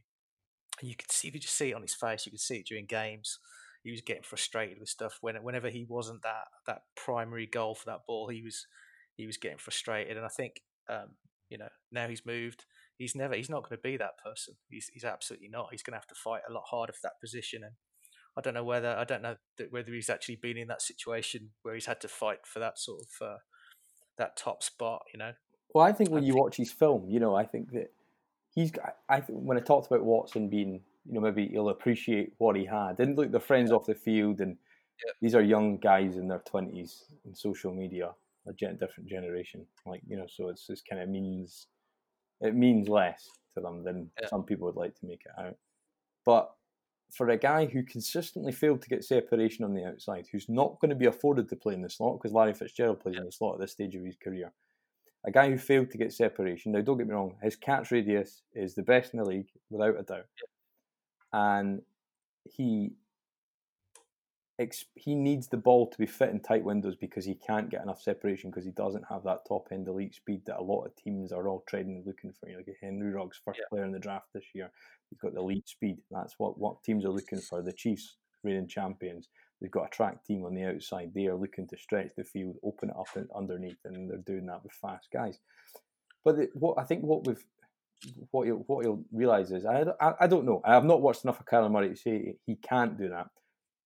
you 0.83 0.95
could 0.95 1.11
see, 1.11 1.27
you 1.27 1.31
could 1.31 1.41
just 1.41 1.55
see 1.55 1.71
it 1.71 1.75
on 1.75 1.81
his 1.81 1.93
face. 1.93 2.25
You 2.25 2.31
could 2.31 2.41
see 2.41 2.57
it 2.57 2.67
during 2.67 2.85
games. 2.85 3.39
He 3.83 3.91
was 3.91 4.01
getting 4.01 4.23
frustrated 4.23 4.79
with 4.79 4.89
stuff 4.89 5.17
when 5.21 5.35
whenever 5.43 5.69
he 5.69 5.85
wasn't 5.87 6.21
that 6.23 6.47
that 6.67 6.83
primary 6.95 7.47
goal 7.47 7.75
for 7.75 7.85
that 7.87 8.05
ball, 8.07 8.29
he 8.29 8.41
was 8.41 8.67
he 9.15 9.25
was 9.25 9.37
getting 9.37 9.57
frustrated. 9.57 10.17
And 10.17 10.25
I 10.25 10.29
think 10.29 10.61
um, 10.89 11.15
you 11.49 11.57
know 11.57 11.69
now 11.91 12.07
he's 12.07 12.25
moved. 12.25 12.65
he's 12.97 13.15
never 13.15 13.35
he's 13.35 13.49
not 13.49 13.63
going 13.63 13.77
to 13.77 13.81
be 13.81 13.97
that 13.97 14.17
person. 14.23 14.55
He's 14.69 14.89
he's 14.93 15.03
absolutely 15.03 15.49
not. 15.49 15.67
He's 15.71 15.83
going 15.83 15.93
to 15.93 15.97
have 15.97 16.07
to 16.07 16.15
fight 16.15 16.41
a 16.47 16.53
lot 16.53 16.63
harder 16.69 16.93
for 16.93 16.99
that 17.03 17.19
position, 17.21 17.63
and 17.63 17.73
I 18.37 18.41
don't 18.41 18.53
know 18.53 18.63
whether 18.63 18.95
I 18.95 19.03
don't 19.03 19.21
know 19.21 19.35
whether 19.69 19.93
he's 19.93 20.09
actually 20.09 20.37
been 20.41 20.57
in 20.57 20.67
that 20.67 20.81
situation 20.81 21.51
where 21.61 21.73
he's 21.73 21.85
had 21.85 22.01
to 22.01 22.07
fight 22.07 22.39
for 22.45 22.59
that 22.59 22.79
sort 22.79 23.01
of 23.01 23.27
uh, 23.27 23.37
that 24.17 24.37
top 24.37 24.63
spot. 24.63 25.03
You 25.13 25.19
know. 25.19 25.33
Well, 25.73 25.85
I 25.85 25.91
think 25.91 26.09
when 26.09 26.23
I 26.23 26.27
you 26.27 26.33
think... 26.33 26.43
watch 26.43 26.57
his 26.57 26.71
film, 26.71 27.09
you 27.09 27.19
know, 27.19 27.35
I 27.35 27.45
think 27.45 27.71
that 27.71 27.91
he's. 28.53 28.71
I 29.09 29.19
when 29.27 29.57
I 29.57 29.61
talked 29.61 29.87
about 29.87 30.03
Watson 30.03 30.49
being, 30.49 30.81
you 31.05 31.13
know, 31.13 31.21
maybe 31.21 31.47
he'll 31.47 31.69
appreciate 31.69 32.33
what 32.37 32.55
he 32.55 32.65
had. 32.65 32.97
Didn't 32.97 33.15
look 33.15 33.31
the 33.31 33.39
friends 33.39 33.71
off 33.71 33.85
the 33.85 33.95
field, 33.95 34.39
and 34.41 34.57
yeah. 35.03 35.11
these 35.21 35.35
are 35.35 35.41
young 35.41 35.77
guys 35.77 36.17
in 36.17 36.27
their 36.27 36.43
twenties 36.45 37.05
in 37.25 37.35
social 37.35 37.73
media, 37.73 38.11
a 38.47 38.53
different 38.53 39.09
generation. 39.09 39.65
Like 39.85 40.01
you 40.07 40.17
know, 40.17 40.27
so 40.27 40.49
it's 40.49 40.67
just 40.67 40.87
kind 40.87 41.01
of 41.01 41.09
means 41.09 41.67
it 42.41 42.55
means 42.55 42.87
less 42.87 43.29
to 43.55 43.61
them 43.61 43.83
than 43.83 44.09
yeah. 44.21 44.27
some 44.27 44.43
people 44.43 44.65
would 44.67 44.75
like 44.75 44.95
to 44.99 45.05
make 45.05 45.23
it 45.25 45.43
out. 45.43 45.55
But 46.25 46.51
for 47.11 47.29
a 47.29 47.37
guy 47.37 47.65
who 47.65 47.83
consistently 47.83 48.51
failed 48.51 48.81
to 48.81 48.89
get 48.89 49.03
separation 49.03 49.63
on 49.63 49.73
the 49.73 49.85
outside, 49.85 50.27
who's 50.31 50.49
not 50.49 50.79
going 50.79 50.89
to 50.89 50.95
be 50.95 51.05
afforded 51.05 51.47
to 51.49 51.55
play 51.55 51.73
in 51.73 51.81
the 51.81 51.89
slot 51.89 52.17
because 52.17 52.33
Larry 52.33 52.53
Fitzgerald 52.53 52.99
plays 52.99 53.17
in 53.17 53.25
the 53.25 53.31
slot 53.31 53.55
at 53.55 53.59
this 53.59 53.71
stage 53.71 53.95
of 53.95 54.03
his 54.03 54.15
career, 54.15 54.51
a 55.25 55.31
guy 55.31 55.49
who 55.49 55.57
failed 55.57 55.91
to 55.91 55.97
get 55.97 56.13
separation. 56.13 56.71
Now, 56.71 56.81
don't 56.81 56.97
get 56.97 57.07
me 57.07 57.13
wrong, 57.13 57.35
his 57.41 57.55
catch 57.55 57.91
radius 57.91 58.43
is 58.53 58.75
the 58.75 58.83
best 58.83 59.13
in 59.13 59.19
the 59.19 59.25
league 59.25 59.49
without 59.69 59.99
a 59.99 60.03
doubt, 60.03 60.25
and 61.31 61.81
he 62.43 62.93
he 64.95 65.15
needs 65.15 65.47
the 65.47 65.57
ball 65.57 65.89
to 65.89 65.97
be 65.97 66.05
fit 66.05 66.29
in 66.29 66.39
tight 66.39 66.63
windows 66.63 66.95
because 66.95 67.25
he 67.25 67.35
can't 67.35 67.69
get 67.69 67.81
enough 67.81 68.01
separation 68.01 68.49
because 68.49 68.65
he 68.65 68.71
doesn't 68.71 69.03
have 69.09 69.23
that 69.23 69.45
top 69.47 69.67
end 69.71 69.87
elite 69.87 70.15
speed 70.15 70.41
that 70.45 70.59
a 70.59 70.63
lot 70.63 70.85
of 70.85 70.95
teams 70.95 71.31
are 71.31 71.47
all 71.47 71.63
trading 71.67 71.95
and 71.95 72.05
looking 72.05 72.31
for. 72.31 72.47
You 72.47 72.57
know, 72.57 72.63
like 72.65 72.77
Henry 72.81 73.11
Ruggs, 73.11 73.41
first 73.43 73.59
yeah. 73.59 73.65
player 73.69 73.83
in 73.83 73.91
the 73.91 73.99
draft 73.99 74.27
this 74.33 74.45
year, 74.53 74.71
he's 75.09 75.19
got 75.19 75.33
the 75.33 75.39
elite 75.39 75.67
speed. 75.67 75.97
That's 76.11 76.35
what, 76.37 76.57
what 76.57 76.83
teams 76.83 77.03
are 77.03 77.09
looking 77.09 77.39
for. 77.39 77.61
The 77.61 77.73
Chiefs, 77.73 78.17
reigning 78.43 78.67
champions, 78.67 79.27
they've 79.63 79.71
got 79.71 79.87
a 79.87 79.95
track 79.95 80.23
team 80.25 80.45
on 80.45 80.53
the 80.53 80.65
outside. 80.65 81.11
They 81.15 81.25
are 81.27 81.35
looking 81.35 81.67
to 81.69 81.77
stretch 81.77 82.11
the 82.15 82.23
field, 82.23 82.57
open 82.63 82.89
it 82.89 82.95
up 82.99 83.07
underneath, 83.35 83.79
and 83.85 84.09
they're 84.09 84.17
doing 84.17 84.45
that 84.47 84.63
with 84.63 84.73
fast 84.73 85.07
guys. 85.11 85.39
But 86.23 86.37
the, 86.37 86.49
what 86.53 86.77
I 86.77 86.83
think 86.83 87.01
what 87.01 87.25
we've 87.25 87.43
what 88.31 88.45
you'll, 88.45 88.65
what 88.67 88.85
you'll 88.85 89.05
realize 89.11 89.51
is 89.51 89.65
I, 89.65 89.85
I, 89.99 90.13
I 90.21 90.27
don't 90.27 90.45
know. 90.45 90.61
I 90.65 90.73
have 90.73 90.83
not 90.83 91.01
watched 91.01 91.23
enough 91.23 91.39
of 91.39 91.45
Kyler 91.45 91.71
Murray 91.71 91.89
to 91.89 91.95
say 91.95 92.35
he 92.45 92.55
can't 92.55 92.97
do 92.97 93.09
that 93.09 93.27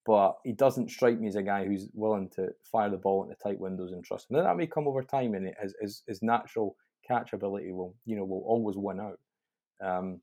but 0.08 0.38
he 0.46 0.54
doesn't 0.54 0.90
strike 0.90 1.20
me 1.20 1.28
as 1.28 1.36
a 1.36 1.44
guy 1.44 1.66
who's 1.66 1.90
willing 1.94 2.30
to 2.30 2.48
fire 2.64 2.90
the 2.90 2.96
ball 2.96 3.24
into 3.24 3.36
tight 3.36 3.60
windows 3.60 3.92
and 3.92 4.06
trust. 4.06 4.28
Now 4.32 4.42
that 4.42 4.56
may 4.56 4.66
come 4.66 4.88
over 4.88 5.04
time, 5.04 5.34
and 5.34 5.54
his, 5.62 5.76
his, 5.82 6.04
his 6.08 6.24
natural 6.24 6.78
catch 7.06 7.34
ability 7.34 7.74
will 7.74 7.94
you 8.06 8.16
know 8.16 8.24
will 8.24 8.44
always 8.48 8.78
win 8.78 9.02
out. 9.02 9.20
Um, 9.84 10.22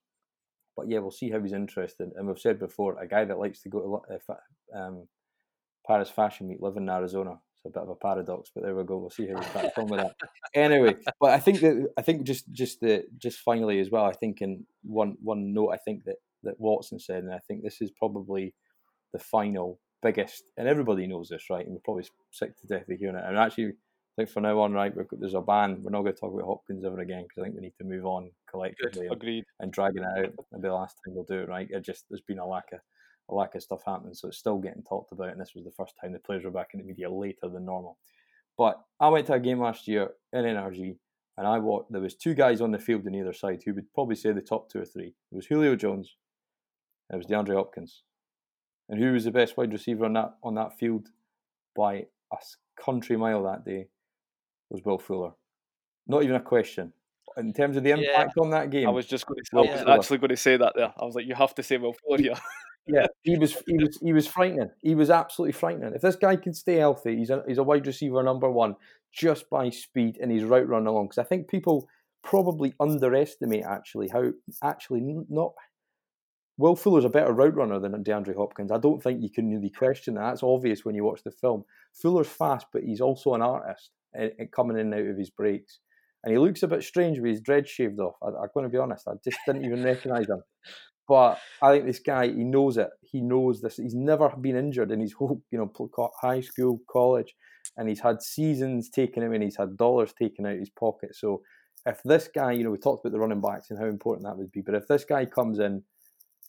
but 0.75 0.89
yeah, 0.89 1.01
we'll 1.01 1.11
see 1.11 1.31
how 1.31 1.41
he's 1.41 1.53
interested. 1.53 2.11
And 2.17 2.27
we've 2.27 2.39
said 2.39 2.59
before, 2.59 2.99
a 2.99 3.07
guy 3.07 3.27
that 3.27 3.39
likes 3.39 3.61
to 3.63 3.69
go 3.69 4.03
to 4.09 4.37
um, 4.77 5.07
Paris 5.87 6.11
Fashion 6.11 6.49
Week, 6.49 6.59
live 6.61 6.77
in 6.77 6.89
Arizona. 6.89 7.39
It's 7.57 7.67
a 7.67 7.71
bit 7.71 7.83
of 7.83 7.89
a 7.89 7.95
paradox, 7.95 8.51
but 8.55 8.65
there 8.65 8.75
we 8.75 8.85
go. 8.85 8.99
We'll 8.99 9.11
see 9.11 9.27
how 9.27 9.35
we 9.35 9.63
back 9.63 9.75
from 9.75 9.89
with 9.89 10.01
that. 10.01 10.15
Anyway, 10.55 10.95
but 11.21 11.31
I 11.31 11.41
think 11.41 11.59
that 11.61 11.89
I 11.97 12.03
think 12.03 12.23
just 12.23 12.51
just 12.53 12.81
the 12.81 13.05
just 13.19 13.41
finally 13.41 13.81
as 13.81 13.91
well. 13.91 14.05
I 14.05 14.13
think 14.13 14.41
in 14.41 14.65
one 14.85 15.17
one 15.21 15.53
note, 15.53 15.71
I 15.71 15.79
think 15.79 16.05
that 16.05 16.17
that 16.45 16.61
Watson 16.61 17.01
said, 17.01 17.25
and 17.25 17.35
I 17.35 17.41
think 17.49 17.63
this 17.63 17.81
is 17.81 17.91
probably 17.91 18.55
the 19.13 19.19
final 19.19 19.81
biggest, 20.01 20.45
and 20.57 20.69
everybody 20.69 21.09
knows 21.09 21.29
this, 21.29 21.51
right? 21.51 21.65
And 21.65 21.75
we're 21.75 21.81
probably 21.85 22.07
sick 22.31 22.57
to 22.61 22.67
death 22.69 22.89
of 22.89 22.99
hearing 22.99 23.17
it. 23.17 23.25
And 23.27 23.37
actually, 23.37 23.69
I 23.69 24.15
think 24.17 24.29
from 24.29 24.45
now 24.45 24.61
on, 24.61 24.73
right, 24.73 24.93
there's 25.13 25.35
a 25.35 25.41
ban. 25.41 25.83
We're 25.83 25.91
not 25.91 26.03
going 26.03 26.15
to 26.15 26.21
talk 26.21 26.33
about 26.33 26.47
Hopkins 26.47 26.85
ever 26.85 27.01
again 27.01 27.25
because 27.25 27.41
I 27.41 27.45
think 27.45 27.57
we 27.57 27.63
need 27.63 27.75
to 27.79 27.85
move 27.85 28.07
on 28.07 28.31
collectively. 28.49 29.09
Agreed. 29.09 29.45
And, 29.59 29.67
and 29.67 29.73
dragging 29.73 30.05
it 30.05 30.19
out. 30.19 30.35
Maybe 30.53 30.69
the 30.69 30.75
last 30.75 30.99
time 31.05 31.15
we'll 31.15 31.25
do 31.25 31.41
it, 31.41 31.49
right? 31.49 31.67
It 31.69 31.85
just 31.85 32.05
there's 32.09 32.21
been 32.21 32.39
a 32.39 32.47
lack 32.47 32.67
of 32.73 32.79
a 33.31 33.35
lack 33.35 33.55
of 33.55 33.63
stuff 33.63 33.83
happening, 33.87 34.15
so 34.15 34.29
it's 34.29 34.39
still 34.39 34.59
getting 34.59 34.83
talked 34.83 35.13
about. 35.13 35.31
And 35.31 35.41
this 35.41 35.55
was 35.55 35.65
the 35.65 35.73
first 35.73 35.95
time 36.01 36.13
the 36.13 36.19
players 36.19 36.45
were 36.45 36.51
back 36.51 36.71
in 36.75 36.81
the 36.81 36.87
media 36.87 37.11
later 37.11 37.49
than 37.53 37.65
normal. 37.65 37.99
But 38.57 38.81
I 39.01 39.09
went 39.09 39.27
to 39.29 39.35
a 39.35 39.41
game 39.41 39.61
last 39.61 39.89
year 39.89 40.11
in 40.33 40.45
NRG, 40.45 40.97
and 41.37 41.47
I 41.47 41.59
walked. 41.59 41.91
There 41.91 42.01
was 42.01 42.15
two 42.15 42.35
guys 42.35 42.61
on 42.61 42.71
the 42.71 42.79
field 42.79 43.07
on 43.07 43.15
either 43.15 43.33
side 43.33 43.63
who 43.65 43.75
would 43.75 43.93
probably 43.95 44.17
say 44.17 44.33
the 44.33 44.41
top 44.41 44.71
two 44.71 44.81
or 44.81 44.85
three. 44.85 45.15
It 45.33 45.35
was 45.35 45.47
Julio 45.47 45.75
Jones. 45.75 46.17
It 47.13 47.17
was 47.17 47.27
DeAndre 47.27 47.55
Hopkins. 47.55 48.03
And 48.89 49.01
who 49.01 49.13
was 49.13 49.25
the 49.25 49.31
best 49.31 49.57
wide 49.57 49.73
receiver 49.73 50.05
on 50.05 50.13
that 50.13 50.35
on 50.43 50.55
that 50.57 50.79
field 50.79 51.09
by 51.75 52.07
a 52.33 52.37
country 52.81 53.17
mile 53.17 53.43
that 53.45 53.65
day 53.65 53.89
was 54.71 54.83
Will 54.85 54.99
Fuller. 54.99 55.33
Not 56.07 56.23
even 56.23 56.37
a 56.37 56.41
question. 56.41 56.93
In 57.37 57.53
terms 57.53 57.77
of 57.77 57.83
the 57.83 57.91
impact 57.91 58.35
yeah. 58.37 58.43
on 58.43 58.51
that 58.51 58.71
game, 58.71 58.87
I 58.87 58.91
was 58.91 59.07
just 59.07 59.27
going 59.27 59.39
to 59.39 59.45
say, 59.45 59.57
I 59.57 59.97
was 59.97 60.05
actually 60.05 60.19
going 60.19 60.29
to 60.31 60.37
say 60.37 60.57
that 60.57 60.75
there. 60.77 60.93
I 60.97 61.05
was 61.05 61.15
like, 61.15 61.27
you 61.27 61.35
have 61.35 61.55
to 61.57 61.63
say 61.63 61.79
Will 61.79 61.95
Fuller 61.95 62.19
here. 62.19 62.35
Yeah, 62.87 63.07
he 63.23 63.39
was 63.39 63.57
he 63.67 63.77
was 63.77 63.99
he 64.03 64.13
was 64.13 64.27
frightening. 64.27 64.71
He 64.83 64.95
was 64.95 65.11
absolutely 65.11 65.53
frightening. 65.53 65.95
If 65.95 66.03
this 66.03 66.17
guy 66.17 66.37
can 66.37 66.55
stay 66.55 66.77
healthy, 66.77 67.17
he's 67.17 67.31
a 67.31 67.43
he's 67.47 67.59
a 67.59 67.63
wide 67.63 67.87
receiver 67.87 68.23
number 68.23 68.51
one 68.51 68.77
just 69.13 69.49
by 69.49 69.71
speed 69.71 70.19
and 70.21 70.31
his 70.31 70.45
route 70.45 70.69
run 70.69 70.87
along. 70.87 71.07
Because 71.07 71.19
I 71.19 71.25
think 71.25 71.49
people 71.49 71.89
probably 72.23 72.75
underestimate 72.81 73.65
actually 73.65 74.09
how 74.09 74.33
actually 74.63 75.03
not 75.29 75.53
Will 76.57 76.77
Fuller's 76.77 77.05
a 77.05 77.09
better 77.09 77.33
route 77.33 77.57
runner 77.57 77.81
than 77.81 77.93
DeAndre 78.05 78.37
Hopkins. 78.37 78.71
I 78.71 78.79
don't 78.79 79.03
think 79.03 79.23
you 79.23 79.31
can 79.31 79.51
really 79.51 79.71
question 79.71 80.15
that. 80.15 80.23
That's 80.23 80.43
obvious 80.43 80.85
when 80.85 80.95
you 80.95 81.05
watch 81.05 81.23
the 81.25 81.33
film. 81.33 81.65
Fuller's 81.93 82.29
fast, 82.29 82.67
but 82.73 82.85
he's 82.85 83.01
also 83.01 83.35
an 83.35 83.43
artist 83.43 83.91
and, 84.13 84.31
coming 84.53 84.79
in 84.79 84.93
and 84.93 84.95
out 84.95 85.11
of 85.11 85.19
his 85.19 85.31
breaks. 85.31 85.81
And 86.23 86.33
he 86.33 86.39
looks 86.39 86.63
a 86.63 86.69
bit 86.69 86.85
strange 86.85 87.19
with 87.19 87.33
his 87.33 87.41
dread 87.41 87.69
shaved 87.69 87.99
off. 87.99 88.15
I, 88.23 88.29
am 88.29 88.49
going 88.55 88.65
to 88.65 88.71
be 88.71 88.79
honest, 88.79 89.09
I 89.09 89.15
just 89.25 89.39
didn't 89.47 89.65
even 89.65 89.83
recognise 89.83 90.29
him. 90.29 90.43
But 91.07 91.39
I 91.61 91.73
think 91.73 91.87
this 91.87 91.99
guy, 91.99 92.29
he 92.29 92.45
knows 92.45 92.77
it. 92.77 92.89
He 93.03 93.21
knows 93.21 93.61
this. 93.61 93.77
He's 93.77 93.95
never 93.95 94.31
been 94.31 94.57
injured 94.57 94.91
in 94.91 95.01
his 95.01 95.13
whole, 95.13 95.43
you 95.51 95.59
know, 95.59 96.11
high 96.21 96.41
school, 96.41 96.81
college, 96.91 97.35
and 97.77 97.89
he's 97.89 98.01
had 98.01 98.23
seasons 98.23 98.89
taken 98.89 99.23
him 99.23 99.33
and 99.33 99.43
he's 99.43 99.57
had 99.57 99.77
dollars 99.77 100.13
taken 100.19 100.47
out 100.47 100.55
of 100.55 100.59
his 100.59 100.71
pocket. 100.71 101.15
So 101.15 101.43
if 101.87 102.01
this 102.05 102.29
guy, 102.35 102.53
you 102.53 102.65
know, 102.65 102.71
we 102.71 102.79
talked 102.79 103.05
about 103.05 103.13
the 103.13 103.21
running 103.21 103.41
backs 103.41 103.71
and 103.71 103.79
how 103.79 103.87
important 103.87 104.27
that 104.27 104.39
would 104.39 104.53
be, 104.53 104.63
but 104.63 104.75
if 104.75 104.89
this 104.89 105.05
guy 105.05 105.27
comes 105.27 105.59
in 105.59 105.83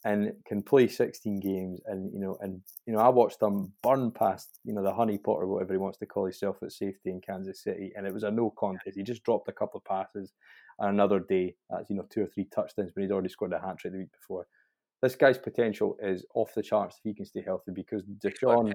and 0.04 0.32
can 0.46 0.62
play 0.62 0.86
16 0.86 1.40
games 1.40 1.80
and 1.86 2.12
you 2.12 2.20
know 2.20 2.36
and 2.40 2.60
you 2.86 2.92
know 2.92 3.00
I 3.00 3.08
watched 3.08 3.40
them 3.40 3.72
burn 3.82 4.12
past 4.12 4.60
you 4.64 4.72
know 4.72 4.82
the 4.82 4.92
honeypot 4.92 5.26
or 5.26 5.46
whatever 5.46 5.72
he 5.72 5.78
wants 5.78 5.98
to 5.98 6.06
call 6.06 6.24
himself 6.24 6.56
at 6.62 6.70
safety 6.70 7.10
in 7.10 7.20
Kansas 7.20 7.62
City 7.62 7.92
and 7.96 8.06
it 8.06 8.14
was 8.14 8.22
a 8.22 8.30
no 8.30 8.52
contest 8.56 8.96
he 8.96 9.02
just 9.02 9.24
dropped 9.24 9.48
a 9.48 9.52
couple 9.52 9.78
of 9.78 9.84
passes 9.84 10.32
and 10.78 10.90
another 10.90 11.20
day 11.20 11.54
that's 11.70 11.90
you 11.90 11.96
know 11.96 12.06
two 12.10 12.22
or 12.22 12.26
three 12.26 12.46
touchdowns 12.54 12.90
but 12.94 13.02
he'd 13.02 13.12
already 13.12 13.28
scored 13.28 13.52
a 13.52 13.58
hat 13.58 13.78
trick 13.78 13.92
the 13.92 13.98
week 13.98 14.12
before 14.12 14.46
this 15.02 15.14
guy's 15.14 15.38
potential 15.38 15.96
is 16.02 16.24
off 16.34 16.52
the 16.54 16.62
charts 16.62 16.96
if 16.96 17.02
he 17.04 17.14
can 17.14 17.26
stay 17.26 17.42
healthy 17.42 17.70
because 17.72 18.02
Deshaun 18.24 18.72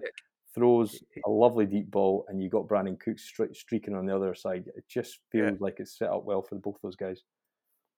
throws 0.54 1.02
a 1.26 1.30
lovely 1.30 1.66
deep 1.66 1.90
ball 1.90 2.26
and 2.28 2.44
you 2.44 2.50
got 2.50 2.68
Brandin 2.68 3.00
Cooks 3.00 3.32
streaking 3.54 3.96
on 3.96 4.06
the 4.06 4.16
other 4.16 4.36
side 4.36 4.66
it 4.76 4.84
just 4.90 5.20
feels 5.32 5.54
yeah. 5.54 5.58
like 5.60 5.76
it's 5.80 5.98
set 5.98 6.10
up 6.10 6.26
well 6.26 6.42
for 6.42 6.56
both 6.56 6.76
those 6.84 6.96
guys 6.96 7.24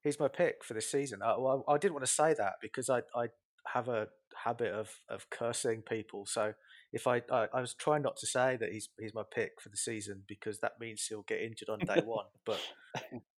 he's 0.04 0.20
my 0.20 0.28
pick 0.28 0.64
for 0.64 0.74
this 0.74 0.92
season. 0.92 1.22
I, 1.22 1.38
well, 1.38 1.64
I 1.68 1.78
didn't 1.78 1.94
want 1.94 2.06
to 2.06 2.12
say 2.12 2.34
that 2.34 2.54
because 2.62 2.90
I, 2.90 3.00
I 3.16 3.28
have 3.74 3.88
a 3.88 4.08
habit 4.44 4.74
of, 4.74 4.90
of 5.10 5.30
cursing 5.30 5.82
people. 5.82 6.26
So 6.26 6.54
if 6.94 7.08
I, 7.08 7.22
I, 7.32 7.48
I 7.54 7.60
was 7.62 7.74
trying 7.74 8.04
not 8.04 8.18
to 8.18 8.28
say 8.28 8.56
that 8.58 8.72
he's 8.72 8.88
he's 9.00 9.16
my 9.16 9.24
pick 9.34 9.60
for 9.60 9.70
the 9.70 9.78
season 9.78 10.24
because 10.28 10.60
that 10.60 10.74
means 10.80 11.06
he'll 11.08 11.24
get 11.24 11.42
injured 11.42 11.70
on 11.70 11.80
day 11.80 12.02
one. 12.06 12.26
But 12.46 12.60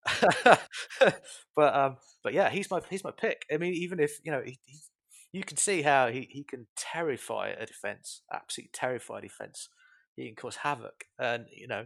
but 1.55 1.75
um 1.75 1.97
but 2.23 2.33
yeah, 2.33 2.49
he's 2.49 2.69
my 2.69 2.81
he's 2.89 3.03
my 3.03 3.11
pick. 3.11 3.45
I 3.51 3.57
mean, 3.57 3.73
even 3.73 3.99
if 3.99 4.19
you 4.23 4.31
know 4.31 4.41
he, 4.45 4.59
he 4.65 4.79
you 5.31 5.43
can 5.43 5.57
see 5.57 5.81
how 5.81 6.07
he, 6.09 6.27
he 6.31 6.43
can 6.43 6.67
terrify 6.77 7.49
a 7.49 7.65
defense, 7.65 8.21
absolutely 8.33 8.71
terrify 8.73 9.19
a 9.19 9.21
defense. 9.21 9.69
He 10.15 10.27
can 10.27 10.35
cause 10.35 10.57
havoc, 10.57 11.05
and 11.19 11.45
you 11.51 11.67
know 11.67 11.85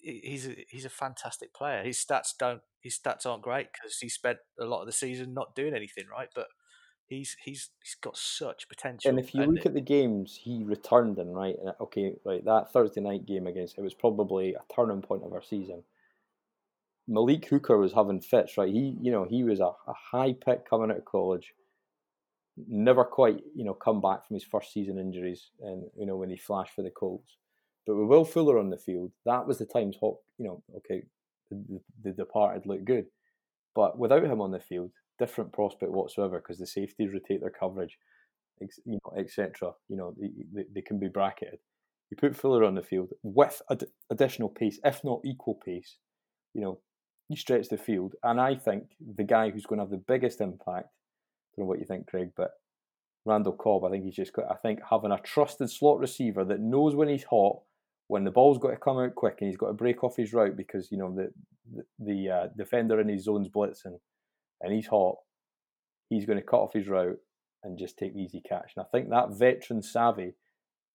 he's 0.00 0.46
a, 0.46 0.54
he's 0.68 0.84
a 0.84 0.90
fantastic 0.90 1.54
player. 1.54 1.82
His 1.82 1.98
stats 1.98 2.32
don't 2.38 2.62
his 2.80 2.98
stats 2.98 3.26
aren't 3.26 3.42
great 3.42 3.68
because 3.72 3.98
he 3.98 4.08
spent 4.08 4.38
a 4.60 4.64
lot 4.64 4.80
of 4.80 4.86
the 4.86 4.92
season 4.92 5.34
not 5.34 5.54
doing 5.54 5.74
anything 5.74 6.04
right, 6.10 6.28
but 6.34 6.46
he's 7.08 7.36
he's 7.42 7.70
he's 7.82 7.96
got 8.00 8.16
such 8.16 8.68
potential. 8.68 9.08
And 9.08 9.18
if 9.18 9.34
you 9.34 9.44
look 9.44 9.60
it, 9.60 9.66
at 9.66 9.74
the 9.74 9.80
games 9.80 10.40
he 10.42 10.62
returned 10.64 11.18
in, 11.18 11.30
right? 11.30 11.56
Okay, 11.80 12.14
right, 12.24 12.44
that 12.44 12.72
Thursday 12.72 13.00
night 13.00 13.26
game 13.26 13.46
against 13.46 13.78
it 13.78 13.82
was 13.82 13.94
probably 13.94 14.54
a 14.54 14.74
turning 14.74 15.02
point 15.02 15.24
of 15.24 15.32
our 15.32 15.42
season. 15.42 15.82
Malik 17.06 17.46
Hooker 17.46 17.78
was 17.78 17.94
having 17.94 18.20
fits, 18.20 18.58
right? 18.58 18.70
He, 18.70 18.94
you 19.00 19.10
know, 19.10 19.24
he 19.24 19.42
was 19.42 19.60
a, 19.60 19.64
a 19.86 19.94
high 20.12 20.34
pick 20.34 20.68
coming 20.68 20.90
out 20.90 20.98
of 20.98 21.06
college. 21.06 21.54
Never 22.68 23.04
quite, 23.04 23.40
you 23.54 23.64
know, 23.64 23.72
come 23.72 24.02
back 24.02 24.26
from 24.26 24.34
his 24.34 24.44
first 24.44 24.72
season 24.72 24.98
injuries, 24.98 25.50
and 25.62 25.84
you 25.96 26.06
know 26.06 26.16
when 26.16 26.30
he 26.30 26.36
flashed 26.36 26.74
for 26.74 26.82
the 26.82 26.90
Colts. 26.90 27.36
But 27.86 27.96
with 27.96 28.08
Will 28.08 28.24
Fuller 28.24 28.58
on 28.58 28.68
the 28.68 28.76
field, 28.76 29.12
that 29.24 29.46
was 29.46 29.58
the 29.58 29.64
times 29.64 29.96
Hop, 30.00 30.20
you 30.36 30.44
know, 30.44 30.62
okay, 30.76 31.04
the, 31.50 31.80
the 32.02 32.10
departed 32.10 32.66
looked 32.66 32.84
good. 32.84 33.06
But 33.74 33.98
without 33.98 34.24
him 34.24 34.42
on 34.42 34.50
the 34.50 34.60
field, 34.60 34.90
different 35.18 35.52
prospect 35.52 35.92
whatsoever 35.92 36.38
because 36.38 36.58
the 36.58 36.66
safeties 36.66 37.12
rotate 37.12 37.40
their 37.40 37.50
coverage, 37.50 37.98
you 38.84 38.98
know, 39.04 39.12
etc. 39.18 39.72
You 39.88 39.96
know, 39.96 40.14
they, 40.54 40.64
they, 40.74 40.82
can 40.82 40.98
be 40.98 41.08
bracketed. 41.08 41.58
You 42.10 42.16
put 42.16 42.36
Fuller 42.36 42.64
on 42.64 42.74
the 42.74 42.82
field 42.82 43.10
with 43.22 43.60
ad- 43.70 43.88
additional 44.10 44.48
pace, 44.48 44.78
if 44.84 45.02
not 45.04 45.20
equal 45.24 45.60
pace. 45.64 45.96
You 46.54 46.62
know, 46.62 46.80
you 47.28 47.36
stretch 47.36 47.68
the 47.68 47.76
field, 47.76 48.14
and 48.22 48.40
I 48.40 48.54
think 48.54 48.84
the 49.16 49.24
guy 49.24 49.50
who's 49.50 49.66
going 49.66 49.78
to 49.78 49.84
have 49.84 49.90
the 49.90 49.98
biggest 49.98 50.40
impact. 50.40 50.88
I 50.88 51.56
don't 51.56 51.64
know 51.64 51.66
what 51.66 51.78
you 51.78 51.84
think, 51.84 52.06
Craig, 52.06 52.30
but 52.36 52.52
Randall 53.26 53.52
Cobb. 53.52 53.84
I 53.84 53.90
think 53.90 54.04
he's 54.04 54.16
just. 54.16 54.32
I 54.50 54.54
think 54.54 54.80
having 54.88 55.12
a 55.12 55.18
trusted 55.18 55.70
slot 55.70 55.98
receiver 55.98 56.44
that 56.44 56.60
knows 56.60 56.94
when 56.94 57.08
he's 57.08 57.24
hot, 57.24 57.60
when 58.06 58.24
the 58.24 58.30
ball's 58.30 58.58
got 58.58 58.70
to 58.70 58.76
come 58.76 58.98
out 58.98 59.14
quick, 59.14 59.38
and 59.40 59.48
he's 59.48 59.58
got 59.58 59.68
to 59.68 59.74
break 59.74 60.02
off 60.02 60.16
his 60.16 60.32
route 60.32 60.56
because 60.56 60.90
you 60.90 60.98
know 60.98 61.14
the 61.14 61.30
the, 61.74 61.84
the 61.98 62.30
uh, 62.30 62.46
defender 62.56 63.00
in 63.00 63.08
his 63.08 63.24
zone's 63.24 63.48
blitzing, 63.48 63.98
and 64.60 64.72
he's 64.72 64.86
hot. 64.86 65.16
He's 66.08 66.26
going 66.26 66.38
to 66.38 66.44
cut 66.44 66.60
off 66.60 66.72
his 66.72 66.88
route 66.88 67.18
and 67.64 67.78
just 67.78 67.98
take 67.98 68.14
the 68.14 68.20
easy 68.20 68.42
catch. 68.48 68.72
And 68.76 68.84
I 68.84 68.88
think 68.90 69.10
that 69.10 69.38
veteran 69.38 69.82
savvy 69.82 70.34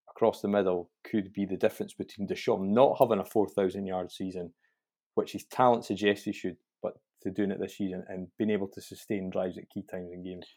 across 0.09 0.41
the 0.41 0.47
middle 0.47 0.89
could 1.03 1.34
be 1.34 1.45
the 1.45 1.57
difference 1.57 1.93
between 1.93 2.28
Deshaun 2.28 2.70
not 2.70 2.97
having 2.99 3.20
a 3.20 3.26
four 3.26 3.47
thousand 3.47 3.86
yard 3.86 4.11
season 4.11 4.53
which 5.16 5.34
his 5.34 5.45
talent 5.45 5.86
suggests 5.86 6.26
he 6.26 6.34
should, 6.34 6.57
but 6.82 6.93
to 7.22 7.32
doing 7.32 7.51
it 7.51 7.59
this 7.59 7.78
season 7.78 8.03
and 8.07 8.28
being 8.38 8.49
able 8.49 8.68
to 8.68 8.82
sustain 8.82 9.30
drives 9.30 9.57
at 9.57 9.70
key 9.70 9.84
times 9.89 10.11
in 10.11 10.24
games. 10.24 10.47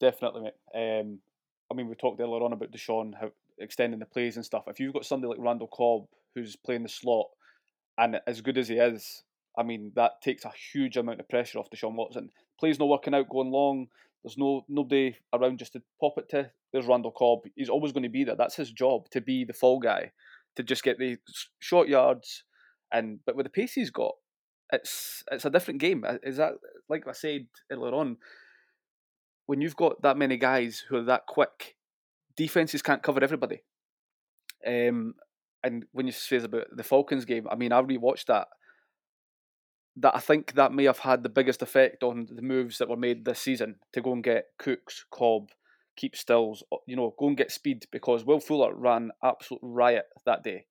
Definitely, 0.00 0.42
mate. 0.42 1.00
Um, 1.00 1.20
I 1.70 1.74
mean, 1.74 1.88
we 1.88 1.94
talked 1.94 2.20
earlier 2.20 2.42
on 2.42 2.52
about 2.52 2.72
Deshaun 2.72 3.12
how 3.18 3.30
extending 3.58 3.98
the 3.98 4.06
plays 4.06 4.36
and 4.36 4.44
stuff. 4.44 4.64
If 4.66 4.78
you've 4.80 4.92
got 4.92 5.04
somebody 5.04 5.30
like 5.30 5.44
Randall 5.44 5.68
Cobb 5.68 6.06
who's 6.34 6.56
playing 6.56 6.82
the 6.82 6.88
slot 6.88 7.26
and 7.96 8.20
as 8.26 8.40
good 8.40 8.58
as 8.58 8.68
he 8.68 8.76
is, 8.76 9.24
I 9.58 9.64
mean, 9.64 9.92
that 9.96 10.22
takes 10.22 10.44
a 10.44 10.52
huge 10.72 10.96
amount 10.96 11.20
of 11.20 11.28
pressure 11.28 11.58
off 11.58 11.70
Deshaun 11.70 11.96
Watson. 11.96 12.30
Plays 12.60 12.78
not 12.78 12.88
working 12.88 13.14
out, 13.14 13.28
going 13.28 13.50
long. 13.50 13.88
There's 14.22 14.38
no 14.38 14.62
nobody 14.68 15.16
around 15.32 15.58
just 15.58 15.72
to 15.72 15.82
pop 16.00 16.14
it 16.16 16.28
to. 16.30 16.50
There's 16.72 16.86
Randall 16.86 17.12
Cobb. 17.12 17.40
He's 17.56 17.68
always 17.68 17.92
going 17.92 18.02
to 18.04 18.08
be 18.08 18.24
there. 18.24 18.36
That's 18.36 18.56
his 18.56 18.70
job 18.70 19.08
to 19.10 19.20
be 19.20 19.44
the 19.44 19.52
fall 19.52 19.80
guy, 19.80 20.12
to 20.56 20.62
just 20.62 20.84
get 20.84 20.98
the 20.98 21.18
short 21.58 21.88
yards, 21.88 22.44
and 22.92 23.20
but 23.26 23.36
with 23.36 23.46
the 23.46 23.50
pace 23.50 23.72
he's 23.72 23.90
got, 23.90 24.14
it's 24.72 25.22
it's 25.30 25.44
a 25.44 25.50
different 25.50 25.80
game. 25.80 26.04
Uh, 26.06 26.16
is 26.22 26.36
that 26.36 26.54
like 26.88 27.06
I 27.08 27.12
said 27.12 27.46
earlier 27.70 27.94
on? 27.94 28.16
When 29.46 29.60
you've 29.60 29.76
got 29.76 30.02
that 30.02 30.18
many 30.18 30.36
guys 30.36 30.84
who 30.88 30.96
are 30.96 31.04
that 31.04 31.26
quick, 31.26 31.76
defenses 32.36 32.82
can't 32.82 33.02
cover 33.02 33.24
everybody. 33.24 33.62
Um, 34.66 35.14
and 35.62 35.86
when 35.92 36.06
you 36.06 36.12
say 36.12 36.36
about 36.36 36.66
the 36.76 36.82
Falcons 36.82 37.24
game, 37.24 37.46
I 37.50 37.56
mean, 37.56 37.72
I 37.72 37.80
rewatched 37.80 38.26
that. 38.26 38.48
That 40.00 40.14
I 40.14 40.20
think 40.20 40.54
that 40.54 40.72
may 40.72 40.84
have 40.84 41.00
had 41.00 41.22
the 41.22 41.28
biggest 41.28 41.62
effect 41.62 42.02
on 42.02 42.28
the 42.30 42.42
moves 42.42 42.78
that 42.78 42.88
were 42.88 42.96
made 42.96 43.24
this 43.24 43.40
season 43.40 43.76
to 43.92 44.00
go 44.00 44.12
and 44.12 44.22
get 44.22 44.46
Cooks, 44.58 45.04
Cobb, 45.10 45.48
keep 45.96 46.14
Stills, 46.14 46.62
you 46.86 46.94
know, 46.94 47.14
go 47.18 47.28
and 47.28 47.36
get 47.36 47.50
speed 47.50 47.86
because 47.90 48.24
Will 48.24 48.40
Fuller 48.40 48.74
ran 48.74 49.10
absolute 49.24 49.60
riot 49.62 50.04
that 50.24 50.44
day. 50.44 50.66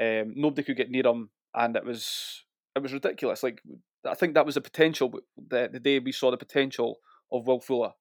Um, 0.00 0.32
nobody 0.34 0.62
could 0.62 0.78
get 0.78 0.90
near 0.90 1.06
him 1.06 1.30
and 1.54 1.76
it 1.76 1.84
was 1.84 2.44
it 2.74 2.82
was 2.82 2.92
ridiculous. 2.92 3.42
Like 3.42 3.62
I 4.06 4.14
think 4.14 4.34
that 4.34 4.46
was 4.46 4.54
the 4.54 4.60
potential. 4.60 5.12
The 5.36 5.68
the 5.72 5.80
day 5.80 5.98
we 5.98 6.12
saw 6.12 6.30
the 6.30 6.36
potential 6.36 6.98
of 7.32 7.46
Will 7.46 7.60
Fuller 7.60 7.92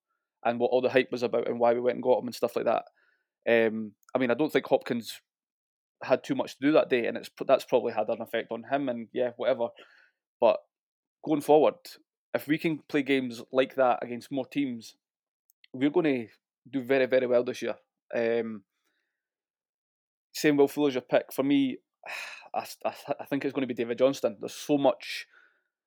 and 0.43 0.59
what 0.59 0.71
all 0.71 0.81
the 0.81 0.89
hype 0.89 1.11
was 1.11 1.23
about 1.23 1.47
and 1.47 1.59
why 1.59 1.73
we 1.73 1.81
went 1.81 1.95
and 1.95 2.03
got 2.03 2.19
him 2.19 2.27
and 2.27 2.35
stuff 2.35 2.55
like 2.55 2.65
that. 2.65 2.83
Um, 3.47 3.93
I 4.15 4.19
mean, 4.19 4.31
I 4.31 4.35
don't 4.35 4.51
think 4.51 4.67
Hopkins 4.67 5.19
had 6.03 6.23
too 6.23 6.35
much 6.35 6.57
to 6.57 6.65
do 6.65 6.71
that 6.73 6.89
day, 6.89 7.05
and 7.07 7.17
it's 7.17 7.29
that's 7.45 7.65
probably 7.65 7.93
had 7.93 8.07
an 8.09 8.21
effect 8.21 8.51
on 8.51 8.63
him. 8.71 8.89
And 8.89 9.07
yeah, 9.13 9.31
whatever. 9.37 9.67
But 10.39 10.57
going 11.23 11.41
forward, 11.41 11.75
if 12.33 12.47
we 12.47 12.57
can 12.57 12.79
play 12.87 13.03
games 13.03 13.41
like 13.51 13.75
that 13.75 13.99
against 14.01 14.31
more 14.31 14.45
teams, 14.45 14.95
we're 15.73 15.89
going 15.89 16.05
to 16.05 16.27
do 16.69 16.81
very 16.81 17.05
very 17.05 17.27
well 17.27 17.43
this 17.43 17.61
year. 17.61 17.75
Um, 18.15 18.63
same 20.33 20.57
Will 20.57 20.67
Fuller's 20.67 20.93
your 20.93 21.01
pick 21.01 21.33
for 21.33 21.43
me. 21.43 21.77
I, 22.53 22.65
I, 22.83 22.93
I 23.19 23.25
think 23.25 23.45
it's 23.45 23.53
going 23.53 23.67
to 23.67 23.73
be 23.73 23.75
David 23.75 23.99
Johnson. 23.99 24.37
There's 24.39 24.55
so 24.55 24.77
much 24.77 25.27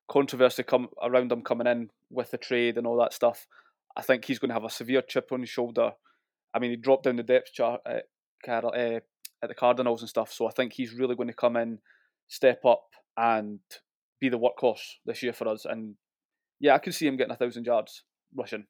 controversy 0.09 0.63
come 0.63 0.89
around 1.03 1.33
him 1.33 1.43
coming 1.43 1.67
in 1.67 1.91
with 2.11 2.31
the 2.31 2.39
trade 2.39 2.77
and 2.77 2.87
all 2.87 2.99
that 2.99 3.13
stuff. 3.13 3.47
I 3.97 4.03
think 4.03 4.25
he's 4.25 4.39
going 4.39 4.51
to 4.51 4.55
have 4.55 4.65
a 4.65 4.71
severe 4.71 5.03
chip 5.03 5.33
on 5.33 5.41
his 5.41 5.49
shoulder. 5.49 5.93
I 6.55 6.59
mean, 6.59 6.71
he 6.71 6.77
dropped 6.77 7.05
down 7.05 7.17
the 7.17 7.23
depth 7.23 7.53
chart 7.53 7.81
at, 7.87 8.05
uh, 8.47 9.01
at 9.43 9.49
the 9.49 9.55
Cardinals 9.55 10.03
and 10.03 10.09
stuff, 10.09 10.33
so 10.33 10.47
I 10.47 10.51
think 10.51 10.75
he's 10.75 10.93
really 10.93 11.17
going 11.17 11.29
to 11.29 11.35
come 11.35 11.57
in, 11.57 11.79
step 12.29 12.65
up, 12.65 12.85
and 13.17 13.61
be 14.23 14.29
the 14.29 14.39
workhorse 14.39 14.99
this 15.05 15.23
year 15.23 15.33
for 15.33 15.49
us. 15.49 15.67
And 15.67 15.97
yeah, 16.61 16.77
I 16.77 16.79
can 16.79 16.93
see 16.93 17.07
him 17.07 17.17
getting 17.17 17.33
a 17.33 17.37
thousand 17.37 17.67
yards 17.67 18.05
rushing. 18.35 18.65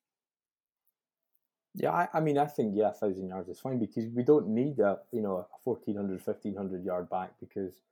Yeah, 1.74 1.90
I, 1.90 2.08
I, 2.14 2.20
mean, 2.20 2.38
I 2.38 2.46
think 2.46 2.72
yeah, 2.74 2.88
a 2.88 2.92
thousand 2.92 3.28
yards 3.28 3.48
is 3.48 3.60
fine 3.60 3.78
because 3.78 4.06
we 4.14 4.24
don't 4.24 4.48
need 4.48 4.78
a 4.80 4.98
you 5.12 5.22
know 5.22 5.36
a 5.36 5.46
1400, 5.64 6.20
1500 6.24 6.84
yard 6.84 7.08
back 7.08 7.32
because 7.38 7.82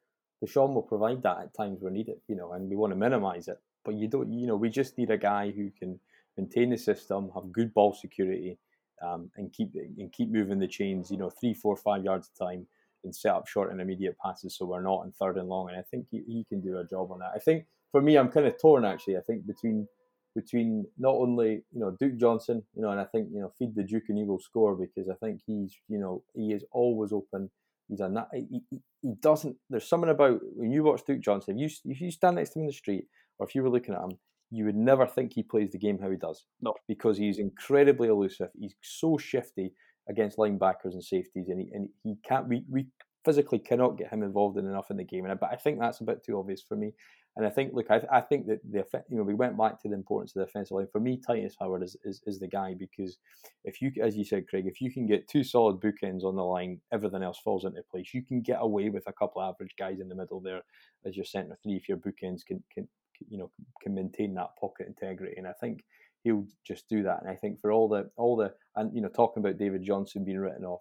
Deshaun 0.42 0.74
will 0.74 0.82
provide 0.82 1.22
that 1.22 1.38
at 1.38 1.54
times 1.54 1.80
we 1.82 1.90
need 1.90 2.08
it, 2.08 2.20
you 2.28 2.34
know, 2.34 2.52
and 2.52 2.68
we 2.68 2.76
want 2.76 2.92
to 2.92 2.96
minimise 2.96 3.46
it. 3.48 3.58
But 3.84 3.94
you 3.94 4.08
don't, 4.08 4.32
you 4.32 4.46
know, 4.46 4.56
we 4.56 4.70
just 4.70 4.98
need 4.98 5.10
a 5.10 5.18
guy 5.18 5.50
who 5.50 5.70
can 5.78 5.98
maintain 6.36 6.70
the 6.70 6.78
system, 6.78 7.30
have 7.34 7.52
good 7.52 7.72
ball 7.72 7.94
security, 7.94 8.58
um, 9.02 9.30
and 9.36 9.52
keep 9.52 9.74
and 9.74 10.12
keep 10.12 10.30
moving 10.30 10.58
the 10.58 10.68
chains, 10.68 11.10
you 11.10 11.18
know, 11.18 11.30
three, 11.30 11.54
four, 11.54 11.76
five 11.76 12.04
yards 12.04 12.30
a 12.34 12.44
time, 12.44 12.66
and 13.04 13.14
set 13.14 13.34
up 13.34 13.46
short 13.46 13.70
and 13.70 13.80
immediate 13.80 14.16
passes 14.24 14.56
so 14.56 14.66
we're 14.66 14.82
not 14.82 15.04
in 15.04 15.12
third 15.12 15.36
and 15.36 15.48
long. 15.48 15.68
And 15.68 15.78
I 15.78 15.82
think 15.90 16.06
he, 16.10 16.22
he 16.26 16.44
can 16.48 16.60
do 16.60 16.78
a 16.78 16.86
job 16.86 17.10
on 17.10 17.20
that. 17.20 17.32
I 17.34 17.38
think 17.38 17.66
for 17.90 18.00
me, 18.00 18.16
I'm 18.16 18.28
kind 18.30 18.46
of 18.46 18.60
torn 18.60 18.84
actually. 18.84 19.16
I 19.16 19.20
think 19.20 19.46
between 19.46 19.86
between 20.34 20.86
not 20.98 21.14
only 21.14 21.62
you 21.72 21.80
know 21.80 21.96
Duke 21.98 22.16
Johnson, 22.16 22.62
you 22.74 22.82
know, 22.82 22.90
and 22.90 23.00
I 23.00 23.04
think 23.04 23.28
you 23.32 23.40
know 23.40 23.52
feed 23.58 23.74
the 23.74 23.82
Duke 23.82 24.04
and 24.08 24.18
he 24.18 24.24
will 24.24 24.40
score 24.40 24.76
because 24.76 25.08
I 25.08 25.14
think 25.14 25.40
he's 25.46 25.76
you 25.88 25.98
know 25.98 26.22
he 26.34 26.52
is 26.52 26.64
always 26.72 27.12
open. 27.12 27.50
He's 27.88 28.00
a 28.00 28.26
he, 28.32 28.62
he 29.02 29.14
doesn't. 29.20 29.56
There's 29.68 29.88
something 29.88 30.10
about 30.10 30.40
when 30.54 30.70
you 30.70 30.84
watch 30.84 31.02
Duke 31.04 31.20
Johnson. 31.20 31.58
If 31.58 31.72
you 31.84 31.92
if 31.92 32.00
you 32.00 32.10
stand 32.10 32.36
next 32.36 32.50
to 32.50 32.60
him 32.60 32.64
in 32.64 32.68
the 32.68 32.72
street, 32.72 33.06
or 33.38 33.46
if 33.46 33.54
you 33.54 33.62
were 33.62 33.70
looking 33.70 33.94
at 33.94 34.02
him, 34.02 34.18
you 34.50 34.64
would 34.64 34.76
never 34.76 35.06
think 35.06 35.32
he 35.32 35.42
plays 35.42 35.70
the 35.70 35.78
game 35.78 35.98
how 35.98 36.10
he 36.10 36.16
does. 36.16 36.44
No, 36.60 36.74
because 36.86 37.18
he's 37.18 37.38
incredibly 37.38 38.08
elusive. 38.08 38.50
He's 38.58 38.74
so 38.80 39.18
shifty 39.18 39.72
against 40.10 40.36
linebackers 40.36 40.92
and 40.92 41.02
safeties, 41.02 41.48
and 41.48 41.60
he 41.60 41.70
and 41.72 41.88
he 42.02 42.16
can't. 42.26 42.48
We 42.48 42.64
we 42.68 42.86
physically 43.24 43.58
cannot 43.58 43.98
get 43.98 44.12
him 44.12 44.22
involved 44.22 44.58
in 44.58 44.66
enough 44.66 44.90
in 44.90 44.96
the 44.96 45.04
game. 45.04 45.24
And 45.24 45.32
I, 45.32 45.36
but 45.36 45.50
I 45.52 45.56
think 45.56 45.78
that's 45.78 46.00
a 46.00 46.04
bit 46.04 46.24
too 46.24 46.38
obvious 46.38 46.62
for 46.62 46.76
me. 46.76 46.94
And 47.36 47.46
I 47.46 47.50
think, 47.50 47.72
look, 47.74 47.86
I, 47.90 48.00
I 48.10 48.20
think 48.20 48.46
that 48.48 48.58
the 48.68 48.84
you 49.08 49.16
know 49.16 49.22
we 49.22 49.34
went 49.34 49.56
back 49.56 49.80
to 49.82 49.88
the 49.88 49.94
importance 49.94 50.32
of 50.32 50.40
the 50.40 50.46
offensive 50.46 50.74
line. 50.74 50.88
For 50.90 51.00
me, 51.00 51.20
Tytus 51.26 51.54
Howard 51.60 51.84
is, 51.84 51.96
is, 52.04 52.20
is 52.26 52.40
the 52.40 52.48
guy 52.48 52.74
because 52.76 53.18
if 53.64 53.80
you, 53.80 53.92
as 54.02 54.16
you 54.16 54.24
said, 54.24 54.48
Craig, 54.48 54.66
if 54.66 54.80
you 54.80 54.92
can 54.92 55.06
get 55.06 55.28
two 55.28 55.44
solid 55.44 55.80
bookends 55.80 56.24
on 56.24 56.34
the 56.34 56.42
line, 56.42 56.80
everything 56.92 57.22
else 57.22 57.38
falls 57.38 57.64
into 57.64 57.82
place. 57.88 58.12
You 58.12 58.24
can 58.24 58.40
get 58.40 58.58
away 58.60 58.88
with 58.88 59.04
a 59.06 59.12
couple 59.12 59.40
of 59.40 59.54
average 59.54 59.74
guys 59.78 60.00
in 60.00 60.08
the 60.08 60.14
middle 60.16 60.40
there 60.40 60.62
as 61.06 61.16
your 61.16 61.24
centre 61.24 61.56
three 61.62 61.76
if 61.76 61.88
your 61.88 61.98
bookends 61.98 62.44
can 62.44 62.62
can 62.74 62.88
you 63.28 63.38
know 63.38 63.50
can 63.80 63.94
maintain 63.94 64.34
that 64.34 64.50
pocket 64.60 64.88
integrity. 64.88 65.34
And 65.36 65.46
I 65.46 65.52
think 65.60 65.84
he'll 66.22 66.46
just 66.66 66.88
do 66.88 67.02
that. 67.02 67.20
And 67.20 67.30
I 67.30 67.34
think 67.34 67.60
for 67.60 67.72
all 67.72 67.88
the 67.88 68.10
all 68.16 68.36
the 68.36 68.52
and 68.76 68.94
you 68.94 69.00
know 69.00 69.08
talking 69.08 69.42
about 69.42 69.58
David 69.58 69.82
Johnson 69.82 70.24
being 70.24 70.38
written 70.38 70.64
off, 70.64 70.80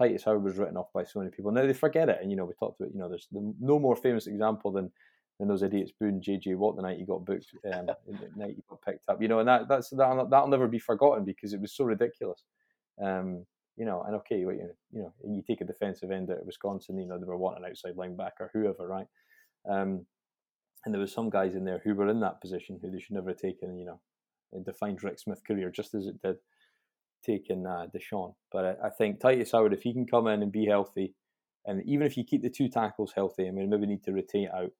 Tytus 0.00 0.24
Howard 0.24 0.44
was 0.44 0.56
written 0.56 0.76
off 0.76 0.92
by 0.94 1.04
so 1.04 1.18
many 1.18 1.30
people. 1.30 1.50
Now 1.50 1.66
they 1.66 1.72
forget 1.72 2.08
it, 2.08 2.18
and 2.20 2.30
you 2.30 2.36
know 2.36 2.44
we 2.44 2.54
talked 2.54 2.80
about 2.80 2.92
you 2.92 3.00
know 3.00 3.08
there's 3.08 3.28
no 3.32 3.78
more 3.78 3.96
famous 3.96 4.26
example 4.26 4.72
than 4.72 4.90
than 5.38 5.48
those 5.48 5.62
idiots 5.62 5.92
booing 6.00 6.20
JJ 6.20 6.56
Watt 6.56 6.76
the 6.76 6.82
night 6.82 6.98
he 6.98 7.04
got 7.04 7.24
booked, 7.24 7.46
um, 7.72 7.86
the 8.06 8.30
night 8.36 8.54
he 8.56 8.64
got 8.68 8.82
picked 8.82 9.08
up. 9.08 9.22
You 9.22 9.28
know, 9.28 9.40
and 9.40 9.48
that 9.48 9.68
that's 9.68 9.90
that'll, 9.90 10.26
that'll 10.28 10.48
never 10.48 10.68
be 10.68 10.78
forgotten 10.78 11.24
because 11.24 11.52
it 11.52 11.60
was 11.60 11.74
so 11.74 11.84
ridiculous. 11.84 12.42
Um, 13.02 13.44
you 13.76 13.84
know, 13.84 14.02
and 14.02 14.16
okay, 14.16 14.38
you 14.40 14.46
know, 14.46 14.68
you 14.90 15.02
know, 15.02 15.12
you 15.24 15.42
take 15.46 15.60
a 15.60 15.64
defensive 15.64 16.10
end 16.10 16.30
out 16.30 16.40
of 16.40 16.46
Wisconsin, 16.46 16.98
you 16.98 17.06
know, 17.06 17.16
they 17.16 17.24
were 17.24 17.36
wanting 17.36 17.64
an 17.64 17.70
outside 17.70 17.94
linebacker, 17.94 18.48
whoever, 18.52 18.88
right? 18.88 19.06
Um, 19.70 20.04
and 20.84 20.92
there 20.92 21.00
was 21.00 21.12
some 21.12 21.30
guys 21.30 21.54
in 21.54 21.64
there 21.64 21.80
who 21.84 21.94
were 21.94 22.08
in 22.08 22.18
that 22.20 22.40
position 22.40 22.78
who 22.82 22.90
they 22.90 22.98
should 22.98 23.14
never 23.14 23.30
have 23.30 23.38
taken, 23.38 23.78
you 23.78 23.86
know, 23.86 24.00
it 24.52 24.64
defined 24.64 25.02
Rick 25.02 25.18
Smith's 25.18 25.42
career 25.46 25.70
just 25.70 25.94
as 25.94 26.06
it 26.06 26.20
did 26.22 26.36
taking 27.24 27.66
uh, 27.66 27.86
Deshaun. 27.94 28.34
But 28.52 28.64
I, 28.64 28.86
I, 28.86 28.90
think 28.90 29.20
Tytus 29.20 29.52
Howard, 29.52 29.72
if 29.72 29.82
he 29.82 29.92
can 29.92 30.06
come 30.06 30.26
in 30.28 30.42
and 30.42 30.52
be 30.52 30.66
healthy, 30.66 31.14
and 31.66 31.82
even 31.86 32.06
if 32.06 32.16
you 32.16 32.24
keep 32.24 32.42
the 32.42 32.50
two 32.50 32.68
tackles 32.68 33.12
healthy, 33.14 33.46
I 33.46 33.50
mean, 33.50 33.68
maybe 33.68 33.86
need 33.86 34.04
to 34.04 34.12
rotate 34.12 34.48
out. 34.54 34.70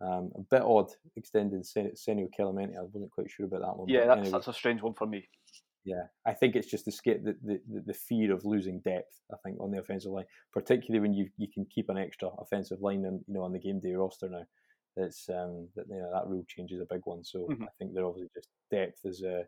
Um, 0.00 0.32
a 0.34 0.40
bit 0.50 0.62
odd 0.62 0.90
extending 1.16 1.62
Senio 1.62 2.28
Kelemete. 2.38 2.76
I 2.76 2.82
wasn't 2.82 3.12
quite 3.12 3.30
sure 3.30 3.46
about 3.46 3.60
that 3.60 3.76
one. 3.76 3.88
Yeah, 3.88 4.06
that's, 4.06 4.18
anyway. 4.18 4.32
that's 4.32 4.48
a 4.48 4.52
strange 4.52 4.82
one 4.82 4.94
for 4.94 5.06
me. 5.06 5.28
Yeah, 5.84 6.02
I 6.26 6.32
think 6.32 6.56
it's 6.56 6.70
just 6.70 6.86
the, 6.86 6.92
the, 7.04 7.60
the 7.68 7.82
the 7.86 7.94
fear 7.94 8.32
of 8.32 8.44
losing 8.44 8.80
depth. 8.80 9.20
I 9.32 9.36
think 9.44 9.60
on 9.60 9.70
the 9.70 9.78
offensive 9.78 10.10
line, 10.10 10.24
particularly 10.52 11.00
when 11.00 11.14
you 11.14 11.28
you 11.36 11.46
can 11.52 11.66
keep 11.66 11.90
an 11.90 11.98
extra 11.98 12.28
offensive 12.38 12.80
line 12.80 13.04
and 13.04 13.20
you 13.28 13.34
know 13.34 13.42
on 13.42 13.52
the 13.52 13.58
game 13.58 13.80
day 13.80 13.92
roster 13.92 14.28
now. 14.28 14.44
It's 14.96 15.28
um 15.28 15.68
that 15.76 15.86
you 15.88 15.96
know 15.96 16.10
that 16.12 16.26
rule 16.26 16.44
change 16.46 16.72
is 16.72 16.80
a 16.80 16.86
big 16.88 17.02
one. 17.04 17.24
So 17.24 17.48
mm-hmm. 17.50 17.64
I 17.64 17.68
think 17.78 17.94
they're 17.94 18.06
obviously 18.06 18.30
just 18.34 18.48
depth 18.70 19.00
is 19.04 19.22
a 19.22 19.44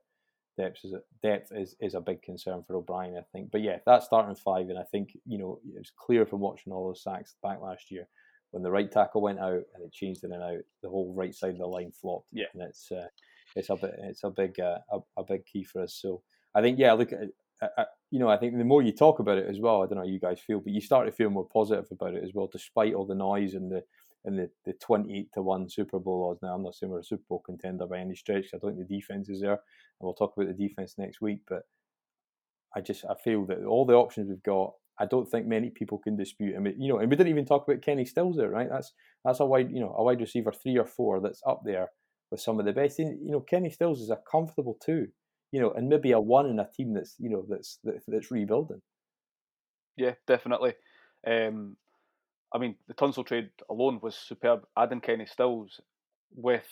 depth 0.59 0.85
is 0.85 0.95
a, 0.95 1.01
depth 1.23 1.53
is, 1.53 1.77
is 1.81 1.95
a 1.95 2.01
big 2.01 2.23
concern 2.23 2.63
for 2.67 2.77
O'Brien. 2.77 3.17
I 3.17 3.23
think, 3.33 3.51
but 3.51 3.61
yeah, 3.61 3.79
that 3.87 4.03
starting 4.03 4.35
five, 4.35 4.69
and 4.69 4.79
I 4.79 4.85
think 4.91 5.11
you 5.27 5.39
know 5.39 5.61
it 5.65 5.79
was 5.79 5.93
clear 5.97 6.27
from 6.27 6.41
watching 6.41 6.73
all 6.73 6.89
those 6.89 7.03
sacks 7.03 7.37
back 7.43 7.61
last 7.61 7.91
year 7.91 8.09
when 8.51 8.63
the 8.63 8.71
right 8.71 8.91
tackle 8.91 9.21
went 9.21 9.39
out 9.39 9.63
and 9.75 9.85
it 9.85 9.93
changed 9.93 10.25
in 10.25 10.33
and 10.33 10.43
out, 10.43 10.63
the 10.83 10.89
whole 10.89 11.13
right 11.15 11.35
side 11.35 11.51
of 11.51 11.59
the 11.59 11.67
line 11.67 11.93
flopped. 11.93 12.29
Yeah, 12.33 12.47
and 12.55 12.63
it's 12.63 12.91
uh, 12.91 13.07
it's 13.55 13.71
a 13.71 13.77
bit 13.77 13.95
it's 14.05 14.25
a 14.25 14.31
big 14.31 14.59
uh, 14.59 14.79
a, 14.91 14.99
a, 15.19 15.25
big 15.25 15.45
key 15.47 15.65
for 15.65 15.83
us. 15.83 15.99
So 16.01 16.23
I 16.55 16.63
think 16.63 16.79
yeah, 16.79 16.93
look 16.93 17.13
at 17.13 17.21
I, 17.63 17.69
I, 17.79 17.85
you 18.11 18.19
know 18.19 18.29
I 18.29 18.37
think 18.37 18.57
the 18.57 18.65
more 18.65 18.83
you 18.83 18.93
talk 18.93 19.19
about 19.19 19.39
it 19.39 19.47
as 19.49 19.61
well, 19.61 19.83
I 19.83 19.87
don't 19.87 19.97
know 19.97 20.03
how 20.03 20.09
you 20.09 20.21
guys 20.21 20.41
feel, 20.41 20.61
but 20.61 20.73
you 20.73 20.81
start 20.81 21.07
to 21.07 21.13
feel 21.13 21.31
more 21.31 21.49
positive 21.53 21.87
about 21.91 22.15
it 22.15 22.25
as 22.25 22.31
well, 22.35 22.49
despite 22.51 22.95
all 22.95 23.07
the 23.07 23.15
noise 23.15 23.55
and 23.55 23.71
the 23.71 23.83
in 24.27 24.37
the, 24.37 24.51
the 24.65 24.73
28 24.75 25.29
to 25.35 25.43
1 25.43 25.71
Super 25.71 25.99
Bowl 25.99 26.31
odds. 26.31 26.41
Now, 26.43 26.55
I'm 26.55 26.63
not 26.63 26.75
saying 26.75 26.91
we're 26.91 27.01
a 27.01 27.05
Super 27.05 27.25
Bowl 27.29 27.43
contender 27.45 27.87
by 27.87 27.99
any 27.99 28.15
stretch. 28.15 28.47
I 28.53 28.59
don't 28.59 28.77
think 28.77 28.89
the 28.89 28.97
defense 28.97 29.29
is 29.29 29.41
there. 29.41 29.53
And 29.53 29.61
we'll 30.01 30.15
talk 30.15 30.35
about 30.37 30.49
the 30.49 30.69
defense 30.69 30.95
next 30.99 31.21
week. 31.21 31.41
But 31.49 31.63
I 32.75 32.81
just 32.81 33.05
I 33.09 33.15
feel 33.15 33.47
that 33.47 33.65
all 33.65 33.87
the 33.87 33.95
options 33.95 34.29
we've 34.29 34.43
got, 34.43 34.75
I 34.99 35.07
don't 35.07 35.29
think 35.29 35.47
many 35.47 35.71
people 35.71 35.99
can 35.99 36.17
dispute. 36.17 36.55
I 36.57 36.59
mean, 36.59 36.75
you 36.79 36.89
know, 36.89 36.99
and 36.99 37.09
we 37.09 37.17
didn't 37.17 37.31
even 37.31 37.47
talk 37.47 37.67
about 37.67 37.83
Kenny 37.83 38.05
Stills 38.05 38.37
there, 38.37 38.51
right? 38.51 38.69
That's 38.71 38.93
that's 39.25 39.41
a 39.41 39.47
wide, 39.47 39.71
you 39.71 39.81
know, 39.81 39.95
a 39.97 40.03
wide 40.03 40.21
receiver 40.21 40.53
three 40.53 40.77
or 40.77 40.87
four 40.87 41.21
that's 41.21 41.43
up 41.47 41.63
there 41.65 41.91
with 42.31 42.41
some 42.41 42.59
of 42.59 42.67
the 42.67 42.73
best. 42.73 42.99
And, 42.99 43.25
you 43.25 43.33
know, 43.33 43.41
Kenny 43.41 43.71
Stills 43.71 44.01
is 44.01 44.11
a 44.11 44.19
comfortable 44.31 44.77
two, 44.85 45.09
you 45.53 45.61
know, 45.61 45.71
and 45.71 45.89
maybe 45.89 46.13
a 46.13 46.21
one 46.21 46.47
in 46.47 46.59
a 46.59 46.69
team 46.77 46.95
that's 46.95 47.15
you 47.19 47.31
know 47.31 47.47
that's 47.49 47.79
that's 48.07 48.31
rebuilding. 48.31 48.83
Yeah, 49.97 50.15
definitely. 50.27 50.75
Um, 51.27 51.77
I 52.57 52.59
mean, 52.59 52.77
the 52.89 52.95
Tunsil 52.95 53.27
trade 53.27 53.51
alone 53.69 54.01
was 54.03 54.17
superb. 54.17 54.63
Adding 54.79 55.03
Kenny 55.03 55.27
Stills 55.27 55.79
with 56.35 56.65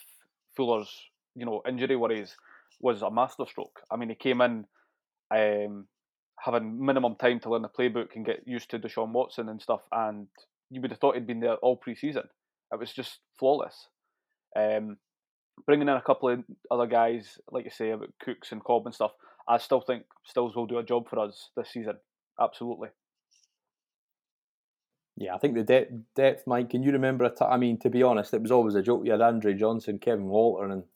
Fuller's, 0.57 0.91
you 1.37 1.45
know, 1.45 1.61
injury 1.69 1.95
worries 1.95 2.35
was 2.81 3.03
a 3.03 3.11
masterstroke. 3.11 3.81
I 3.91 3.97
mean, 3.97 4.09
he 4.09 4.15
came 4.15 4.41
in 4.41 4.65
um, 5.31 5.87
having 6.43 6.83
minimum 6.83 7.17
time 7.17 7.39
to 7.41 7.51
learn 7.51 7.61
the 7.61 7.69
playbook 7.69 8.17
and 8.17 8.25
get 8.25 8.49
used 8.49 8.71
to 8.71 8.79
Deshaun 8.79 9.13
Watson 9.13 9.51
and 9.51 9.61
stuff, 9.61 9.83
and 9.93 10.27
you 10.71 10.81
would 10.81 10.91
have 10.91 11.01
thought 11.01 11.17
he'd 11.17 11.27
been 11.27 11.41
there 11.41 11.57
all 11.57 11.77
pre-season. 11.77 12.25
It 12.73 12.79
was 12.79 12.95
just 12.95 13.19
flawless. 13.39 13.89
Um, 14.59 14.97
bringing 15.67 15.89
in 15.89 15.95
a 15.95 16.01
couple 16.01 16.31
of 16.31 16.45
other 16.71 16.87
guys, 16.87 17.37
like 17.53 17.67
you 17.67 17.71
say 17.71 17.91
about 17.91 18.15
Cooks 18.25 18.53
and 18.53 18.65
Cobb 18.65 18.87
and 18.87 18.95
stuff, 18.95 19.13
I 19.47 19.59
still 19.59 19.83
think 19.83 20.05
Stills 20.25 20.57
will 20.57 20.67
do 20.67 20.79
a 20.79 20.83
job 20.83 21.11
for 21.11 21.19
us 21.19 21.51
this 21.59 21.71
season. 21.71 21.99
Absolutely. 22.41 22.89
Yeah, 25.17 25.35
I 25.35 25.39
think 25.39 25.55
the 25.55 25.63
depth, 25.63 25.93
depth, 26.17 26.43
Mike. 26.47 26.71
Can 26.71 26.83
you 26.83 26.91
remember 26.93 27.25
a 27.25 27.31
t- 27.31 27.45
I 27.45 27.57
mean, 27.57 27.79
to 27.81 27.91
be 27.91 28.03
honest, 28.03 28.35
it 28.35 28.43
was 28.43 28.51
always 28.51 28.75
a 28.75 28.83
joke. 28.83 29.03
You 29.05 29.13
had 29.13 29.21
Andre 29.21 29.55
Johnson, 29.55 29.99
Kevin 29.99 30.27
Walter, 30.27 30.65
and 30.65 30.83
it 30.83 30.87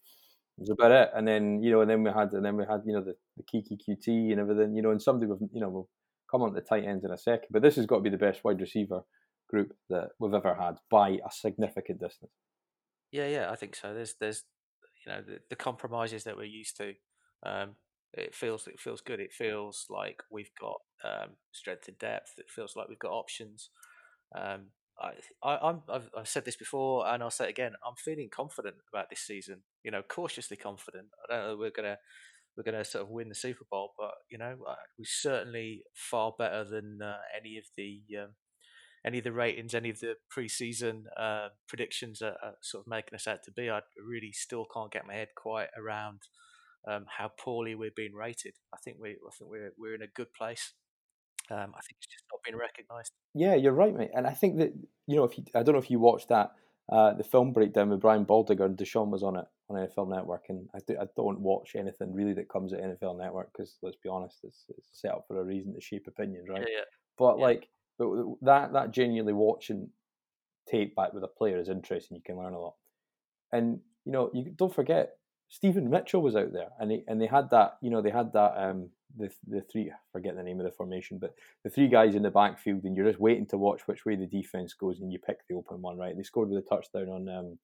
was 0.56 0.70
about 0.70 0.90
it. 0.90 1.10
And 1.14 1.26
then 1.26 1.62
you 1.62 1.70
know, 1.70 1.82
and 1.82 1.90
then 1.90 2.02
we 2.02 2.10
had, 2.10 2.32
and 2.32 2.44
then 2.44 2.56
we 2.56 2.64
had, 2.68 2.80
you 2.84 2.94
know, 2.94 3.04
the, 3.04 3.14
the 3.36 3.44
Keke 3.44 3.78
Coutee 3.88 4.32
and 4.32 4.40
everything. 4.40 4.74
You 4.74 4.82
know, 4.82 4.90
and 4.90 5.00
somebody 5.00 5.30
with, 5.30 5.40
you 5.52 5.60
know, 5.60 5.68
we'll 5.68 5.88
come 6.30 6.42
on 6.42 6.52
to 6.52 6.54
the 6.54 6.66
tight 6.66 6.84
ends 6.84 7.04
in 7.04 7.12
a 7.12 7.18
second. 7.18 7.48
But 7.50 7.62
this 7.62 7.76
has 7.76 7.86
got 7.86 7.96
to 7.96 8.02
be 8.02 8.10
the 8.10 8.16
best 8.16 8.42
wide 8.42 8.60
receiver 8.60 9.02
group 9.48 9.72
that 9.88 10.10
we've 10.18 10.34
ever 10.34 10.54
had 10.54 10.78
by 10.90 11.10
a 11.10 11.30
significant 11.30 12.00
distance. 12.00 12.32
Yeah, 13.10 13.28
yeah, 13.28 13.50
I 13.50 13.56
think 13.56 13.74
so. 13.74 13.94
There's, 13.94 14.14
there's, 14.20 14.44
you 15.06 15.12
know, 15.12 15.22
the, 15.22 15.38
the 15.48 15.56
compromises 15.56 16.24
that 16.24 16.36
we're 16.36 16.44
used 16.44 16.76
to. 16.76 16.94
Um, 17.42 17.76
it 18.12 18.34
feels, 18.34 18.66
it 18.66 18.80
feels 18.80 19.00
good. 19.00 19.20
It 19.20 19.32
feels 19.32 19.86
like 19.88 20.22
we've 20.30 20.50
got 20.60 20.80
um, 21.04 21.30
strength 21.52 21.88
and 21.88 21.98
depth. 21.98 22.34
It 22.36 22.50
feels 22.50 22.74
like 22.76 22.88
we've 22.88 22.98
got 22.98 23.12
options. 23.12 23.70
Um, 24.34 24.66
I, 25.00 25.12
I, 25.42 25.68
am 25.70 25.82
I've, 25.88 26.10
I've, 26.16 26.28
said 26.28 26.44
this 26.44 26.56
before, 26.56 27.06
and 27.06 27.22
I'll 27.22 27.30
say 27.30 27.46
it 27.46 27.50
again. 27.50 27.72
I'm 27.86 27.94
feeling 27.96 28.28
confident 28.30 28.76
about 28.92 29.10
this 29.10 29.20
season. 29.20 29.62
You 29.84 29.90
know, 29.90 30.02
cautiously 30.02 30.56
confident. 30.56 31.06
I 31.24 31.34
don't 31.34 31.46
know 31.46 31.56
we're 31.56 31.70
gonna 31.70 31.98
we're 32.56 32.64
gonna 32.64 32.84
sort 32.84 33.04
of 33.04 33.10
win 33.10 33.28
the 33.28 33.34
Super 33.34 33.64
Bowl, 33.70 33.92
but 33.96 34.12
you 34.28 34.38
know, 34.38 34.56
we're 34.98 35.04
certainly 35.04 35.82
far 35.94 36.32
better 36.36 36.64
than 36.64 36.98
uh, 37.02 37.18
any 37.36 37.58
of 37.58 37.64
the 37.76 38.02
um, 38.18 38.34
any 39.06 39.18
of 39.18 39.24
the 39.24 39.32
ratings, 39.32 39.74
any 39.74 39.90
of 39.90 40.00
the 40.00 40.14
preseason 40.36 41.04
uh, 41.16 41.48
predictions 41.68 42.20
are, 42.20 42.36
are, 42.42 42.54
sort 42.60 42.82
of 42.82 42.90
making 42.90 43.14
us 43.14 43.28
out 43.28 43.44
to 43.44 43.52
be. 43.52 43.70
I 43.70 43.80
really 44.04 44.32
still 44.32 44.66
can't 44.72 44.92
get 44.92 45.06
my 45.06 45.14
head 45.14 45.28
quite 45.36 45.68
around 45.78 46.22
um, 46.88 47.06
how 47.18 47.30
poorly 47.38 47.74
we're 47.74 47.92
being 47.94 48.14
rated. 48.14 48.54
I 48.74 48.78
think 48.84 48.96
we 49.00 49.10
I 49.10 49.30
think 49.38 49.50
we're 49.50 49.72
we're 49.78 49.94
in 49.94 50.02
a 50.02 50.08
good 50.14 50.32
place. 50.36 50.72
Um, 51.50 51.72
I 51.74 51.80
think 51.80 51.98
it's 51.98 52.12
just 52.12 52.24
not 52.32 52.40
being 52.44 52.56
recognised. 52.56 53.12
Yeah, 53.34 53.54
you're 53.54 53.72
right, 53.72 53.94
mate. 53.94 54.10
And 54.14 54.26
I 54.26 54.32
think 54.32 54.58
that 54.58 54.72
you 55.06 55.16
know, 55.16 55.24
if 55.24 55.38
you, 55.38 55.44
I 55.54 55.62
don't 55.62 55.74
know 55.74 55.80
if 55.80 55.90
you 55.90 55.98
watched 55.98 56.28
that 56.28 56.52
uh, 56.90 57.12
the 57.14 57.24
film 57.24 57.52
breakdown 57.52 57.90
with 57.90 58.00
Brian 58.00 58.24
Baldinger 58.24 58.64
and 58.64 58.76
Deshaun 58.76 59.10
was 59.10 59.22
on 59.22 59.36
it 59.36 59.44
on 59.68 59.76
NFL 59.76 60.08
Network, 60.08 60.44
and 60.48 60.68
I, 60.74 60.78
do, 60.86 60.96
I 60.98 61.04
don't 61.16 61.40
watch 61.40 61.72
anything 61.76 62.14
really 62.14 62.32
that 62.34 62.48
comes 62.48 62.72
at 62.72 62.80
NFL 62.80 63.18
Network 63.18 63.52
because 63.52 63.76
let's 63.82 63.98
be 64.02 64.08
honest, 64.08 64.38
it's, 64.42 64.64
it's, 64.70 64.88
set 64.92 65.12
up 65.12 65.26
for 65.28 65.38
a 65.38 65.44
reason 65.44 65.74
to 65.74 65.80
shape 65.80 66.06
opinions, 66.06 66.48
right? 66.48 66.62
Yeah, 66.62 66.76
yeah. 66.78 66.84
But 67.18 67.38
yeah. 67.38 67.44
like, 67.44 67.68
but 67.98 68.08
that 68.42 68.72
that 68.72 68.90
genuinely 68.90 69.34
watching 69.34 69.90
tape 70.70 70.96
back 70.96 71.12
with 71.12 71.24
a 71.24 71.28
player 71.28 71.58
is 71.58 71.68
interesting. 71.68 72.16
You 72.16 72.22
can 72.24 72.38
learn 72.38 72.54
a 72.54 72.60
lot, 72.60 72.76
and 73.52 73.80
you 74.06 74.12
know, 74.12 74.30
you 74.32 74.50
don't 74.56 74.74
forget 74.74 75.16
Steven 75.48 75.88
Mitchell 75.88 76.22
was 76.22 76.36
out 76.36 76.52
there, 76.52 76.68
and 76.78 76.90
they 76.90 77.04
and 77.08 77.20
they 77.20 77.26
had 77.26 77.50
that, 77.50 77.78
you 77.80 77.90
know, 77.90 78.02
they 78.02 78.10
had 78.10 78.32
that 78.34 78.52
um, 78.56 78.90
the 79.16 79.30
the 79.46 79.62
three 79.62 79.90
I 79.90 79.94
forget 80.12 80.36
the 80.36 80.42
name 80.42 80.60
of 80.60 80.66
the 80.66 80.72
formation, 80.72 81.18
but 81.18 81.34
the 81.64 81.70
three 81.70 81.88
guys 81.88 82.14
in 82.14 82.22
the 82.22 82.30
backfield, 82.30 82.84
and 82.84 82.94
you're 82.94 83.08
just 83.08 83.20
waiting 83.20 83.46
to 83.46 83.58
watch 83.58 83.82
which 83.86 84.04
way 84.04 84.16
the 84.16 84.26
defense 84.26 84.74
goes, 84.74 85.00
and 85.00 85.12
you 85.12 85.18
pick 85.18 85.38
the 85.48 85.56
open 85.56 85.80
one, 85.80 85.96
right? 85.96 86.16
They 86.16 86.22
scored 86.22 86.50
with 86.50 86.64
a 86.64 86.68
touchdown 86.68 87.08
on 87.08 87.28
um, 87.28 87.58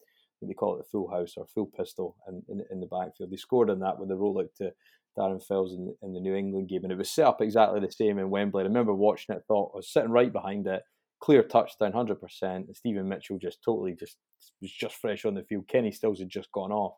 they 0.47 0.55
call 0.55 0.75
it 0.75 0.79
the 0.79 0.91
full 0.91 1.11
house 1.11 1.35
or 1.37 1.47
full 1.47 1.67
pistol 1.67 2.17
in, 2.29 2.43
in, 2.49 2.65
in 2.71 2.81
the 2.81 2.87
backfield. 2.87 3.31
They 3.31 3.37
scored 3.37 3.71
on 3.71 3.81
that 3.81 3.99
with 3.99 4.11
a 4.11 4.15
rollout 4.15 4.55
to 4.59 4.73
Darren 5.19 5.43
Fells 5.43 5.73
in, 5.73 5.95
in 6.03 6.13
the 6.13 6.21
New 6.21 6.35
England 6.35 6.69
game, 6.69 6.85
and 6.85 6.93
it 6.93 6.99
was 6.99 7.11
set 7.11 7.27
up 7.27 7.41
exactly 7.41 7.81
the 7.81 7.91
same 7.91 8.19
in 8.19 8.31
Wembley. 8.31 8.63
I 8.63 8.67
remember 8.67 8.95
watching 8.95 9.35
it, 9.35 9.43
thought 9.47 9.73
I 9.75 9.79
was 9.79 9.93
sitting 9.93 10.11
right 10.11 10.33
behind 10.33 10.67
it, 10.67 10.83
clear 11.21 11.43
touchdown, 11.43 11.93
hundred 11.93 12.21
percent. 12.21 12.67
And 12.67 12.77
Steven 12.77 13.09
Mitchell 13.09 13.39
just 13.39 13.59
totally 13.65 13.95
just 13.99 14.17
was 14.61 14.73
just 14.73 14.97
fresh 14.97 15.25
on 15.25 15.35
the 15.35 15.43
field. 15.43 15.69
Kenny 15.69 15.93
Stills 15.93 16.21
had 16.21 16.29
just 16.29 16.53
gone 16.53 16.73
off 16.73 16.95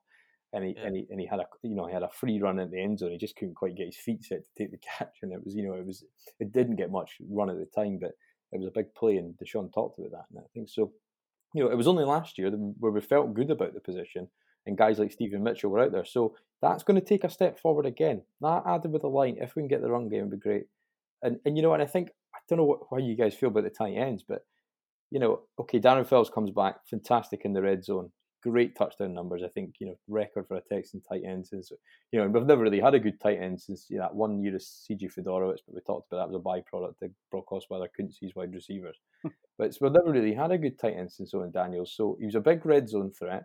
and 0.53 0.65
he, 0.65 0.75
yeah. 0.77 0.87
and 0.87 0.97
he 0.97 1.07
and 1.11 1.21
he 1.21 1.27
had 1.27 1.41
a 1.41 1.47
you 1.63 1.75
know 1.75 1.87
he 1.87 1.93
had 1.93 2.03
a 2.03 2.11
free 2.11 2.41
run 2.41 2.59
at 2.59 2.71
the 2.71 2.81
end 2.81 2.99
zone. 2.99 3.11
He 3.11 3.19
just 3.19 3.37
couldn't 3.37 3.55
quite 3.55 3.77
get 3.77 3.87
his 3.87 3.97
feet 3.97 4.25
set 4.25 4.39
to 4.39 4.63
take 4.63 4.71
the 4.71 4.79
catch, 4.99 5.19
and 5.23 5.33
it 5.33 5.45
was 5.45 5.55
you 5.55 5.67
know 5.67 5.75
it 5.75 5.87
was 5.87 6.05
it 6.41 6.53
didn't 6.53 6.77
get 6.77 6.91
much 6.91 7.13
run 7.29 7.51
at 7.51 7.57
the 7.57 7.67
time, 7.75 7.99
but 8.01 8.13
it 8.53 8.59
was 8.59 8.69
a 8.69 8.75
big 8.75 8.95
play, 8.95 9.17
and 9.17 9.35
Deshaun 9.35 9.73
talked 9.73 9.99
about 9.99 10.13
that, 10.13 10.25
and 10.31 10.39
I 10.39 10.47
think 10.55 10.69
so. 10.69 10.93
You 11.55 11.65
know, 11.65 11.71
it 11.71 11.77
was 11.77 11.87
only 11.87 12.05
last 12.05 12.39
year 12.39 12.51
where 12.51 12.93
we 12.93 13.01
felt 13.01 13.35
good 13.35 13.51
about 13.51 13.75
the 13.75 13.81
position, 13.81 14.29
and 14.67 14.79
guys 14.79 14.99
like 14.99 15.13
Steven 15.13 15.43
Mitchell 15.43 15.71
were 15.71 15.81
out 15.81 15.93
there. 15.93 16.05
So 16.05 16.35
that's 16.61 16.83
going 16.83 17.01
to 17.01 17.07
take 17.07 17.25
a 17.25 17.31
step 17.31 17.59
forward 17.59 17.87
again. 17.87 18.23
That 18.41 18.65
added 18.67 18.93
with 18.93 19.03
the 19.03 19.09
line, 19.09 19.37
if 19.41 19.55
we 19.57 19.63
can 19.63 19.69
get 19.69 19.81
the 19.81 19.91
run 19.91 20.09
game, 20.09 20.23
would 20.23 20.31
be 20.31 20.37
great. 20.37 20.65
And 21.23 21.39
and 21.45 21.57
you 21.57 21.63
know, 21.63 21.73
and 21.73 21.83
I 21.83 21.87
think 21.87 22.11
I 22.35 22.39
don't 22.49 22.59
know 22.59 22.65
what, 22.65 22.81
how 22.91 22.99
you 22.99 23.17
guys 23.17 23.35
feel 23.35 23.49
about 23.49 23.65
the 23.65 23.71
tight 23.71 23.95
ends, 23.95 24.25
but 24.27 24.45
you 25.11 25.21
know, 25.21 25.43
okay, 25.61 25.81
Darren 25.81 26.07
Fells 26.07 26.31
comes 26.31 26.51
back, 26.51 26.77
fantastic 26.89 27.43
in 27.45 27.53
the 27.53 27.63
red 27.63 27.85
zone 27.85 28.11
great 28.43 28.77
touchdown 28.77 29.15
numbers. 29.15 29.43
I 29.45 29.49
think 29.49 29.75
you 29.79 29.87
know 29.87 29.99
record 30.09 30.47
for 30.49 30.57
a 30.57 30.61
Texan 30.61 31.01
tight 31.01 31.23
end 31.27 31.47
since 31.47 31.71
you 32.13 32.19
know 32.19 32.29
we've 32.29 32.47
never 32.47 32.63
really 32.63 32.81
had 32.81 32.95
a 32.95 32.99
good 32.99 33.21
tight 33.21 33.39
end 33.41 33.61
since 33.61 33.87
you 33.89 33.97
know, 33.97 34.05
that 34.05 34.15
one 34.15 34.43
year 34.43 34.55
of 34.55 34.63
CJ 34.63 35.13
Fiedorowicz, 35.15 35.61
but 35.67 35.75
we 35.75 35.81
talked 35.81 36.11
about 36.11 36.29
that 36.29 36.33
was 36.33 36.41
a 36.41 36.79
byproduct 36.79 37.03
of 37.03 37.11
Brock 37.31 37.51
Osweiler 37.51 37.89
couldn't 37.95 38.13
see 38.13 38.27
his 38.27 38.35
wide 38.35 38.55
receivers. 38.55 38.99
Hmm. 39.23 39.29
but 39.59 39.77
we've 39.81 39.93
never 39.93 40.11
really 40.11 40.35
had 40.35 40.53
a 40.53 40.59
good 40.59 40.79
tight 40.79 40.97
end 40.97 41.11
since 41.13 41.35
Owen 41.35 41.51
Daniels. 41.51 41.95
So 41.97 42.17
he 42.19 42.27
was 42.27 42.35
a 42.35 42.41
big 42.41 42.65
red 42.65 42.89
zone 42.89 43.13
threat. 43.13 43.45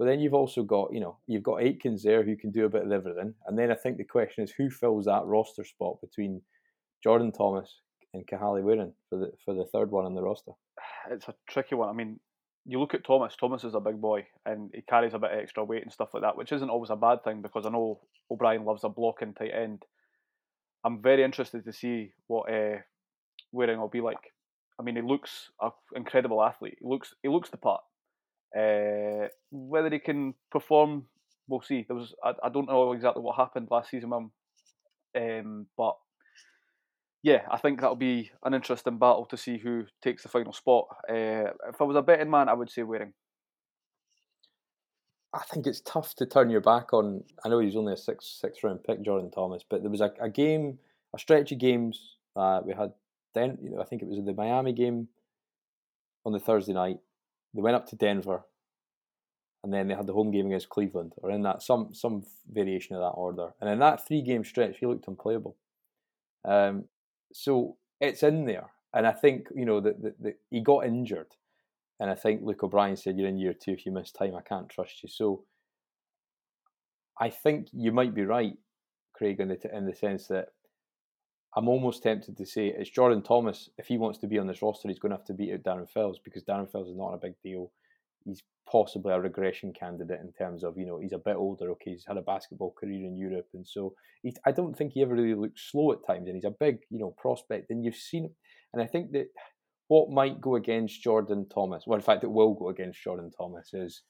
But 0.00 0.06
then 0.06 0.20
you've 0.20 0.32
also 0.32 0.62
got, 0.62 0.94
you 0.94 1.00
know, 1.00 1.18
you've 1.26 1.42
got 1.42 1.62
Akins 1.62 2.02
there 2.02 2.24
who 2.24 2.34
can 2.34 2.50
do 2.50 2.64
a 2.64 2.70
bit 2.70 2.84
of 2.84 2.90
everything. 2.90 3.34
And 3.46 3.58
then 3.58 3.70
I 3.70 3.74
think 3.74 3.98
the 3.98 4.04
question 4.04 4.42
is 4.42 4.50
who 4.50 4.70
fills 4.70 5.04
that 5.04 5.26
roster 5.26 5.62
spot 5.62 6.00
between 6.00 6.40
Jordan 7.04 7.32
Thomas 7.32 7.82
and 8.14 8.26
Kahale 8.26 8.62
Warring 8.62 8.94
for 9.10 9.18
the 9.18 9.30
for 9.44 9.52
the 9.52 9.66
third 9.66 9.90
one 9.90 10.06
on 10.06 10.14
the 10.14 10.22
roster? 10.22 10.52
It's 11.10 11.28
a 11.28 11.34
tricky 11.50 11.74
one. 11.74 11.90
I 11.90 11.92
mean, 11.92 12.18
you 12.66 12.78
look 12.78 12.94
at 12.94 13.04
Thomas. 13.04 13.34
Thomas 13.36 13.64
is 13.64 13.74
a 13.74 13.80
big 13.80 14.00
boy, 14.00 14.26
and 14.44 14.70
he 14.74 14.82
carries 14.82 15.14
a 15.14 15.18
bit 15.18 15.32
of 15.32 15.38
extra 15.38 15.64
weight 15.64 15.82
and 15.82 15.92
stuff 15.92 16.10
like 16.12 16.22
that, 16.22 16.36
which 16.36 16.52
isn't 16.52 16.70
always 16.70 16.90
a 16.90 16.96
bad 16.96 17.24
thing 17.24 17.42
because 17.42 17.66
I 17.66 17.70
know 17.70 18.00
O'Brien 18.30 18.64
loves 18.64 18.84
a 18.84 18.88
blocking 18.88 19.34
tight 19.34 19.52
end. 19.54 19.84
I'm 20.84 21.02
very 21.02 21.24
interested 21.24 21.64
to 21.64 21.72
see 21.72 22.12
what 22.26 22.52
uh, 22.52 22.78
Warring 23.52 23.80
will 23.80 23.88
be 23.88 24.00
like. 24.00 24.32
I 24.78 24.82
mean, 24.82 24.96
he 24.96 25.02
looks 25.02 25.50
an 25.60 25.72
incredible 25.94 26.42
athlete. 26.42 26.78
He 26.80 26.86
looks 26.86 27.14
he 27.22 27.28
looks 27.28 27.50
the 27.50 27.56
part. 27.56 27.82
Uh, 28.56 29.28
whether 29.50 29.90
he 29.90 29.98
can 29.98 30.34
perform, 30.50 31.06
we'll 31.48 31.60
see. 31.60 31.84
There 31.86 31.96
was 31.96 32.14
I, 32.24 32.32
I 32.44 32.48
don't 32.48 32.68
know 32.68 32.92
exactly 32.92 33.22
what 33.22 33.36
happened 33.36 33.68
last 33.70 33.90
season, 33.90 34.12
um, 34.12 35.66
but 35.76 35.96
yeah, 37.22 37.42
I 37.50 37.58
think 37.58 37.80
that'll 37.80 37.96
be 37.96 38.30
an 38.44 38.54
interesting 38.54 38.98
battle 38.98 39.26
to 39.26 39.36
see 39.36 39.58
who 39.58 39.84
takes 40.02 40.22
the 40.22 40.28
final 40.28 40.52
spot. 40.52 40.86
Uh, 41.08 41.52
if 41.68 41.80
I 41.80 41.84
was 41.84 41.96
a 41.96 42.02
betting 42.02 42.30
man, 42.30 42.48
I 42.48 42.54
would 42.54 42.70
say 42.70 42.82
Warring. 42.82 43.12
I 45.32 45.42
think 45.50 45.66
it's 45.66 45.80
tough 45.80 46.14
to 46.16 46.26
turn 46.26 46.50
your 46.50 46.60
back 46.60 46.92
on. 46.92 47.22
I 47.44 47.48
know 47.48 47.60
he's 47.60 47.76
only 47.76 47.92
a 47.92 47.96
six 47.96 48.38
six 48.40 48.64
round 48.64 48.82
pick, 48.82 49.02
Jordan 49.02 49.30
Thomas, 49.30 49.62
but 49.68 49.82
there 49.82 49.90
was 49.90 50.00
a, 50.00 50.12
a 50.20 50.28
game, 50.28 50.78
a 51.14 51.18
stretch 51.18 51.52
of 51.52 51.58
games. 51.58 52.16
We 52.34 52.74
had 52.74 52.92
then, 53.34 53.58
you 53.62 53.70
know, 53.70 53.80
I 53.80 53.84
think 53.84 54.02
it 54.02 54.08
was 54.08 54.18
the 54.24 54.32
Miami 54.32 54.72
game 54.72 55.08
on 56.24 56.32
the 56.32 56.40
Thursday 56.40 56.72
night. 56.72 56.98
They 57.54 57.62
went 57.62 57.76
up 57.76 57.86
to 57.88 57.96
Denver, 57.96 58.42
and 59.62 59.72
then 59.72 59.88
they 59.88 59.94
had 59.94 60.06
the 60.06 60.14
home 60.14 60.30
game 60.30 60.46
against 60.46 60.68
Cleveland, 60.68 61.12
or 61.18 61.30
in 61.30 61.42
that 61.42 61.62
some 61.62 61.94
some 61.94 62.24
variation 62.50 62.96
of 62.96 63.02
that 63.02 63.10
order. 63.10 63.50
And 63.60 63.70
in 63.70 63.78
that 63.80 64.06
three 64.06 64.22
game 64.22 64.44
stretch, 64.44 64.78
he 64.78 64.86
looked 64.86 65.06
unplayable. 65.06 65.56
Um, 66.44 66.86
so 67.32 67.76
it's 68.00 68.22
in 68.22 68.44
there, 68.44 68.70
and 68.94 69.06
I 69.06 69.12
think 69.12 69.48
you 69.54 69.64
know 69.64 69.80
that 69.80 70.36
he 70.50 70.60
got 70.60 70.86
injured, 70.86 71.36
and 71.98 72.10
I 72.10 72.14
think 72.14 72.42
Luke 72.42 72.62
O'Brien 72.62 72.96
said 72.96 73.18
you're 73.18 73.28
in 73.28 73.38
year 73.38 73.54
two. 73.54 73.72
If 73.72 73.86
you 73.86 73.92
miss 73.92 74.10
time, 74.10 74.34
I 74.34 74.42
can't 74.42 74.68
trust 74.68 75.02
you. 75.02 75.08
So 75.08 75.44
I 77.18 77.30
think 77.30 77.68
you 77.72 77.92
might 77.92 78.14
be 78.14 78.24
right, 78.24 78.56
Craig, 79.12 79.40
in 79.40 79.48
the 79.48 79.76
in 79.76 79.86
the 79.86 79.94
sense 79.94 80.26
that 80.28 80.48
I'm 81.56 81.68
almost 81.68 82.02
tempted 82.02 82.36
to 82.36 82.46
say 82.46 82.68
it's 82.68 82.90
Jordan 82.90 83.22
Thomas. 83.22 83.70
If 83.76 83.86
he 83.86 83.98
wants 83.98 84.18
to 84.20 84.26
be 84.26 84.38
on 84.38 84.46
this 84.46 84.62
roster, 84.62 84.88
he's 84.88 84.98
going 84.98 85.10
to 85.10 85.16
have 85.16 85.26
to 85.26 85.34
beat 85.34 85.52
out 85.52 85.62
Darren 85.62 85.88
Fells 85.88 86.18
because 86.22 86.44
Darren 86.44 86.70
Fells 86.70 86.88
is 86.88 86.96
not 86.96 87.14
a 87.14 87.18
big 87.18 87.34
deal. 87.42 87.70
He's 88.24 88.42
possibly 88.70 89.12
a 89.12 89.20
regression 89.20 89.72
candidate 89.72 90.20
in 90.20 90.32
terms 90.32 90.62
of 90.62 90.78
you 90.78 90.86
know 90.86 90.98
he's 90.98 91.12
a 91.12 91.18
bit 91.18 91.36
older. 91.36 91.70
Okay, 91.72 91.92
he's 91.92 92.04
had 92.06 92.16
a 92.16 92.22
basketball 92.22 92.74
career 92.78 93.04
in 93.06 93.16
Europe, 93.16 93.48
and 93.54 93.66
so 93.66 93.94
he, 94.22 94.34
I 94.46 94.52
don't 94.52 94.76
think 94.76 94.92
he 94.92 95.02
ever 95.02 95.14
really 95.14 95.34
looks 95.34 95.70
slow 95.70 95.92
at 95.92 96.06
times, 96.06 96.26
and 96.26 96.36
he's 96.36 96.44
a 96.44 96.54
big 96.58 96.78
you 96.90 96.98
know 96.98 97.14
prospect. 97.18 97.70
And 97.70 97.84
you've 97.84 97.96
seen, 97.96 98.30
and 98.72 98.82
I 98.82 98.86
think 98.86 99.12
that 99.12 99.26
what 99.88 100.10
might 100.10 100.40
go 100.40 100.54
against 100.54 101.02
Jordan 101.02 101.46
Thomas, 101.52 101.84
well, 101.86 101.96
in 101.98 102.04
fact, 102.04 102.22
it 102.22 102.30
will 102.30 102.54
go 102.54 102.68
against 102.68 103.02
Jordan 103.02 103.30
Thomas 103.36 103.70
is 103.72 104.02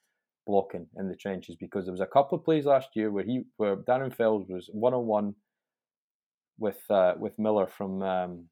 blocking 0.46 0.86
in 0.98 1.08
the 1.08 1.16
trenches 1.16 1.56
because 1.58 1.84
there 1.84 1.92
was 1.92 2.00
a 2.00 2.06
couple 2.06 2.36
of 2.36 2.44
plays 2.44 2.64
last 2.66 2.88
year 2.94 3.10
where 3.10 3.24
he 3.24 3.42
where 3.56 3.76
Darren 3.76 4.14
Fells 4.14 4.46
was 4.48 4.68
one 4.72 4.94
on 4.94 5.06
one 5.06 5.34
with 6.58 6.82
uh, 6.90 7.14
with 7.18 7.38
Miller 7.38 7.66
from 7.66 8.02
um, 8.02 8.48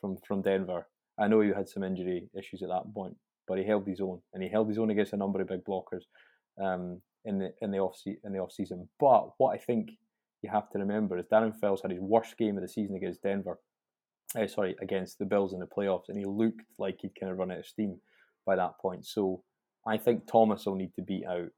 from 0.00 0.16
from 0.26 0.42
Denver. 0.42 0.86
I 1.18 1.28
know 1.28 1.40
he 1.40 1.50
had 1.50 1.68
some 1.68 1.84
injury 1.84 2.28
issues 2.36 2.62
at 2.62 2.70
that 2.70 2.92
point, 2.94 3.16
but 3.52 3.58
he 3.58 3.66
held 3.66 3.86
his 3.86 4.00
own, 4.00 4.18
and 4.32 4.42
he 4.42 4.48
held 4.48 4.66
his 4.66 4.78
own 4.78 4.88
against 4.88 5.12
a 5.12 5.16
number 5.18 5.38
of 5.38 5.46
big 5.46 5.62
blockers 5.62 6.04
um, 6.58 7.02
in 7.26 7.38
the 7.38 7.52
in 7.60 7.70
the 7.70 7.78
off 7.78 8.00
in 8.06 8.32
the 8.32 8.38
off 8.38 8.50
season. 8.50 8.88
But 8.98 9.28
what 9.36 9.50
I 9.52 9.58
think 9.58 9.90
you 10.40 10.48
have 10.48 10.70
to 10.70 10.78
remember 10.78 11.18
is 11.18 11.26
Darren 11.30 11.54
Fells 11.60 11.82
had 11.82 11.90
his 11.90 12.00
worst 12.00 12.38
game 12.38 12.56
of 12.56 12.62
the 12.62 12.68
season 12.68 12.96
against 12.96 13.22
Denver. 13.22 13.58
Uh, 14.34 14.46
sorry, 14.46 14.74
against 14.80 15.18
the 15.18 15.26
Bills 15.26 15.52
in 15.52 15.60
the 15.60 15.66
playoffs, 15.66 16.08
and 16.08 16.16
he 16.16 16.24
looked 16.24 16.62
like 16.78 17.00
he'd 17.02 17.20
kind 17.20 17.30
of 17.30 17.36
run 17.36 17.50
out 17.50 17.58
of 17.58 17.66
steam 17.66 18.00
by 18.46 18.56
that 18.56 18.78
point. 18.80 19.04
So 19.04 19.42
I 19.86 19.98
think 19.98 20.26
Thomas 20.26 20.64
will 20.64 20.76
need 20.76 20.94
to 20.94 21.02
beat 21.02 21.26
out 21.26 21.50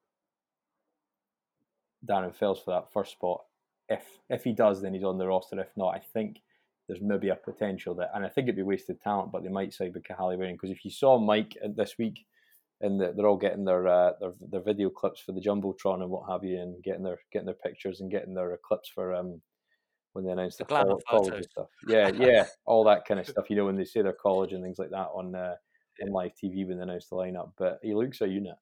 Darren 2.04 2.34
Fells 2.34 2.58
for 2.58 2.72
that 2.72 2.92
first 2.92 3.12
spot. 3.12 3.40
If 3.88 4.02
if 4.28 4.42
he 4.42 4.52
does, 4.52 4.82
then 4.82 4.94
he's 4.94 5.04
on 5.04 5.18
the 5.18 5.28
roster. 5.28 5.60
If 5.60 5.70
not, 5.76 5.94
I 5.94 6.02
think 6.12 6.38
there's 6.88 7.00
maybe 7.00 7.28
a 7.28 7.36
potential 7.36 7.94
that, 7.96 8.10
and 8.14 8.24
I 8.24 8.28
think 8.28 8.46
it'd 8.46 8.56
be 8.56 8.62
wasted 8.62 9.00
talent, 9.00 9.32
but 9.32 9.42
they 9.42 9.48
might 9.48 9.72
side 9.72 9.92
with 9.94 10.04
Kahale 10.04 10.36
Warring 10.36 10.56
because 10.56 10.70
if 10.70 10.84
you 10.84 10.90
saw 10.90 11.18
Mike 11.18 11.56
this 11.76 11.96
week, 11.98 12.26
and 12.80 13.00
the, 13.00 13.12
they're 13.16 13.26
all 13.26 13.36
getting 13.36 13.64
their, 13.64 13.86
uh, 13.86 14.12
their 14.20 14.32
their 14.50 14.60
video 14.60 14.90
clips 14.90 15.20
for 15.20 15.32
the 15.32 15.40
jumbotron 15.40 16.02
and 16.02 16.10
what 16.10 16.28
have 16.30 16.44
you, 16.44 16.60
and 16.60 16.82
getting 16.82 17.02
their 17.02 17.18
getting 17.32 17.46
their 17.46 17.54
pictures 17.54 18.00
and 18.00 18.10
getting 18.10 18.34
their 18.34 18.58
clips 18.62 18.90
for 18.94 19.14
um 19.14 19.40
when 20.12 20.24
they 20.24 20.30
announce 20.30 20.56
the, 20.56 20.64
the 20.64 21.00
college, 21.08 21.34
and 21.34 21.44
stuff. 21.44 21.66
Yeah, 21.88 22.10
yeah, 22.14 22.46
all 22.66 22.84
that 22.84 23.04
kind 23.06 23.20
of 23.20 23.26
stuff. 23.28 23.48
You 23.48 23.56
know, 23.56 23.66
when 23.66 23.76
they 23.76 23.84
say 23.84 24.02
their 24.02 24.12
college 24.12 24.52
and 24.52 24.62
things 24.62 24.78
like 24.78 24.90
that 24.90 25.08
on 25.14 25.34
uh, 25.34 25.54
on 26.02 26.10
live 26.10 26.32
TV 26.32 26.66
when 26.66 26.78
they 26.78 26.82
announce 26.82 27.08
the 27.08 27.16
lineup. 27.16 27.52
But 27.58 27.80
he 27.82 27.94
looks 27.94 28.20
a 28.20 28.28
unit. 28.28 28.56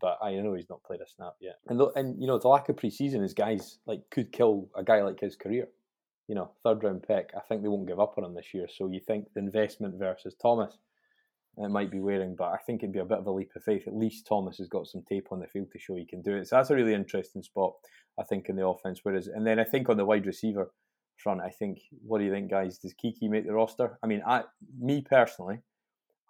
But 0.00 0.18
I 0.22 0.34
know 0.34 0.52
he's 0.52 0.68
not 0.68 0.82
played 0.82 1.00
a 1.00 1.08
snap 1.08 1.34
yet. 1.40 1.56
And 1.68 1.80
and 1.96 2.20
you 2.20 2.26
know 2.26 2.38
the 2.38 2.48
lack 2.48 2.68
of 2.68 2.76
preseason 2.76 3.24
is 3.24 3.32
guys 3.32 3.78
like 3.86 4.02
could 4.10 4.32
kill 4.32 4.68
a 4.76 4.84
guy 4.84 5.02
like 5.02 5.20
his 5.20 5.34
career 5.34 5.68
you 6.28 6.34
know, 6.34 6.50
third 6.62 6.84
round 6.84 7.02
pick. 7.02 7.30
I 7.36 7.40
think 7.40 7.62
they 7.62 7.68
won't 7.68 7.88
give 7.88 7.98
up 7.98 8.14
on 8.16 8.24
him 8.24 8.34
this 8.34 8.52
year. 8.54 8.68
So 8.68 8.88
you 8.88 9.00
think 9.00 9.32
the 9.34 9.40
investment 9.40 9.98
versus 9.98 10.34
Thomas, 10.40 10.76
it 11.56 11.70
might 11.70 11.90
be 11.90 11.98
Warring, 11.98 12.36
but 12.36 12.52
I 12.52 12.58
think 12.58 12.82
it'd 12.82 12.92
be 12.92 13.00
a 13.00 13.04
bit 13.04 13.18
of 13.18 13.26
a 13.26 13.32
leap 13.32 13.50
of 13.56 13.64
faith. 13.64 13.88
At 13.88 13.96
least 13.96 14.26
Thomas 14.26 14.58
has 14.58 14.68
got 14.68 14.86
some 14.86 15.02
tape 15.08 15.28
on 15.32 15.40
the 15.40 15.48
field 15.48 15.72
to 15.72 15.78
show 15.78 15.96
he 15.96 16.04
can 16.04 16.22
do 16.22 16.36
it. 16.36 16.46
So 16.46 16.56
that's 16.56 16.70
a 16.70 16.76
really 16.76 16.94
interesting 16.94 17.42
spot, 17.42 17.72
I 18.20 18.22
think, 18.22 18.48
in 18.48 18.56
the 18.56 18.66
offense. 18.66 19.00
Whereas, 19.02 19.26
and 19.26 19.44
then 19.46 19.58
I 19.58 19.64
think 19.64 19.88
on 19.88 19.96
the 19.96 20.04
wide 20.04 20.26
receiver 20.26 20.70
front, 21.16 21.40
I 21.40 21.48
think, 21.48 21.80
what 22.06 22.18
do 22.18 22.24
you 22.24 22.30
think, 22.30 22.50
guys? 22.50 22.78
Does 22.78 22.94
Keke 22.94 23.28
make 23.28 23.46
the 23.46 23.54
roster? 23.54 23.98
I 24.04 24.06
mean, 24.06 24.22
I, 24.24 24.44
me 24.78 25.00
personally, 25.00 25.60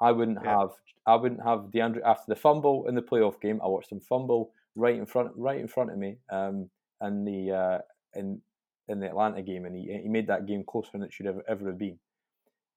I 0.00 0.12
wouldn't 0.12 0.38
yeah. 0.42 0.60
have, 0.60 0.70
I 1.06 1.16
wouldn't 1.16 1.44
have 1.44 1.70
DeAndre 1.74 2.02
after 2.06 2.24
the 2.28 2.36
fumble 2.36 2.86
in 2.88 2.94
the 2.94 3.02
playoff 3.02 3.40
game. 3.40 3.60
I 3.62 3.66
watched 3.66 3.92
him 3.92 4.00
fumble 4.00 4.52
right 4.76 4.94
in 4.94 5.04
front, 5.04 5.32
right 5.36 5.58
in 5.58 5.68
front 5.68 5.90
of 5.90 5.98
me, 5.98 6.18
um, 6.30 6.70
and 7.00 7.26
the 7.26 7.52
uh, 7.52 7.78
in 8.14 8.40
in 8.88 9.00
the 9.00 9.06
Atlanta 9.06 9.42
game, 9.42 9.64
and 9.64 9.76
he, 9.76 10.00
he 10.02 10.08
made 10.08 10.26
that 10.28 10.46
game 10.46 10.64
closer 10.66 10.90
than 10.92 11.02
it 11.02 11.12
should 11.12 11.26
ever 11.26 11.42
ever 11.48 11.66
have 11.66 11.78
been. 11.78 11.98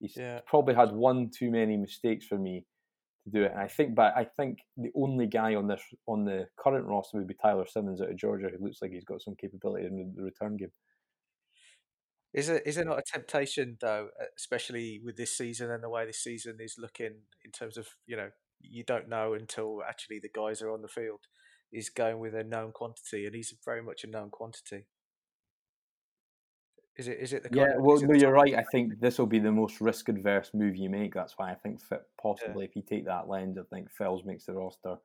He's 0.00 0.16
yeah. 0.16 0.40
probably 0.46 0.74
had 0.74 0.92
one 0.92 1.30
too 1.30 1.50
many 1.50 1.76
mistakes 1.76 2.26
for 2.26 2.36
me 2.36 2.66
to 3.24 3.30
do 3.30 3.44
it. 3.44 3.52
And 3.52 3.60
I 3.60 3.68
think, 3.68 3.94
but 3.94 4.14
I 4.16 4.24
think 4.24 4.58
the 4.76 4.90
only 4.96 5.26
guy 5.26 5.54
on 5.54 5.68
this 5.68 5.80
on 6.06 6.24
the 6.24 6.48
current 6.58 6.86
roster 6.86 7.18
would 7.18 7.28
be 7.28 7.34
Tyler 7.40 7.66
Simmons 7.66 8.00
out 8.00 8.10
of 8.10 8.16
Georgia, 8.16 8.48
who 8.48 8.64
looks 8.64 8.82
like 8.82 8.90
he's 8.90 9.04
got 9.04 9.22
some 9.22 9.36
capability 9.36 9.86
in 9.86 10.12
the 10.16 10.22
return 10.22 10.56
game. 10.56 10.72
Is 12.34 12.48
it 12.48 12.62
is 12.66 12.78
it 12.78 12.86
not 12.86 12.98
a 12.98 13.02
temptation 13.02 13.76
though, 13.80 14.08
especially 14.36 15.00
with 15.04 15.16
this 15.16 15.36
season 15.36 15.70
and 15.70 15.82
the 15.82 15.90
way 15.90 16.06
this 16.06 16.22
season 16.22 16.56
is 16.60 16.76
looking 16.78 17.12
in 17.44 17.50
terms 17.50 17.76
of 17.76 17.86
you 18.06 18.16
know 18.16 18.30
you 18.60 18.84
don't 18.84 19.08
know 19.08 19.34
until 19.34 19.82
actually 19.86 20.18
the 20.18 20.30
guys 20.34 20.62
are 20.62 20.70
on 20.70 20.82
the 20.82 20.88
field. 20.88 21.20
Is 21.72 21.88
going 21.88 22.18
with 22.18 22.34
a 22.34 22.44
known 22.44 22.72
quantity, 22.72 23.24
and 23.24 23.34
he's 23.34 23.54
very 23.64 23.82
much 23.82 24.04
a 24.04 24.06
known 24.06 24.28
quantity. 24.28 24.88
Is 26.96 27.08
it? 27.08 27.18
Is 27.20 27.32
it 27.32 27.42
the? 27.44 27.50
Yeah. 27.52 27.76
Of, 27.76 27.82
well, 27.82 28.00
no, 28.00 28.14
you're 28.14 28.32
right. 28.32 28.54
I 28.54 28.64
think 28.70 29.00
this 29.00 29.18
will 29.18 29.26
be 29.26 29.38
the 29.38 29.52
most 29.52 29.80
risk 29.80 30.08
adverse 30.08 30.50
move 30.52 30.76
you 30.76 30.90
make. 30.90 31.14
That's 31.14 31.34
why 31.36 31.50
I 31.50 31.54
think 31.54 31.80
possibly 32.20 32.64
yeah. 32.64 32.68
if 32.68 32.76
you 32.76 32.82
take 32.82 33.06
that 33.06 33.28
lens, 33.28 33.56
I 33.58 33.62
think 33.74 33.90
Fells 33.90 34.24
makes 34.24 34.44
the 34.44 34.52
roster. 34.52 34.96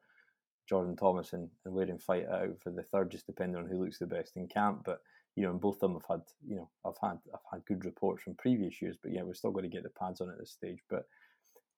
Jordan 0.68 0.98
Thomas 0.98 1.32
and, 1.32 1.50
and 1.64 1.74
Warring 1.74 1.98
fight 1.98 2.28
out 2.28 2.60
for 2.62 2.72
the 2.72 2.84
third, 2.84 3.10
just 3.10 3.26
depending 3.26 3.56
on 3.56 3.70
who 3.70 3.82
looks 3.84 4.00
the 4.00 4.06
best 4.06 4.36
in 4.36 4.48
camp. 4.48 4.82
But 4.84 5.00
you 5.36 5.44
know, 5.44 5.52
and 5.52 5.62
both 5.62 5.76
of 5.76 5.82
them 5.82 5.94
have 5.94 6.06
had, 6.10 6.22
you 6.46 6.58
know, 6.58 6.70
I've 6.86 6.98
had 7.02 7.20
I've 7.34 7.40
had 7.52 7.66
good 7.66 7.86
reports 7.86 8.24
from 8.24 8.36
previous 8.36 8.82
years. 8.82 8.98
But 9.02 9.14
yeah, 9.14 9.24
we're 9.24 9.34
still 9.34 9.52
going 9.52 9.70
to 9.70 9.74
get 9.74 9.84
the 9.84 9.90
pads 9.90 10.20
on 10.20 10.30
at 10.30 10.38
this 10.38 10.52
stage. 10.52 10.80
But 10.90 11.06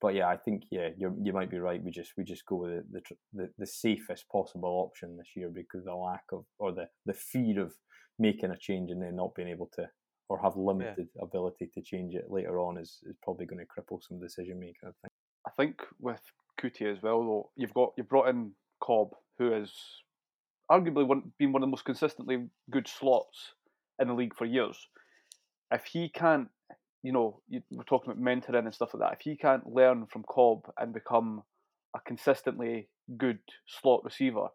but 0.01 0.15
yeah, 0.15 0.27
I 0.27 0.37
think 0.37 0.63
yeah, 0.71 0.89
you 0.97 1.15
you 1.21 1.33
might 1.33 1.51
be 1.51 1.59
right. 1.59 1.83
We 1.83 1.91
just 1.91 2.13
we 2.17 2.23
just 2.23 2.45
go 2.45 2.55
with 2.55 2.91
the, 2.91 3.01
the 3.01 3.15
the, 3.33 3.49
the 3.59 3.67
safest 3.67 4.27
possible 4.29 4.69
option 4.69 5.17
this 5.17 5.35
year 5.35 5.49
because 5.49 5.85
the 5.85 5.93
lack 5.93 6.23
of 6.31 6.45
or 6.57 6.71
the 6.71 6.87
the 7.05 7.13
fear 7.13 7.61
of 7.61 7.73
making 8.17 8.51
a 8.51 8.57
change 8.57 8.91
and 8.91 9.01
then 9.01 9.15
not 9.15 9.35
being 9.35 9.47
able 9.47 9.69
to 9.73 9.89
or 10.29 10.39
have 10.39 10.55
limited 10.55 11.09
yeah. 11.15 11.23
ability 11.23 11.69
to 11.73 11.81
change 11.81 12.13
it 12.13 12.25
later 12.29 12.59
on 12.59 12.77
is, 12.77 12.99
is 13.03 13.15
probably 13.23 13.45
going 13.45 13.59
to 13.59 13.65
cripple 13.65 13.99
some 14.01 14.19
decision 14.19 14.59
making. 14.59 14.75
I 14.83 14.91
think. 15.01 15.11
I 15.47 15.51
think 15.57 15.81
with 15.99 16.21
Coutee 16.61 16.91
as 16.91 17.01
well, 17.01 17.23
though, 17.23 17.49
you've 17.55 17.73
got 17.73 17.93
you 17.97 18.03
brought 18.03 18.29
in 18.29 18.51
Cobb, 18.81 19.09
who 19.37 19.51
has 19.51 19.71
arguably 20.71 21.05
one, 21.05 21.31
been 21.39 21.51
one 21.51 21.63
of 21.63 21.67
the 21.67 21.71
most 21.71 21.85
consistently 21.85 22.47
good 22.69 22.87
slots 22.87 23.53
in 23.99 24.07
the 24.07 24.13
league 24.13 24.35
for 24.35 24.45
years. 24.45 24.87
If 25.71 25.85
he 25.85 26.09
can't, 26.09 26.49
you 27.01 27.11
know, 27.11 27.41
you, 27.47 27.61
we're 27.71 27.83
talking 27.83 28.11
about 28.11 28.23
mentoring 28.23 28.65
and 28.65 28.73
stuff 28.73 28.93
like 28.93 29.01
that. 29.01 29.17
If 29.17 29.21
he 29.21 29.35
can't 29.35 29.65
learn 29.67 30.05
from 30.11 30.23
Cobb 30.29 30.61
and 30.77 30.93
become 30.93 31.43
a 31.95 31.99
consistently 32.05 32.89
good 33.17 33.39
slot 33.67 34.03
receiver, 34.03 34.47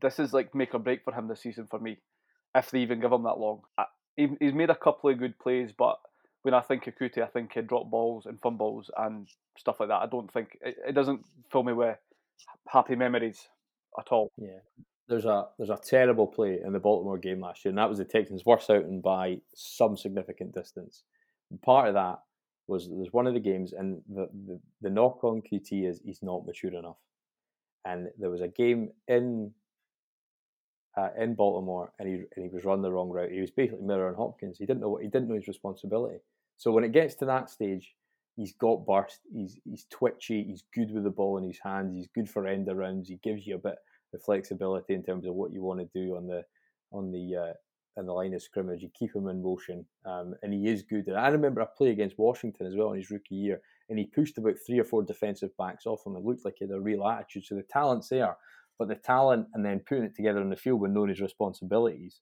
this 0.00 0.18
is 0.18 0.32
like 0.32 0.54
make 0.54 0.74
or 0.74 0.80
break 0.80 1.04
for 1.04 1.12
him 1.12 1.28
this 1.28 1.42
season 1.42 1.66
for 1.70 1.78
me. 1.78 1.98
If 2.54 2.70
they 2.70 2.80
even 2.80 3.00
give 3.00 3.12
him 3.12 3.22
that 3.24 3.38
long, 3.38 3.60
I, 3.78 3.84
he, 4.16 4.28
he's 4.40 4.54
made 4.54 4.70
a 4.70 4.74
couple 4.74 5.10
of 5.10 5.18
good 5.18 5.38
plays, 5.38 5.72
but 5.76 5.98
when 6.42 6.54
I 6.54 6.60
think 6.60 6.86
of 6.86 6.94
Coutee, 6.96 7.22
I 7.22 7.26
think 7.26 7.52
he 7.54 7.62
drop 7.62 7.90
balls 7.90 8.26
and 8.26 8.40
fumbles 8.40 8.90
and 8.96 9.28
stuff 9.56 9.80
like 9.80 9.88
that. 9.88 10.02
I 10.02 10.06
don't 10.06 10.32
think 10.32 10.58
it, 10.60 10.76
it 10.88 10.92
doesn't 10.92 11.24
fill 11.50 11.62
me 11.62 11.72
with 11.72 11.98
happy 12.68 12.96
memories 12.96 13.48
at 13.98 14.08
all. 14.10 14.30
Yeah, 14.36 14.58
there's 15.08 15.24
a 15.24 15.46
there's 15.58 15.70
a 15.70 15.78
terrible 15.82 16.26
play 16.26 16.58
in 16.64 16.72
the 16.72 16.80
Baltimore 16.80 17.18
game 17.18 17.40
last 17.40 17.64
year, 17.64 17.70
and 17.70 17.78
that 17.78 17.88
was 17.88 17.98
the 17.98 18.04
Texans' 18.04 18.44
worst 18.44 18.70
outing 18.70 19.00
by 19.00 19.38
some 19.54 19.96
significant 19.96 20.54
distance. 20.54 21.04
And 21.50 21.60
part 21.62 21.88
of 21.88 21.94
that 21.94 22.18
was 22.66 22.88
there's 22.88 23.12
one 23.12 23.26
of 23.26 23.34
the 23.34 23.40
games, 23.40 23.72
and 23.72 24.02
the, 24.08 24.28
the, 24.46 24.60
the 24.80 24.90
knock 24.90 25.22
on 25.24 25.42
Coutee 25.42 25.88
is 25.88 26.00
he's 26.04 26.22
not 26.22 26.46
mature 26.46 26.74
enough. 26.74 26.98
And 27.84 28.08
there 28.18 28.30
was 28.30 28.40
a 28.40 28.48
game 28.48 28.90
in 29.08 29.52
uh, 30.96 31.08
in 31.18 31.34
Baltimore, 31.34 31.92
and 31.98 32.08
he 32.08 32.14
and 32.14 32.44
he 32.44 32.48
was 32.48 32.64
running 32.64 32.82
the 32.82 32.92
wrong 32.92 33.10
route. 33.10 33.32
He 33.32 33.40
was 33.40 33.50
basically 33.50 33.84
mirroring 33.84 34.16
Hopkins. 34.16 34.58
He 34.58 34.66
didn't 34.66 34.80
know 34.80 34.90
what 34.90 35.02
he 35.02 35.08
didn't 35.08 35.28
know 35.28 35.34
his 35.34 35.48
responsibility. 35.48 36.18
So 36.56 36.70
when 36.70 36.84
it 36.84 36.92
gets 36.92 37.14
to 37.16 37.24
that 37.26 37.50
stage, 37.50 37.94
he's 38.36 38.52
got 38.52 38.86
burst. 38.86 39.20
He's 39.32 39.58
he's 39.64 39.86
twitchy. 39.90 40.44
He's 40.44 40.64
good 40.74 40.92
with 40.92 41.04
the 41.04 41.10
ball 41.10 41.38
in 41.38 41.44
his 41.44 41.58
hands. 41.62 41.94
He's 41.94 42.08
good 42.14 42.28
for 42.28 42.46
end 42.46 42.68
arounds. 42.68 43.06
He 43.08 43.18
gives 43.22 43.46
you 43.46 43.54
a 43.56 43.58
bit 43.58 43.76
of 44.14 44.22
flexibility 44.22 44.94
in 44.94 45.02
terms 45.02 45.26
of 45.26 45.34
what 45.34 45.52
you 45.52 45.62
want 45.62 45.80
to 45.80 45.98
do 45.98 46.16
on 46.16 46.26
the 46.26 46.44
on 46.92 47.10
the 47.10 47.36
uh, 47.36 47.52
the 47.96 48.12
line 48.12 48.34
of 48.34 48.42
scrimmage. 48.42 48.82
You 48.82 48.90
keep 48.94 49.14
him 49.14 49.28
in 49.28 49.42
motion, 49.42 49.84
um, 50.04 50.34
and 50.42 50.52
he 50.52 50.68
is 50.68 50.82
good. 50.82 51.08
And 51.08 51.16
I 51.16 51.28
remember 51.28 51.60
a 51.60 51.66
play 51.66 51.90
against 51.90 52.18
Washington 52.18 52.66
as 52.66 52.76
well 52.76 52.92
in 52.92 52.98
his 52.98 53.10
rookie 53.10 53.34
year, 53.34 53.60
and 53.88 53.98
he 53.98 54.06
pushed 54.06 54.38
about 54.38 54.56
three 54.66 54.78
or 54.78 54.84
four 54.84 55.02
defensive 55.02 55.56
backs 55.56 55.86
off 55.86 56.06
him. 56.06 56.16
It 56.16 56.24
looked 56.24 56.44
like 56.44 56.56
he 56.58 56.64
had 56.64 56.74
a 56.74 56.80
real 56.80 57.06
attitude. 57.06 57.44
So 57.44 57.54
the 57.54 57.62
talent's 57.62 58.08
there. 58.08 58.36
But 58.82 58.88
the 58.88 58.96
talent 58.96 59.46
and 59.54 59.64
then 59.64 59.78
putting 59.78 60.02
it 60.02 60.16
together 60.16 60.40
on 60.40 60.50
the 60.50 60.56
field 60.56 60.80
when 60.80 60.92
knowing 60.92 61.10
his 61.10 61.20
responsibilities 61.20 62.20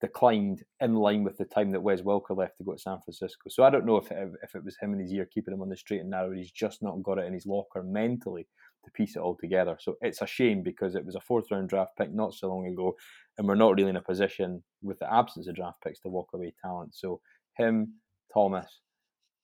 declined 0.00 0.62
in 0.78 0.94
line 0.94 1.24
with 1.24 1.36
the 1.38 1.44
time 1.44 1.72
that 1.72 1.82
Wes 1.82 2.02
Welker 2.02 2.36
left 2.36 2.58
to 2.58 2.62
go 2.62 2.74
to 2.74 2.78
San 2.78 3.00
Francisco. 3.00 3.50
So 3.50 3.64
I 3.64 3.70
don't 3.70 3.84
know 3.84 3.96
if 3.96 4.08
it, 4.12 4.30
if 4.44 4.54
it 4.54 4.64
was 4.64 4.76
him 4.80 4.92
in 4.92 5.00
his 5.00 5.12
ear 5.12 5.26
keeping 5.26 5.52
him 5.52 5.60
on 5.60 5.70
the 5.70 5.76
straight 5.76 6.02
and 6.02 6.10
narrow. 6.10 6.30
He's 6.30 6.52
just 6.52 6.84
not 6.84 7.02
got 7.02 7.18
it 7.18 7.26
in 7.26 7.32
his 7.32 7.46
locker 7.46 7.82
mentally 7.82 8.46
to 8.84 8.92
piece 8.92 9.16
it 9.16 9.18
all 9.18 9.36
together. 9.36 9.76
So 9.80 9.96
it's 10.00 10.22
a 10.22 10.26
shame 10.28 10.62
because 10.62 10.94
it 10.94 11.04
was 11.04 11.16
a 11.16 11.20
fourth 11.20 11.50
round 11.50 11.68
draft 11.68 11.96
pick 11.98 12.14
not 12.14 12.32
so 12.32 12.46
long 12.46 12.68
ago, 12.68 12.94
and 13.38 13.48
we're 13.48 13.56
not 13.56 13.74
really 13.74 13.90
in 13.90 13.96
a 13.96 14.02
position 14.02 14.62
with 14.82 15.00
the 15.00 15.12
absence 15.12 15.48
of 15.48 15.56
draft 15.56 15.82
picks 15.82 15.98
to 16.02 16.08
walk 16.08 16.28
away 16.32 16.54
talent. 16.64 16.94
So 16.94 17.20
him, 17.56 17.94
Thomas, 18.32 18.68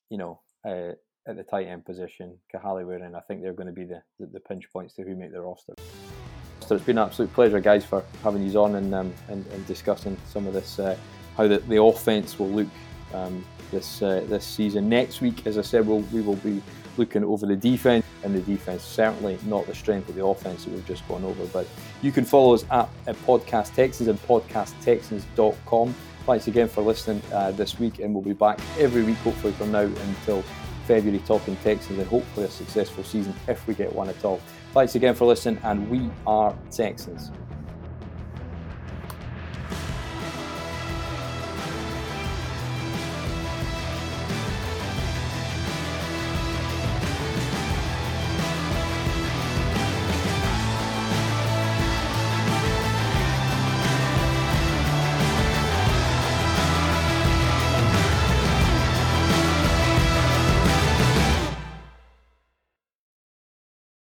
you 0.09 0.19
know, 0.19 0.41
uh, 0.65 0.93
at 1.29 1.37
the 1.37 1.43
tight 1.43 1.67
end 1.67 1.85
position, 1.85 2.39
Kahale 2.55 2.87
Warring, 2.87 3.17
I 3.17 3.21
think 3.27 3.43
they're 3.43 3.53
going 3.53 3.67
to 3.67 3.73
be 3.73 3.85
the, 3.85 4.03
the, 4.19 4.27
the 4.27 4.41
pinch 4.41 4.65
points 4.73 4.95
to 4.95 5.03
who 5.03 5.15
make 5.15 5.33
the 5.33 5.43
roster. 5.43 5.75
So 6.69 6.75
it's 6.75 6.85
been 6.85 6.99
an 6.99 7.07
absolute 7.07 7.33
pleasure, 7.33 7.61
guys, 7.61 7.83
for 7.83 8.05
having 8.23 8.47
you 8.47 8.61
on 8.61 8.75
and, 8.75 8.95
um, 8.95 9.15
and, 9.29 9.47
and, 9.47 9.67
discussing 9.67 10.19
some 10.29 10.47
of 10.47 10.53
this, 10.53 10.79
uh, 10.79 10.99
how 11.35 11.49
the, 11.49 11.61
the 11.61 11.81
offense 11.81 12.39
will 12.39 12.51
look 12.51 12.69
um, 13.15 13.43
this 13.71 14.03
uh, 14.03 14.23
this 14.29 14.45
season. 14.45 14.87
Next 14.87 15.23
week, 15.23 15.47
as 15.47 15.57
I 15.57 15.63
said, 15.63 15.87
we'll, 15.87 16.01
we 16.13 16.21
will 16.21 16.37
be 16.37 16.61
looking 16.99 17.25
over 17.25 17.47
the 17.47 17.57
defense. 17.57 18.05
and 18.23 18.35
the 18.35 18.41
defense. 18.41 18.83
Certainly 18.83 19.39
not 19.47 19.67
the 19.67 19.75
strength 19.75 20.11
of 20.11 20.15
the 20.15 20.23
offense 20.23 20.67
that 20.67 20.75
we've 20.75 20.87
just 20.87 21.09
gone 21.09 21.25
over. 21.25 21.47
But 21.47 21.67
you 22.03 22.13
can 22.13 22.27
follow 22.27 22.53
us 22.53 22.67
at, 22.71 22.91
at 23.07 23.17
Podcast 23.25 23.75
Texans 23.75 24.11
and 24.11 24.21
podcasttexans.com. 24.25 25.95
Thanks 26.27 26.49
again 26.49 26.69
for 26.69 26.83
listening 26.83 27.23
uh, 27.33 27.53
this 27.53 27.79
week, 27.79 28.01
and 28.01 28.13
we'll 28.13 28.23
be 28.23 28.35
back 28.35 28.61
every 28.79 29.05
week, 29.05 29.17
hopefully, 29.19 29.55
from 29.55 29.73
now 29.73 29.85
until 29.85 30.43
February, 30.87 31.21
talking 31.21 31.57
Texans 31.65 31.99
and 31.99 32.09
hopefully 32.09 32.45
a 32.45 32.51
successful 32.51 33.05
season 33.05 33.33
if 33.47 33.67
we 33.67 33.73
get 33.73 33.91
one 33.91 34.11
at 34.11 34.23
all. 34.23 34.39
Thanks 34.79 34.95
again 34.95 35.17
for 35.17 35.25
listening, 35.25 35.61
and 35.65 35.91
we 35.91 36.09
are 36.25 36.55
Texans. 36.71 37.33